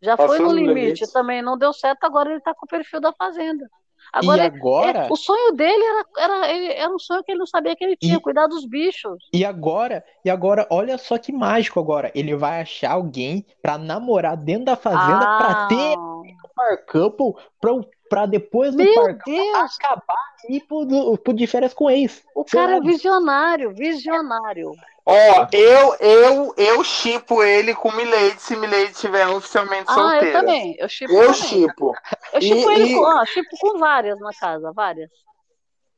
já 0.00 0.16
Passou 0.16 0.36
foi 0.36 0.44
no 0.44 0.50
no 0.50 0.54
limite, 0.54 0.80
limite. 1.00 1.12
também 1.12 1.42
não 1.42 1.58
deu 1.58 1.72
certo, 1.74 2.04
agora 2.04 2.30
ele 2.30 2.40
tá 2.40 2.54
com 2.54 2.64
o 2.64 2.68
perfil 2.68 3.00
da 3.00 3.12
Fazenda. 3.12 3.68
Agora, 4.12 4.42
e 4.42 4.46
agora, 4.46 5.08
é, 5.08 5.12
o 5.12 5.16
sonho 5.16 5.52
dele 5.52 5.84
era, 5.84 6.04
era, 6.18 6.46
era 6.74 6.94
um 6.94 6.98
sonho 6.98 7.22
que 7.24 7.32
ele 7.32 7.38
não 7.38 7.46
sabia 7.46 7.76
que 7.76 7.84
ele 7.84 7.96
tinha, 7.96 8.18
E- 8.18 8.20
cuidar 8.20 8.46
dos 8.46 8.66
bichos. 8.66 9.22
e 9.32 9.44
agora, 9.44 10.04
e 10.24 10.30
agora, 10.30 10.66
olha 10.70 10.96
só 10.98 11.18
que 11.18 11.32
mágico 11.32 11.78
agora. 11.80 12.10
Ele 12.14 12.34
vai 12.36 12.62
achar 12.62 12.92
alguém 12.92 13.44
pra 13.60 13.76
namorar 13.78 14.36
dentro 14.36 14.64
da 14.66 14.76
fazenda 14.76 15.28
pra 15.28 15.54
Ah, 15.54 15.66
ter 15.68 15.98
o 16.44 16.48
par 16.54 16.84
couple 16.86 17.34
pra, 17.60 17.72
pra 18.08 18.26
depois 18.26 18.72
do 18.74 18.82
Meu 18.82 18.94
par 18.94 19.14
couple 19.14 19.34
Deus! 19.36 19.76
acabar 19.78 20.14
e 20.48 20.56
ir 20.56 20.60
pro, 20.60 20.84
do- 20.84 21.18
pro 21.18 21.32
de 21.34 21.46
férias 21.46 21.74
com 21.74 21.90
ex. 21.90 22.22
O 22.34 22.44
cara 22.44 22.76
é 22.76 22.80
visionário, 22.80 23.72
visionário. 23.74 24.72
Ó, 25.04 25.46
eu, 25.52 25.94
eu, 26.00 26.54
eu 26.56 26.82
chipo 26.84 27.42
ele 27.42 27.74
com 27.74 27.92
Milady 27.92 28.40
se 28.42 28.56
Milady 28.56 28.90
estiver 28.90 29.26
oficialmente 29.28 29.84
Ah, 29.88 29.94
solteira. 29.94 30.26
eu 30.26 30.32
também, 30.32 30.76
eu 30.78 30.88
chipo 30.88 31.12
Eu 31.12 31.32
chipo. 31.32 31.92
Eu 32.32 32.40
chipo 32.40 32.70
ele 32.72 32.90
e- 32.90 32.94
com, 32.94 33.00
ó, 33.02 33.24
chipo 33.24 33.56
com 33.60 33.78
várias 33.78 34.18
na 34.18 34.30
casa, 34.32 34.72
várias. 34.72 35.08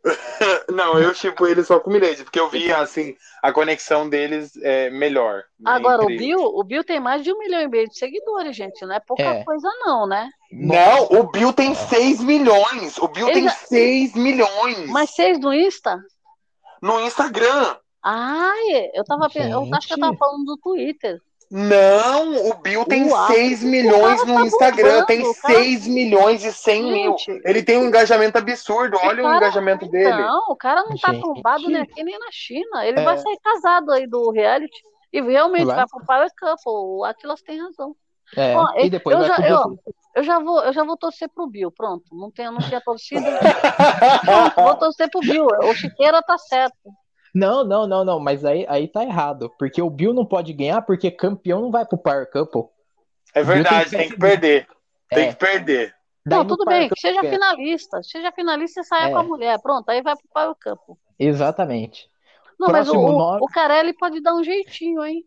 Não, 0.73 0.99
eu 0.99 1.15
tipo 1.15 1.47
ele 1.47 1.63
só 1.65 1.79
com 1.81 1.91
o 1.91 1.93
Milady, 1.93 2.25
porque 2.25 2.39
eu 2.41 2.49
vi 2.49 2.73
assim 2.73 3.17
a 3.43 3.53
conexão 3.53 4.09
deles 4.09 4.57
é 4.63 4.91
melhor. 4.91 5.43
Agora, 5.65 6.01
o 6.03 6.05
entre- 6.05 6.19
Bill, 6.19 6.41
o 6.41 6.63
Bill 6.65 6.85
tem 6.85 7.01
mais 7.01 7.23
de 7.23 7.33
um 7.33 7.39
milhão 7.39 7.61
e 7.61 7.69
meio 7.69 7.89
de 7.89 7.99
seguidores, 7.99 8.55
gente. 8.57 8.85
Não 8.85 8.95
é 8.95 9.01
pouca 9.01 9.23
É. 9.23 9.45
coisa, 9.45 9.69
não, 9.85 10.07
né? 10.07 10.29
Não, 10.53 11.05
o 11.11 11.31
Bill 11.31 11.53
tem 11.53 11.75
6 11.75 12.21
milhões. 12.23 12.99
O 12.99 13.09
Bill 13.09 13.27
Ele 13.29 13.35
tem 13.41 13.45
já- 13.45 13.51
6 13.55 14.15
milhões 14.15 14.87
Mas 14.91 15.11
seis 15.15 15.39
no 15.39 15.53
Insta? 15.53 15.99
no 16.83 17.01
Instagram. 17.01 17.77
Ai, 18.03 18.91
eu 18.95 19.05
tava 19.05 19.29
eu 19.35 19.69
acho 19.75 19.89
que 19.89 19.95
eu 19.95 19.99
tava 19.99 20.17
falando 20.17 20.45
do 20.45 20.57
Twitter. 20.57 21.21
Não, 21.51 22.51
o 22.51 22.55
Bill 22.55 22.85
tem 22.85 23.09
Uau, 23.11 23.27
6 23.29 23.63
o 23.63 23.67
milhões 23.67 24.25
no 24.27 24.35
tá 24.35 24.41
Instagram, 24.47 24.89
bombando, 24.91 25.07
tem 25.07 25.27
o 25.27 25.35
cara- 25.35 25.55
6 25.55 25.87
milhões 25.89 26.45
e 26.45 26.53
100 26.53 26.83
mil. 26.83 27.17
Gente. 27.19 27.41
Ele 27.45 27.63
tem 27.63 27.79
um 27.79 27.87
engajamento 27.87 28.37
absurdo, 28.37 28.99
olha 29.03 29.21
o 29.23 29.25
cara- 29.25 29.37
engajamento 29.39 29.89
dele. 29.89 30.11
Não, 30.11 30.45
o 30.51 30.57
cara 30.57 30.83
não 30.85 30.97
tá 30.99 31.13
Gente. 31.13 31.23
tombado 31.23 31.67
nem 31.69 31.81
aqui 31.83 32.05
nem 32.05 32.19
na 32.19 32.31
China. 32.31 32.85
Ele 32.85 33.01
É. 33.01 33.03
vai 33.03 33.17
sair 33.17 33.39
casado 33.43 33.91
aí 33.93 34.07
do 34.07 34.31
reality 34.31 34.77
e 35.11 35.23
realmente 35.23 35.65
Vai. 35.65 35.77
vai, 35.77 35.87
pro 35.87 36.05
Power 36.07 36.29
Couple. 36.39 36.63
O 36.67 37.05
Atlas 37.05 37.41
tem 37.41 37.59
razão. 37.63 37.97
É, 38.37 38.55
Ó, 38.55 38.67
e 38.77 38.91
depois 38.91 39.17
eu, 39.17 39.21
vai 39.21 39.29
já, 39.29 39.35
pro 39.37 39.47
eu, 39.47 39.79
eu 40.17 40.23
já 40.23 40.39
vou, 40.39 40.61
eu 40.63 40.73
já 40.75 40.85
vou 40.85 40.99
torcer 40.99 41.31
pro 41.35 41.47
Bill, 41.47 41.71
pronto. 41.73 42.05
Não 42.13 42.31
tem, 42.31 42.45
não 42.51 42.59
tinha 42.59 42.79
torcida. 42.83 43.25
Vou 44.55 44.75
torcer 44.77 45.09
pro 45.11 45.21
Bill. 45.21 45.47
O 45.47 45.75
Chiqueira 45.75 46.23
tá 46.23 46.37
certo. 46.37 46.77
Não, 47.35 47.65
não, 47.65 47.87
não, 47.87 48.05
não, 48.05 48.19
mas 48.21 48.45
aí, 48.45 48.65
aí 48.69 48.89
tá 48.89 49.03
errado. 49.05 49.53
Porque 49.59 49.81
o 49.83 49.91
Bill 49.91 50.13
não 50.15 50.25
pode 50.27 50.53
ganhar 50.53 50.83
porque 50.83 51.11
campeão 51.11 51.61
não 51.63 51.71
vai 51.71 51.85
pro 51.87 51.99
Power 51.99 52.31
Couple. 52.31 52.65
É 53.35 53.43
verdade, 53.43 53.91
tem 53.91 54.09
que 54.09 54.19
perder. 54.19 54.67
Tem 55.11 55.29
É. 55.29 55.33
que 55.33 55.37
perder. 55.39 55.95
Daí 56.27 56.39
Não, 56.39 56.47
tudo 56.47 56.65
bem, 56.65 56.89
que 56.89 57.01
seja 57.01 57.21
ganha. 57.23 57.33
finalista. 57.33 58.03
Seja 58.03 58.33
finalista 58.33 58.81
e 58.81 58.85
saia 58.85 59.09
É. 59.09 59.11
com 59.13 59.19
a 59.19 59.23
mulher. 59.23 59.59
Pronto, 59.63 59.89
aí 59.89 60.03
vai 60.03 60.15
pro 60.17 60.29
Power 60.33 60.55
Couple. 60.63 60.95
Exatamente. 61.19 62.09
Não, 62.59 62.69
mas 62.71 62.89
o, 62.89 62.93
Próximo 62.93 63.39
o, 63.45 63.47
Carelli 63.47 63.93
pode 63.95 64.21
dar 64.21 64.35
um 64.35 64.43
jeitinho, 64.43 65.05
hein? 65.05 65.25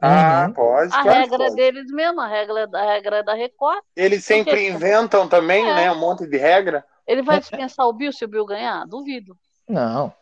Ah, 0.00 0.50
pode, 0.54 0.94
A 0.94 1.02
que 1.02 1.08
regra 1.08 1.34
é 1.36 1.38
pode. 1.48 1.54
deles 1.56 1.90
mesmo, 1.90 2.20
a 2.20 2.26
regra, 2.26 2.60
é 2.60 2.66
da- 2.66 2.80
a 2.82 2.92
regra 2.92 3.16
é 3.18 3.22
da 3.22 3.32
Record. 3.34 3.82
Eles 3.96 4.22
sempre 4.24 4.50
Porque- 4.52 4.68
inventam 4.68 5.26
também, 5.26 5.64
É. 5.66 5.74
né? 5.74 5.92
Um 5.92 5.98
monte 5.98 6.26
de 6.26 6.36
regra. 6.36 6.84
Ele 7.06 7.22
vai 7.22 7.38
dispensar 7.40 7.86
o 7.86 7.92
Bill 7.92 8.12
se 8.12 8.24
o 8.24 8.28
Bill 8.28 8.44
ganhar? 8.44 8.84
Duvido. 8.86 9.36
Não. 9.68 10.12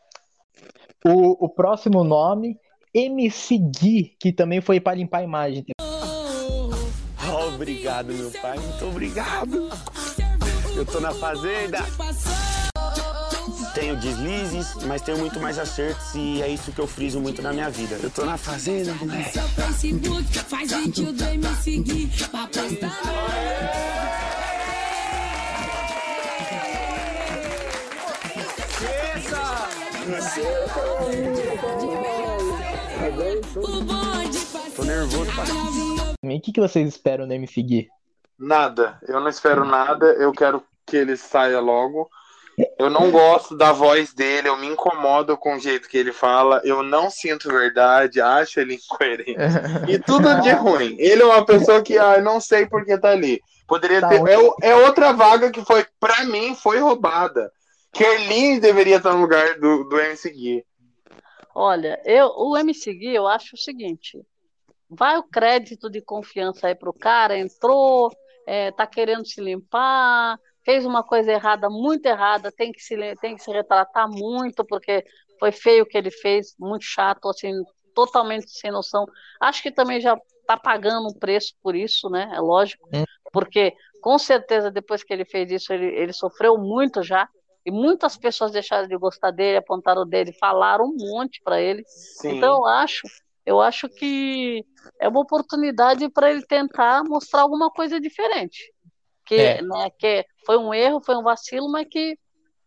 O, 1.04 1.44
o 1.44 1.48
próximo 1.48 2.04
nome, 2.04 2.56
MC 2.94 3.58
Gui, 3.58 4.16
que 4.20 4.32
também 4.32 4.60
foi 4.60 4.80
pra 4.80 4.94
limpar 4.94 5.18
a 5.18 5.24
imagem. 5.24 5.64
Obrigado, 7.54 8.12
meu 8.12 8.30
pai. 8.30 8.58
Muito 8.58 8.86
obrigado. 8.86 9.70
Eu 10.76 10.86
tô 10.86 11.00
na 11.00 11.12
fazenda. 11.12 11.78
Tenho 13.74 13.96
deslizes, 13.96 14.74
mas 14.86 15.00
tenho 15.00 15.18
muito 15.18 15.40
mais 15.40 15.58
acertos 15.58 16.14
e 16.14 16.42
é 16.42 16.48
isso 16.48 16.72
que 16.72 16.78
eu 16.78 16.86
friso 16.86 17.20
muito 17.20 17.40
na 17.40 17.52
minha 17.52 17.70
vida. 17.70 17.98
Eu 18.02 18.10
tô 18.10 18.24
na 18.24 18.36
fazenda, 18.36 18.92
moleque. 18.94 19.38
Facebook, 19.38 20.38
faz 20.40 20.70
me 20.72 21.54
seguir 21.62 22.10
pra 22.30 22.46
postar. 22.46 24.21
Tô 34.76 34.84
nervoso 34.84 35.30
pra 35.34 35.44
E 36.22 36.36
o 36.36 36.40
que, 36.40 36.52
que 36.52 36.60
vocês 36.60 36.86
esperam 36.86 37.26
do 37.26 37.32
MC 37.32 37.62
Gui? 37.62 37.88
Nada. 38.38 38.98
Eu 39.08 39.20
não 39.20 39.28
espero 39.28 39.64
nada. 39.64 40.06
Eu 40.06 40.32
quero 40.32 40.62
que 40.86 40.96
ele 40.96 41.16
saia 41.16 41.60
logo. 41.60 42.10
Eu 42.78 42.90
não 42.90 43.10
gosto 43.10 43.56
da 43.56 43.72
voz 43.72 44.12
dele. 44.12 44.48
Eu 44.48 44.58
me 44.58 44.66
incomodo 44.66 45.36
com 45.36 45.54
o 45.56 45.58
jeito 45.58 45.88
que 45.88 45.96
ele 45.96 46.12
fala. 46.12 46.60
Eu 46.64 46.82
não 46.82 47.08
sinto 47.08 47.48
verdade. 47.48 48.20
Acho 48.20 48.60
ele 48.60 48.74
incoerente. 48.74 49.36
E 49.88 49.98
tudo 49.98 50.40
de 50.42 50.50
ruim. 50.52 50.94
Ele 50.98 51.22
é 51.22 51.26
uma 51.26 51.44
pessoa 51.46 51.80
que, 51.82 51.98
ah, 51.98 52.16
eu 52.16 52.22
não 52.22 52.38
sei 52.40 52.66
por 52.66 52.84
que 52.84 52.98
tá 52.98 53.10
ali. 53.10 53.40
Poderia 53.66 54.00
Tá 54.00 54.08
ter. 54.08 54.22
É, 54.28 54.70
é 54.70 54.76
outra 54.76 55.12
vaga 55.12 55.50
que 55.50 55.64
foi, 55.64 55.86
pra 55.98 56.24
mim, 56.24 56.54
foi 56.54 56.78
roubada. 56.78 57.50
Kerlin 57.92 58.58
deveria 58.60 58.96
estar 58.96 59.12
no 59.14 59.20
lugar 59.20 59.58
do, 59.58 59.84
do 59.84 59.98
MC 60.00 60.30
Gui. 60.30 60.66
Olha, 61.54 62.00
eu, 62.04 62.28
o 62.36 62.56
MC 62.56 62.94
Gui, 62.94 63.14
eu 63.14 63.26
acho 63.26 63.54
o 63.54 63.58
seguinte: 63.58 64.18
vai 64.88 65.16
o 65.18 65.22
crédito 65.22 65.90
de 65.90 66.00
confiança 66.00 66.68
aí 66.68 66.74
pro 66.74 66.92
cara, 66.92 67.38
entrou, 67.38 68.10
é, 68.46 68.70
tá 68.72 68.86
querendo 68.86 69.26
se 69.26 69.40
limpar, 69.40 70.38
fez 70.64 70.84
uma 70.86 71.02
coisa 71.02 71.32
errada, 71.32 71.68
muito 71.68 72.06
errada, 72.06 72.50
tem 72.50 72.72
que 72.72 72.80
se, 72.80 72.96
tem 73.16 73.36
que 73.36 73.42
se 73.42 73.50
retratar 73.50 74.08
muito, 74.08 74.64
porque 74.64 75.04
foi 75.38 75.52
feio 75.52 75.84
o 75.84 75.86
que 75.86 75.98
ele 75.98 76.10
fez, 76.10 76.54
muito 76.58 76.84
chato, 76.84 77.28
assim, 77.28 77.52
totalmente 77.94 78.50
sem 78.50 78.70
noção. 78.70 79.04
Acho 79.40 79.62
que 79.62 79.70
também 79.70 80.00
já 80.00 80.16
tá 80.46 80.56
pagando 80.56 81.08
um 81.08 81.18
preço 81.18 81.54
por 81.62 81.74
isso, 81.74 82.08
né? 82.08 82.30
É 82.34 82.40
lógico, 82.40 82.88
Hum. 82.92 83.04
porque 83.32 83.74
com 84.00 84.18
certeza 84.18 84.70
depois 84.70 85.04
que 85.04 85.12
ele 85.12 85.24
fez 85.24 85.50
isso, 85.50 85.72
ele, 85.72 85.86
ele 85.86 86.12
sofreu 86.12 86.56
muito 86.58 87.02
já. 87.02 87.28
E 87.64 87.70
muitas 87.70 88.16
pessoas 88.16 88.52
deixaram 88.52 88.88
de 88.88 88.96
gostar 88.96 89.30
dele, 89.30 89.58
apontaram 89.58 90.06
dele, 90.06 90.32
falaram 90.32 90.86
um 90.86 90.96
monte 90.98 91.40
para 91.44 91.60
ele. 91.60 91.82
Sim. 91.86 92.36
Então 92.36 92.56
eu 92.56 92.66
acho, 92.66 93.06
eu 93.46 93.60
acho 93.60 93.88
que 93.88 94.64
é 95.00 95.08
uma 95.08 95.20
oportunidade 95.20 96.08
para 96.10 96.30
ele 96.30 96.44
tentar 96.46 97.04
mostrar 97.04 97.42
alguma 97.42 97.70
coisa 97.70 98.00
diferente. 98.00 98.72
Que, 99.24 99.36
É. 99.36 99.62
né, 99.62 99.90
que 99.96 100.24
foi 100.44 100.58
um 100.58 100.74
erro, 100.74 101.00
foi 101.04 101.16
um 101.16 101.22
vacilo, 101.22 101.70
mas 101.70 101.86
que 101.88 102.18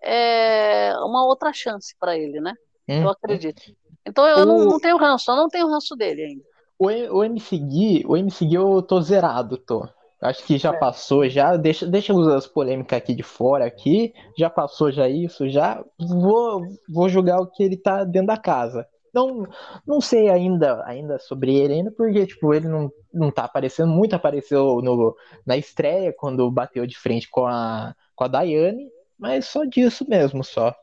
é 0.02 0.94
uma 1.00 1.26
outra 1.26 1.52
chance 1.52 1.96
para 2.00 2.18
ele, 2.18 2.40
né? 2.40 2.54
Hum. 2.88 3.02
Eu 3.02 3.10
acredito. 3.10 3.62
Então 4.06 4.26
eu 4.28 4.46
não, 4.46 4.58
O- 4.60 4.66
não 4.66 4.80
tenho 4.80 4.98
ranço, 4.98 5.30
eu 5.32 5.36
não 5.36 5.50
tenho 5.50 5.68
ranço 5.68 5.96
dele 5.96 6.22
ainda. 6.24 6.44
O, 6.78 6.88
o 7.18 7.24
MC 7.24 7.58
Gui, 7.58 8.04
o 8.08 8.16
MC 8.16 8.46
Gui 8.46 8.56
eu 8.56 8.82
tô 8.82 9.02
zerado, 9.02 9.58
tô. 9.58 9.88
Acho 10.26 10.44
que 10.46 10.58
já 10.58 10.74
passou, 10.74 11.28
já. 11.30 11.56
Deixa, 11.56 11.86
deixa 11.86 12.14
as 12.36 12.48
polêmicas 12.48 12.98
aqui 12.98 13.14
de 13.14 13.24
fora 13.24 13.66
aqui. 13.66 14.14
Já 14.38 14.50
passou 14.50 14.92
já 14.92 15.08
isso, 15.08 15.48
já. 15.50 15.84
Vou, 16.00 16.62
vou 16.90 17.08
julgar 17.10 17.40
o 17.40 17.48
que 17.48 17.64
ele 17.64 17.78
tá 17.78 18.04
dentro 18.04 18.28
da 18.28 18.38
casa. 18.38 18.88
Não, 19.14 19.48
não 19.88 20.02
sei 20.02 20.30
ainda, 20.30 20.84
ainda 20.86 21.18
sobre 21.20 21.56
ele 21.56 21.76
ainda, 21.76 21.92
porque 21.92 22.26
tipo, 22.26 22.54
ele 22.54 22.68
não, 22.68 22.92
não 23.14 23.32
tá 23.32 23.46
aparecendo 23.46 23.90
muito, 23.94 24.14
apareceu 24.14 24.82
no, 24.82 25.16
na 25.46 25.56
estreia 25.56 26.12
quando 26.12 26.52
bateu 26.52 26.86
de 26.86 26.98
frente 26.98 27.30
com 27.30 27.46
a, 27.46 27.96
com 28.14 28.26
a 28.26 28.28
Daiane, 28.28 28.90
mas 29.18 29.46
só 29.46 29.64
disso 29.64 30.06
mesmo, 30.10 30.44
só. 30.44 30.76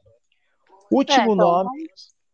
Último 0.91 1.33
É, 1.33 1.35
então, 1.35 1.37
nome. 1.37 1.87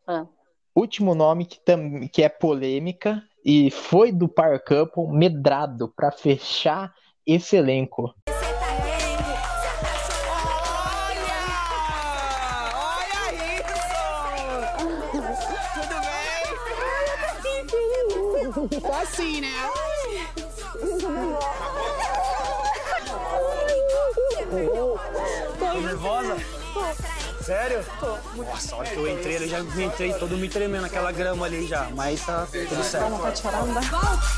ah. 0.07 0.27
Último 0.75 1.15
nome 1.17 1.45
que, 1.47 1.59
tam, 1.59 2.07
que 2.07 2.23
é 2.23 2.29
polêmica 2.29 3.21
e 3.45 3.71
foi 3.71 4.13
do 4.13 4.29
Power 4.29 4.63
Couple, 4.65 5.09
Medrado, 5.09 5.89
pra 5.89 6.11
fechar 6.11 6.93
esse 7.27 7.57
elenco. 7.57 8.15
Assim, 19.03 19.41
né? 19.41 19.53
Tô 25.59 25.81
nervosa? 25.81 26.37
Sério? 27.49 27.83
Nossa, 28.37 28.75
a 28.75 28.79
hora 28.79 28.91
que 28.91 28.97
eu 28.99 29.09
entrei, 29.09 29.37
eu 29.37 29.49
já 29.49 29.63
me 29.63 29.85
entrei 29.85 30.13
todo 30.13 30.37
me 30.37 30.51
tremendo 30.51 30.83
naquela 30.83 31.11
grama 31.11 31.47
ali 31.47 31.67
já. 31.67 31.89
Mas 31.97 32.21
tá 32.27 32.47
tudo 32.47 32.85
certo. 32.85 33.09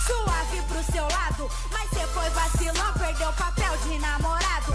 Suave 0.06 0.62
pro 0.68 0.92
seu 0.92 1.02
lado, 1.02 1.48
mas 1.72 1.90
você 1.90 2.06
foi 2.06 2.30
vacilão, 2.30 2.92
perdeu 2.96 3.28
o 3.28 3.32
papel 3.32 3.76
de 3.78 3.98
namorado. 3.98 4.72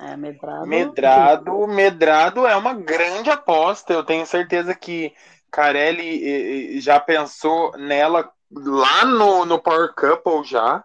É, 0.00 0.16
medrado. 0.16 0.66
Medrado, 0.66 1.66
Medrado 1.66 2.46
é 2.46 2.56
uma 2.56 2.72
grande 2.72 3.28
aposta. 3.28 3.92
Eu 3.92 4.04
tenho 4.04 4.24
certeza 4.24 4.74
que 4.74 5.12
Carelli 5.50 6.24
eh, 6.24 6.78
eh, 6.78 6.80
já 6.80 6.98
pensou 6.98 7.72
nela 7.72 8.32
lá 8.50 9.04
no, 9.04 9.44
no 9.44 9.58
Power 9.58 9.92
Couple 9.94 10.48
já. 10.48 10.82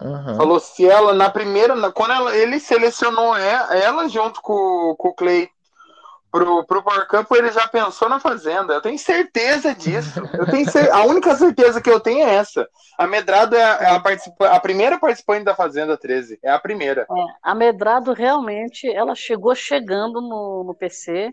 Aham. 0.00 0.36
Falou 0.36 0.60
se 0.60 0.88
ela, 0.88 1.12
na 1.12 1.28
primeira, 1.30 1.74
na- 1.74 1.90
quando 1.92 2.12
ela- 2.12 2.36
ele 2.36 2.60
selecionou 2.60 3.36
ela, 3.36 3.74
ela 3.76 4.08
junto 4.08 4.40
com, 4.40 4.94
com 4.96 5.08
o 5.08 5.14
Clay 5.14 5.48
pro, 6.30 6.64
pro 6.66 6.82
Power 6.82 7.06
Couple, 7.08 7.38
ele 7.38 7.50
já 7.52 7.66
pensou 7.68 8.08
na 8.08 8.20
Fazenda. 8.20 8.74
Eu 8.74 8.82
tenho 8.82 8.98
certeza 8.98 9.74
disso. 9.74 10.20
Eu 10.34 10.46
tenho 10.46 10.70
cer- 10.70 10.92
a 10.92 11.02
única 11.04 11.34
certeza 11.34 11.80
que 11.80 11.90
eu 11.90 11.98
tenho 12.00 12.26
é 12.28 12.34
essa. 12.34 12.68
A 12.98 13.06
Medrado 13.06 13.56
é, 13.56 13.62
a, 13.64 13.74
é 13.82 13.90
a, 13.96 14.00
participa- 14.00 14.48
a 14.50 14.60
primeira 14.60 14.98
participante 14.98 15.44
da 15.44 15.54
Fazenda 15.54 15.96
13. 15.96 16.38
É 16.42 16.50
a 16.50 16.58
primeira. 16.58 17.02
É, 17.02 17.24
a 17.42 17.54
Medrado 17.54 18.12
realmente, 18.12 18.88
ela 18.88 19.14
chegou 19.14 19.54
chegando 19.54 20.20
no, 20.20 20.64
no 20.64 20.74
PC. 20.74 21.32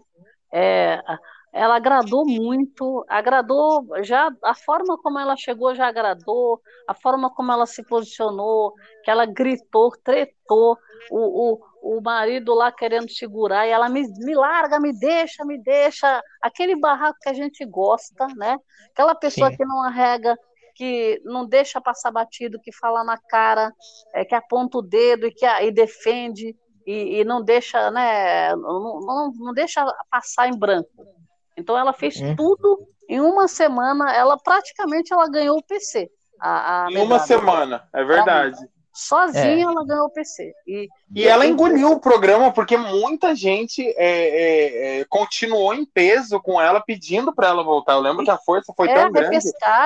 É, 0.54 1.02
a- 1.06 1.20
ela 1.56 1.77
agradou 1.77 2.26
muito, 2.26 3.06
agradou 3.07 3.88
já 4.03 4.30
a 4.44 4.53
forma 4.53 4.98
como 4.98 5.18
ela 5.18 5.38
chegou 5.38 5.73
já 5.73 5.88
agradou, 5.88 6.61
a 6.86 6.94
forma 6.94 7.34
como 7.34 7.49
ela 7.49 7.65
se 7.65 7.82
posicionou, 7.82 8.73
que 9.02 9.10
ela 9.10 9.26
gritou, 9.26 9.90
tretou, 10.03 10.77
o, 11.10 11.53
o, 11.53 11.98
o 11.98 12.02
marido 12.02 12.53
lá 12.53 12.73
querendo 12.73 13.10
segurar, 13.10 13.65
e 13.65 13.69
ela 13.69 13.88
me, 13.88 14.02
me 14.18 14.36
larga, 14.36 14.82
me 14.82 14.91
deixa, 14.91 15.45
me 15.45 15.57
deixa, 15.57 16.22
aquele 16.41 16.76
barraco 16.76 17.19
que 17.22 17.30
a 17.30 17.34
gente 17.34 17.65
gosta, 17.65 18.27
né? 18.36 18.57
Aquela 18.91 19.15
pessoa 19.15 19.49
Sim. 19.49 19.56
que 19.56 19.64
não 19.64 19.82
arrega, 19.82 20.38
que 20.76 21.22
não 21.23 21.45
deixa 21.45 21.80
passar 21.80 22.11
batido, 22.11 22.60
que 22.60 22.73
fala 22.73 23.02
na 23.02 23.18
cara, 23.18 23.72
é, 24.14 24.26
que 24.26 24.36
aponta 24.36 24.80
o 24.80 24.82
dedo 24.82 25.26
e 25.26 25.32
que 25.32 25.45
e 25.45 25.72
defende 25.72 26.53
e, 26.86 27.22
e 27.22 27.23
não 27.23 27.41
deixa, 27.41 27.90
né? 27.91 28.53
Não, 28.57 28.99
não, 28.99 29.32
não 29.34 29.53
deixa 29.53 29.86
passar 30.11 30.49
em 30.49 30.60
branco. 30.60 31.15
Então 31.57 31.77
ela 31.77 31.94
fez 31.94 32.19
Hum. 32.22 32.36
tudo 32.36 32.88
em 33.10 33.19
uma 33.19 33.48
semana. 33.48 34.14
Ela 34.14 34.38
praticamente 34.38 35.14
ela 35.14 35.30
ganhou 35.30 35.57
o 35.57 35.64
PC. 35.64 36.10
A, 36.40 36.86
a 36.86 36.91
Em 36.91 36.98
uma 36.98 37.19
semana, 37.19 37.88
é 37.94 38.03
verdade. 38.03 38.57
Sozinha 38.94 39.44
É. 39.44 39.61
ela 39.61 39.86
ganhou 39.86 40.06
o 40.06 40.10
PC. 40.10 40.53
E, 40.65 40.88
E 41.14 41.27
ela 41.27 41.45
engoliu 41.45 41.91
o 41.91 41.99
programa 41.99 42.52
porque 42.52 42.77
muita 42.77 43.36
gente 43.36 43.86
é, 43.86 43.94
é, 43.98 44.99
é, 45.02 45.06
continuou 45.10 45.73
em 45.73 45.86
peso 45.86 46.40
com 46.41 46.61
ela 46.61 46.80
pedindo 46.80 47.34
para 47.36 47.48
ela 47.48 47.61
voltar. 47.64 47.94
Eu 47.94 47.99
lembro 47.99 48.23
que 48.23 48.32
a 48.32 48.38
força 48.38 48.73
foi 48.76 48.90
É, 48.90 48.94
tão 48.94 49.11
grande 49.11 49.40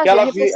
que 0.04 0.10
ela 0.10 0.26
vi, 0.26 0.52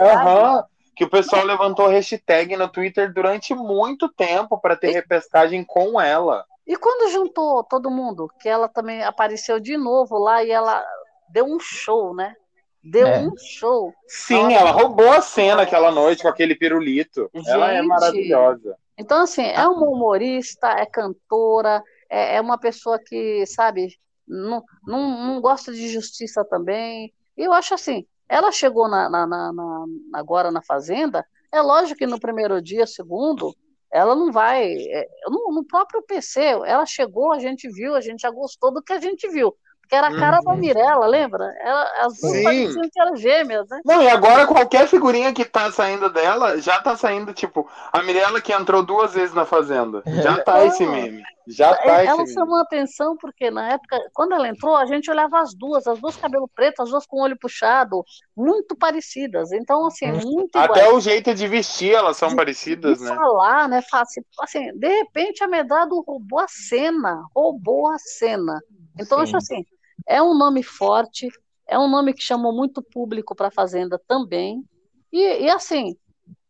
que 0.95 1.03
o 1.03 1.09
pessoal 1.09 1.43
levantou 1.43 1.87
hashtag 1.87 2.55
no 2.55 2.67
Twitter 2.69 3.11
durante 3.11 3.55
muito 3.55 4.07
tempo 4.07 4.59
para 4.59 4.75
ter 4.75 4.91
repescagem 4.91 5.63
com 5.63 5.99
ela. 5.99 6.45
E 6.67 6.75
quando 6.77 7.11
juntou 7.11 7.63
todo 7.63 7.89
mundo, 7.89 8.29
que 8.39 8.47
ela 8.47 8.69
também 8.69 9.03
apareceu 9.03 9.59
de 9.59 9.75
novo 9.77 10.17
lá 10.17 10.43
e 10.43 10.51
ela 10.51 10.85
deu 11.33 11.45
um 11.45 11.59
show, 11.59 12.13
né? 12.15 12.35
Deu 12.83 13.07
É. 13.07 13.19
um 13.19 13.31
show. 13.37 13.93
Sim, 14.07 14.53
ela 14.53 14.71
roubou 14.71 15.09
a 15.11 15.21
cena 15.21 15.63
aquela 15.63 15.91
noite 15.91 16.21
com 16.21 16.27
aquele 16.27 16.53
pirulito. 16.55 17.29
ela 17.47 17.71
é 17.71 17.77
Gente. 17.77 17.87
maravilhosa. 17.87 18.75
Então, 18.97 19.21
assim, 19.23 19.43
é 19.43 19.67
uma 19.67 19.87
humorista, 19.89 20.67
é 20.69 20.85
cantora, 20.85 21.81
é, 22.09 22.35
é 22.35 22.41
uma 22.41 22.57
pessoa 22.59 22.99
que, 22.99 23.45
sabe, 23.47 23.97
não, 24.27 24.61
não, 24.85 25.09
não 25.27 25.41
gosta 25.41 25.71
de 25.71 25.87
justiça 25.89 26.45
também. 26.45 27.11
E 27.35 27.43
eu 27.43 27.51
acho 27.53 27.73
assim, 27.73 28.05
ela 28.29 28.51
chegou 28.51 28.87
na, 28.87 29.09
na- 29.09 29.25
na- 29.25 29.51
na- 29.53 29.85
agora 30.13 30.51
na 30.51 30.61
Fazenda, 30.61 31.25
é 31.51 31.61
lógico 31.61 31.97
que 31.99 32.05
no 32.05 32.19
primeiro 32.19 32.61
dia, 32.61 32.85
segundo, 32.85 33.55
ela 33.91 34.13
não 34.15 34.31
vai. 34.31 34.71
é, 34.73 35.07
no, 35.27 35.53
no 35.53 35.65
próprio 35.65 36.01
PC, 36.03 36.41
ela 36.65 36.85
chegou, 36.85 37.31
a 37.33 37.39
gente 37.39 37.67
viu, 37.69 37.95
a 37.95 38.01
gente 38.01 38.21
já 38.21 38.29
gostou 38.29 38.71
do 38.73 38.83
que 38.83 38.91
a 38.93 38.99
gente 38.99 39.27
viu. 39.29 39.55
Era 39.93 40.07
a 40.07 40.15
cara 40.15 40.39
da 40.41 40.51
Uhum. 40.53 40.59
Mirella, 40.59 41.05
lembra? 41.07 41.45
Ela, 41.61 42.05
as 42.05 42.17
duas 42.19 42.31
Sim. 42.31 42.43
pareciam 42.43 42.89
que 42.91 42.99
eram 42.99 43.15
gêmeas, 43.15 43.67
né? 43.69 43.81
Não, 43.85 44.01
e 44.01 44.07
agora 44.09 44.47
qualquer 44.47 44.87
figurinha 44.87 45.33
que 45.33 45.43
tá 45.45 45.71
saindo 45.71 46.09
dela 46.09 46.57
já 46.59 46.81
tá 46.81 46.95
saindo, 46.95 47.33
tipo, 47.33 47.69
a 47.91 48.01
Mirella 48.01 48.41
que 48.41 48.53
entrou 48.53 48.83
duas 48.83 49.13
vezes 49.13 49.33
na 49.35 49.45
Fazenda. 49.45 50.03
Já 50.15 50.37
tá 50.43 50.63
esse 50.65 50.85
meme. 50.85 51.21
Já 51.45 51.75
tá 51.75 52.03
esse 52.03 52.07
ela 52.09 52.23
meme. 52.23 52.33
chamou 52.33 52.57
a 52.57 52.61
atenção 52.61 53.17
porque 53.17 53.49
na 53.51 53.73
época, 53.73 53.97
quando 54.13 54.33
ela 54.33 54.47
entrou, 54.47 54.75
a 54.75 54.85
gente 54.85 55.09
olhava 55.11 55.39
as 55.41 55.53
duas, 55.53 55.85
as 55.87 55.99
duas 55.99 56.15
cabelo 56.17 56.49
preto, 56.55 56.81
as 56.81 56.89
duas 56.89 57.05
com 57.05 57.17
o 57.17 57.23
olho 57.23 57.37
puxado, 57.37 58.03
muito 58.35 58.75
parecidas. 58.75 59.51
Então, 59.51 59.85
assim, 59.87 60.11
muito 60.11 60.57
Até 60.57 60.59
iguais. 60.59 60.93
o 60.93 60.99
jeito 60.99 61.33
de 61.33 61.47
vestir 61.47 61.93
elas 61.93 62.17
são 62.17 62.35
parecidas, 62.35 62.99
de 62.99 63.03
né? 63.03 63.15
falar, 63.15 63.67
né? 63.69 63.81
Fácil. 63.89 64.25
Assim, 64.39 64.71
de 64.77 64.87
repente 64.87 65.43
a 65.43 65.47
Medrado 65.47 66.01
roubou 66.01 66.39
a 66.39 66.47
cena, 66.47 67.23
roubou 67.35 67.87
a 67.91 67.97
cena. 67.99 68.59
Então, 68.99 69.17
Sim. 69.17 69.23
acho 69.23 69.37
assim, 69.37 69.65
é 70.07 70.21
um 70.21 70.37
nome 70.37 70.63
forte, 70.63 71.29
é 71.67 71.77
um 71.77 71.87
nome 71.89 72.13
que 72.13 72.21
chamou 72.21 72.53
muito 72.53 72.81
público 72.81 73.35
para 73.35 73.47
a 73.47 73.51
Fazenda 73.51 73.99
também. 74.07 74.63
E, 75.11 75.19
e, 75.43 75.49
assim, 75.49 75.95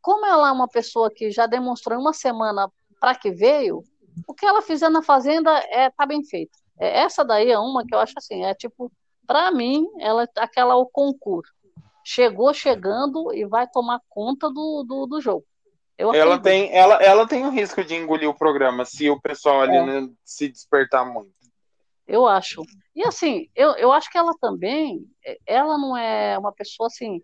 como 0.01 0.25
ela 0.25 0.49
é 0.49 0.51
uma 0.51 0.67
pessoa 0.67 1.09
que 1.09 1.31
já 1.31 1.45
demonstrou 1.45 1.97
em 1.97 2.01
uma 2.01 2.13
semana 2.13 2.69
para 2.99 3.15
que 3.15 3.31
veio, 3.31 3.83
o 4.27 4.33
que 4.33 4.45
ela 4.45 4.61
fizer 4.61 4.89
na 4.89 5.01
Fazenda 5.01 5.51
é 5.69 5.89
tá 5.89 6.05
bem 6.05 6.23
feito. 6.23 6.57
É, 6.79 7.01
essa 7.01 7.23
daí 7.23 7.51
é 7.51 7.59
uma 7.59 7.85
que 7.85 7.93
eu 7.93 7.99
acho 7.99 8.13
assim, 8.17 8.43
é 8.43 8.53
tipo, 8.53 8.91
para 9.27 9.51
mim, 9.51 9.85
ela 9.99 10.27
aquela 10.37 10.75
o 10.75 10.85
concurso. 10.85 11.51
Chegou 12.05 12.53
chegando 12.53 13.33
e 13.33 13.45
vai 13.45 13.67
tomar 13.67 14.01
conta 14.09 14.49
do, 14.49 14.83
do, 14.83 15.05
do 15.05 15.21
jogo. 15.21 15.45
Eu 15.97 16.13
Ela 16.13 16.35
acredito. 16.35 16.43
tem, 16.43 16.75
ela, 16.75 16.95
ela 16.95 17.27
tem 17.27 17.45
o 17.45 17.49
risco 17.49 17.83
de 17.83 17.95
engolir 17.95 18.29
o 18.29 18.33
programa 18.37 18.83
se 18.83 19.09
o 19.09 19.21
pessoal 19.21 19.61
ali 19.61 19.77
É. 19.77 19.85
não 19.85 20.13
se 20.25 20.49
despertar 20.49 21.05
muito. 21.05 21.31
Eu 22.07 22.27
acho. 22.27 22.61
E 22.95 23.03
assim, 23.07 23.47
eu, 23.55 23.71
eu 23.71 23.91
acho 23.91 24.11
que 24.11 24.17
ela 24.17 24.33
também, 24.41 25.05
eh, 25.25 25.37
ela 25.45 25.77
não 25.77 25.95
é 25.97 26.37
uma 26.37 26.51
pessoa 26.51 26.87
assim, 26.87 27.21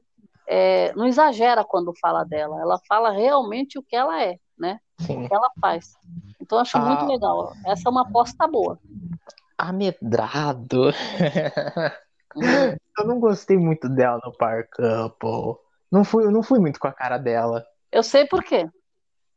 eh, 0.47 0.91
não 0.95 1.06
exagera 1.06 1.64
quando 1.64 1.93
fala 1.99 2.23
dela. 2.23 2.60
Ela 2.61 2.80
fala 2.88 3.11
realmente 3.11 3.77
o 3.77 3.84
que 3.84 3.95
ela 3.95 4.22
é, 4.23 4.38
né? 4.57 4.80
Sim. 5.01 5.26
O 5.26 5.27
que 5.27 5.34
ela 5.34 5.49
faz. 5.61 5.93
Então 6.41 6.57
eu 6.57 6.61
acho 6.61 6.77
Ah. 6.77 6.81
muito 6.81 7.06
legal. 7.06 7.53
Essa 7.65 7.88
é 7.88 7.91
uma 7.91 8.01
aposta 8.03 8.47
boa. 8.47 8.80
Amedrado. 9.57 10.91
eu 12.97 13.06
não 13.06 13.19
gostei 13.19 13.57
muito 13.57 13.89
dela 13.89 14.19
no 14.23 14.31
Power 14.31 14.68
Couple. 14.72 15.61
Não 15.91 16.03
fui, 16.03 16.23
eu 16.26 16.31
não 16.31 16.43
fui 16.43 16.60
muito 16.60 16.80
com 16.80 16.88
a 16.88 16.93
cara 16.93 17.18
dela. 17.18 17.65
Eu 17.91 18.03
sei 18.03 18.26
por 18.26 18.43
quê. 18.43 18.69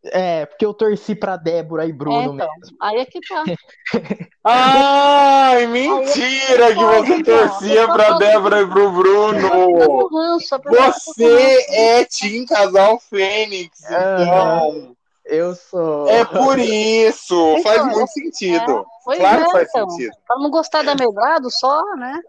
É, 0.07 0.47
porque 0.47 0.67
eu 0.67 0.75
torci 0.75 1.15
pra 1.15 1.37
Débora 1.37 1.87
e 1.87 1.91
É, 1.91 1.93
Bruno 1.93 2.35
então, 2.35 2.49
mesmo. 2.61 2.77
aí 2.81 2.99
é 2.99 3.05
que 3.05 3.21
tá. 3.21 3.45
Ai, 4.45 5.67
mentira 5.67 6.75
que 6.75 6.85
você 6.85 7.23
torcia 7.23 7.87
pra 7.87 8.19
Débora 8.19 8.63
e 8.63 8.67
pro 8.67 8.91
Bruno. 8.91 10.09
ranço, 10.09 10.55
a 10.55 10.59
pessoa 10.59 10.93
Você 10.93 11.67
é 11.71 12.05
Team 12.05 12.45
Casal 12.47 12.99
Fênix, 12.99 13.79
então. 13.85 14.97
Eu 15.25 15.55
sou. 15.55 16.09
É 16.09 16.25
por 16.25 16.59
isso. 16.59 17.55
Então, 17.59 17.63
Faz 17.63 17.87
muito 17.87 18.11
sentido. 18.11 18.85
Pois 19.05 19.19
Claro 19.21 19.41
é, 19.41 19.45
que 19.45 19.53
faz 19.53 19.69
então. 19.71 19.91
sentido. 19.91 20.13
Pra 20.27 20.37
não 20.37 20.51
gostar 20.51 20.83
da 20.83 20.97
Medrado 20.97 21.49
só, 21.49 21.81
né? 21.97 22.21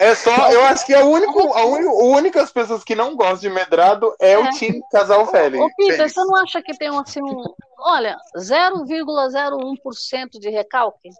É 0.00 0.14
só, 0.14 0.50
eu 0.50 0.64
acho 0.64 0.86
que 0.86 0.94
a, 0.94 1.04
único, 1.04 1.38
a 1.52 1.66
uni- 1.66 1.84
únicas 1.86 2.50
pessoas 2.50 2.82
que 2.82 2.94
não 2.94 3.14
gostam 3.14 3.40
de 3.40 3.50
medrado 3.50 4.14
é, 4.18 4.38
o 4.38 4.48
Team 4.58 4.80
Casal 4.90 5.26
Fênix. 5.26 5.62
Ô, 5.62 5.68
Peter, 5.76 6.08
você 6.08 6.24
não 6.24 6.36
acha 6.36 6.62
que 6.62 6.74
tem 6.74 6.90
um, 6.90 7.00
assim, 7.00 7.20
um, 7.22 7.42
olha, 7.80 8.16
0,01% 8.34 10.38
de 10.40 10.48
recalque? 10.48 11.10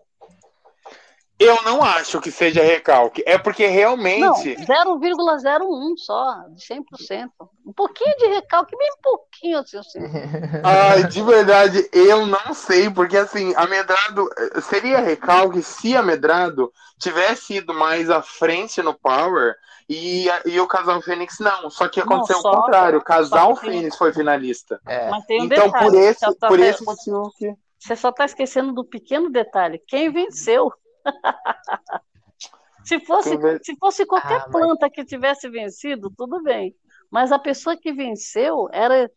Eu 1.41 1.63
não 1.63 1.83
acho 1.83 2.21
que 2.21 2.31
seja 2.31 2.63
recalque. 2.63 3.23
É 3.27 3.39
porque 3.39 3.67
Não, 3.67 3.73
realmente. 3.73 4.57
0,01 4.57 5.97
só, 5.97 6.45
de 6.51 6.63
100%. 6.63 7.31
Um 7.65 7.73
pouquinho 7.73 8.15
de 8.19 8.27
recalque, 8.27 8.77
bem 8.77 8.93
pouquinho, 9.03 9.59
assim. 9.59 9.79
assim. 9.79 9.99
Ai, 10.63 11.05
de 11.05 11.23
verdade, 11.23 11.89
eu 11.95 12.27
não 12.27 12.53
sei, 12.53 12.91
porque 12.91 13.17
assim, 13.17 13.55
a 13.57 13.67
Medrado 13.67 14.29
eh, 14.37 14.61
seria 14.61 15.01
recalque 15.01 15.63
se 15.63 15.97
a 15.97 16.03
Medrado 16.03 16.71
tivesse 16.99 17.55
ido 17.55 17.73
mais 17.73 18.11
à 18.11 18.21
frente 18.21 18.83
no 18.83 18.93
Power 18.93 19.55
e, 19.89 20.27
e 20.45 20.61
o 20.61 20.67
Casal 20.69 21.01
Fênix 21.01 21.39
não. 21.39 21.71
Só 21.71 21.89
que 21.89 22.01
Não, 22.01 22.07
aconteceu 22.07 22.39
só- 22.43 22.53
o 22.53 22.57
contrário, 22.57 22.99
o 22.99 23.03
Casal 23.03 23.57
Fênix 23.57 23.97
foi 23.97 24.13
finalista. 24.13 24.79
Mas 25.11 25.25
tem 25.25 25.41
um 25.41 25.45
então, 25.47 25.67
detalhe, 25.67 25.87
por 25.91 25.95
esse, 25.99 26.35
tá- 26.37 26.49
por 26.49 26.61
esse 26.61 26.85
motivo 26.85 27.33
que. 27.39 27.55
Você 27.79 27.97
só 27.97 28.11
está 28.11 28.27
esquecendo 28.27 28.75
do 28.75 28.85
pequeno 28.85 29.31
detalhe. 29.31 29.83
Quem 29.89 30.13
venceu? 30.13 30.71
se, 32.85 33.01
fosse, 33.01 33.31
se 33.63 33.77
fosse 33.77 34.07
qualquer 34.07 34.41
Ah, 34.41 34.49
mas- 34.49 34.53
planta 34.53 34.91
que 34.91 35.05
tivesse 35.05 35.49
vencido, 35.49 36.11
tudo 36.17 36.43
bem. 36.43 36.75
Mas 37.11 37.33
a 37.33 37.39
pessoa 37.39 37.77
que 37.77 37.93
venceu 37.93 38.69
era 38.73 39.11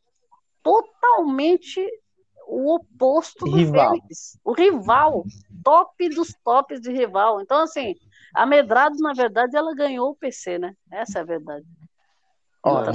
totalmente 0.61 1.85
o 2.47 2.75
oposto 2.75 3.45
do 3.45 3.55
Rival. 3.55 3.91
Fênix. 3.91 4.37
O 4.43 4.53
rival. 4.53 5.23
Top 5.63 6.09
dos 6.09 6.33
tops 6.43 6.81
de 6.81 6.91
rival. 6.91 7.41
Então, 7.41 7.61
assim, 7.61 7.95
a 8.33 8.45
Medrado, 8.45 8.97
na 8.97 9.13
verdade, 9.13 9.55
ela 9.55 9.73
ganhou 9.75 10.09
o 10.09 10.15
PC, 10.15 10.57
né? 10.57 10.75
Essa 10.91 11.19
é 11.19 11.21
a 11.21 11.25
verdade. 11.25 11.65
Olha. 12.63 12.93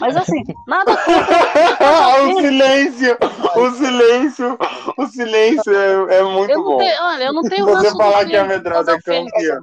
Mas 0.00 0.16
assim, 0.16 0.42
nada 0.66 0.92
o 2.28 2.40
silêncio! 2.40 3.16
O 3.56 3.70
silêncio! 3.72 4.58
O 4.96 5.06
silêncio 5.06 5.74
é, 5.74 6.18
é 6.18 6.22
muito 6.22 6.50
Eu 6.52 6.62
bom. 6.62 6.78
tenho- 6.78 7.02
olha, 7.02 7.24
eu 7.24 7.32
não 7.32 7.42
tenho 7.42 7.64
Você 7.66 7.90
falar 7.90 8.24
que 8.24 8.36
a 8.36 8.60
Casal 8.60 8.94
é 8.94 9.00
campeã. 9.00 9.60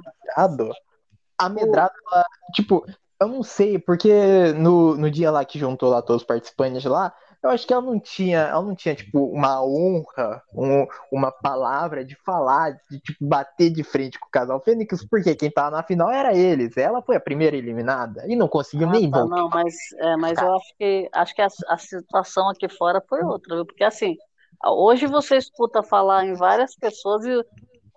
A 1.38 1.48
Medrado, 1.48 1.92
ela, 2.12 2.24
tipo, 2.54 2.84
eu 3.20 3.28
não 3.28 3.42
sei, 3.42 3.78
porque 3.78 4.52
no, 4.54 4.96
no 4.96 5.10
dia 5.10 5.30
lá 5.30 5.44
que 5.44 5.58
juntou 5.58 5.90
lá 5.90 6.02
todos 6.02 6.22
os 6.22 6.26
participantes 6.26 6.84
lá, 6.84 7.12
eu 7.46 7.50
acho 7.50 7.66
que 7.66 7.72
ela 7.72 7.82
não 7.82 7.98
tinha, 8.00 8.38
ela 8.40 8.62
não 8.62 8.74
tinha, 8.74 8.94
tipo, 8.94 9.26
uma 9.26 9.62
honra, 9.64 10.42
um- 10.54 10.86
uma 11.12 11.30
palavra 11.32 12.04
de 12.04 12.14
falar, 12.24 12.72
de, 12.90 13.00
tipo, 13.00 13.26
bater 13.26 13.70
de 13.70 13.82
frente 13.84 14.18
com 14.18 14.26
o 14.26 14.30
casal 14.30 14.60
Fênix, 14.62 15.04
porque 15.08 15.34
quem 15.34 15.50
tava 15.50 15.76
na 15.76 15.82
final 15.82 16.10
era 16.10 16.34
eles. 16.36 16.76
Ela 16.76 17.02
foi 17.02 17.16
a 17.16 17.20
primeira 17.20 17.56
eliminada 17.56 18.24
e 18.26 18.36
não 18.36 18.48
conseguiu 18.48 18.88
nem 18.88 19.10
Tá, 19.10 19.10
voltar. 19.10 19.36
não, 19.36 19.48
mas, 19.48 19.74
é, 19.98 20.16
mas 20.16 20.40
eu 20.40 20.54
acho 20.54 20.74
que 20.78 21.08
acho 21.12 21.34
que 21.34 21.42
a, 21.42 21.48
a 21.68 21.78
situação 21.78 22.48
aqui 22.48 22.68
fora 22.68 23.02
foi 23.08 23.22
outra, 23.22 23.56
viu? 23.56 23.66
Porque 23.66 23.84
assim, 23.84 24.16
hoje 24.64 25.06
você 25.06 25.36
escuta 25.36 25.82
falar 25.82 26.24
em 26.26 26.34
várias 26.34 26.74
pessoas 26.76 27.24
e 27.24 27.44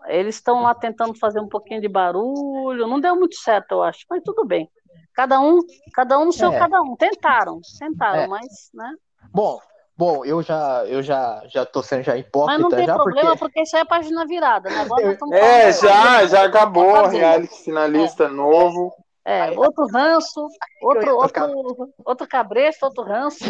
eles 0.08 0.36
estão 0.36 0.62
lá 0.64 0.74
tentando 0.74 1.14
fazer 1.20 1.40
um 1.42 1.48
pouquinho 1.50 1.82
de 1.82 1.88
barulho, 1.90 2.88
não 2.88 3.00
deu 3.00 3.16
muito 3.16 3.36
certo, 3.36 3.74
eu 3.74 3.84
acho, 3.84 4.06
mas 4.10 4.22
tudo 4.24 4.46
bem. 4.46 4.70
Cada 5.14 5.40
um, 5.42 5.60
cada 5.94 6.18
um 6.20 6.26
no 6.26 6.34
seu 6.34 6.54
É. 6.54 6.60
cada 6.60 6.82
um. 6.82 6.96
Tentaram, 6.96 7.60
tentaram, 7.78 8.24
É. 8.24 8.28
mas, 8.28 8.70
né? 8.74 8.94
Bom, 9.32 9.60
bom, 9.98 10.26
eu 10.26 10.42
já, 10.42 10.84
eu 10.86 11.02
já, 11.04 11.44
já 11.48 11.66
tô 11.66 11.84
sendo 11.84 12.04
já 12.04 12.18
hipócrita 12.18 12.54
Mas 12.54 12.62
não 12.62 12.70
tem 12.70 12.86
já 12.86 12.96
problema, 12.96 13.30
porque 13.30 13.40
porque 13.40 13.62
isso 13.62 13.76
aí 13.76 13.82
é 13.82 13.86
página 13.86 14.26
virada, 14.26 14.70
né? 14.70 14.82
Agora 14.82 15.12
É, 15.32 15.72
falando- 15.72 15.82
já, 15.82 16.26
já 16.26 16.46
acabou. 16.46 16.94
Tá. 16.94 17.08
Reality 17.08 17.64
finalista 17.64 18.28
novo. 18.28 18.94
É, 19.26 19.52
outro 19.52 19.86
ranço, 19.88 20.48
outro, 20.82 21.16
outro, 21.16 21.94
outro 22.04 22.28
cabresto, 22.28 22.86
outro 22.86 23.04
ranço. 23.04 23.44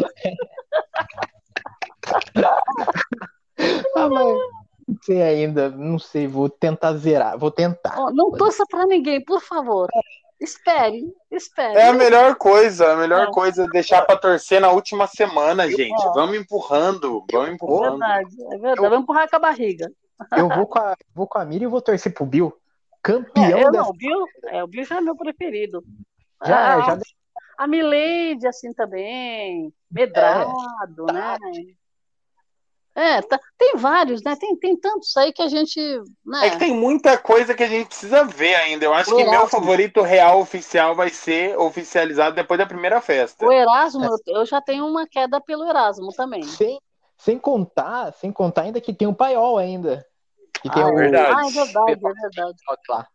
Ah, 3.95 4.09
mas 4.09 4.37
não 4.87 4.97
sei 5.03 5.21
ainda, 5.21 5.69
não 5.69 5.99
sei, 5.99 6.27
vou 6.27 6.49
tentar 6.49 6.93
zerar, 6.93 7.37
vou 7.37 7.51
tentar. 7.51 7.95
Ó, 7.97 8.11
Não 8.11 8.31
torça 8.31 8.63
pra 8.69 8.85
ninguém, 8.85 9.23
por 9.23 9.41
favor. 9.41 9.87
Espere, 10.39 11.13
espere. 11.29 11.77
É 11.77 11.87
a 11.89 11.93
melhor 11.93 12.35
coisa, 12.35 12.93
a 12.93 12.95
melhor 12.95 13.27
É. 13.27 13.31
coisa 13.31 13.63
é 13.65 13.67
deixar 13.67 14.03
pra 14.03 14.15
torcer 14.17 14.61
na 14.61 14.71
última 14.71 15.05
semana, 15.05 15.69
gente. 15.69 16.01
Vamos 16.13 16.37
empurrando, 16.37 17.25
vamos 17.31 17.49
É 17.49 17.53
empurrando. 17.53 17.99
verdade, 17.99 18.35
é 18.43 18.57
verdade. 18.57 18.79
Vamos 18.81 18.99
empurrar 19.03 19.29
com 19.29 19.35
a 19.35 19.39
barriga. 19.39 19.91
Eu 20.37 20.47
vou 20.49 20.65
com 20.67 20.79
a, 20.79 20.95
vou 21.13 21.27
com 21.27 21.37
a 21.39 21.45
Mira 21.45 21.63
e 21.65 21.67
vou 21.67 21.81
torcer 21.81 22.13
pro 22.13 22.25
Bill. 22.25 22.53
Campeão 23.03 23.43
É, 23.45 23.63
eu 23.63 23.71
dessa. 23.71 23.83
não, 23.83 23.89
o 23.89 23.93
Bill, 23.93 24.25
é, 24.47 24.63
o 24.63 24.67
Bill 24.67 24.83
já 24.85 24.97
é 24.97 25.01
meu 25.01 25.15
preferido. 25.15 25.83
Já, 26.45 26.75
Ah, 26.75 26.81
já 26.81 26.97
A 27.57 27.67
Milady, 27.67 28.47
assim, 28.47 28.71
também. 28.73 29.73
Medrado, 29.91 31.05
né? 31.11 31.37
É, 32.99 33.21
tá- 33.21 33.39
tem 33.57 33.77
vários, 33.77 34.21
né? 34.23 34.35
Tem, 34.35 34.55
tem 34.57 34.75
tantos 34.75 35.15
aí 35.15 35.31
que 35.31 35.41
a 35.41 35.47
gente. 35.47 35.79
Né? 36.25 36.47
É 36.47 36.49
que 36.49 36.59
tem 36.59 36.73
muita 36.73 37.17
coisa 37.17 37.53
que 37.53 37.63
a 37.63 37.67
gente 37.67 37.87
precisa 37.87 38.25
ver 38.25 38.55
ainda. 38.55 38.83
Eu 38.83 38.93
acho 38.93 39.13
O 39.13 39.15
que 39.15 39.23
meu 39.23 39.31
Erasmo. 39.33 39.49
favorito 39.49 40.01
real 40.01 40.41
oficial 40.41 40.93
vai 40.93 41.09
ser 41.09 41.57
oficializado 41.57 42.35
depois 42.35 42.57
da 42.57 42.65
primeira 42.65 42.99
festa. 42.99 43.45
O 43.45 43.51
Erasmo, 43.53 44.03
eu- 44.03 44.35
eu 44.39 44.45
já 44.45 44.59
tenho 44.61 44.85
uma 44.85 45.07
queda 45.07 45.39
pelo 45.39 45.65
Erasmo 45.65 46.09
também. 46.13 46.43
Sem, 46.43 46.77
sem 47.17 47.39
contar, 47.39 48.11
sem 48.13 48.33
contar 48.33 48.63
ainda 48.63 48.81
que 48.81 48.93
tem 48.93 49.07
o 49.07 49.15
Paiol 49.15 49.57
ainda. 49.57 50.05
Que 50.61 50.69
tem 50.69 50.83
ah, 50.83 50.87
o 50.87 50.89
é 50.89 50.95
verdade, 50.95 51.33
ah, 51.37 51.47
é 51.47 51.51
verdade, 51.51 51.91
é 51.91 51.95
verdade. 51.95 52.57
lá. 52.89 53.07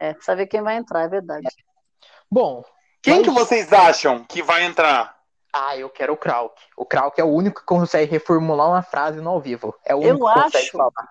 É, 0.00 0.12
precisa 0.14 0.34
ver 0.34 0.46
quem 0.48 0.62
vai 0.62 0.76
entrar, 0.76 1.02
é 1.04 1.08
verdade. 1.08 1.46
Bom. 2.28 2.64
Quem 3.00 3.18
mas- 3.18 3.24
que 3.24 3.30
vocês 3.30 3.72
acham 3.72 4.24
que 4.24 4.42
vai 4.42 4.64
entrar? 4.64 5.16
Ah, 5.52 5.76
eu 5.76 5.90
quero 5.90 6.14
o 6.14 6.16
Krauk. 6.16 6.54
O 6.76 6.86
Krauk 6.86 7.20
é 7.20 7.24
o 7.24 7.28
único 7.28 7.60
que 7.60 7.66
consegue 7.66 8.10
reformular 8.10 8.68
uma 8.68 8.82
frase 8.82 9.20
no 9.20 9.30
ao 9.30 9.40
vivo. 9.40 9.74
É 9.84 9.94
o 9.94 9.98
único 9.98 10.26
Eu 10.26 10.34
que 10.34 10.40
consegue 10.42 10.64
acho. 10.66 10.76
falar. 10.78 11.08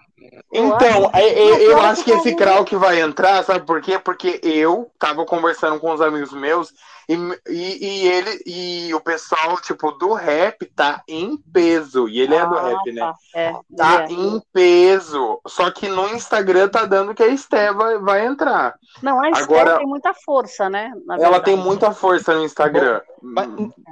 Então, 0.54 1.06
acho- 1.08 1.16
é- 1.18 1.30
é- 1.30 1.50
Não, 1.50 1.58
eu 1.58 1.76
pior 1.76 1.86
acho 1.86 2.04
que 2.04 2.12
que 2.12 2.18
esse 2.18 2.30
eu- 2.32 2.36
Krauk 2.38 2.76
vai 2.76 3.00
entrar, 3.02 3.44
sabe 3.44 3.66
por 3.66 3.82
quê? 3.82 3.98
Porque 3.98 4.40
eu 4.44 4.92
tava 5.00 5.26
conversando 5.26 5.80
com 5.80 5.92
os 5.92 6.02
amigos 6.02 6.32
meus 6.34 6.72
e, 7.10 7.16
e, 7.50 7.86
e 8.04 8.08
ele 8.08 8.44
e 8.46 8.94
o 8.94 9.00
pessoal, 9.00 9.60
tipo, 9.62 9.92
do 9.94 10.14
rap 10.14 10.66
tá 10.68 11.02
em 11.08 11.38
peso. 11.38 12.08
E 12.08 12.22
ele 12.22 12.36
é 12.36 12.46
do 12.46 12.58
Ah, 12.58 12.68
rap, 12.70 12.92
né? 12.92 13.02
tá. 13.02 13.16
É, 13.34 13.54
Tá 13.76 14.04
é. 14.04 14.12
em 14.12 14.42
peso. 14.54 15.40
Só 15.48 15.72
que 15.72 15.88
no 15.88 16.08
Instagram 16.10 16.68
tá 16.70 16.86
dando 16.86 17.14
que 17.14 17.24
a 17.24 17.28
Esté 17.28 17.72
vai, 17.74 18.26
entrar. 18.26 18.76
Não, 19.02 19.22
a 19.22 19.28
Agora- 19.38 19.78
tem 19.78 19.88
muita 19.88 20.14
força, 20.14 20.70
né? 20.70 20.92
na 21.06 21.16
Ela 21.18 21.40
tem 21.40 21.56
muita 21.56 21.92
força 21.92 22.34
no 22.36 22.44
Instagram. 22.46 23.02
Mas, 23.22 23.48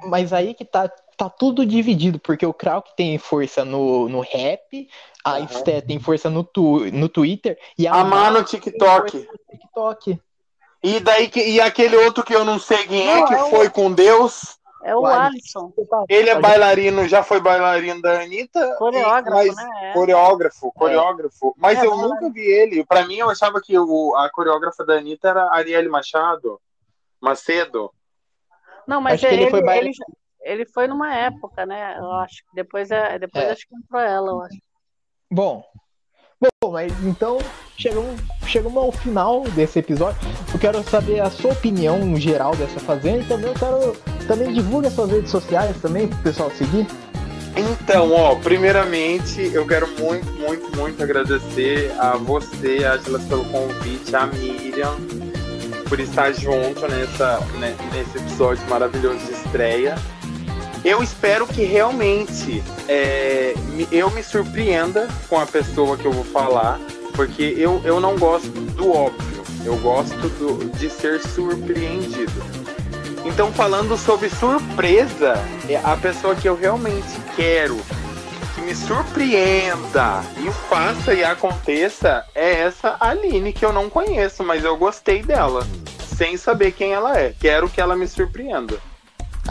mas 0.05 0.33
aí 0.33 0.53
que 0.53 0.65
tá, 0.65 0.89
tá 1.19 1.29
tudo 1.29 1.65
dividido, 1.65 2.17
porque 2.17 2.45
o 2.45 2.53
Krauk 2.53 2.95
tem 2.95 3.17
força 3.17 3.65
no, 3.65 4.07
no 4.07 4.21
rap, 4.21 4.87
a 5.25 5.41
Esté 5.41 5.81
tem 5.81 5.99
força 5.99 6.29
no, 6.29 6.45
tu, 6.45 6.85
no 6.93 7.09
Twitter 7.09 7.59
e 7.77 7.85
a, 7.85 7.93
A 7.93 8.03
Má 8.05 8.31
no 8.31 8.37
tem 8.45 8.57
TikTok. 8.61 9.27
TikTok. 9.51 10.17
E 10.81 10.99
daí 11.01 11.27
que, 11.27 11.41
e 11.45 11.59
aquele 11.59 11.97
outro 11.97 12.23
que 12.23 12.33
eu 12.33 12.45
não 12.45 12.57
sei 12.57 12.87
quem 12.87 13.05
é, 13.09 13.15
Não, 13.17 13.25
que 13.25 13.33
é 13.33 13.43
o- 13.43 13.49
foi 13.49 13.69
com 13.69 13.91
Deus. 13.91 14.57
É 14.81 14.95
o 14.95 15.01
O 15.01 15.05
Alisson. 15.05 15.73
Ele 16.07 16.29
é 16.29 16.39
bailarino, 16.39 17.05
já 17.05 17.21
foi 17.21 17.41
bailarino 17.41 18.01
da 18.01 18.21
Anitta. 18.21 18.75
Coreógrafo, 18.77 19.29
mas, 19.35 19.53
né? 19.57 19.69
É. 19.81 19.93
Coreógrafo, 19.93 20.71
coreógrafo. 20.71 21.53
Mas 21.57 21.77
É, 21.79 21.85
eu 21.85 21.89
bailarino. 21.89 22.15
nunca 22.21 22.29
vi 22.33 22.45
ele. 22.49 22.85
Pra 22.85 23.05
mim, 23.05 23.17
eu 23.17 23.29
achava 23.29 23.59
que 23.59 23.77
o, 23.77 24.15
a 24.15 24.29
coreógrafa 24.29 24.85
da 24.85 24.93
Anitta 24.93 25.27
era 25.27 25.43
a 25.43 25.55
Arielle 25.57 25.89
Machado. 25.89 26.61
Macedo. 27.19 27.91
Não, 28.87 29.01
mas 29.01 29.15
Acho 29.15 29.27
que 29.27 29.33
ele 29.33 29.41
ele, 29.43 29.49
foi 29.51 29.59
ele, 29.59 29.65
baile- 29.65 29.91
ele 30.41 30.65
foi 30.65 30.87
numa 30.87 31.13
época, 31.13 31.65
né? 31.65 31.97
Eu 31.97 32.11
acho 32.13 32.37
que 32.37 32.55
depois, 32.55 32.91
é, 32.91 33.19
depois 33.19 33.45
É. 33.45 33.51
acho 33.51 33.67
que 33.67 33.75
entrou 33.75 34.01
ela, 34.01 34.31
eu 34.31 34.41
acho. 34.41 34.57
Bom. 35.31 35.63
Bom, 36.63 36.71
mas 36.71 36.93
então 37.03 37.37
chegamos, 37.77 38.19
chegamos 38.47 38.77
ao 38.77 38.91
final 38.93 39.41
desse 39.49 39.79
episódio. 39.79 40.19
Eu 40.53 40.59
quero 40.59 40.81
saber 40.83 41.19
a 41.19 41.29
sua 41.29 41.51
opinião 41.51 42.15
geral 42.15 42.55
dessa 42.55 42.79
fazenda 42.79 43.23
e 43.23 43.27
também 43.27 43.49
eu 43.49 43.53
quero 43.53 43.93
também 44.25 44.53
divulgue 44.53 44.87
as 44.87 44.93
suas 44.93 45.11
redes 45.11 45.31
sociais 45.31 45.81
também 45.81 46.07
pro 46.07 46.17
pessoal 46.19 46.49
seguir. 46.51 46.87
Então, 47.57 48.13
ó, 48.13 48.35
primeiramente, 48.35 49.51
eu 49.53 49.67
quero 49.67 49.87
muito, 49.99 50.31
muito, 50.33 50.77
muito 50.77 51.03
agradecer 51.03 51.91
a 51.99 52.15
você, 52.15 52.85
Angela, 52.85 53.19
pelo 53.27 53.43
convite, 53.45 54.15
a 54.15 54.27
Miriam, 54.27 54.95
por 55.89 55.99
estar 55.99 56.31
junto 56.31 56.87
nessa, 56.87 57.39
né, 57.59 57.75
nesse 57.93 58.17
episódio 58.17 58.65
maravilhoso 58.69 59.17
de 59.25 59.31
estreia. 59.31 59.95
Eu 60.83 61.03
espero 61.03 61.45
que 61.45 61.63
realmente 61.63 62.63
é, 62.87 63.53
eu 63.91 64.09
me 64.11 64.23
surpreenda 64.23 65.07
com 65.27 65.37
a 65.39 65.45
pessoa 65.45 65.97
que 65.97 66.05
eu 66.05 66.11
vou 66.11 66.23
falar, 66.23 66.79
porque 67.15 67.53
eu, 67.57 67.81
eu 67.83 67.99
não 67.99 68.17
gosto 68.17 68.49
do 68.49 68.91
óbvio, 68.91 69.43
eu 69.65 69.75
gosto 69.77 70.15
do- 70.29 70.69
de 70.77 70.89
ser 70.89 71.19
surpreendido. 71.19 72.41
Então, 73.25 73.51
falando 73.51 73.97
sobre 73.97 74.29
surpresa, 74.29 75.35
é 75.67 75.75
a 75.83 75.97
pessoa 75.97 76.33
que 76.33 76.47
eu 76.47 76.55
realmente 76.55 77.19
quero 77.35 77.77
que 78.55 78.61
me 78.61 78.73
surpreenda 78.73 80.23
e 80.37 80.49
faça 80.69 81.13
e 81.13 81.23
aconteça 81.23 82.25
é 82.33 82.61
essa 82.61 82.95
Aline, 82.99 83.51
que 83.51 83.65
eu 83.65 83.73
não 83.73 83.89
conheço, 83.89 84.43
mas 84.43 84.63
eu 84.63 84.77
gostei 84.77 85.21
dela, 85.21 85.67
sem 86.17 86.37
saber 86.37 86.71
quem 86.71 86.93
ela 86.93 87.19
é. 87.19 87.33
Quero 87.39 87.67
que 87.69 87.81
ela 87.81 87.95
me 87.97 88.07
surpreenda. 88.07 88.77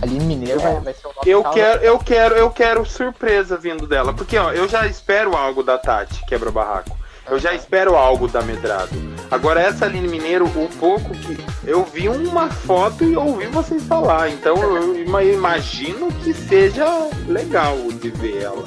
Aline 0.02 0.24
Mineiro 0.24 0.60
vai, 0.60 0.80
vai 0.80 0.94
ser 0.94 1.06
o 1.06 1.12
nosso 1.14 1.28
Eu 1.28 1.42
quero, 1.44 1.82
eu 1.84 1.98
quero, 1.98 2.34
eu 2.34 2.50
quero 2.50 2.84
surpresa 2.86 3.56
vindo 3.56 3.86
dela, 3.86 4.12
porque 4.12 4.36
ó, 4.38 4.52
eu 4.52 4.68
já 4.68 4.86
espero 4.86 5.36
algo 5.36 5.62
da 5.62 5.78
Tati, 5.78 6.24
quebra 6.26 6.50
barraco. 6.50 6.96
Eu 7.30 7.38
já 7.38 7.52
espero 7.52 7.94
algo 7.94 8.26
da 8.26 8.40
Medrado. 8.40 8.88
Agora 9.30 9.60
essa 9.60 9.84
Aline 9.84 10.08
Mineiro, 10.08 10.46
o 10.46 10.68
pouco 10.80 11.10
que 11.10 11.36
eu 11.66 11.84
vi 11.84 12.08
uma 12.08 12.48
foto 12.48 13.04
e 13.04 13.14
ouvi 13.14 13.46
vocês 13.48 13.84
falar, 13.84 14.30
então 14.30 14.56
eu 14.56 14.98
ima- 15.04 15.22
imagino 15.22 16.10
que 16.10 16.32
seja 16.32 16.86
legal 17.26 17.76
de 18.00 18.08
ver 18.08 18.44
ela. 18.44 18.64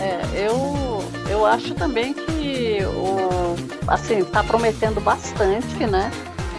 É, 0.00 0.46
eu, 0.46 1.04
eu 1.28 1.44
acho 1.44 1.74
também 1.74 2.14
que 2.14 2.78
o, 2.86 3.54
assim, 3.86 4.24
tá 4.24 4.42
prometendo 4.42 5.00
bastante, 5.02 5.86
né? 5.86 6.10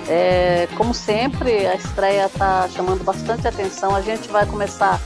É, 0.07 0.67
como 0.75 0.93
sempre, 0.93 1.65
a 1.67 1.75
estreia 1.75 2.29
tá 2.29 2.67
chamando 2.69 3.03
bastante 3.03 3.47
atenção. 3.47 3.95
A 3.95 4.01
gente 4.01 4.27
vai 4.29 4.45
começar 4.45 4.99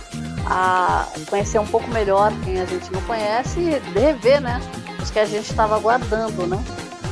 a 0.47 1.05
conhecer 1.29 1.59
um 1.59 1.65
pouco 1.67 1.87
melhor 1.89 2.31
quem 2.43 2.59
a 2.59 2.65
gente 2.65 2.91
não 2.91 3.01
conhece 3.01 3.59
e 3.59 3.99
rever, 3.99 4.41
né? 4.41 4.59
Os 5.01 5.09
que 5.11 5.19
a 5.19 5.25
gente 5.25 5.49
estava 5.49 5.75
aguardando, 5.75 6.45
né? 6.47 6.63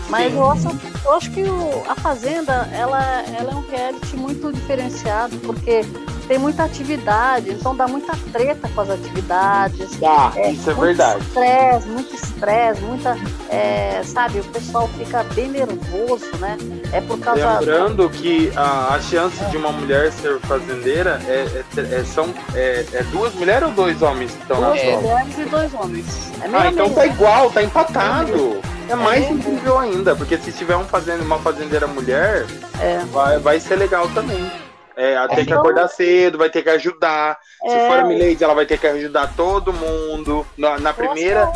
Mas 0.10 0.34
eu 0.34 0.50
acho, 0.52 0.68
eu 1.06 1.14
acho 1.14 1.32
que 1.32 1.42
o- 1.44 1.84
a 1.88 1.96
Fazenda, 1.96 2.70
ela, 2.74 3.02
ela 3.38 3.52
é 3.52 3.56
um 3.56 3.68
reality 3.68 4.16
muito 4.16 4.52
diferenciado, 4.54 5.36
porque 5.40 5.82
tem 6.28 6.38
muita 6.38 6.64
atividade, 6.64 7.52
então 7.52 7.76
dá 7.76 7.88
muita 7.88 8.14
treta 8.32 8.70
com 8.74 8.82
as 8.82 8.90
atividades. 8.90 9.96
Dá, 10.00 10.32
isso 10.50 10.70
é 10.70 10.74
muito 10.74 10.80
verdade. 10.80 11.22
Estresse, 11.22 11.88
muito 11.88 12.16
estresse, 12.16 12.82
muita. 12.82 13.18
é, 13.50 14.02
sabe, 14.04 14.40
o 14.40 14.44
pessoal 14.46 14.88
fica 14.98 15.24
bem 15.36 15.50
nervoso, 15.50 16.26
né? 16.40 16.58
É 16.92 17.02
por 17.02 17.20
causa. 17.20 17.60
Lembrando 17.60 18.10
que 18.10 18.52
a, 18.56 18.96
a 18.96 19.02
chance 19.02 19.44
de 19.46 19.58
uma 19.58 19.72
mulher 19.72 20.12
ser 20.12 20.40
fazendeira 20.42 21.22
é, 21.28 21.64
é- 21.78 21.96
é- 22.00 22.04
são 22.04 22.34
é, 22.56 22.86
é 22.94 23.04
duas 23.12 23.34
mulheres 23.36 23.68
ou 23.68 23.74
dois 23.74 24.02
homens 24.02 24.32
que 24.32 24.42
estão 24.42 24.60
na 24.62 24.68
Duas 24.70 24.82
prova? 24.82 25.02
mulheres 25.02 25.38
e 25.38 25.46
dois 25.46 25.74
homens. 25.74 26.32
É 26.42 26.46
Ah, 26.56 26.68
então 26.72 26.90
tá 26.90 27.02
né? 27.02 27.08
igual, 27.08 27.50
tá 27.52 27.62
empatado. 27.64 28.62
É 28.90 28.96
mais 28.96 29.30
incrível 29.30 29.78
ainda, 29.80 30.16
porque 30.16 30.38
se 30.38 30.52
tiver 30.52 30.76
um 30.76 30.84
fazenda, 30.84 31.24
uma 31.24 31.40
fazendeira 31.40 31.88
mulher, 31.88 32.46
É. 32.80 33.00
vai, 33.12 33.40
vai 33.40 33.60
ser 33.60 33.76
legal 33.76 34.08
também. 34.10 34.52
É, 34.96 35.14
ela 35.14 35.28
tem 35.28 35.38
que 35.38 35.42
Então- 35.44 35.60
acordar 35.60 35.88
cedo, 35.88 36.38
vai 36.38 36.50
ter 36.50 36.62
que 36.62 36.70
ajudar. 36.70 37.38
Se 37.68 37.74
É. 37.74 37.88
for 37.88 38.00
a 38.00 38.04
Milady, 38.06 38.44
ela 38.44 38.54
vai 38.54 38.66
ter 38.66 38.78
que 38.78 38.86
ajudar 38.88 39.32
todo 39.36 39.74
mundo. 39.74 40.46
Na, 40.58 40.78
na 40.80 40.94
primeira 40.94 41.50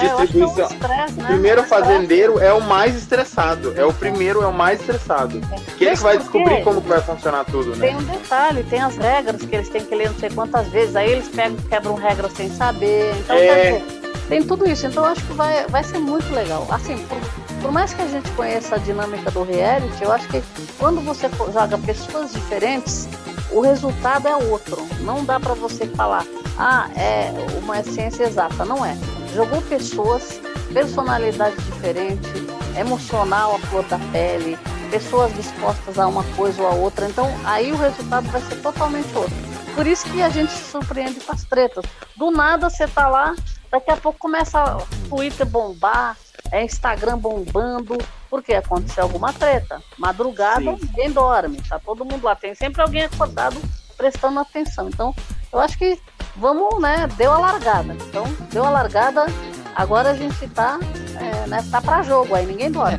é, 0.00 0.06
é 0.06 0.16
distribuição. 0.26 0.66
estresse, 0.70 1.14
né? 1.14 1.26
Primeiro 1.28 1.62
fazendeiro 1.64 2.38
é 2.38 2.52
o 2.52 2.60
mais 2.60 2.94
estressado. 2.96 3.72
É 3.76 3.84
o 3.84 3.92
primeiro, 3.92 4.42
é 4.42 4.46
o 4.46 4.52
mais 4.52 4.80
estressado. 4.80 5.40
Que 5.78 5.84
ele 5.84 5.96
vai 5.96 6.18
descobrir 6.18 6.62
como 6.64 6.80
que 6.82 6.88
vai 6.88 7.00
funcionar 7.00 7.44
tudo, 7.44 7.72
Tem 7.78 7.94
né? 7.94 7.98
um 8.00 8.04
detalhe, 8.04 8.62
tem 8.64 8.80
as 8.80 8.96
regras 8.96 9.42
que 9.42 9.54
eles 9.54 9.68
têm 9.68 9.84
que 9.84 9.94
ler 9.94 10.10
não 10.10 10.18
sei 10.18 10.30
quantas 10.30 10.68
vezes, 10.68 10.94
aí 10.96 11.10
eles 11.10 11.28
pegam, 11.28 11.56
quebram 11.68 11.94
regras 11.94 12.32
sem 12.32 12.50
saber. 12.50 13.12
Então, 13.20 13.36
É. 13.36 13.82
tem 14.28 14.42
tudo 14.42 14.68
isso. 14.68 14.86
Então 14.86 15.04
eu 15.04 15.10
acho 15.12 15.22
que 15.26 15.32
vai, 15.32 15.66
vai 15.68 15.82
ser 15.84 15.98
muito 15.98 16.32
legal. 16.34 16.66
Assim, 16.70 16.96
por, 17.06 17.18
por 17.62 17.70
mais 17.70 17.94
que 17.94 18.02
a 18.02 18.08
gente 18.08 18.28
conheça 18.32 18.74
a 18.74 18.78
dinâmica 18.78 19.30
do 19.30 19.44
reality, 19.44 20.02
eu 20.02 20.12
acho 20.12 20.28
que 20.28 20.42
quando 20.78 21.00
você 21.00 21.30
joga 21.52 21.78
pessoas 21.78 22.32
diferentes, 22.32 23.08
o 23.52 23.60
resultado 23.60 24.26
é 24.26 24.36
outro. 24.36 24.84
Não 25.00 25.24
dá 25.24 25.38
para 25.38 25.54
você 25.54 25.86
falar, 25.86 26.26
ah, 26.58 26.90
é 26.96 27.30
uma 27.62 27.82
ciência 27.84 28.24
exata. 28.24 28.64
Não 28.64 28.84
é. 28.84 28.96
Jogou 29.32 29.62
pessoas, 29.62 30.40
personalidade 30.72 31.56
diferente, 31.56 32.28
emocional 32.76 33.54
a 33.54 33.58
flor 33.60 33.84
da 33.84 33.98
pele, 34.10 34.58
pessoas 34.90 35.32
dispostas 35.34 35.98
a 35.98 36.06
uma 36.06 36.24
coisa 36.36 36.60
ou 36.62 36.68
a 36.68 36.72
outra. 36.72 37.06
Então 37.06 37.32
aí 37.44 37.70
o 37.72 37.76
resultado 37.76 38.28
vai 38.30 38.40
ser 38.42 38.56
totalmente 38.56 39.14
outro. 39.16 39.34
Por 39.74 39.86
isso 39.86 40.04
que 40.10 40.20
a 40.20 40.28
gente 40.28 40.50
se 40.50 40.70
surpreende 40.70 41.20
com 41.20 41.32
as 41.32 41.44
tretas. 41.44 41.84
Do 42.16 42.30
nada 42.30 42.68
você 42.68 42.86
tá 42.88 43.08
lá, 43.08 43.34
daqui 43.70 43.90
a 43.90 43.96
pouco 43.96 44.18
começa 44.18 44.76
o 44.76 45.08
Twitter 45.08 45.46
bombar, 45.46 46.16
é 46.50 46.64
Instagram 46.64 47.18
bombando, 47.18 47.96
porque 48.28 48.54
aconteceu 48.54 49.04
alguma 49.04 49.32
treta. 49.32 49.80
Madrugada, 49.98 50.76
Sim. 50.76 50.78
ninguém 50.82 51.10
dorme, 51.10 51.60
tá 51.68 51.78
todo 51.78 52.04
mundo 52.04 52.24
lá. 52.24 52.34
Tem 52.34 52.54
sempre 52.54 52.82
alguém 52.82 53.02
acordado 53.04 53.56
prestando 53.96 54.40
atenção. 54.40 54.88
Então, 54.88 55.14
eu 55.52 55.58
acho 55.60 55.78
que 55.78 55.98
vamos, 56.36 56.80
né? 56.80 57.06
Deu 57.16 57.32
a 57.32 57.38
largada. 57.38 57.94
Então, 57.94 58.24
deu 58.50 58.64
a 58.64 58.70
largada. 58.70 59.26
Agora 59.74 60.10
a 60.10 60.14
gente 60.14 60.46
tá, 60.48 60.78
é, 61.16 61.46
né, 61.46 61.64
tá 61.70 61.80
pra 61.80 62.02
jogo 62.02 62.34
aí, 62.34 62.44
ninguém 62.46 62.70
dorme. 62.70 62.98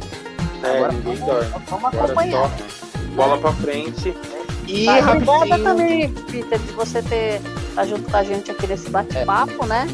É, 0.63 0.77
Agora 0.77 0.91
ninguém 0.93 1.15
vamos, 1.15 1.33
dorme. 1.47 1.65
vamos 1.67 1.85
acompanhar. 1.93 2.49
bola 3.15 3.37
pra 3.37 3.51
frente. 3.53 4.15
E 4.65 4.85
Tá, 4.85 4.99
rapidinho. 5.01 5.63
também, 5.63 6.13
Peter, 6.13 6.57
de 6.57 6.71
você 6.71 7.01
ter 7.03 7.41
tá 7.75 7.85
junto 7.85 8.09
com 8.09 8.15
a 8.17 8.23
gente 8.23 8.49
aqui 8.49 8.65
nesse 8.65 8.89
bate-papo, 8.89 9.65
né? 9.65 9.85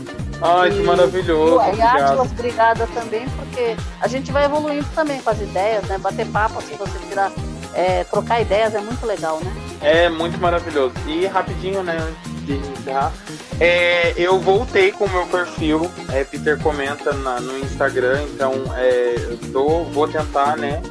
Ai, 0.41 0.69
que 0.71 0.81
maravilhoso. 0.83 1.59
E. 1.77 1.81
Atlas, 1.81 2.31
obrigada 2.31 2.87
também, 2.93 3.27
porque 3.29 3.75
a 4.01 4.07
gente 4.07 4.31
vai 4.31 4.45
evoluindo 4.45 4.87
também 4.95 5.21
com 5.21 5.29
as 5.29 5.39
ideias, 5.41 5.83
né? 5.85 5.97
Bater 5.97 6.25
papo, 6.27 6.59
assim, 6.59 6.75
você 6.77 6.97
tirar, 7.09 7.31
é, 7.73 8.03
trocar 8.05 8.41
ideias 8.41 8.73
é 8.73 8.79
muito 8.79 9.05
legal, 9.05 9.39
né? 9.43 9.51
É 9.81 10.09
muito 10.09 10.39
maravilhoso. 10.39 10.93
E 11.07 11.25
rapidinho, 11.25 11.83
né, 11.83 11.97
antes 11.99 12.45
de 12.45 12.53
encerrar, 12.57 13.11
é, 13.59 14.13
eu 14.17 14.39
voltei 14.39 14.91
com 14.91 15.05
o 15.05 15.09
meu 15.09 15.25
perfil, 15.27 15.89
é, 16.11 16.23
Peter 16.23 16.57
comenta 16.61 17.13
na- 17.13 17.39
no 17.39 17.57
Instagram, 17.59 18.23
então 18.23 18.53
é, 18.75 19.15
eu 19.17 19.37
tô, 19.53 19.83
vou 19.85 20.07
tentar, 20.07 20.57
né, 20.57 20.81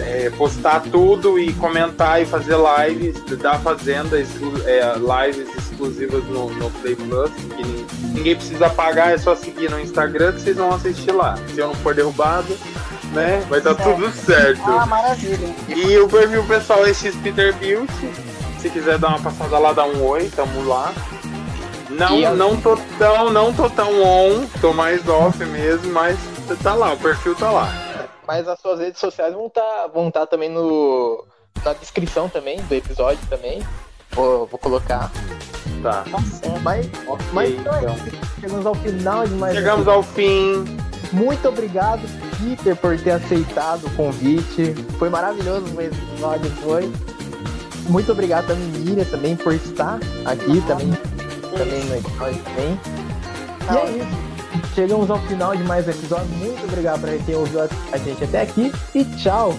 é, 0.00 0.30
postar 0.36 0.80
tudo 0.90 1.38
e 1.38 1.52
comentar 1.54 2.20
e 2.20 2.26
fazer 2.26 2.56
lives 2.56 3.20
da 3.38 3.58
Fazenda, 3.58 4.18
exclu- 4.20 4.62
é, 4.66 4.82
lives 4.96 5.48
exclusivas 5.56 6.24
no, 6.24 6.50
no 6.50 6.70
Play 6.70 6.96
Plus, 6.96 7.30
que 7.56 7.62
nin- 7.62 7.86
ninguém 8.14 8.36
precisa 8.36 8.68
pagar, 8.70 9.12
é 9.12 9.18
só 9.18 9.34
seguir 9.36 9.70
no 9.70 9.78
Instagram 9.80 10.32
que 10.32 10.40
vocês 10.40 10.56
vão 10.56 10.72
assistir 10.74 11.12
lá. 11.12 11.36
Se 11.54 11.58
eu 11.60 11.68
não 11.68 11.74
for 11.76 11.94
derrubado, 11.94 12.56
né, 13.12 13.42
vai 13.48 13.60
dar 13.60 13.74
tudo 13.74 14.10
certo. 14.12 14.62
Ah, 14.66 14.86
maravilha. 14.86 15.54
E 15.68 15.98
o 15.98 16.08
perfil 16.08 16.44
pessoal 16.44 16.84
é 16.86 16.92
X 16.94 17.14
Peter 17.16 17.54
Beauty. 17.56 18.10
Se 18.60 18.68
quiser 18.70 18.98
dar 18.98 19.08
uma 19.08 19.20
passada 19.20 19.58
lá, 19.58 19.72
dá 19.72 19.84
um 19.86 20.02
oi, 20.06 20.30
tamo 20.36 20.66
lá. 20.68 20.92
Não, 21.88 22.16
eu- 22.18 22.36
não 22.36 22.56
tô 22.56 22.76
tão, 22.98 23.30
não 23.32 23.52
tô 23.52 23.68
tão 23.68 24.02
on, 24.02 24.46
tô 24.60 24.72
mais 24.72 25.06
off 25.08 25.44
mesmo, 25.44 25.92
mas 25.92 26.16
tá 26.62 26.74
lá, 26.74 26.92
o 26.92 26.96
perfil 26.96 27.34
tá 27.34 27.50
lá. 27.50 27.89
Mas 28.30 28.46
as 28.46 28.60
suas 28.60 28.78
redes 28.78 29.00
sociais 29.00 29.34
vão 29.34 29.48
estar 29.48 29.88
vão 29.88 30.08
tá 30.08 30.24
também 30.24 30.48
no, 30.48 31.26
na 31.64 31.72
descrição 31.72 32.28
também 32.28 32.62
do 32.62 32.72
episódio 32.76 33.18
também. 33.28 33.60
Vou, 34.12 34.46
vou 34.46 34.56
colocar. 34.56 35.10
Tá. 35.82 36.04
Mas, 36.62 36.88
mas 37.32 37.50
então, 37.50 37.74
é 37.74 37.80
então. 37.80 37.96
chegamos 38.40 38.66
ao 38.66 38.74
final 38.76 39.26
de 39.26 39.34
mais 39.34 39.52
um 39.52 39.56
Chegamos 39.56 39.88
ao 39.88 40.02
fim. 40.04 40.64
Muito 41.12 41.48
obrigado, 41.48 42.02
Peter, 42.38 42.76
por 42.76 42.96
ter 43.00 43.10
aceitado 43.10 43.88
o 43.88 43.96
convite. 43.96 44.74
Foi 44.96 45.08
maravilhoso 45.08 45.66
esse 45.80 45.98
episódio, 46.00 46.50
foi. 46.62 46.92
Muito 47.88 48.12
obrigado 48.12 48.46
também, 48.46 48.64
Miriam, 48.80 49.04
também, 49.06 49.34
por 49.34 49.54
estar 49.54 49.98
aqui 50.24 50.60
também, 50.68 50.92
também 51.58 51.84
no 51.84 51.96
episódio 51.96 52.40
também. 52.44 52.80
E 53.72 53.76
é 53.76 54.04
isso. 54.04 54.39
Chegamos 54.74 55.10
ao 55.10 55.18
final 55.26 55.56
de 55.56 55.62
mais 55.64 55.86
um 55.86 55.90
episódio. 55.90 56.28
Muito 56.36 56.64
obrigado 56.64 57.00
por 57.00 57.24
quem 57.24 57.34
ouviu 57.34 57.60
a 57.62 57.96
gente 57.98 58.24
até 58.24 58.42
aqui 58.42 58.72
e 58.94 59.04
tchau! 59.04 59.58